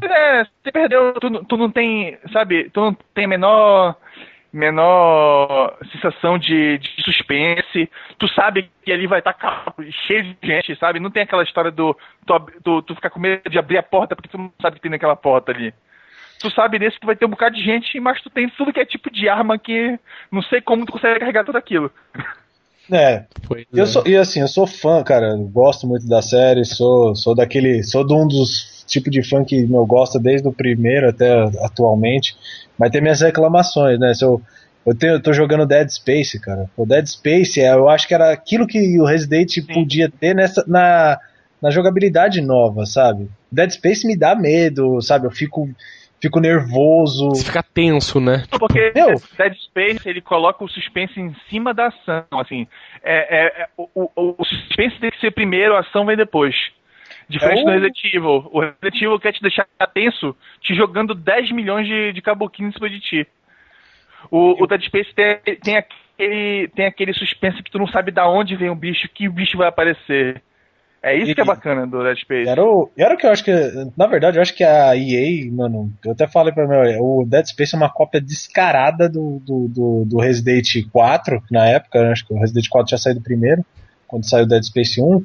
É, 0.09 0.45
você 0.45 0.71
perdeu, 0.71 1.13
tu, 1.15 1.43
tu 1.43 1.57
não 1.57 1.69
tem, 1.69 2.17
sabe, 2.31 2.69
tu 2.69 2.79
não 2.79 2.97
tem 3.13 3.25
a 3.25 3.27
menor 3.27 3.97
menor 4.53 5.77
sensação 5.91 6.37
de, 6.37 6.77
de, 6.77 7.03
suspense. 7.03 7.89
Tu 8.17 8.27
sabe 8.29 8.71
que 8.85 8.91
ali 8.93 9.05
vai 9.05 9.19
estar 9.19 9.33
tá 9.33 9.73
cheio 10.07 10.23
de 10.23 10.37
gente, 10.41 10.79
sabe? 10.79 10.97
Não 10.97 11.11
tem 11.11 11.23
aquela 11.23 11.43
história 11.43 11.69
do 11.69 11.93
tu, 12.25 12.39
tu, 12.63 12.81
tu, 12.83 12.95
ficar 12.95 13.09
com 13.09 13.19
medo 13.19 13.49
de 13.49 13.59
abrir 13.59 13.77
a 13.77 13.83
porta 13.83 14.15
porque 14.15 14.29
tu 14.29 14.37
não 14.37 14.53
sabe 14.61 14.77
que 14.77 14.81
tem 14.81 14.91
naquela 14.91 15.17
porta 15.17 15.51
ali. 15.51 15.73
Tu 16.39 16.49
sabe 16.51 16.79
desse 16.79 16.97
que 16.97 17.05
vai 17.05 17.17
ter 17.17 17.25
um 17.25 17.29
bocado 17.29 17.55
de 17.55 17.61
gente, 17.61 17.99
mas 17.99 18.21
tu 18.21 18.29
tem 18.29 18.47
tudo 18.49 18.71
que 18.71 18.79
é 18.79 18.85
tipo 18.85 19.11
de 19.11 19.27
arma 19.27 19.59
que 19.59 19.99
não 20.31 20.41
sei 20.41 20.61
como 20.61 20.85
tu 20.85 20.93
consegue 20.93 21.19
carregar 21.19 21.43
tudo 21.43 21.57
aquilo. 21.57 21.91
É. 22.91 23.23
eu 23.73 23.83
é. 23.83 23.85
sou, 23.85 24.07
e 24.07 24.15
assim, 24.15 24.41
eu 24.41 24.47
sou 24.47 24.67
fã, 24.67 25.03
cara. 25.03 25.35
Gosto 25.51 25.87
muito 25.87 26.07
da 26.07 26.21
série, 26.21 26.63
sou, 26.65 27.15
sou 27.15 27.35
daquele. 27.35 27.83
Sou 27.83 28.05
de 28.05 28.13
um 28.13 28.27
dos 28.27 28.83
tipos 28.85 29.11
de 29.11 29.23
fã 29.23 29.43
que 29.43 29.61
eu 29.61 29.85
gosto 29.85 30.19
desde 30.19 30.47
o 30.47 30.53
primeiro 30.53 31.09
até 31.09 31.33
atualmente. 31.63 32.35
Mas 32.77 32.91
tem 32.91 33.01
minhas 33.01 33.21
reclamações, 33.21 33.99
né? 33.99 34.13
Se 34.13 34.23
eu, 34.23 34.41
eu, 34.85 34.95
tenho, 34.95 35.13
eu 35.13 35.21
tô 35.21 35.33
jogando 35.33 35.65
Dead 35.65 35.89
Space, 35.89 36.39
cara. 36.39 36.69
O 36.77 36.85
Dead 36.85 37.05
Space, 37.07 37.59
é, 37.59 37.73
eu 37.73 37.89
acho 37.89 38.07
que 38.07 38.13
era 38.13 38.31
aquilo 38.31 38.67
que 38.67 38.99
o 38.99 39.05
Resident 39.05 39.49
Sim. 39.49 39.63
podia 39.63 40.09
ter 40.09 40.35
nessa, 40.35 40.63
na, 40.67 41.19
na 41.61 41.71
jogabilidade 41.71 42.41
nova, 42.41 42.85
sabe? 42.85 43.29
Dead 43.51 43.71
Space 43.71 44.05
me 44.05 44.15
dá 44.15 44.35
medo, 44.35 45.01
sabe? 45.01 45.25
Eu 45.25 45.31
fico 45.31 45.69
fico 46.25 46.39
nervoso. 46.39 47.29
Você 47.29 47.45
fica 47.45 47.63
tenso, 47.63 48.19
né? 48.19 48.43
Porque 48.49 48.91
Meu. 48.95 49.15
Dead 49.37 49.53
Space 49.65 50.09
ele 50.09 50.21
coloca 50.21 50.63
o 50.63 50.67
suspense 50.67 51.19
em 51.19 51.35
cima 51.49 51.73
da 51.73 51.87
ação, 51.87 52.25
assim. 52.39 52.67
É, 53.03 53.37
é, 53.37 53.61
é 53.63 53.67
o, 53.77 53.89
o, 53.93 54.35
o, 54.39 54.45
suspense 54.45 54.99
tem 54.99 55.11
que 55.11 55.19
ser 55.19 55.31
primeiro, 55.31 55.75
a 55.75 55.79
ação 55.79 56.05
vem 56.05 56.17
depois. 56.17 56.55
Diferente 57.29 57.61
é 57.61 57.63
do 57.63 57.71
Resident 57.71 58.03
Evil. 58.03 58.49
O 58.51 58.59
Resident 58.59 58.95
Evil 58.95 59.19
quer 59.19 59.33
te 59.33 59.41
deixar 59.41 59.67
tenso, 59.93 60.35
te 60.61 60.75
jogando 60.75 61.13
10 61.13 61.51
milhões 61.51 61.87
de, 61.87 62.13
de 62.13 62.21
caboquinhos 62.21 62.73
em 62.73 62.77
cima 62.77 62.89
de 62.89 62.99
ti. 62.99 63.27
O, 64.31 64.63
o 64.63 64.67
Dead 64.67 64.81
Space 64.83 65.13
tem, 65.13 65.37
tem, 65.57 65.77
aquele, 65.77 66.67
tem 66.69 66.85
aquele 66.85 67.13
suspense 67.13 67.61
que 67.61 67.71
tu 67.71 67.77
não 67.77 67.87
sabe 67.87 68.11
da 68.11 68.27
onde 68.27 68.55
vem 68.55 68.69
o 68.69 68.75
bicho, 68.75 69.07
que 69.13 69.27
o 69.27 69.31
bicho 69.31 69.57
vai 69.57 69.67
aparecer. 69.67 70.41
É 71.05 71.15
isso 71.15 71.29
e, 71.29 71.35
que 71.35 71.41
é 71.41 71.45
bacana 71.45 71.85
do 71.85 72.03
Dead 72.03 72.17
Space. 72.17 72.49
Era 72.49 72.65
o, 72.65 72.89
era 72.97 73.13
o 73.13 73.17
que 73.17 73.27
eu 73.27 73.31
acho 73.31 73.43
que. 73.43 73.51
Na 73.95 74.07
verdade, 74.07 74.39
eu 74.39 74.41
acho 74.41 74.55
que 74.55 74.63
a 74.63 74.97
EA, 74.97 75.51
mano, 75.51 75.93
eu 76.03 76.13
até 76.13 76.27
falei 76.27 76.51
pra 76.51 76.67
mim, 76.67 76.97
o 76.99 77.23
Dead 77.23 77.45
Space 77.45 77.75
é 77.75 77.77
uma 77.77 77.91
cópia 77.91 78.19
descarada 78.19 79.07
do, 79.07 79.39
do, 79.45 79.67
do, 79.67 80.05
do 80.05 80.17
Resident 80.19 80.65
4, 80.91 81.43
na 81.51 81.67
época, 81.67 82.01
né, 82.01 82.11
acho 82.11 82.25
que 82.25 82.33
o 82.33 82.39
Resident 82.39 82.67
4 82.67 82.87
tinha 82.87 82.97
saído 82.97 83.21
primeiro, 83.21 83.63
quando 84.07 84.27
saiu 84.27 84.45
o 84.45 84.47
Dead 84.47 84.63
Space 84.63 84.99
1. 84.99 85.23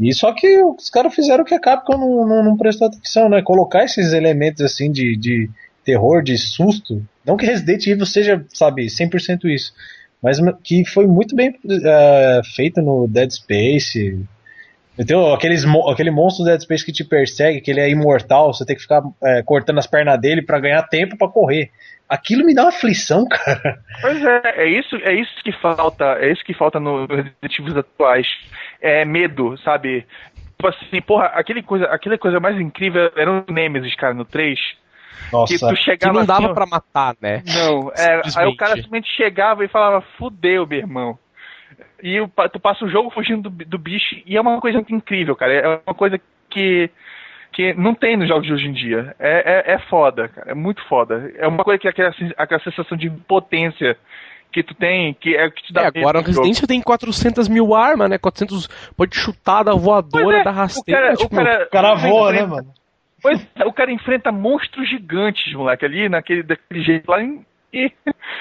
E 0.00 0.12
só 0.12 0.30
que 0.34 0.62
os 0.62 0.90
caras 0.90 1.14
fizeram 1.14 1.42
o 1.42 1.46
que 1.46 1.54
a 1.54 1.60
Capcom 1.60 1.96
não, 1.96 2.26
não, 2.26 2.44
não 2.44 2.56
prestou 2.58 2.88
atenção, 2.88 3.30
né? 3.30 3.40
Colocar 3.40 3.82
esses 3.82 4.12
elementos 4.12 4.60
assim 4.60 4.92
de, 4.92 5.16
de 5.16 5.48
terror, 5.82 6.22
de 6.22 6.36
susto. 6.36 7.02
Não 7.24 7.38
que 7.38 7.46
Resident 7.46 7.86
Evil 7.86 8.04
seja, 8.04 8.44
sabe, 8.52 8.86
100% 8.88 9.46
isso. 9.46 9.72
Mas 10.22 10.38
que 10.62 10.84
foi 10.84 11.06
muito 11.06 11.34
bem 11.34 11.48
uh, 11.50 12.44
feito 12.54 12.82
no 12.82 13.08
Dead 13.08 13.30
Space. 13.30 14.18
Então, 14.98 15.34
aqueles, 15.34 15.64
aquele 15.90 16.10
monstro 16.10 16.44
do 16.44 16.50
Dead 16.50 16.60
Space 16.60 16.84
que 16.84 16.92
te 16.92 17.04
persegue, 17.04 17.60
que 17.60 17.70
ele 17.70 17.80
é 17.80 17.90
imortal, 17.90 18.52
você 18.52 18.64
tem 18.64 18.76
que 18.76 18.82
ficar 18.82 19.02
é, 19.22 19.42
cortando 19.42 19.78
as 19.78 19.86
pernas 19.86 20.20
dele 20.20 20.40
para 20.40 20.60
ganhar 20.60 20.82
tempo 20.84 21.18
para 21.18 21.28
correr. 21.28 21.70
Aquilo 22.08 22.44
me 22.44 22.54
dá 22.54 22.62
uma 22.62 22.68
aflição, 22.68 23.26
cara. 23.28 23.80
Pois 24.00 24.24
é, 24.24 24.62
é 24.62 24.66
isso, 24.68 24.94
é 24.96 25.12
isso 25.14 25.32
que 25.42 25.52
falta, 25.52 26.04
é 26.20 26.30
isso 26.30 26.44
que 26.44 26.54
falta 26.54 26.78
nos 26.78 27.08
Resident 27.08 27.76
atuais. 27.76 28.26
É 28.80 29.04
medo, 29.04 29.56
sabe? 29.64 30.06
Tipo 30.56 30.68
assim, 30.68 31.02
porra, 31.02 31.26
aquele 31.26 31.62
coisa, 31.62 31.86
aquela 31.86 32.16
coisa 32.16 32.38
mais 32.38 32.58
incrível 32.60 33.10
era 33.16 33.30
o 33.30 33.44
Nemesis, 33.52 33.96
cara, 33.96 34.14
no 34.14 34.24
3. 34.24 34.58
Nossa, 35.32 35.52
que, 35.52 35.58
tu 35.58 35.76
chegava 35.76 36.12
que 36.12 36.18
não 36.18 36.26
dava 36.26 36.46
assim, 36.46 36.54
pra 36.54 36.66
matar, 36.66 37.16
né? 37.20 37.42
Não, 37.46 37.90
é, 37.96 38.22
aí 38.36 38.46
o 38.46 38.56
cara 38.56 38.74
simplesmente 38.74 39.08
chegava 39.16 39.64
e 39.64 39.68
falava, 39.68 40.04
fudeu, 40.16 40.66
meu 40.66 40.78
irmão 40.78 41.18
e 42.04 42.18
tu 42.52 42.60
passa 42.60 42.84
o 42.84 42.88
jogo 42.90 43.08
fugindo 43.08 43.48
do, 43.48 43.64
do 43.64 43.78
bicho, 43.78 44.14
e 44.26 44.36
é 44.36 44.40
uma 44.40 44.60
coisa 44.60 44.76
muito 44.76 44.94
incrível, 44.94 45.34
cara. 45.34 45.54
É 45.54 45.80
uma 45.86 45.94
coisa 45.94 46.20
que 46.50 46.90
que 47.50 47.72
não 47.74 47.94
tem 47.94 48.16
nos 48.16 48.26
jogos 48.26 48.44
de 48.46 48.52
hoje 48.52 48.66
em 48.66 48.72
dia. 48.72 49.14
É, 49.16 49.70
é, 49.70 49.74
é 49.74 49.78
foda, 49.88 50.28
cara. 50.28 50.50
É 50.50 50.54
muito 50.54 50.84
foda. 50.88 51.32
É 51.36 51.46
uma 51.46 51.62
coisa 51.62 51.78
que 51.78 51.86
é 51.86 51.90
aquela, 51.90 52.12
aquela 52.36 52.60
sensação 52.60 52.98
de 52.98 53.06
impotência 53.06 53.96
que 54.52 54.62
tu 54.62 54.74
tem, 54.74 55.14
que 55.14 55.36
é 55.36 55.46
o 55.46 55.52
que 55.52 55.62
te 55.62 55.72
dá 55.72 55.82
é, 55.82 55.86
agora 55.86 56.18
o 56.18 56.22
Resident 56.22 56.60
tem 56.66 56.82
400 56.82 57.48
mil 57.48 57.74
armas, 57.74 58.10
né? 58.10 58.18
400 58.18 58.68
pode 58.96 59.16
chutar 59.16 59.62
da 59.62 59.72
voadora, 59.72 60.38
é, 60.38 60.44
da 60.44 60.50
rasteira. 60.50 61.00
O 61.00 61.04
cara, 61.04 61.16
tipo, 61.16 61.34
o 61.34 61.36
cara, 61.36 61.64
o 61.64 61.70
cara 61.70 61.94
voa, 61.94 62.32
né, 62.32 62.44
mano? 62.44 62.74
Pois 63.22 63.46
o 63.64 63.72
cara 63.72 63.90
enfrenta 63.90 64.30
monstros 64.30 64.88
gigantes, 64.88 65.52
moleque, 65.54 65.84
ali, 65.84 66.08
naquele 66.08 66.42
daquele 66.42 66.82
jeito 66.82 67.10
lá. 67.10 67.22
Em, 67.22 67.44
e, 67.74 67.92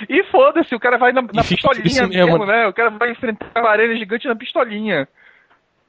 e 0.10 0.24
foda-se, 0.26 0.76
o 0.76 0.80
cara 0.80 0.98
vai 0.98 1.12
na, 1.12 1.22
na 1.22 1.44
pistolinha 1.44 2.08
mesmo, 2.08 2.32
mesmo, 2.32 2.46
né? 2.46 2.68
O 2.68 2.74
cara 2.74 2.90
vai 2.92 3.12
enfrentar 3.12 3.52
uma 3.56 3.70
arena 3.70 3.96
gigante 3.98 4.28
na 4.28 4.36
pistolinha. 4.36 5.08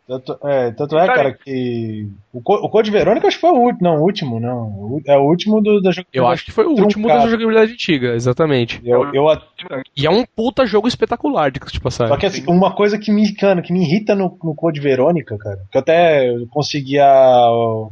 Tanto 0.07 0.39
é, 0.45 0.71
tanto 0.73 0.99
é 0.99 1.07
cara, 1.07 1.33
que. 1.33 2.07
O, 2.31 2.41
o 2.41 2.69
Code 2.69 2.91
Verônica 2.91 3.27
acho 3.27 3.39
que 3.39 3.41
foi 3.41 3.53
o 3.53 3.59
último. 3.59 3.79
Não, 3.81 3.97
o 3.97 4.03
último, 4.03 4.39
não. 4.39 5.01
É 5.07 5.17
o 5.17 5.23
último 5.23 5.63
do, 5.63 5.81
da 5.81 5.93
jogabilidade. 5.93 6.09
Eu 6.13 6.27
acho 6.27 6.45
que 6.45 6.53
foi 6.53 6.67
o 6.67 6.73
último 6.73 7.09
da 7.09 7.27
jogabilidade 7.27 7.73
antiga, 7.73 8.15
exatamente. 8.15 8.83
Eu, 8.85 9.15
eu, 9.15 9.25
e 9.97 10.07
é 10.07 10.11
um 10.11 10.27
puta 10.27 10.67
jogo 10.67 10.89
espetacular, 10.89 11.51
de 11.51 11.59
te 11.59 11.81
passar. 11.81 12.09
Só 12.09 12.19
que 12.19 12.27
assim, 12.27 12.45
uma 12.47 12.75
coisa 12.75 12.99
que 12.99 13.11
me, 13.11 13.35
cara, 13.35 13.63
que 13.63 13.73
me 13.73 13.81
irrita 13.81 14.15
no, 14.15 14.37
no 14.45 14.55
Code 14.55 14.79
Verônica, 14.79 15.39
cara, 15.39 15.61
que 15.71 15.79
eu 15.79 15.81
até 15.81 16.35
conseguia 16.51 17.07
a, 17.07 17.89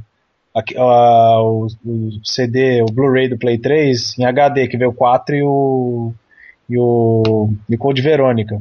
a, 0.55 1.42
o, 1.42 1.66
o, 1.84 2.11
CD, 2.24 2.82
o 2.82 2.86
Blu-ray 2.86 3.28
do 3.28 3.38
Play 3.38 3.59
3 3.59 4.18
em 4.18 4.24
HD, 4.24 4.68
que 4.68 4.76
veio 4.76 4.90
o 4.90 4.94
4 4.94 5.34
e 5.34 5.42
o, 5.42 6.12
e 6.68 6.78
o, 6.78 7.50
e 7.68 7.76
Code 7.76 8.03
Verônica. 8.03 8.61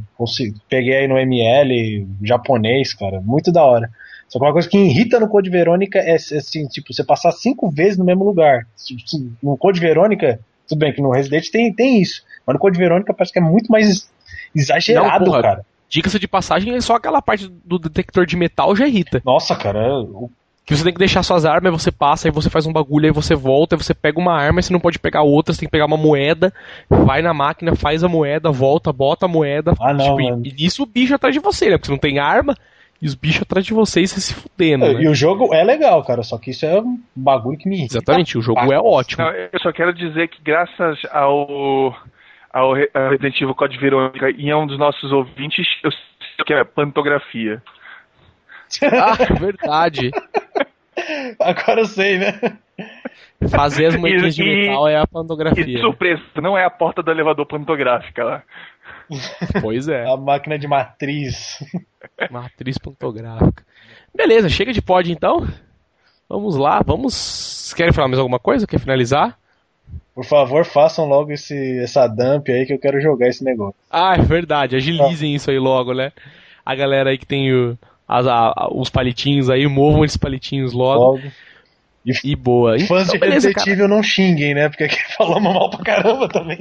Peguei 0.70 0.98
aí 0.98 1.08
no 1.08 1.18
ML 1.18 2.08
japonês, 2.24 2.94
cara, 2.94 3.20
muito 3.22 3.52
da 3.52 3.64
hora. 3.64 3.89
Só 4.30 4.39
que 4.39 4.46
uma 4.46 4.54
coisa 4.54 4.70
que 4.70 4.78
irrita 4.78 5.20
no 5.20 5.28
Code 5.28 5.50
Verônica 5.50 6.00
é 6.00 6.16
assim, 6.16 6.66
tipo, 6.68 6.94
você 6.94 7.04
passar 7.04 7.34
cinco 7.34 7.70
vezes 7.70 7.98
no 7.98 8.06
mesmo 8.06 8.24
lugar. 8.24 8.66
No 9.44 9.58
Code 9.58 9.82
Verônica, 9.82 10.39
tudo 10.68 10.80
bem 10.80 10.94
que 10.94 11.02
no 11.02 11.12
Resident 11.12 11.50
tem, 11.50 11.74
tem 11.74 12.02
isso, 12.02 12.24
mas 12.48 12.54
no 12.54 12.60
Code 12.60 12.78
Verônica 12.78 13.14
parece 13.14 13.34
que 13.34 13.39
é 13.39 13.42
muito 13.42 13.70
mais 13.70 14.10
exagerado, 14.56 15.26
Não, 15.26 15.32
porra, 15.32 15.42
cara. 15.42 15.66
Dica-se 15.89 16.18
de 16.18 16.28
passagem, 16.30 16.80
só 16.80 16.96
aquela 16.96 17.22
parte 17.22 17.50
do 17.66 17.78
detector 17.78 18.26
de 18.26 18.38
metal 18.38 18.74
já 18.74 18.88
irrita. 18.88 19.22
Nossa, 19.26 19.54
cara, 19.54 20.00
o 20.00 20.32
que 20.66 20.75
você 20.75 20.83
tem 20.83 20.93
que 20.93 21.00
deixar 21.00 21.24
suas 21.24 21.46
armas, 21.46 21.74
aí 21.74 21.79
você 21.79 21.92
passa, 21.92 22.28
aí 22.28 22.32
você 22.32 22.50
faz 22.50 22.66
um 22.66 22.74
bagulho, 22.74 23.05
aí 23.05 23.12
você 23.12 23.36
volta, 23.36 23.75
aí 23.75 23.82
você 23.82 23.93
pega 23.93 24.20
uma 24.20 24.33
arma, 24.33 24.59
e 24.59 24.63
você 24.63 24.71
não 24.71 24.79
pode 24.79 25.00
pegar 25.00 25.24
outra, 25.24 25.54
você 25.54 25.62
tem 25.62 25.67
que 25.67 25.71
pegar 25.71 25.86
uma 25.86 25.97
moeda, 25.97 26.54
vai 26.89 27.21
na 27.21 27.33
máquina, 27.33 27.75
faz 27.75 28.04
a 28.04 28.08
moeda, 28.08 28.51
volta, 28.51 28.93
bota 28.93 29.25
a 29.25 29.29
moeda. 29.29 29.74
Ah, 29.79 29.93
não, 29.93 30.17
tipo, 30.17 30.46
e, 30.46 30.50
e 30.50 30.54
nisso 30.54 30.83
o 30.83 30.86
bicho 30.86 31.16
atrás 31.16 31.33
de 31.33 31.42
você, 31.42 31.70
né? 31.70 31.78
Porque 31.78 31.88
você 31.88 31.92
não 31.92 32.00
tem 32.00 32.20
arma, 32.20 32.55
e 33.01 33.08
os 33.08 33.16
bichos 33.16 33.42
atrás 33.42 33.66
de 33.66 33.74
você 33.74 34.01
e 34.01 34.08
você 34.08 34.21
se 34.21 34.33
fudendo. 34.33 34.86
É, 34.86 34.93
né? 34.93 35.01
E 35.01 35.08
o 35.08 35.16
jogo 35.16 35.54
é 35.54 35.63
legal, 35.63 36.04
cara, 36.04 36.21
só 36.21 36.38
que 36.38 36.51
isso 36.51 36.66
é 36.66 36.79
um 36.79 37.00
bagulho 37.16 37.58
que 37.58 37.67
me 37.67 37.78
irrita. 37.78 37.97
Exatamente, 37.97 38.38
o 38.38 38.42
jogo 38.42 38.71
é 38.71 38.79
ótimo. 38.79 39.24
Eu 39.51 39.59
só 39.59 39.71
quero 39.71 39.92
dizer 39.93 40.28
que 40.28 40.39
graças 40.43 41.00
ao, 41.12 41.96
ao 42.54 42.74
Resident 42.74 43.42
Evil 43.42 43.55
Code 43.55 43.78
Verônica 43.79 44.29
e 44.29 44.51
a 44.51 44.58
um 44.58 44.67
dos 44.67 44.78
nossos 44.78 45.12
ouvintes, 45.12 45.66
eu 45.83 45.92
sei 45.92 46.46
que 46.46 46.54
é 46.54 46.63
pantografia. 46.63 47.62
Ah, 48.83 49.17
verdade. 49.38 50.12
Agora 51.39 51.82
eu 51.82 51.86
sei, 51.86 52.17
né? 52.17 52.39
Fazer 53.50 53.88
as 53.88 53.96
moedinhas 53.97 54.36
de 54.36 54.43
metal 54.43 54.88
é 54.88 54.97
a 54.97 55.08
pantografia. 55.08 55.66
Que 55.66 55.79
surpresa, 55.79 56.21
não 56.42 56.58
é 56.58 56.66
a 56.66 56.70
porta 56.70 57.01
do 57.01 57.12
elevador 57.12 57.46
pantográfica 57.46 58.24
lá. 58.24 58.43
Pois 59.62 59.88
é. 59.88 60.09
A 60.09 60.16
máquina 60.16 60.58
de 60.58 60.67
matriz. 60.67 61.63
Matriz 62.32 62.78
pantográfica. 62.78 63.63
Beleza, 64.16 64.50
chega 64.50 64.71
de 64.71 64.82
pod 64.82 65.12
então. 65.12 65.47
Vamos 66.29 66.55
lá, 66.55 66.82
vamos. 66.86 67.74
Querem 67.75 67.92
falar 67.92 68.08
mais 68.08 68.20
alguma 68.20 68.39
coisa? 68.39 68.66
Quer 68.66 68.79
finalizar? 68.79 69.38
Por 70.16 70.25
favor, 70.25 70.66
façam 70.66 71.05
logo 71.05 71.32
esse, 71.32 71.79
essa 71.79 72.08
dump 72.08 72.50
aí 72.50 72.66
que 72.66 72.74
eu 72.74 72.79
quero 72.79 73.01
jogar 73.01 73.28
esse 73.28 73.43
negócio. 73.43 73.75
Ah, 73.89 74.16
é 74.17 74.21
verdade. 74.21 74.75
Agilizem 74.75 75.33
ah. 75.33 75.36
isso 75.36 75.51
aí 75.51 75.59
logo, 75.59 75.93
né? 75.93 76.12
A 76.66 76.75
galera 76.75 77.09
aí 77.09 77.17
que 77.17 77.25
tem 77.25 77.54
o, 77.54 77.78
as, 78.20 78.28
a, 78.28 78.54
os 78.71 78.89
palitinhos 78.89 79.50
aí, 79.50 79.66
movam 79.67 80.04
esses 80.04 80.17
palitinhos 80.17 80.74
logo. 80.74 81.04
logo. 81.17 81.21
E, 82.05 82.32
e 82.32 82.36
boa. 82.36 82.79
Fãs 82.79 83.04
então, 83.08 83.13
de 83.13 83.17
beleza, 83.20 83.47
Resident 83.50 83.67
Evil 83.67 83.88
não 83.88 84.01
xinguem, 84.01 84.55
né? 84.55 84.67
Porque 84.70 84.86
aqui 84.86 84.97
falamos 85.16 85.54
mal 85.54 85.70
pra 85.70 85.83
caramba 85.83 86.28
também. 86.28 86.58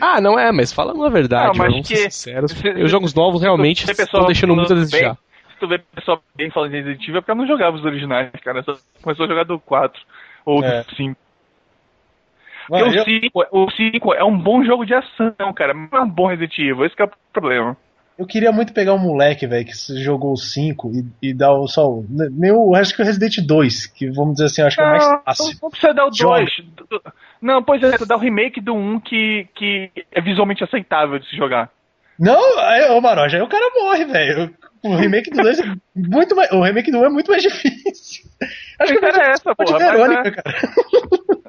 Ah, 0.00 0.20
não 0.20 0.38
é, 0.38 0.52
mas 0.52 0.72
falando 0.72 1.04
a 1.04 1.08
verdade, 1.08 1.48
Não, 1.48 1.54
mas 1.64 1.72
vamos 1.72 1.88
que- 1.88 1.96
ser 1.96 2.10
sinceros. 2.12 2.52
Os 2.82 2.90
jogos 2.90 3.12
novos 3.12 3.42
realmente 3.42 3.90
estão 3.90 4.24
deixando 4.26 4.54
muito 4.54 4.72
a 4.72 4.76
desejar. 4.76 5.16
Se 5.52 5.58
tu 5.60 5.66
vê 5.68 5.78
pessoal 5.78 6.22
bem 6.36 6.48
falando 6.50 6.70
de 6.70 6.76
Resident 6.76 7.02
Evil, 7.02 7.16
é 7.16 7.20
porque 7.20 7.30
eu 7.32 7.34
não 7.36 7.46
jogava 7.46 7.76
os 7.76 7.84
originais, 7.84 8.30
cara. 8.44 8.62
Só 8.62 8.76
começou 9.02 9.24
a 9.26 9.28
jogar 9.28 9.44
do 9.44 9.58
4 9.58 10.00
ou 10.46 10.62
É. 10.64 10.82
do 10.84 10.94
5. 10.94 11.16
Mano, 12.70 12.84
Porque 12.84 12.98
eu- 12.98 13.02
o 13.02 13.20
5, 13.20 13.46
o 13.50 13.70
5 13.72 14.14
é 14.14 14.24
um 14.24 14.38
bom 14.38 14.64
jogo 14.64 14.86
de 14.86 14.94
ação, 14.94 15.34
cara. 15.54 15.74
Mas 15.74 15.90
não 15.90 15.98
é 15.98 16.02
um 16.02 16.08
bom 16.08 16.28
Resident 16.28 16.56
Evil, 16.58 16.84
esse 16.86 16.94
que 16.96 17.02
é 17.02 17.04
o 17.06 17.10
problema. 17.32 17.76
Eu 18.16 18.26
queria 18.26 18.52
muito 18.52 18.72
pegar 18.72 18.94
um 18.94 18.98
moleque, 18.98 19.46
velho, 19.46 19.66
que 19.66 19.72
jogou 20.00 20.32
o 20.32 20.36
5 20.36 20.92
e, 21.20 21.30
e 21.30 21.34
dar 21.34 21.52
o 21.52 21.66
só 21.66 21.88
o. 21.88 22.06
Nem 22.08 22.52
o 22.52 22.74
acho 22.74 22.94
que 22.94 23.02
o 23.02 23.04
Resident 23.04 23.44
2, 23.44 23.86
que 23.88 24.08
vamos 24.10 24.34
dizer 24.34 24.46
assim, 24.46 24.60
eu 24.60 24.66
acho 24.68 24.76
que 24.76 24.82
é 24.82 24.86
o 24.86 24.90
mais 24.90 25.04
fácil. 25.24 25.58
não 25.60 25.70
precisa 25.70 25.92
dar 25.92 26.06
o 26.06 26.14
Joga. 26.14 26.44
2. 26.88 27.02
Não, 27.42 27.62
pois 27.62 27.82
é, 27.82 27.98
tu 27.98 28.06
dá 28.06 28.14
o 28.14 28.20
remake 28.20 28.60
do 28.60 28.72
1 28.72 29.00
que, 29.00 29.48
que 29.54 29.90
é 30.12 30.20
visualmente 30.20 30.62
aceitável 30.62 31.18
de 31.18 31.28
se 31.28 31.36
jogar. 31.36 31.70
Não, 32.18 32.58
aí, 32.60 32.88
ô 32.90 33.00
Maroja, 33.00 33.36
aí 33.36 33.42
o 33.42 33.48
cara 33.48 33.68
morre, 33.74 34.04
velho. 34.04 34.54
O 34.84 34.94
remake 34.94 35.30
do 35.30 35.42
2 35.42 35.60
é 35.60 35.64
muito 35.96 36.36
mais. 36.36 36.52
O 36.52 36.62
remake 36.62 36.92
do 36.92 37.00
1 37.00 37.04
é 37.06 37.08
muito 37.08 37.30
mais 37.30 37.42
difícil. 37.42 38.24
Acho 38.78 38.96
que 38.96 39.04
Era 39.04 39.26
é 39.26 39.30
essa, 39.32 39.54
porra. 39.56 39.78
Verônica, 39.78 40.28
é, 40.28 40.30
cara. 40.30 40.56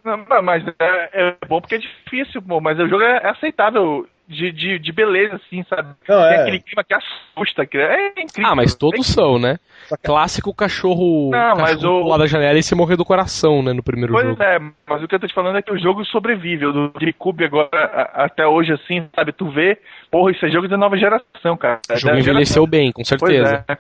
não, 0.30 0.42
mas 0.42 0.64
é, 0.80 1.10
é 1.14 1.38
bom 1.48 1.62
porque 1.62 1.76
é 1.76 1.80
difícil, 1.80 2.42
pô. 2.42 2.60
Mas 2.60 2.80
o 2.80 2.88
jogo 2.88 3.04
é 3.04 3.30
aceitável 3.30 4.08
de, 4.28 4.52
de, 4.52 4.80
de 4.80 4.92
beleza, 4.92 5.36
assim, 5.36 5.64
sabe? 5.70 5.90
Não, 6.08 6.22
Tem 6.24 6.38
é. 6.38 6.42
aquele 6.42 6.60
clima 6.60 6.84
que 6.84 6.94
assusta, 6.94 7.66
que 7.66 7.78
é 7.78 8.10
incrível. 8.22 8.52
Ah, 8.52 8.56
mas 8.56 8.74
todos 8.76 9.10
É 9.10 9.14
são, 9.14 9.38
né? 9.38 9.58
Clássico 10.04 10.54
cachorro, 10.54 11.30
Não, 11.30 11.56
mas 11.58 11.76
cachorro 11.76 12.00
o- 12.00 12.04
pular 12.04 12.18
da 12.18 12.26
janela 12.26 12.58
e 12.58 12.64
se 12.64 12.74
morrer 12.74 12.96
do 12.98 13.06
coração, 13.06 13.62
né, 13.62 13.72
no 13.72 13.84
primeiro 13.84 14.14
Pois 14.14 14.26
jogo. 14.26 14.42
é, 14.42 14.60
mas 14.88 15.04
o 15.04 15.08
que 15.08 15.14
eu 15.16 15.20
tô 15.20 15.28
te 15.28 15.34
falando 15.34 15.58
é 15.58 15.62
que 15.62 15.72
o 15.72 15.78
jogo 15.80 16.04
sobrevive. 16.06 16.66
O 16.66 16.72
do 16.74 16.92
GameCube 17.00 17.46
agora, 17.46 17.70
a- 17.74 18.26
até 18.26 18.48
hoje, 18.48 18.74
assim, 18.74 19.08
sabe? 19.16 19.32
Tu 19.32 19.48
vê, 19.52 19.78
porra, 20.10 20.32
isso 20.32 20.44
é 20.46 20.50
jogo 20.50 20.68
da 20.68 20.76
nova 20.78 20.98
geração, 20.98 21.56
cara. 21.56 21.80
O 21.90 21.94
É 21.94 21.98
jogo 21.98 22.18
envelheceu 22.18 22.66
bem, 22.66 22.92
com 22.92 23.04
geração- 23.04 23.28
Pois 23.28 23.32
certeza. 23.48 23.64
é. 23.68 23.78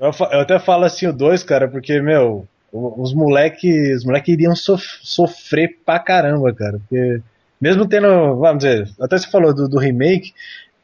Eu, 0.00 0.10
eu 0.32 0.40
até 0.40 0.58
falo 0.58 0.84
assim 0.84 1.06
o 1.06 1.12
2, 1.12 1.42
cara, 1.44 1.68
porque, 1.68 2.00
meu, 2.00 2.46
o- 2.72 3.00
os 3.00 3.14
moleques 3.14 3.98
os 3.98 4.04
moleque 4.04 4.32
iriam 4.32 4.54
sof- 4.56 4.98
sofrer 5.02 5.78
pra 5.86 5.98
caramba, 6.00 6.52
cara. 6.52 6.78
Porque, 6.80 7.20
mesmo 7.60 7.86
tendo, 7.88 8.36
vamos 8.36 8.64
dizer, 8.64 8.88
até 9.00 9.18
você 9.18 9.30
falou 9.30 9.54
do, 9.54 9.68
do 9.68 9.78
remake, 9.78 10.32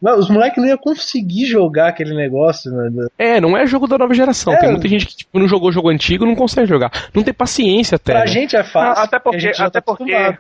mas 0.03 0.19
os 0.19 0.29
moleques 0.29 0.61
não 0.61 0.69
iam 0.69 0.79
conseguir 0.79 1.47
jogar 1.47 1.89
aquele 1.89 2.13
negócio, 2.13 2.73
né? 2.73 3.07
É, 3.17 3.41
não 3.41 3.57
é 3.57 3.65
jogo 3.69 3.87
da 3.87 3.97
nova 3.97 4.13
geração. 4.13 4.53
É. 4.53 4.57
Tem 4.59 4.71
muita 4.73 4.89
gente 4.89 5.07
que 5.07 5.17
tipo, 5.19 5.39
não 5.39 5.47
jogou 5.47 5.71
jogo 5.71 5.91
antigo 5.91 6.25
e 6.25 6.29
não 6.29 6.35
consegue 6.35 6.67
jogar. 6.67 6.91
Não 7.15 7.23
tem 7.23 7.33
paciência 7.33 7.95
até. 7.95 8.13
Pra 8.13 8.21
né? 8.23 8.27
gente 8.27 8.57
é 8.57 8.65
fácil. 8.65 9.05
Até 9.05 9.17
a 9.17 9.21
porque, 9.21 9.39
gente 9.39 9.57
já 9.57 9.67
até 9.67 9.81
tá 9.81 9.85
porque. 9.95 10.13
acostumado. 10.13 10.39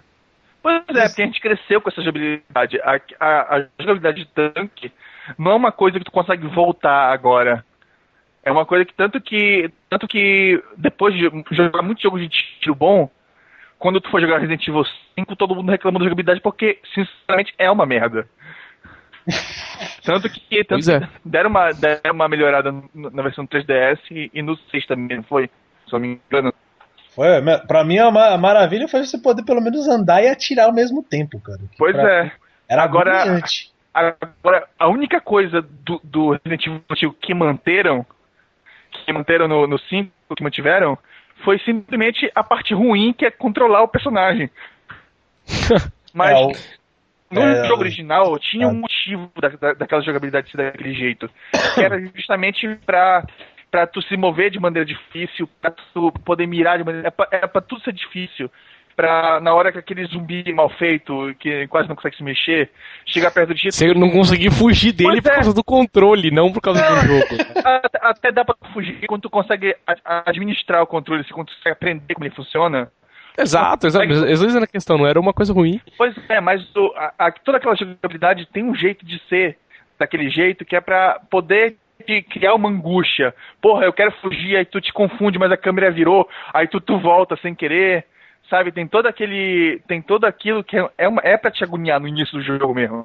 Pois 0.60 0.96
é, 0.96 1.08
porque 1.08 1.22
a 1.22 1.26
gente 1.26 1.40
cresceu 1.40 1.80
com 1.80 1.90
essa 1.90 2.02
jogabilidade. 2.02 2.80
A, 2.80 3.00
a, 3.20 3.56
a 3.56 3.66
jogabilidade 3.78 4.24
de 4.24 4.28
tanque 4.30 4.92
não 5.38 5.52
é 5.52 5.54
uma 5.54 5.70
coisa 5.70 5.98
que 5.98 6.04
tu 6.04 6.10
consegue 6.10 6.46
voltar 6.48 7.12
agora. 7.12 7.64
É 8.42 8.50
uma 8.50 8.66
coisa 8.66 8.84
que 8.84 8.94
tanto 8.94 9.20
que. 9.20 9.70
Tanto 9.88 10.08
que 10.08 10.60
depois 10.76 11.14
de 11.14 11.30
jogar 11.52 11.82
muitos 11.82 12.02
jogos 12.02 12.20
de 12.20 12.28
tiro 12.60 12.74
bom, 12.74 13.08
quando 13.82 14.00
tu 14.00 14.08
for 14.10 14.20
jogar 14.20 14.38
Resident 14.38 14.62
Evil 14.66 14.84
5, 15.18 15.34
todo 15.34 15.56
mundo 15.56 15.70
reclama 15.72 15.98
da 15.98 16.04
jogabilidade 16.04 16.40
porque, 16.40 16.78
sinceramente, 16.94 17.52
é 17.58 17.68
uma 17.68 17.84
merda. 17.84 18.28
Tanto 20.04 20.28
que, 20.30 20.64
tanto 20.64 20.90
é. 20.90 21.00
que 21.00 21.08
deram, 21.24 21.50
uma, 21.50 21.72
deram 21.72 22.12
uma 22.12 22.28
melhorada 22.28 22.72
na 22.94 23.22
versão 23.22 23.46
3DS 23.46 23.98
e, 24.10 24.30
e 24.34 24.42
no 24.42 24.56
6 24.56 24.86
também, 24.86 25.22
foi? 25.22 25.48
Se 25.88 25.94
eu 25.94 25.98
não 26.00 26.08
me 26.08 26.20
engano. 26.28 26.52
Foi, 27.14 27.26
pra 27.68 27.84
mim 27.84 27.98
a, 27.98 28.10
ma- 28.10 28.30
a 28.30 28.38
maravilha 28.38 28.88
foi 28.88 29.04
você 29.04 29.18
poder 29.18 29.44
pelo 29.44 29.60
menos 29.60 29.86
andar 29.88 30.22
e 30.22 30.28
atirar 30.28 30.66
ao 30.66 30.72
mesmo 30.72 31.02
tempo, 31.04 31.40
cara. 31.40 31.58
Que 31.58 31.76
Pois 31.78 31.94
é. 31.94 32.32
Era 32.68 32.82
Agora- 32.82 33.22
agoniante. 33.22 33.70
Agora, 33.94 34.66
a 34.78 34.88
única 34.88 35.20
coisa 35.20 35.60
do, 35.60 36.00
do 36.02 36.30
Resident 36.30 36.66
Evil 36.66 37.12
que 37.20 37.34
manteram, 37.34 38.06
que 39.04 39.12
manteram 39.12 39.46
no, 39.46 39.66
no 39.66 39.78
5, 39.78 40.10
que 40.34 40.42
mantiveram, 40.42 40.98
foi 41.44 41.58
simplesmente 41.60 42.30
a 42.34 42.42
parte 42.42 42.74
ruim, 42.74 43.12
que 43.12 43.24
é 43.26 43.30
controlar 43.30 43.82
o 43.82 43.88
personagem. 43.88 44.50
Mas 46.14 46.30
É, 46.38 47.34
no 47.34 47.40
é, 47.40 47.66
jogo 47.66 47.80
original 47.80 48.38
tinha 48.38 48.66
ah. 48.66 48.70
um 48.70 48.74
motivo 48.74 49.30
da, 49.40 49.48
da- 49.48 49.74
daquela 49.74 50.02
jogabilidade 50.02 50.50
ser 50.50 50.56
daquele 50.58 50.94
jeito. 50.94 51.30
Que 51.74 51.80
era 51.82 51.98
justamente 52.14 52.68
pra, 52.84 53.24
pra 53.70 53.86
tu 53.86 54.02
se 54.02 54.16
mover 54.16 54.50
de 54.50 54.60
maneira 54.60 54.84
difícil, 54.84 55.48
pra 55.60 55.70
tu 55.70 56.12
poder 56.24 56.46
mirar 56.46 56.78
de 56.78 56.84
maneira. 56.84 57.08
É 57.08 57.10
pra, 57.10 57.28
é 57.30 57.46
pra 57.46 57.60
tudo 57.60 57.82
ser 57.82 57.92
difícil. 57.92 58.50
Pra, 58.94 59.40
na 59.40 59.54
hora 59.54 59.72
que 59.72 59.78
aquele 59.78 60.04
zumbi 60.04 60.52
mal 60.52 60.68
feito, 60.68 61.34
que 61.38 61.66
quase 61.68 61.88
não 61.88 61.96
consegue 61.96 62.16
se 62.16 62.22
mexer, 62.22 62.70
chegar 63.06 63.30
perto 63.30 63.54
de 63.54 63.60
ti, 63.62 63.72
Você 63.72 63.94
não 63.94 64.10
conseguir 64.10 64.50
fugir 64.50 64.92
dele 64.92 65.12
Pois 65.12 65.22
por 65.22 65.30
é. 65.32 65.34
causa 65.36 65.54
do 65.54 65.64
controle, 65.64 66.30
não 66.30 66.52
por 66.52 66.60
causa 66.60 66.80
do 66.82 66.96
jogo. 67.06 67.26
até, 67.64 67.98
até 68.02 68.32
dá 68.32 68.44
pra 68.44 68.54
fugir 68.72 69.06
quando 69.06 69.22
tu 69.22 69.30
consegue 69.30 69.74
administrar 70.26 70.82
o 70.82 70.86
controle, 70.86 71.24
se 71.24 71.32
quando 71.32 71.46
tu 71.48 71.54
consegue 71.56 71.72
aprender 71.72 72.14
como 72.14 72.26
ele 72.26 72.34
funciona. 72.34 72.90
Exato, 73.38 73.86
exato. 73.86 74.12
Às 74.12 74.40
vezes 74.40 74.54
na 74.54 74.66
questão 74.66 74.98
não 74.98 75.06
era 75.06 75.18
uma 75.18 75.32
coisa 75.32 75.52
ruim. 75.54 75.80
Pois 75.96 76.14
é, 76.28 76.38
mas 76.40 76.62
o- 76.76 76.92
a- 76.94 77.14
a- 77.18 77.32
toda 77.32 77.56
aquela 77.56 77.74
jogabilidade 77.74 78.46
tem 78.52 78.62
um 78.62 78.74
jeito 78.74 79.06
de 79.06 79.18
ser 79.28 79.56
daquele 79.98 80.28
jeito 80.28 80.64
que 80.66 80.76
é 80.76 80.80
pra 80.82 81.18
poder 81.30 81.76
te 82.06 82.20
criar 82.22 82.54
uma 82.54 82.68
angústia. 82.68 83.34
Porra, 83.60 83.84
eu 83.84 83.92
quero 83.92 84.12
fugir, 84.20 84.56
aí 84.56 84.64
tu 84.66 84.80
te 84.82 84.92
confunde, 84.92 85.38
mas 85.38 85.50
a 85.50 85.56
câmera 85.56 85.90
virou, 85.90 86.28
aí 86.52 86.66
tu, 86.66 86.78
tu 86.80 86.98
volta 86.98 87.36
sem 87.40 87.54
querer. 87.54 88.04
Sabe, 88.52 88.70
tem 88.70 88.86
todo 88.86 89.06
aquele. 89.06 89.80
Tem 89.88 90.02
todo 90.02 90.26
aquilo 90.26 90.62
que 90.62 90.76
é, 90.76 90.86
é, 90.98 91.08
uma, 91.08 91.22
é 91.24 91.38
pra 91.38 91.50
te 91.50 91.64
agoniar 91.64 91.98
no 91.98 92.06
início 92.06 92.36
do 92.36 92.44
jogo 92.44 92.74
mesmo. 92.74 93.02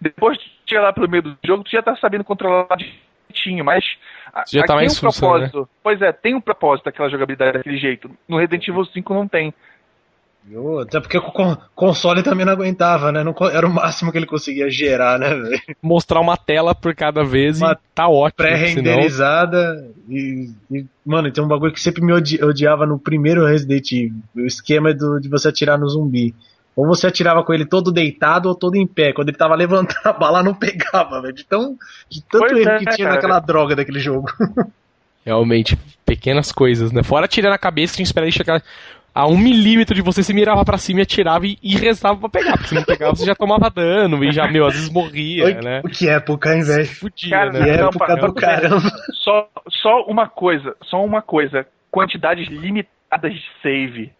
Depois 0.00 0.38
de 0.38 0.50
chegar 0.64 0.80
lá 0.84 0.90
pelo 0.90 1.06
meio 1.06 1.22
do 1.22 1.36
jogo, 1.44 1.64
tu 1.64 1.70
já 1.70 1.82
tá 1.82 1.94
sabendo 1.96 2.24
controlar 2.24 2.66
direitinho, 2.78 3.62
mas. 3.62 3.84
a- 4.32 4.44
já 4.50 4.60
tá 4.60 4.72
aqui 4.72 4.84
mais 4.86 4.98
tem 4.98 5.06
um 5.06 5.12
né? 5.12 5.18
propósito. 5.18 5.68
Pois 5.82 6.00
é, 6.00 6.12
tem 6.12 6.34
um 6.34 6.40
propósito 6.40 6.86
daquela 6.86 7.10
jogabilidade 7.10 7.58
daquele 7.58 7.76
jeito. 7.76 8.10
No 8.26 8.38
Resident 8.38 8.66
Evil 8.66 8.86
5 8.86 9.12
não 9.12 9.28
tem. 9.28 9.52
Eu- 10.50 10.78
Até 10.80 11.00
porque 11.00 11.18
o 11.18 11.22
con- 11.22 11.56
console 11.74 12.22
também 12.22 12.46
não 12.46 12.52
aguentava, 12.52 13.10
né? 13.10 13.24
Não 13.24 13.34
era 13.52 13.66
o 13.66 13.72
máximo 13.72 14.12
que 14.12 14.18
ele 14.18 14.26
conseguia 14.26 14.70
gerar, 14.70 15.18
né, 15.18 15.34
velho? 15.34 15.60
Mostrar 15.82 16.20
uma 16.20 16.36
tela 16.36 16.74
por 16.74 16.94
cada 16.94 17.24
vez 17.24 17.60
Uma 17.60 17.72
e 17.72 17.76
tá 17.94 18.08
ótimo. 18.08 18.46
senão- 18.46 18.56
Pré-renderizada 18.58 19.88
e, 20.08 20.50
e, 20.70 20.84
Mano, 21.04 21.30
tem 21.32 21.42
um 21.42 21.48
bagulho 21.48 21.72
que 21.72 21.80
sempre 21.80 22.00
me 22.04 22.12
odi- 22.12 22.42
odiava 22.42 22.86
no 22.86 22.98
primeiro 22.98 23.44
Resident 23.44 23.90
Evil. 23.92 24.14
O 24.36 24.40
esquema 24.40 24.94
do, 24.94 25.18
de 25.20 25.28
você 25.28 25.48
atirar 25.48 25.78
no 25.78 25.88
zumbi. 25.88 26.34
Ou 26.76 26.86
você 26.86 27.06
atirava 27.06 27.42
com 27.42 27.54
ele 27.54 27.64
todo 27.64 27.90
deitado 27.90 28.48
ou 28.48 28.54
todo 28.54 28.76
em 28.76 28.86
pé. 28.86 29.12
Quando 29.12 29.30
ele 29.30 29.36
tava 29.38 29.54
levantando 29.56 29.98
a 30.04 30.12
bala, 30.12 30.42
não 30.42 30.54
pegava, 30.54 31.22
velho. 31.22 31.34
De, 31.34 31.44
tão, 31.44 31.76
de 32.08 32.22
tanto 32.22 32.46
Pois 32.48 32.58
erro 32.60 32.70
é, 32.70 32.78
que 32.78 32.84
tinha 32.94 33.08
cara. 33.08 33.14
naquela 33.14 33.40
droga 33.40 33.74
daquele 33.74 33.98
jogo. 33.98 34.28
Realmente, 35.24 35.76
pequenas 36.04 36.52
coisas, 36.52 36.92
né? 36.92 37.02
Fora 37.02 37.24
atirar 37.24 37.50
na 37.50 37.58
cabeça, 37.58 37.94
tinha 37.96 38.04
que 38.04 38.08
esperar 38.08 38.26
ele 38.26 38.32
chegar 38.32 38.62
a 39.18 39.26
um 39.26 39.38
milímetro 39.38 39.94
de 39.94 40.02
você, 40.02 40.22
você 40.22 40.34
mirava 40.34 40.62
pra 40.62 40.76
cima 40.76 41.00
e 41.00 41.02
atirava 41.04 41.46
e, 41.46 41.56
e 41.62 41.74
rezava 41.74 42.18
pra 42.20 42.28
pegar. 42.28 42.52
Porque 42.52 42.68
se 42.68 42.74
não 42.74 42.84
pegava, 42.84 43.16
você 43.16 43.24
já 43.24 43.34
tomava 43.34 43.70
dano 43.70 44.22
e 44.22 44.30
já, 44.30 44.46
meu, 44.46 44.66
às 44.66 44.74
vezes 44.74 44.90
morria, 44.90 45.44
Oi, 45.46 45.54
né? 45.54 45.80
Que 45.90 46.06
época, 46.10 46.54
hein, 46.54 46.62
velho? 46.62 46.86
Fudia, 46.86 47.30
Cara, 47.30 47.50
Que 47.50 47.58
né? 47.60 47.76
Não, 47.78 47.88
época 47.88 48.06
pa- 48.06 48.14
do 48.26 48.34
caramba. 48.34 48.82
Só, 49.14 49.48
só 49.70 50.02
uma 50.06 50.28
coisa, 50.28 50.76
só 50.84 51.02
uma 51.02 51.22
coisa. 51.22 51.66
Quantidades 51.90 52.46
limitadas 52.48 53.32
de 53.32 53.42
save. 53.62 54.12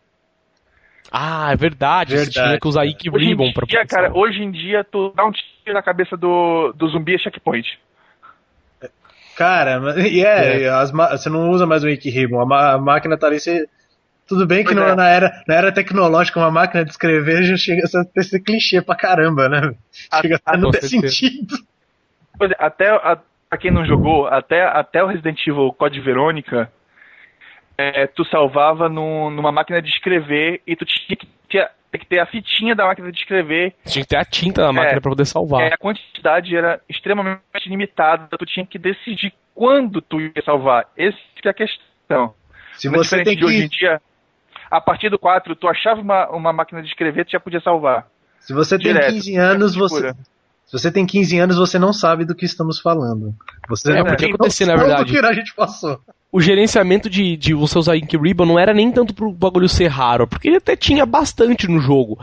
Ah, 1.12 1.52
é 1.52 1.56
verdade. 1.56 2.12
você 2.16 2.24
Verdade, 2.24 2.48
tinha 2.48 2.60
que 2.60 2.66
usar. 2.68 2.86
Ike 2.86 3.10
Hoje 3.10 3.24
em 3.24 3.28
Ribbon 3.28 3.52
pra 3.52 3.66
dia, 3.66 3.80
poder 3.80 3.88
cara, 3.94 4.12
hoje 4.16 4.42
em 4.42 4.50
dia 4.50 4.82
tu 4.82 5.12
dá 5.14 5.26
um 5.26 5.30
tiro 5.30 5.74
na 5.74 5.82
cabeça 5.82 6.16
do, 6.16 6.72
do 6.74 6.88
zumbi 6.88 7.14
é 7.14 7.18
checkpoint. 7.18 7.78
Cara, 9.36 9.78
mas- 9.80 9.96
e 9.98 10.24
é, 10.24 10.62
É. 10.62 10.68
as 10.70 10.90
você 10.90 11.28
não 11.28 11.50
usa 11.50 11.66
mais 11.66 11.84
o 11.84 11.86
Wiki 11.86 12.08
Ribbon. 12.08 12.50
A, 12.52 12.72
a 12.72 12.78
máquina 12.78 13.18
tá 13.18 13.26
ali, 13.26 13.38
você. 13.38 13.68
Tudo 14.28 14.46
bem 14.46 14.64
que 14.64 14.74
Pois 14.74 14.86
é. 14.88 14.94
na, 14.96 15.08
era, 15.08 15.42
na 15.46 15.54
era 15.54 15.72
tecnológica, 15.72 16.40
uma 16.40 16.50
máquina 16.50 16.84
de 16.84 16.90
escrever 16.90 17.44
já 17.44 17.56
chega 17.56 17.84
a 17.84 17.86
ser- 17.86 18.22
ser 18.24 18.40
clichê 18.40 18.82
pra 18.82 18.96
caramba, 18.96 19.48
né? 19.48 19.74
A- 20.10 20.20
Chega 20.20 20.40
a 20.44 20.54
a- 20.54 20.56
não 20.56 20.70
ter 20.70 20.82
certeza. 20.82 21.08
sentido. 21.14 21.54
Pois 22.38 22.50
é, 22.50 22.56
até 22.58 22.88
a, 22.90 23.18
pra 23.48 23.58
quem 23.58 23.70
não 23.70 23.84
jogou, 23.86 24.26
até, 24.26 24.62
até 24.66 25.02
o 25.02 25.06
Resident 25.06 25.38
Evil 25.46 25.72
Code 25.72 26.00
Verônica, 26.00 26.70
é, 27.78 28.06
tu 28.06 28.24
salvava 28.24 28.88
num- 28.88 29.30
numa 29.30 29.52
máquina 29.52 29.80
de 29.80 29.88
escrever 29.90 30.60
e 30.66 30.74
tu 30.74 30.84
tinha 30.84 31.16
que 31.16 31.26
ter, 31.48 31.70
ter 31.92 31.98
que 31.98 32.06
ter 32.06 32.18
a 32.20 32.26
fitinha 32.26 32.74
da 32.74 32.86
máquina 32.86 33.12
de 33.12 33.18
escrever. 33.18 33.74
Tinha 33.86 34.02
que 34.02 34.08
ter 34.08 34.16
a 34.16 34.24
tinta 34.24 34.62
na 34.62 34.72
máquina 34.72 34.98
É. 34.98 35.00
pra 35.00 35.10
poder 35.10 35.24
salvar. 35.26 35.62
É, 35.62 35.74
a 35.74 35.78
quantidade 35.78 36.56
era 36.56 36.80
extremamente 36.88 37.40
limitada, 37.68 38.28
tu 38.36 38.44
tinha 38.46 38.66
que 38.66 38.78
decidir 38.78 39.32
quando 39.54 40.00
tu 40.02 40.20
ia 40.20 40.32
salvar. 40.44 40.86
Essa 40.96 41.16
que 41.40 41.46
é 41.46 41.50
a 41.50 41.54
questão. 41.54 42.34
Se 42.74 42.88
é 42.88 42.90
você 42.90 43.02
diferente 43.22 43.24
tem 43.26 43.36
de 43.36 43.44
hoje 43.44 43.64
em 43.64 43.68
que. 43.68 43.76
dia, 43.78 44.00
a 44.70 44.80
partir 44.80 45.08
do 45.10 45.18
4, 45.18 45.54
tu 45.56 45.68
achava 45.68 46.00
uma, 46.00 46.28
uma 46.30 46.52
máquina 46.52 46.82
de 46.82 46.88
escrever, 46.88 47.24
tu 47.24 47.32
já 47.32 47.40
podia 47.40 47.60
salvar. 47.60 48.06
Se 48.40 48.52
você 48.52 48.78
tem 48.78 48.92
Direto. 48.92 49.12
15 49.14 49.36
anos, 49.36 49.74
você. 49.74 50.12
Se 50.66 50.72
você 50.72 50.90
tem 50.90 51.06
15 51.06 51.38
anos, 51.38 51.56
você 51.56 51.78
não 51.78 51.92
sabe 51.92 52.24
do 52.24 52.34
que 52.34 52.44
estamos 52.44 52.80
falando. 52.80 53.32
Você 53.68 53.92
É, 53.92 53.96
não 53.98 54.04
porque 54.04 54.24
tem 54.24 54.34
acontecia, 54.34 54.66
na 54.66 54.76
verdade. 54.76 55.12
que 55.12 55.18
a 55.18 55.32
gente 55.32 55.54
passou. 55.54 56.00
o 56.32 56.40
gerenciamento 56.40 57.08
de, 57.08 57.36
de 57.36 57.54
você 57.54 57.78
usar 57.78 57.96
Ink 57.96 58.16
Ribbon 58.16 58.46
não 58.46 58.58
era 58.58 58.74
nem 58.74 58.90
tanto 58.90 59.14
pro 59.14 59.30
bagulho 59.32 59.68
ser 59.68 59.86
raro, 59.86 60.26
porque 60.26 60.48
ele 60.48 60.56
até 60.56 60.74
tinha 60.76 61.06
bastante 61.06 61.68
no 61.68 61.78
jogo. 61.78 62.18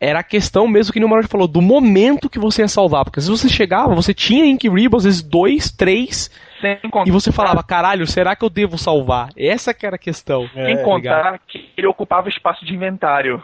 Era 0.00 0.20
a 0.20 0.24
questão 0.24 0.66
mesmo 0.66 0.92
que 0.92 1.04
o 1.04 1.08
Mario 1.08 1.28
falou, 1.28 1.46
do 1.46 1.60
momento 1.62 2.28
que 2.30 2.38
você 2.38 2.62
ia 2.62 2.68
salvar. 2.68 3.04
Porque 3.04 3.20
se 3.20 3.30
você 3.30 3.48
chegava, 3.48 3.94
você 3.94 4.12
tinha 4.12 4.46
Ink 4.46 4.68
Ribbon, 4.68 4.96
às 4.96 5.04
vezes 5.04 5.22
dois, 5.22 5.70
três, 5.70 6.30
e 7.06 7.10
você 7.10 7.32
falava, 7.32 7.62
caralho, 7.62 8.06
será 8.06 8.36
que 8.36 8.44
eu 8.44 8.50
devo 8.50 8.78
salvar? 8.78 9.30
Essa 9.36 9.74
que 9.74 9.86
era 9.86 9.96
a 9.96 9.98
questão. 9.98 10.48
Sem 10.48 10.74
é, 10.74 10.82
contar 10.82 11.38
que 11.46 11.70
ele 11.76 11.86
ocupava 11.86 12.28
espaço 12.28 12.64
de 12.64 12.74
inventário. 12.74 13.42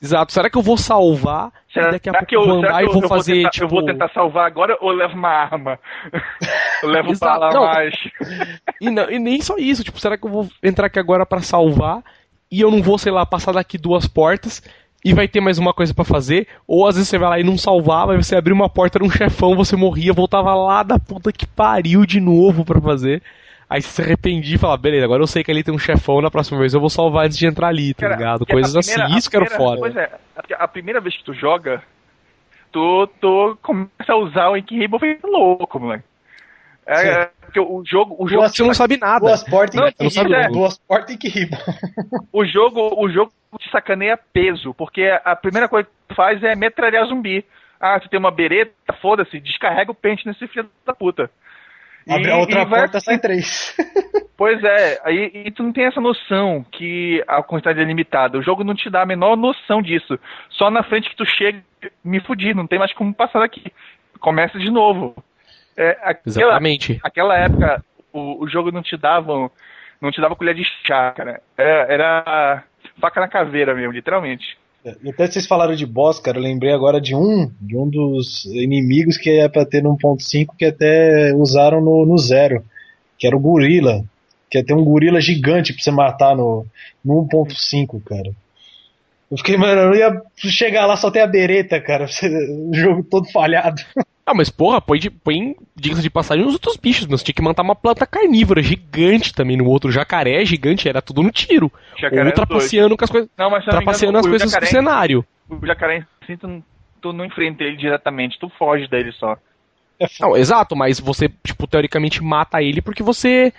Exato. 0.00 0.32
Será 0.32 0.48
que 0.48 0.56
eu 0.56 0.62
vou 0.62 0.76
salvar 0.76 1.52
será, 1.72 1.90
daqui 1.90 2.08
a 2.08 2.12
pouco 2.12 2.34
eu, 2.34 2.44
vou 2.44 2.58
andar 2.58 2.82
e 2.82 2.86
vou 2.86 3.06
fazer, 3.08 3.34
vou 3.34 3.42
tentar, 3.42 3.50
tipo... 3.50 3.64
Eu 3.64 3.68
vou 3.68 3.84
tentar 3.84 4.08
salvar 4.10 4.46
agora 4.46 4.76
ou 4.80 4.90
levo 4.90 5.14
uma 5.14 5.28
arma? 5.28 5.78
eu 6.82 6.88
levo 6.88 7.10
Exato. 7.10 7.38
pra 7.38 7.46
lá 7.46 7.52
não. 7.52 7.64
mais. 7.64 7.94
E, 8.80 8.90
não, 8.90 9.10
e 9.10 9.18
nem 9.18 9.40
só 9.40 9.56
isso. 9.56 9.82
Tipo, 9.82 9.98
será 9.98 10.18
que 10.18 10.26
eu 10.26 10.30
vou 10.30 10.48
entrar 10.62 10.86
aqui 10.86 10.98
agora 10.98 11.24
para 11.24 11.40
salvar 11.40 12.02
e 12.50 12.60
eu 12.60 12.70
não 12.70 12.82
vou, 12.82 12.98
sei 12.98 13.10
lá, 13.10 13.24
passar 13.24 13.52
daqui 13.52 13.78
duas 13.78 14.06
portas 14.06 14.62
e 15.06 15.14
vai 15.14 15.28
ter 15.28 15.40
mais 15.40 15.56
uma 15.56 15.72
coisa 15.72 15.94
para 15.94 16.04
fazer? 16.04 16.48
Ou 16.66 16.84
às 16.84 16.96
vezes 16.96 17.08
você 17.08 17.16
vai 17.16 17.28
lá 17.28 17.38
e 17.38 17.44
não 17.44 17.56
salvava, 17.56 18.12
e 18.12 18.16
você 18.16 18.34
abriu 18.34 18.56
uma 18.56 18.68
porta 18.68 18.98
num 18.98 19.08
chefão, 19.08 19.54
você 19.54 19.76
morria, 19.76 20.12
voltava 20.12 20.52
lá 20.52 20.82
da 20.82 20.98
puta 20.98 21.30
que 21.30 21.46
pariu 21.46 22.04
de 22.04 22.18
novo 22.20 22.64
para 22.64 22.80
fazer. 22.80 23.22
Aí 23.70 23.80
você 23.80 23.88
se 23.88 24.02
arrependia 24.02 24.56
e 24.56 24.58
fala, 24.58 24.76
beleza, 24.76 25.04
agora 25.04 25.22
eu 25.22 25.26
sei 25.28 25.44
que 25.44 25.50
ali 25.52 25.62
tem 25.62 25.72
um 25.72 25.78
chefão, 25.78 26.20
na 26.20 26.28
próxima 26.28 26.58
vez 26.58 26.74
eu 26.74 26.80
vou 26.80 26.90
salvar 26.90 27.26
antes 27.26 27.38
de 27.38 27.46
entrar 27.46 27.68
ali, 27.68 27.94
tá 27.94 28.00
Cara, 28.00 28.16
ligado? 28.16 28.46
Coisas 28.46 28.74
assim, 28.74 28.94
primeira, 28.94 29.10
assim, 29.10 29.18
isso 29.18 29.30
que 29.30 29.36
era 29.36 29.46
foda. 29.46 29.78
Pois 29.78 29.94
é, 29.94 30.10
a 30.58 30.66
primeira 30.66 31.00
vez 31.00 31.16
que 31.16 31.22
tu 31.22 31.32
joga, 31.32 31.80
tu, 32.72 33.08
tu 33.20 33.56
começa 33.62 34.12
a 34.12 34.16
usar 34.16 34.48
o 34.50 34.56
Ink 34.56 34.76
Rainbow 34.76 34.98
feito 34.98 35.24
louco, 35.28 35.78
moleque. 35.78 36.02
É, 36.86 37.08
é, 37.08 37.30
porque 37.40 37.58
o 37.58 37.82
jogo. 37.84 38.16
O 38.18 38.28
jogo 38.28 38.48
você 38.48 38.62
não 38.62 38.74
sabe 38.74 38.96
nada. 38.96 39.20
Duas 39.26 39.42
portas 39.42 39.74
não, 39.74 39.90
não 40.00 40.10
sabe 40.10 40.32
é, 40.34 40.48
duas 40.48 40.78
portas 40.78 41.14
e 41.14 41.18
que 41.18 41.28
riba. 41.28 41.56
O 42.32 42.44
jogo, 42.44 42.94
o 42.96 43.10
jogo 43.10 43.32
te 43.58 43.70
sacaneia 43.70 44.18
peso, 44.32 44.74
porque 44.74 45.02
a 45.24 45.34
primeira 45.34 45.68
coisa 45.68 45.88
que 45.88 45.94
tu 46.08 46.14
faz 46.14 46.42
é 46.42 46.54
metralhar 46.54 47.06
zumbi. 47.06 47.44
Ah, 47.80 47.98
tu 47.98 48.08
tem 48.08 48.18
uma 48.18 48.30
bereta, 48.30 48.72
foda-se, 49.02 49.40
descarrega 49.40 49.90
o 49.90 49.94
pente 49.94 50.26
nesse 50.26 50.46
filho 50.46 50.70
da 50.84 50.94
puta. 50.94 51.30
Abre 52.08 52.30
a 52.30 52.36
outra 52.36 52.64
porta, 52.64 53.00
sai 53.00 53.18
três. 53.18 53.76
Pois 54.36 54.62
é, 54.62 55.00
aí 55.02 55.30
e 55.46 55.50
tu 55.50 55.62
não 55.62 55.72
tem 55.72 55.86
essa 55.86 55.98
noção 55.98 56.62
que 56.72 57.24
a 57.26 57.42
quantidade 57.42 57.80
é 57.80 57.84
limitada. 57.84 58.36
O 58.36 58.42
jogo 58.42 58.62
não 58.62 58.74
te 58.74 58.90
dá 58.90 59.00
a 59.00 59.06
menor 59.06 59.34
noção 59.34 59.80
disso. 59.80 60.18
Só 60.50 60.70
na 60.70 60.82
frente 60.82 61.08
que 61.08 61.16
tu 61.16 61.24
chega, 61.24 61.62
me 62.04 62.20
fudi, 62.20 62.52
não 62.52 62.66
tem 62.66 62.78
mais 62.78 62.92
como 62.92 63.14
passar 63.14 63.40
daqui. 63.40 63.72
Começa 64.20 64.58
de 64.58 64.70
novo. 64.70 65.16
É, 65.76 65.90
aquela, 66.02 66.20
Exatamente. 66.26 67.00
Aquela 67.02 67.36
época, 67.36 67.84
o, 68.12 68.44
o 68.44 68.48
jogo 68.48 68.72
não 68.72 68.82
te 68.82 68.96
dava, 68.96 69.50
não 70.00 70.10
te 70.10 70.20
dava 70.20 70.36
colher 70.36 70.54
de 70.54 70.64
chá, 70.86 71.12
cara. 71.12 71.42
Era, 71.56 71.92
era 71.92 72.64
faca 73.00 73.20
na 73.20 73.28
caveira 73.28 73.74
mesmo, 73.74 73.92
literalmente. 73.92 74.56
Até 75.08 75.26
vocês 75.26 75.46
falaram 75.46 75.74
de 75.74 75.84
boss, 75.84 76.20
cara, 76.20 76.38
eu 76.38 76.42
lembrei 76.42 76.72
agora 76.72 77.00
de 77.00 77.14
um, 77.14 77.50
de 77.60 77.76
um 77.76 77.88
dos 77.88 78.44
inimigos 78.44 79.16
que 79.16 79.30
é 79.30 79.48
pra 79.48 79.66
ter 79.66 79.82
no 79.82 79.96
1.5 79.96 80.54
que 80.56 80.64
até 80.64 81.34
usaram 81.34 81.80
no, 81.80 82.06
no 82.06 82.16
zero, 82.16 82.64
que 83.18 83.26
era 83.26 83.36
o 83.36 83.40
gorila. 83.40 84.04
Que 84.48 84.58
ia 84.58 84.64
ter 84.64 84.74
um 84.74 84.84
gorila 84.84 85.20
gigante 85.20 85.72
pra 85.72 85.82
você 85.82 85.90
matar 85.90 86.36
no, 86.36 86.64
no 87.04 87.26
1.5, 87.26 88.00
cara. 88.04 88.30
Eu 89.28 89.36
fiquei, 89.38 89.56
mano, 89.56 89.92
eu 89.92 89.94
ia 89.96 90.22
chegar 90.36 90.86
lá 90.86 90.96
só 90.96 91.10
tem 91.10 91.20
a 91.20 91.26
bereta, 91.26 91.80
cara. 91.80 92.06
O 92.70 92.72
jogo 92.72 93.02
todo 93.02 93.30
falhado. 93.32 93.82
Ah, 94.26 94.34
mas 94.34 94.50
porra, 94.50 94.80
põe, 94.80 94.98
de, 94.98 95.08
põe 95.08 95.54
diga 95.76 96.02
de 96.02 96.10
passagem 96.10 96.44
nos 96.44 96.54
outros 96.54 96.76
bichos, 96.76 97.06
mas 97.06 97.22
tinha 97.22 97.32
que 97.32 97.40
matar 97.40 97.62
uma 97.62 97.76
planta 97.76 98.04
carnívora 98.04 98.60
gigante 98.60 99.32
também 99.32 99.56
no 99.56 99.66
outro. 99.66 99.92
Jacaré 99.92 100.44
gigante, 100.44 100.88
era 100.88 101.00
tudo 101.00 101.22
no 101.22 101.30
tiro. 101.30 101.70
Jacaré 101.96 102.22
Ou 102.22 102.26
ultrapassando 102.26 102.96
com 102.96 103.04
as 103.04 103.10
coisas. 103.10 103.30
Não, 103.38 103.48
mas 103.48 103.64
ultrapassando 103.64 104.18
as 104.18 104.26
coisas 104.26 104.50
jacaré, 104.50 104.66
do 104.66 104.68
cenário. 104.68 105.24
O 105.48 105.64
jacaré, 105.64 106.04
assim, 106.20 106.36
tu, 106.36 106.64
tu 107.00 107.12
não 107.12 107.24
enfrenta 107.24 107.62
ele 107.62 107.76
diretamente, 107.76 108.36
tu 108.40 108.50
foge 108.58 108.88
dele 108.88 109.12
só. 109.12 109.36
Não, 110.20 110.36
exato, 110.36 110.74
mas 110.74 110.98
você, 110.98 111.28
tipo, 111.44 111.68
teoricamente 111.68 112.20
mata 112.20 112.60
ele 112.60 112.82
porque 112.82 113.04
você 113.04 113.52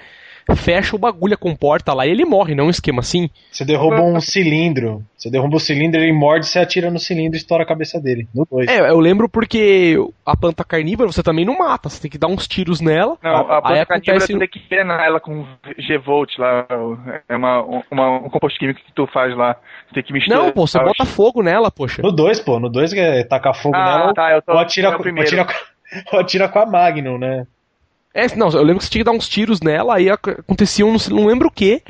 fecha 0.55 0.95
o 0.95 0.99
bagulho, 0.99 1.33
a 1.33 1.37
comporta 1.37 1.93
lá 1.93 2.05
e 2.05 2.09
ele 2.09 2.25
morre, 2.25 2.55
não 2.55 2.65
é 2.65 2.67
um 2.67 2.71
esquema 2.71 2.99
assim. 2.99 3.29
Você 3.51 3.65
derruba 3.65 4.01
um 4.01 4.19
cilindro. 4.21 5.03
Você 5.17 5.29
derruba 5.29 5.57
o 5.57 5.59
cilindro, 5.59 5.99
ele 5.99 6.13
morde, 6.13 6.45
você 6.45 6.59
atira 6.59 6.91
no 6.91 6.99
cilindro 6.99 7.35
e 7.35 7.39
estoura 7.39 7.63
a 7.63 7.67
cabeça 7.67 7.99
dele. 7.99 8.27
No 8.33 8.45
dois. 8.49 8.69
É, 8.69 8.89
eu 8.89 8.99
lembro 8.99 9.27
porque 9.27 9.95
a 10.25 10.37
planta 10.37 10.63
carnívora 10.63 11.11
você 11.11 11.23
também 11.23 11.43
não 11.45 11.57
mata, 11.57 11.89
você 11.89 12.01
tem 12.01 12.11
que 12.11 12.17
dar 12.17 12.27
uns 12.27 12.47
tiros 12.47 12.79
nela. 12.79 13.17
Não, 13.21 13.35
a 13.35 13.61
planta 13.61 13.61
carnívora 13.61 13.83
acontece... 13.83 14.33
você 14.33 14.39
tem 14.39 14.47
que 14.47 14.59
penar 14.59 15.05
ela 15.05 15.19
com 15.19 15.45
G-Volt 15.77 16.37
lá. 16.37 16.65
É 17.27 17.35
uma, 17.35 17.61
uma, 17.91 18.17
um 18.19 18.29
composto 18.29 18.59
químico 18.59 18.79
que 18.79 18.93
tu 18.93 19.07
faz 19.07 19.35
lá. 19.35 19.55
Você 19.87 19.95
tem 19.95 20.03
que 20.03 20.13
misturar. 20.13 20.43
Não, 20.43 20.51
pô, 20.51 20.67
você 20.67 20.79
bota 20.79 21.05
fogo 21.05 21.41
nela, 21.41 21.71
poxa. 21.71 22.01
No 22.01 22.11
2, 22.11 22.39
pô. 22.41 22.59
No 22.59 22.69
2 22.69 22.93
é 22.93 23.23
tacar 23.23 23.55
fogo 23.55 23.75
ah, 23.75 23.97
nela. 23.97 24.13
Tá, 24.13 24.31
eu 24.31 24.41
tô, 24.41 24.53
ou 24.53 24.59
atira, 24.59 24.89
ou 24.89 24.95
atira, 24.95 25.47
ou 26.13 26.19
atira 26.19 26.47
com 26.47 26.59
a 26.59 26.65
Magnum, 26.65 27.17
né? 27.17 27.45
É, 28.13 28.35
não, 28.35 28.49
eu 28.49 28.63
lembro 28.63 28.79
que 28.79 28.85
você 28.85 28.91
tinha 28.91 29.03
que 29.03 29.09
dar 29.09 29.15
uns 29.15 29.29
tiros 29.29 29.61
nela, 29.61 29.95
aí 29.95 30.09
acontecia 30.09 30.85
um, 30.85 30.95
não 31.11 31.27
lembro 31.27 31.47
o 31.47 31.51
que. 31.51 31.83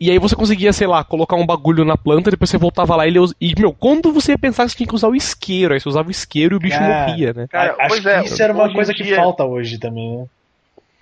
E 0.00 0.12
aí 0.12 0.18
você 0.18 0.36
conseguia, 0.36 0.72
sei 0.72 0.86
lá, 0.86 1.02
colocar 1.02 1.34
um 1.34 1.44
bagulho 1.44 1.84
na 1.84 1.96
planta, 1.96 2.30
depois 2.30 2.48
você 2.48 2.56
voltava 2.56 2.94
lá 2.94 3.04
e 3.04 3.08
ele. 3.08 3.18
E, 3.40 3.52
meu, 3.58 3.72
quando 3.72 4.12
você 4.12 4.32
ia 4.32 4.38
pensar 4.38 4.64
que 4.64 4.70
você 4.70 4.76
tinha 4.76 4.86
que 4.88 4.94
usar 4.94 5.08
o 5.08 5.16
isqueiro? 5.16 5.74
Aí 5.74 5.80
você 5.80 5.88
usava 5.88 6.06
o 6.06 6.12
isqueiro 6.12 6.54
e 6.54 6.56
o 6.56 6.60
bicho 6.60 6.78
ah, 6.78 7.06
morria, 7.06 7.32
né? 7.32 7.46
Cara, 7.48 7.74
acho 7.80 8.00
que 8.00 8.08
é, 8.08 8.22
isso 8.22 8.40
era 8.40 8.52
uma 8.52 8.72
coisa 8.72 8.94
dia, 8.94 9.04
que 9.04 9.14
falta 9.16 9.44
hoje 9.44 9.78
também, 9.78 10.18
né? 10.18 10.26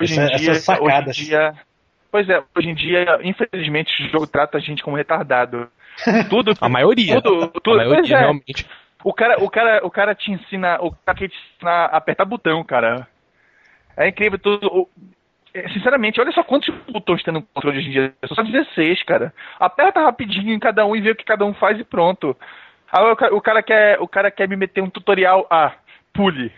Hoje 0.01 0.19
Essa, 0.19 0.23
em 0.23 0.37
dia, 0.37 0.51
essas 0.53 0.65
sacadas. 0.65 1.17
Hoje 1.17 1.23
em 1.23 1.29
dia, 1.29 1.55
pois 2.11 2.29
é, 2.29 2.43
hoje 2.57 2.69
em 2.71 2.75
dia, 2.75 3.19
infelizmente, 3.23 3.91
o 4.03 4.11
jogo 4.11 4.27
trata 4.27 4.57
a 4.57 4.61
gente 4.61 4.83
como 4.83 4.97
retardado. 4.97 5.69
Tudo. 6.31 6.55
a 6.59 6.69
maioria. 6.69 7.21
Tudo, 7.21 7.49
tudo, 7.49 7.81
a 7.81 7.85
maioria, 7.85 8.17
é. 8.17 8.21
realmente. 8.21 8.67
O 9.05 9.13
cara, 9.13 9.43
o, 9.43 9.51
cara, 9.51 9.87
o 9.87 9.91
cara 9.91 10.15
te 10.15 10.31
ensina. 10.31 10.79
O 10.81 10.91
cara 10.91 11.19
que 11.19 11.29
te 11.29 11.37
ensina 11.55 11.71
a 11.71 11.97
apertar 11.99 12.25
botão, 12.25 12.65
cara. 12.65 13.07
É 13.97 14.09
incrível 14.09 14.39
tudo. 14.39 14.89
É, 15.55 15.69
sinceramente, 15.71 16.21
olha 16.21 16.33
só 16.33 16.43
quantos 16.43 16.75
botões 16.91 17.23
tem 17.23 17.33
no 17.33 17.43
controle 17.43 17.79
hoje 17.79 17.89
em 17.89 17.93
dia. 17.93 18.15
Só 18.27 18.43
16, 18.43 19.03
cara. 19.05 19.33
Aperta 19.59 20.03
rapidinho 20.03 20.53
em 20.53 20.59
cada 20.59 20.85
um 20.85 20.95
e 20.95 21.01
vê 21.01 21.13
o 21.13 21.17
que 21.17 21.25
cada 21.25 21.45
um 21.45 21.55
faz 21.55 21.79
e 21.79 21.85
pronto. 21.85 22.37
Aí 22.93 23.03
o 23.33 23.41
cara 23.41 23.63
quer, 23.63 24.01
o 24.01 24.07
cara 24.07 24.31
quer 24.31 24.49
me 24.49 24.57
meter 24.57 24.83
um 24.83 24.91
tutorial. 24.91 25.47
Ah, 25.51 25.73
pule. 26.13 26.53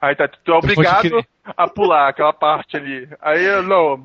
Aí 0.00 0.16
tá, 0.16 0.26
tu 0.26 0.52
é 0.52 0.54
obrigado 0.54 1.24
a 1.56 1.68
pular 1.68 2.08
aquela 2.08 2.32
parte 2.32 2.76
ali. 2.76 3.08
Aí 3.20 3.44
eu, 3.44 3.62
não, 3.62 4.04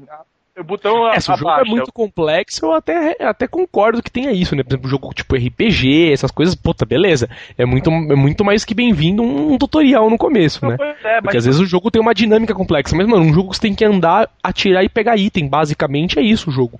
o 0.59 0.63
botão 0.63 1.07
é, 1.11 1.19
se 1.19 1.31
o 1.31 1.37
jogo 1.37 1.51
é 1.51 1.63
muito 1.63 1.91
complexo, 1.91 2.65
eu 2.65 2.73
até, 2.73 3.15
até 3.19 3.47
concordo 3.47 4.01
que 4.01 4.11
tenha 4.11 4.31
isso, 4.31 4.55
né? 4.55 4.63
Por 4.63 4.71
exemplo, 4.71 4.87
um 4.87 4.89
jogo 4.89 5.13
tipo 5.13 5.35
RPG, 5.35 6.11
essas 6.11 6.31
coisas, 6.31 6.55
puta, 6.55 6.85
beleza. 6.85 7.29
É 7.57 7.65
muito, 7.65 7.89
é 7.89 8.15
muito 8.15 8.43
mais 8.43 8.65
que 8.65 8.73
bem-vindo 8.73 9.21
um, 9.21 9.53
um, 9.53 9.57
tutorial 9.57 10.09
no 10.09 10.17
começo, 10.17 10.63
Não, 10.63 10.71
né? 10.71 10.95
É, 11.03 11.21
Porque 11.21 11.37
às 11.37 11.45
vezes 11.45 11.59
o 11.59 11.65
jogo 11.65 11.91
tem 11.91 12.01
uma 12.01 12.13
dinâmica 12.13 12.53
complexa, 12.53 12.95
mas, 12.95 13.07
mano, 13.07 13.23
um 13.23 13.33
jogo 13.33 13.49
que 13.49 13.57
você 13.57 13.61
tem 13.61 13.75
que 13.75 13.85
andar, 13.85 14.29
atirar 14.43 14.83
e 14.83 14.89
pegar 14.89 15.17
item. 15.17 15.47
Basicamente 15.47 16.17
é 16.17 16.21
isso 16.21 16.49
o 16.49 16.53
jogo. 16.53 16.77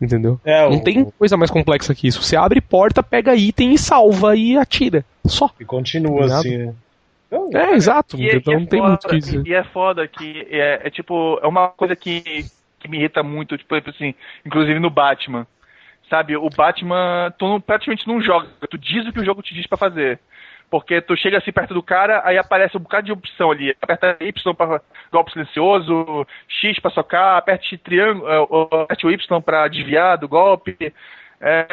Entendeu? 0.00 0.38
É, 0.44 0.68
Não 0.68 0.76
o... 0.76 0.82
tem 0.82 1.04
coisa 1.04 1.36
mais 1.36 1.50
complexa 1.50 1.94
que 1.94 2.06
isso. 2.06 2.22
Você 2.22 2.36
abre 2.36 2.60
porta, 2.60 3.02
pega 3.02 3.34
item 3.34 3.72
e 3.72 3.78
salva 3.78 4.36
e 4.36 4.56
atira. 4.56 5.04
Só. 5.24 5.50
E 5.58 5.64
continua 5.64 6.28
tá 6.28 6.38
assim, 6.38 6.56
né? 6.58 6.74
É, 7.52 7.74
exato. 7.74 8.16
E, 8.16 8.28
então 8.36 8.52
e 8.52 8.56
é 8.56 8.58
não 8.58 8.66
tem 8.66 8.78
foda, 8.78 8.90
muito 8.90 9.08
que 9.08 9.18
dizer. 9.18 9.46
E 9.46 9.54
é 9.54 9.64
foda 9.64 10.06
que 10.06 10.46
é, 10.50 10.86
é 10.86 10.90
tipo, 10.90 11.38
é 11.42 11.46
uma 11.46 11.68
coisa 11.68 11.96
que 11.96 12.44
que 12.78 12.88
me 12.88 12.98
irrita 12.98 13.22
muito, 13.22 13.56
tipo 13.56 13.74
assim, 13.74 14.14
inclusive 14.44 14.78
no 14.78 14.90
Batman. 14.90 15.46
Sabe, 16.08 16.36
o 16.36 16.48
Batman, 16.48 17.34
tu 17.36 17.48
não, 17.48 17.60
praticamente 17.60 18.06
não 18.06 18.20
joga, 18.20 18.48
tu 18.70 18.78
diz 18.78 19.06
o 19.06 19.12
que 19.12 19.20
o 19.20 19.24
jogo 19.24 19.42
te 19.42 19.54
diz 19.54 19.66
para 19.66 19.78
fazer. 19.78 20.20
Porque 20.70 21.00
tu 21.00 21.16
chega 21.16 21.38
assim 21.38 21.52
perto 21.52 21.74
do 21.74 21.82
cara, 21.82 22.22
aí 22.24 22.36
aparece 22.36 22.76
um 22.76 22.80
bocado 22.80 23.06
de 23.06 23.12
opção 23.12 23.50
ali. 23.50 23.74
Aperta 23.80 24.16
Y 24.20 24.54
para 24.54 24.80
golpe 25.12 25.32
silencioso, 25.32 26.26
X 26.48 26.78
para 26.80 26.90
socar, 26.90 27.36
aperte 27.36 27.78
triângulo, 27.78 28.28
é, 28.28 28.82
aperte 28.82 29.06
o 29.06 29.10
Y 29.10 29.42
para 29.42 29.68
desviar 29.68 30.18
do 30.18 30.28
golpe. 30.28 30.92
É, 31.40 31.66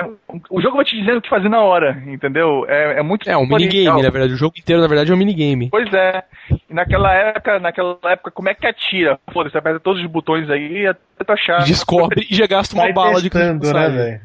o 0.50 0.62
jogo 0.62 0.76
vai 0.76 0.86
te 0.86 0.98
dizendo 0.98 1.18
o 1.18 1.22
que 1.22 1.30
fazer 1.30 1.48
na 1.48 1.62
hora, 1.62 2.04
entendeu? 2.06 2.66
É, 2.68 3.00
é 3.00 3.02
muito 3.02 3.30
É 3.30 3.38
um 3.38 3.48
minigame, 3.48 4.02
na 4.02 4.10
verdade. 4.10 4.34
O 4.34 4.38
jogo 4.38 4.56
inteiro, 4.58 4.82
na 4.82 4.88
verdade, 4.88 5.12
é 5.12 5.16
um 5.16 5.18
minigame. 5.18 5.70
Pois 5.70 5.92
é. 5.94 6.24
E 6.70 6.74
naquela 6.74 7.14
época, 7.14 7.60
naquela 7.60 7.98
época, 8.06 8.32
como 8.32 8.50
é 8.50 8.54
que 8.54 8.68
atira? 8.68 9.18
Você 9.34 9.58
aperta 9.58 9.80
todos 9.80 10.02
os 10.02 10.08
botões 10.08 10.50
aí 10.50 10.82
e 10.82 10.88
até 10.88 11.24
tu 11.26 11.32
achar. 11.32 11.64
Descobre 11.64 12.28
e 12.30 12.36
já 12.36 12.46
gasta 12.46 12.76
uma 12.76 12.92
bala 12.92 13.22
de 13.22 13.30
testando, 13.30 13.74
né, 13.74 13.90
velho? 13.90 14.22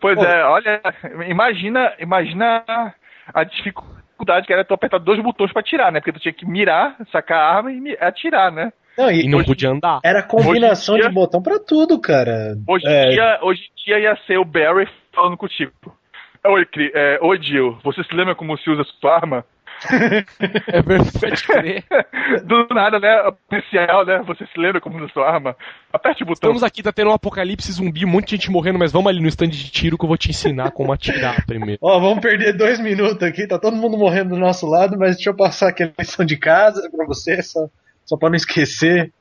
Pois 0.00 0.16
Pô. 0.16 0.24
é, 0.24 0.44
olha, 0.44 0.80
imagina, 1.28 1.92
imagina 1.98 2.64
a 3.34 3.44
dificuldade 3.44 4.46
que 4.46 4.52
era 4.52 4.64
tu 4.64 4.72
apertar 4.72 4.98
dois 4.98 5.22
botões 5.22 5.52
pra 5.52 5.60
atirar, 5.60 5.92
né? 5.92 6.00
Porque 6.00 6.12
tu 6.12 6.20
tinha 6.20 6.32
que 6.32 6.46
mirar, 6.46 6.96
sacar 7.12 7.38
a 7.38 7.56
arma 7.56 7.72
e 7.72 7.96
atirar, 8.00 8.50
né? 8.50 8.72
Não, 8.96 9.10
e, 9.10 9.24
e 9.24 9.28
não 9.28 9.38
hoje, 9.38 9.46
podia 9.46 9.70
andar. 9.70 10.00
Era 10.02 10.22
combinação 10.22 10.96
dia, 10.96 11.08
de 11.08 11.14
botão 11.14 11.42
para 11.42 11.58
tudo, 11.58 12.00
cara. 12.00 12.56
Hoje, 12.66 12.86
é... 12.86 13.10
dia, 13.10 13.38
hoje 13.42 13.62
em 13.62 13.84
dia 13.84 13.98
ia 13.98 14.16
ser 14.26 14.38
o 14.38 14.44
Barry 14.44 14.88
falando 15.14 15.36
contigo. 15.36 15.72
Oi, 16.44 16.66
é, 16.94 17.18
Oi, 17.20 17.42
Jill, 17.42 17.78
você 17.82 18.04
se 18.04 18.14
lembra 18.14 18.34
como 18.34 18.56
se 18.56 18.70
usa 18.70 18.84
sua 19.00 19.16
arma? 19.16 19.44
é 20.68 20.80
verdade. 20.80 21.84
Do 22.46 22.66
nada, 22.70 22.98
né? 22.98 23.30
Policial, 23.48 24.06
né? 24.06 24.22
Você 24.26 24.46
se 24.46 24.58
lembra 24.58 24.80
como 24.80 24.96
usa 24.98 25.12
sua 25.12 25.28
arma? 25.28 25.56
Aperte 25.92 26.22
o 26.22 26.26
botão. 26.26 26.50
Estamos 26.50 26.62
aqui, 26.62 26.82
tá 26.82 26.92
tendo 26.92 27.10
um 27.10 27.14
apocalipse 27.14 27.72
zumbi, 27.72 28.04
um 28.04 28.08
monte 28.08 28.28
de 28.28 28.36
gente 28.36 28.50
morrendo, 28.50 28.78
mas 28.78 28.92
vamos 28.92 29.08
ali 29.08 29.20
no 29.20 29.28
stand 29.28 29.48
de 29.48 29.70
tiro 29.70 29.98
que 29.98 30.04
eu 30.04 30.08
vou 30.08 30.16
te 30.16 30.30
ensinar 30.30 30.70
como 30.70 30.92
atirar 30.92 31.44
primeiro. 31.46 31.78
Ó, 31.82 31.98
vamos 31.98 32.20
perder 32.20 32.56
dois 32.56 32.80
minutos 32.80 33.22
aqui, 33.22 33.46
tá 33.46 33.58
todo 33.58 33.76
mundo 33.76 33.98
morrendo 33.98 34.30
do 34.30 34.40
nosso 34.40 34.66
lado, 34.66 34.96
mas 34.98 35.16
deixa 35.16 35.30
eu 35.30 35.36
passar 35.36 35.68
aqui 35.68 35.82
a 35.82 35.92
lição 35.98 36.24
de 36.24 36.36
casa 36.36 36.88
pra 36.90 37.04
você, 37.04 37.42
só, 37.42 37.68
só 38.06 38.16
pra 38.16 38.30
não 38.30 38.36
esquecer. 38.36 39.12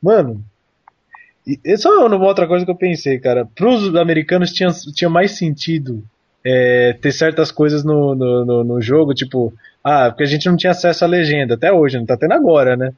Mano, 0.00 0.44
isso 1.64 1.88
é 1.88 1.90
uma 1.90 2.26
outra 2.26 2.46
coisa 2.46 2.64
que 2.64 2.70
eu 2.70 2.76
pensei, 2.76 3.18
cara. 3.18 3.46
Pros 3.54 3.94
americanos 3.96 4.52
tinha, 4.52 4.70
tinha 4.94 5.10
mais 5.10 5.32
sentido 5.32 6.04
é, 6.44 6.92
ter 6.92 7.12
certas 7.12 7.50
coisas 7.50 7.82
no, 7.84 8.14
no, 8.14 8.44
no, 8.44 8.64
no, 8.64 8.80
jogo, 8.80 9.12
tipo, 9.12 9.52
ah, 9.82 10.10
porque 10.10 10.22
a 10.22 10.26
gente 10.26 10.48
não 10.48 10.56
tinha 10.56 10.70
acesso 10.70 11.04
à 11.04 11.08
legenda, 11.08 11.54
até 11.54 11.72
hoje, 11.72 11.98
não 11.98 12.06
tá 12.06 12.16
tendo 12.16 12.34
agora, 12.34 12.76
né? 12.76 12.92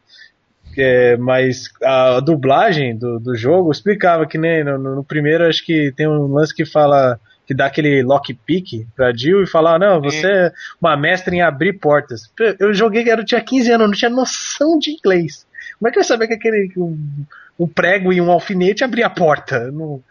É, 0.76 1.16
mas 1.16 1.70
a 1.82 2.20
dublagem 2.20 2.96
do, 2.96 3.18
do 3.18 3.34
jogo 3.34 3.72
explicava 3.72 4.26
que 4.26 4.38
nem 4.38 4.62
no, 4.62 4.78
no, 4.78 5.02
primeiro 5.02 5.46
acho 5.46 5.64
que 5.64 5.92
tem 5.96 6.06
um 6.06 6.26
lance 6.26 6.54
que 6.54 6.64
fala 6.64 7.18
que 7.48 7.54
dá 7.54 7.64
aquele 7.64 8.02
lockpick 8.02 8.86
pra 8.94 9.10
Jill 9.10 9.42
e 9.42 9.46
falar, 9.46 9.78
não, 9.78 10.02
você 10.02 10.26
é 10.26 10.52
uma 10.78 10.94
mestra 10.98 11.34
em 11.34 11.40
abrir 11.40 11.72
portas. 11.78 12.30
Eu 12.60 12.74
joguei, 12.74 13.10
eu 13.10 13.24
tinha 13.24 13.40
15 13.40 13.72
anos, 13.72 13.86
não 13.86 13.94
tinha 13.94 14.10
noção 14.10 14.78
de 14.78 14.90
inglês. 14.90 15.46
Como 15.78 15.88
é 15.88 15.90
que 15.90 15.98
eu 15.98 16.02
ia 16.02 16.06
saber 16.06 16.28
que 16.28 16.34
aquele 16.34 16.70
um, 16.76 17.24
um 17.58 17.66
prego 17.66 18.12
e 18.12 18.20
um 18.20 18.30
alfinete 18.30 18.84
abria 18.84 19.06
a 19.06 19.10
porta? 19.10 19.70
Não, 19.70 20.02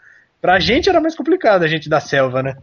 pra 0.42 0.58
gente 0.58 0.88
era 0.88 1.00
mais 1.00 1.14
complicado, 1.14 1.62
a 1.62 1.68
gente 1.68 1.88
da 1.88 2.00
selva, 2.00 2.42
né? 2.42 2.56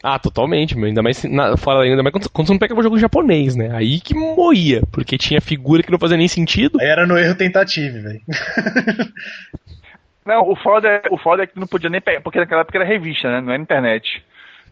Ah, 0.00 0.18
totalmente, 0.18 0.76
meu. 0.76 0.86
Ainda 0.86 1.02
mais, 1.02 1.24
na, 1.24 1.56
fala, 1.56 1.82
ainda 1.82 2.04
mais 2.04 2.12
quando, 2.12 2.28
quando 2.30 2.46
você 2.46 2.52
não 2.52 2.58
pegava 2.60 2.82
jogo 2.82 2.98
japonês, 3.00 3.56
né? 3.56 3.70
Aí 3.74 4.00
que 4.00 4.14
moía, 4.14 4.82
porque 4.92 5.18
tinha 5.18 5.40
figura 5.40 5.82
que 5.82 5.90
não 5.90 5.98
fazia 5.98 6.16
nem 6.16 6.28
sentido. 6.28 6.80
Aí 6.80 6.86
era 6.86 7.04
no 7.04 7.18
erro 7.18 7.34
tentativo, 7.34 8.00
velho. 8.00 8.20
não, 10.24 10.48
o 10.48 10.56
foda, 10.56 10.88
é, 10.88 11.02
o 11.10 11.18
foda 11.18 11.42
é 11.42 11.46
que 11.46 11.54
tu 11.54 11.60
não 11.60 11.66
podia 11.66 11.90
nem 11.90 12.00
pegar, 12.00 12.20
porque 12.20 12.38
naquela 12.38 12.60
época 12.60 12.78
era 12.78 12.84
revista, 12.84 13.30
né? 13.30 13.40
Não 13.40 13.52
era 13.52 13.62
internet. 13.62 14.24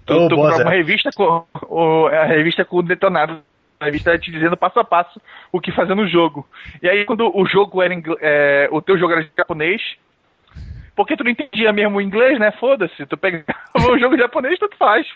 Tu, 0.06 0.14
oh, 0.14 0.28
tu 0.28 0.36
comprava 0.36 0.62
uma 0.62 0.70
revista 0.70 1.10
com. 1.14 1.44
O, 1.68 2.06
a 2.06 2.24
revista 2.24 2.64
com 2.64 2.82
detonado. 2.82 3.43
A 3.78 3.86
revista 3.86 4.18
te 4.18 4.31
dizendo 4.31 4.56
passo 4.56 4.78
a 4.78 4.85
passo 4.85 5.20
o 5.51 5.60
que 5.60 5.72
fazer 5.72 5.94
no 5.94 6.06
jogo. 6.06 6.47
E 6.82 6.89
aí, 6.89 7.05
quando 7.05 7.31
o 7.35 7.47
jogo 7.47 7.82
era. 7.82 7.94
É, 8.20 8.68
o 8.70 8.81
teu 8.81 8.98
jogo 8.98 9.12
era 9.12 9.28
japonês, 9.36 9.81
porque 10.95 11.17
tu 11.17 11.25
não 11.25 11.31
entendia 11.31 11.73
mesmo 11.73 11.99
o 11.99 12.01
inglês, 12.01 12.39
né? 12.39 12.51
Foda-se. 12.53 13.07
Tu 13.07 13.17
pegava 13.17 13.45
o 13.91 13.99
jogo 13.99 14.17
japonês, 14.17 14.59
tanto 14.59 14.77
faz. 14.77 15.07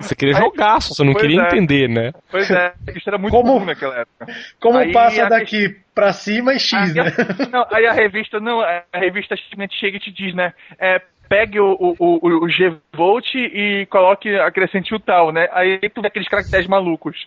Você 0.00 0.14
queria 0.14 0.34
jogar, 0.34 0.80
só 0.80 0.94
você 0.94 1.04
não 1.04 1.14
queria 1.14 1.42
é. 1.42 1.46
entender, 1.46 1.88
né? 1.88 2.12
Pois 2.30 2.50
é, 2.50 2.72
isso 2.94 3.08
era 3.08 3.18
muito 3.18 3.32
como, 3.32 3.52
comum 3.52 3.64
naquela 3.64 4.00
época. 4.00 4.26
Como 4.60 4.78
aí, 4.78 4.92
passa 4.92 5.28
daqui 5.28 5.68
que... 5.68 5.80
pra 5.94 6.12
cima 6.12 6.54
e 6.54 6.58
X, 6.58 6.74
aí, 6.74 6.94
né? 6.94 7.12
Não, 7.50 7.66
aí 7.70 7.86
a 7.86 7.92
revista, 7.92 8.40
não, 8.40 8.60
a 8.60 8.82
revista 8.94 9.36
simplesmente 9.36 9.78
chega 9.78 9.96
e 9.96 10.00
te 10.00 10.10
diz, 10.10 10.34
né? 10.34 10.52
É, 10.78 11.00
pegue 11.28 11.60
o, 11.60 11.72
o, 11.72 11.96
o, 11.98 12.44
o 12.44 12.48
G-Volt 12.48 13.34
e 13.34 13.86
coloque, 13.90 14.34
acrescente 14.36 14.94
o 14.94 15.00
tal, 15.00 15.32
né? 15.32 15.48
Aí 15.52 15.78
tu 15.90 16.00
vê 16.00 16.08
aqueles 16.08 16.28
caracteres 16.28 16.66
malucos. 16.66 17.26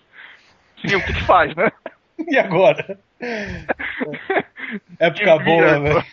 Sim, 0.86 0.96
o 0.96 1.06
que 1.06 1.14
que 1.14 1.24
faz, 1.24 1.56
né? 1.56 1.72
E 2.28 2.38
agora? 2.38 2.98
Época 5.00 5.40
boa, 5.40 5.80
velho. 5.80 6.06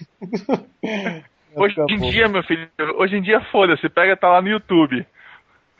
Hoje 1.56 1.76
em 1.88 2.10
dia, 2.10 2.28
meu 2.28 2.42
filho, 2.42 2.68
hoje 2.96 3.16
em 3.16 3.22
dia 3.22 3.40
foda-se, 3.52 3.88
pega 3.88 4.16
tá 4.16 4.28
lá 4.28 4.42
no 4.42 4.48
YouTube. 4.48 5.06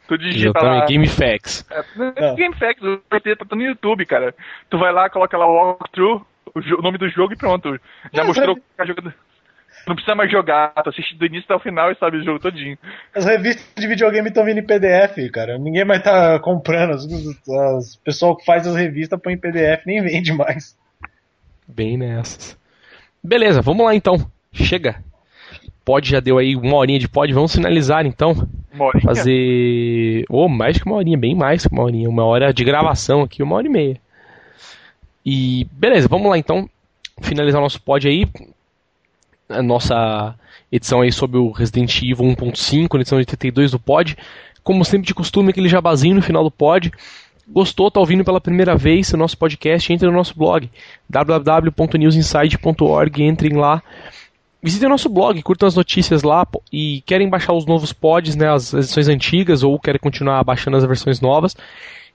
Tu 0.06 0.18
digita 0.18 0.62
lá. 0.62 0.84
GameFAQs. 0.86 1.66
É, 1.70 1.84
não 1.96 2.12
é 2.14 2.34
GameFAQs, 2.34 2.82
o 2.82 2.98
PT 3.09 3.36
tá 3.36 3.56
no 3.56 3.62
YouTube, 3.62 4.05
cara. 4.05 4.34
Tu 4.68 4.78
vai 4.78 4.92
lá, 4.92 5.09
coloca 5.09 5.36
lá 5.36 5.46
walkthrough, 5.46 6.24
o 6.55 6.82
nome 6.82 6.98
do 6.98 7.09
jogo 7.09 7.32
e 7.32 7.36
pronto. 7.36 7.72
Já 8.12 8.24
Mas 8.24 8.26
mostrou 8.26 8.56
é... 8.78 8.82
a 8.82 8.86
jogada. 8.86 9.14
Não 9.86 9.94
precisa 9.94 10.14
mais 10.14 10.30
jogar, 10.30 10.72
tu 10.82 10.88
assiste 10.88 11.14
do 11.16 11.26
início 11.26 11.44
até 11.44 11.55
o 11.56 11.60
final 11.60 11.90
e 11.90 11.96
sabe 11.96 12.16
o 12.16 12.24
jogo 12.24 12.38
todinho. 12.38 12.78
As 13.14 13.26
revistas 13.26 13.66
de 13.76 13.86
videogame 13.86 14.28
estão 14.28 14.44
vindo 14.44 14.59
em 14.59 14.66
PDF, 14.66 15.30
cara. 15.30 15.59
Ninguém 15.59 15.84
mais 15.84 16.02
tá 16.02 16.38
comprando. 16.38 16.96
O 16.96 17.80
pessoal 18.02 18.36
que 18.36 18.46
faz 18.46 18.66
as 18.66 18.76
revistas 18.76 19.20
põe 19.20 19.34
em 19.34 19.38
PDF, 19.38 19.84
nem 19.84 20.02
vende 20.02 20.32
mais. 20.32 20.78
Bem 21.68 21.98
nessas. 21.98 22.59
Beleza, 23.22 23.60
vamos 23.60 23.84
lá 23.84 23.94
então. 23.94 24.16
Chega 24.52 25.02
pod 25.85 26.09
já 26.09 26.20
deu 26.20 26.39
aí 26.39 26.56
uma 26.56 26.77
horinha 26.77 26.98
de 26.98 27.09
pod, 27.09 27.32
vamos 27.32 27.55
finalizar 27.55 28.06
então. 28.06 28.48
Uma 28.73 28.86
horinha? 28.86 29.05
Fazer. 29.05 30.24
Ou 30.28 30.47
oh, 30.47 30.48
mais 30.48 30.78
que 30.78 30.86
uma 30.86 30.97
horinha, 30.97 31.19
bem 31.19 31.35
mais 31.35 31.66
que 31.66 31.73
uma 31.73 31.82
horinha. 31.82 32.09
Uma 32.09 32.24
hora 32.24 32.52
de 32.52 32.65
gravação 32.65 33.23
aqui, 33.23 33.43
uma 33.43 33.56
hora 33.56 33.66
e 33.66 33.70
meia. 33.70 34.01
E 35.24 35.66
beleza, 35.73 36.09
vamos 36.09 36.28
lá 36.28 36.39
então. 36.39 36.69
Finalizar 37.20 37.61
o 37.61 37.65
nosso 37.65 37.81
pod 37.81 38.09
aí. 38.09 38.27
A 39.48 39.62
nossa 39.62 40.35
edição 40.73 41.02
aí 41.02 41.12
sobre 41.12 41.39
o 41.39 41.51
Resident 41.51 42.02
Evil 42.02 42.24
1.5, 42.24 43.01
edição 43.01 43.19
82 43.19 43.70
do 43.70 43.78
pod. 43.78 44.16
Como 44.62 44.85
sempre 44.85 45.06
de 45.06 45.15
costume, 45.15 45.51
aquele 45.51 45.69
jabazinho 45.69 46.16
no 46.16 46.23
final 46.23 46.43
do 46.43 46.51
pod. 46.51 46.90
Gostou, 47.47 47.90
tá 47.90 48.01
ouvindo 48.01 48.24
pela 48.24 48.40
primeira 48.40 48.74
vez 48.74 49.12
o 49.12 49.19
nosso 49.19 49.36
podcast, 49.36 49.93
entre 49.93 50.09
no 50.09 50.15
nosso 50.15 50.35
blog 50.35 50.70
www.newsinside.org, 51.11 53.23
entrem 53.23 53.52
lá 53.52 53.82
visitem 54.65 54.86
o 54.86 54.91
nosso 54.91 55.11
blog, 55.11 55.41
curtam 55.43 55.69
as 55.69 55.77
notícias 55.77 56.23
lá 56.23 56.47
e 56.73 57.03
querem 57.03 57.28
baixar 57.28 57.53
os 57.53 57.66
novos 57.66 57.93
pods, 57.93 58.35
né, 58.35 58.51
as 58.51 58.73
edições 58.73 59.09
antigas 59.09 59.62
ou 59.62 59.78
querem 59.78 60.01
continuar 60.01 60.43
baixando 60.43 60.78
as 60.78 60.85
versões 60.85 61.20
novas. 61.20 61.55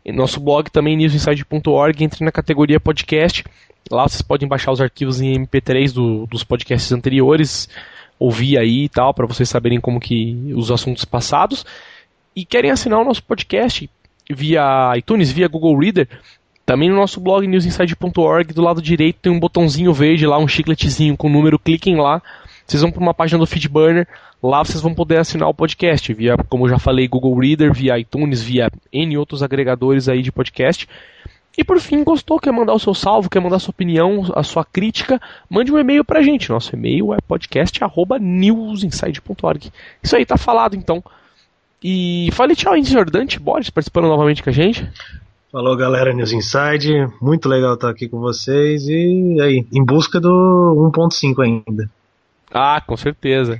E 0.04 0.12
nosso 0.12 0.40
blog 0.40 0.72
também 0.72 0.98
newsinside.org, 0.98 2.04
entre 2.04 2.26
na 2.26 2.32
categoria 2.32 2.80
podcast. 2.80 3.44
Lá 3.92 4.08
vocês 4.08 4.24
podem 4.24 4.48
baixar 4.48 4.72
os 4.72 4.82
arquivos 4.82 5.22
em 5.22 5.46
MP3 5.46 5.94
do, 5.94 6.26
dos 6.26 6.44
podcasts 6.44 6.92
anteriores, 6.92 7.70
ouvir 8.18 8.58
aí 8.58 8.86
e 8.86 8.90
tal, 8.90 9.14
para 9.14 9.28
vocês 9.28 9.48
saberem 9.48 9.80
como 9.80 10.00
que 10.00 10.52
os 10.56 10.72
assuntos 10.72 11.06
passados. 11.06 11.64
E 12.36 12.44
querem 12.44 12.72
assinar 12.72 13.00
o 13.00 13.06
nosso 13.06 13.22
podcast 13.22 13.88
via 14.28 14.92
iTunes, 14.98 15.32
via 15.32 15.48
Google 15.48 15.78
Reader, 15.78 16.08
também 16.70 16.88
no 16.88 16.96
nosso 16.96 17.20
blog 17.20 17.48
newsinside.org, 17.48 18.54
do 18.54 18.62
lado 18.62 18.80
direito 18.80 19.18
tem 19.24 19.32
um 19.32 19.40
botãozinho 19.40 19.92
verde 19.92 20.28
lá, 20.28 20.38
um 20.38 20.48
chicletezinho 20.48 21.18
com 21.18 21.28
número, 21.28 21.58
cliquem 21.58 21.96
lá. 21.96 22.22
Vocês 22.64 22.84
vão 22.84 22.92
para 22.92 23.02
uma 23.02 23.12
página 23.12 23.40
do 23.40 23.48
Feedburner, 23.48 24.08
lá 24.44 24.64
vocês 24.64 24.80
vão 24.80 24.94
poder 24.94 25.18
assinar 25.18 25.50
o 25.50 25.54
podcast 25.54 26.14
via, 26.14 26.38
como 26.48 26.66
eu 26.66 26.70
já 26.70 26.78
falei, 26.78 27.08
Google 27.08 27.36
Reader, 27.40 27.74
via 27.74 27.98
iTunes, 27.98 28.44
via 28.44 28.70
N 28.94 29.18
outros 29.18 29.42
agregadores 29.42 30.08
aí 30.08 30.22
de 30.22 30.32
podcast. 30.32 30.88
E 31.58 31.64
por 31.64 31.80
fim, 31.80 32.04
gostou, 32.04 32.40
quer 32.40 32.54
mandar 32.54 32.74
o 32.74 32.80
seu 32.80 32.94
salvo, 32.94 33.32
quer 33.32 33.40
mandar 33.40 33.56
a 33.56 33.60
sua 33.60 33.72
opinião, 33.72 34.32
a 34.36 34.44
sua 34.44 34.64
crítica, 34.64 35.20
mande 35.50 35.74
um 35.74 35.80
e-mail 35.80 36.06
pra 36.06 36.22
gente. 36.22 36.52
Nosso 36.52 36.76
e-mail 36.76 37.16
é 37.16 37.18
podcast@newsinside.org. 37.28 39.72
Isso 40.04 40.16
aí 40.16 40.24
tá 40.24 40.38
falado 40.38 40.76
então. 40.76 41.04
E 41.84 42.30
fale 42.34 42.56
tchau, 42.56 42.76
hein, 42.76 42.84
senhor 42.84 43.10
Dante 43.10 43.40
Borges, 43.40 43.72
participando 43.72 44.06
novamente 44.06 44.44
com 44.44 44.52
a 44.52 44.54
gente. 44.54 44.88
Falou 45.52 45.76
galera 45.76 46.14
News 46.14 46.32
Inside, 46.32 47.08
muito 47.20 47.50
legal 47.50 47.74
estar 47.74 47.90
aqui 47.90 48.08
com 48.08 48.20
vocês 48.20 48.88
e 48.88 49.36
aí, 49.42 49.66
em 49.74 49.84
busca 49.84 50.20
do 50.20 50.92
1.5 50.96 51.44
ainda. 51.44 51.90
Ah, 52.54 52.80
com 52.86 52.96
certeza. 52.96 53.60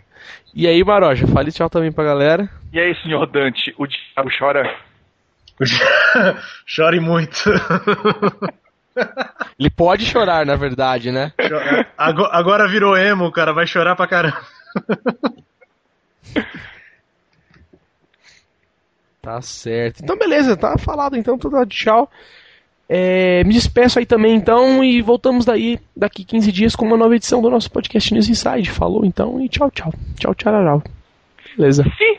E 0.54 0.68
aí, 0.68 0.84
Maroja, 0.84 1.26
fale 1.26 1.52
tchau 1.52 1.68
também 1.68 1.92
pra 1.92 2.04
galera. 2.04 2.48
E 2.72 2.80
aí, 2.80 2.94
senhor 3.02 3.26
Dante, 3.26 3.74
o 3.76 3.88
diabo 3.88 4.30
chora? 4.38 4.72
Chore 6.64 7.00
muito. 7.00 7.50
Ele 9.58 9.72
pode 9.72 10.06
chorar, 10.06 10.46
na 10.46 10.56
verdade, 10.56 11.12
né? 11.12 11.34
Agora 11.98 12.68
virou 12.68 12.96
emo, 12.96 13.32
cara, 13.32 13.52
vai 13.52 13.66
chorar 13.66 13.96
pra 13.96 14.06
caramba. 14.06 14.38
Tá 19.22 19.42
certo. 19.42 20.04
Então, 20.04 20.18
beleza, 20.18 20.56
tá 20.56 20.78
falado 20.78 21.16
então, 21.18 21.38
tudo 21.38 21.66
tchau. 21.66 22.10
É, 22.92 23.44
me 23.44 23.54
despeço 23.54 24.00
aí 24.00 24.06
também 24.06 24.36
então 24.36 24.84
e 24.84 25.00
voltamos 25.00 25.46
daí 25.46 25.80
daqui 25.96 26.24
15 26.24 26.52
dias 26.52 26.76
com 26.76 26.86
uma 26.86 26.98
nova 26.98 27.16
edição 27.16 27.40
do 27.40 27.50
nosso 27.50 27.70
podcast 27.70 28.12
News 28.12 28.28
Inside. 28.28 28.72
Falou 28.72 29.06
então 29.06 29.40
e 29.40 29.48
tchau, 29.48 29.70
tchau. 29.70 29.94
Tchau, 30.18 30.34
tchau, 30.34 30.52
tchau. 30.52 30.84
Beleza. 31.56 31.84
Sim. 31.84 32.18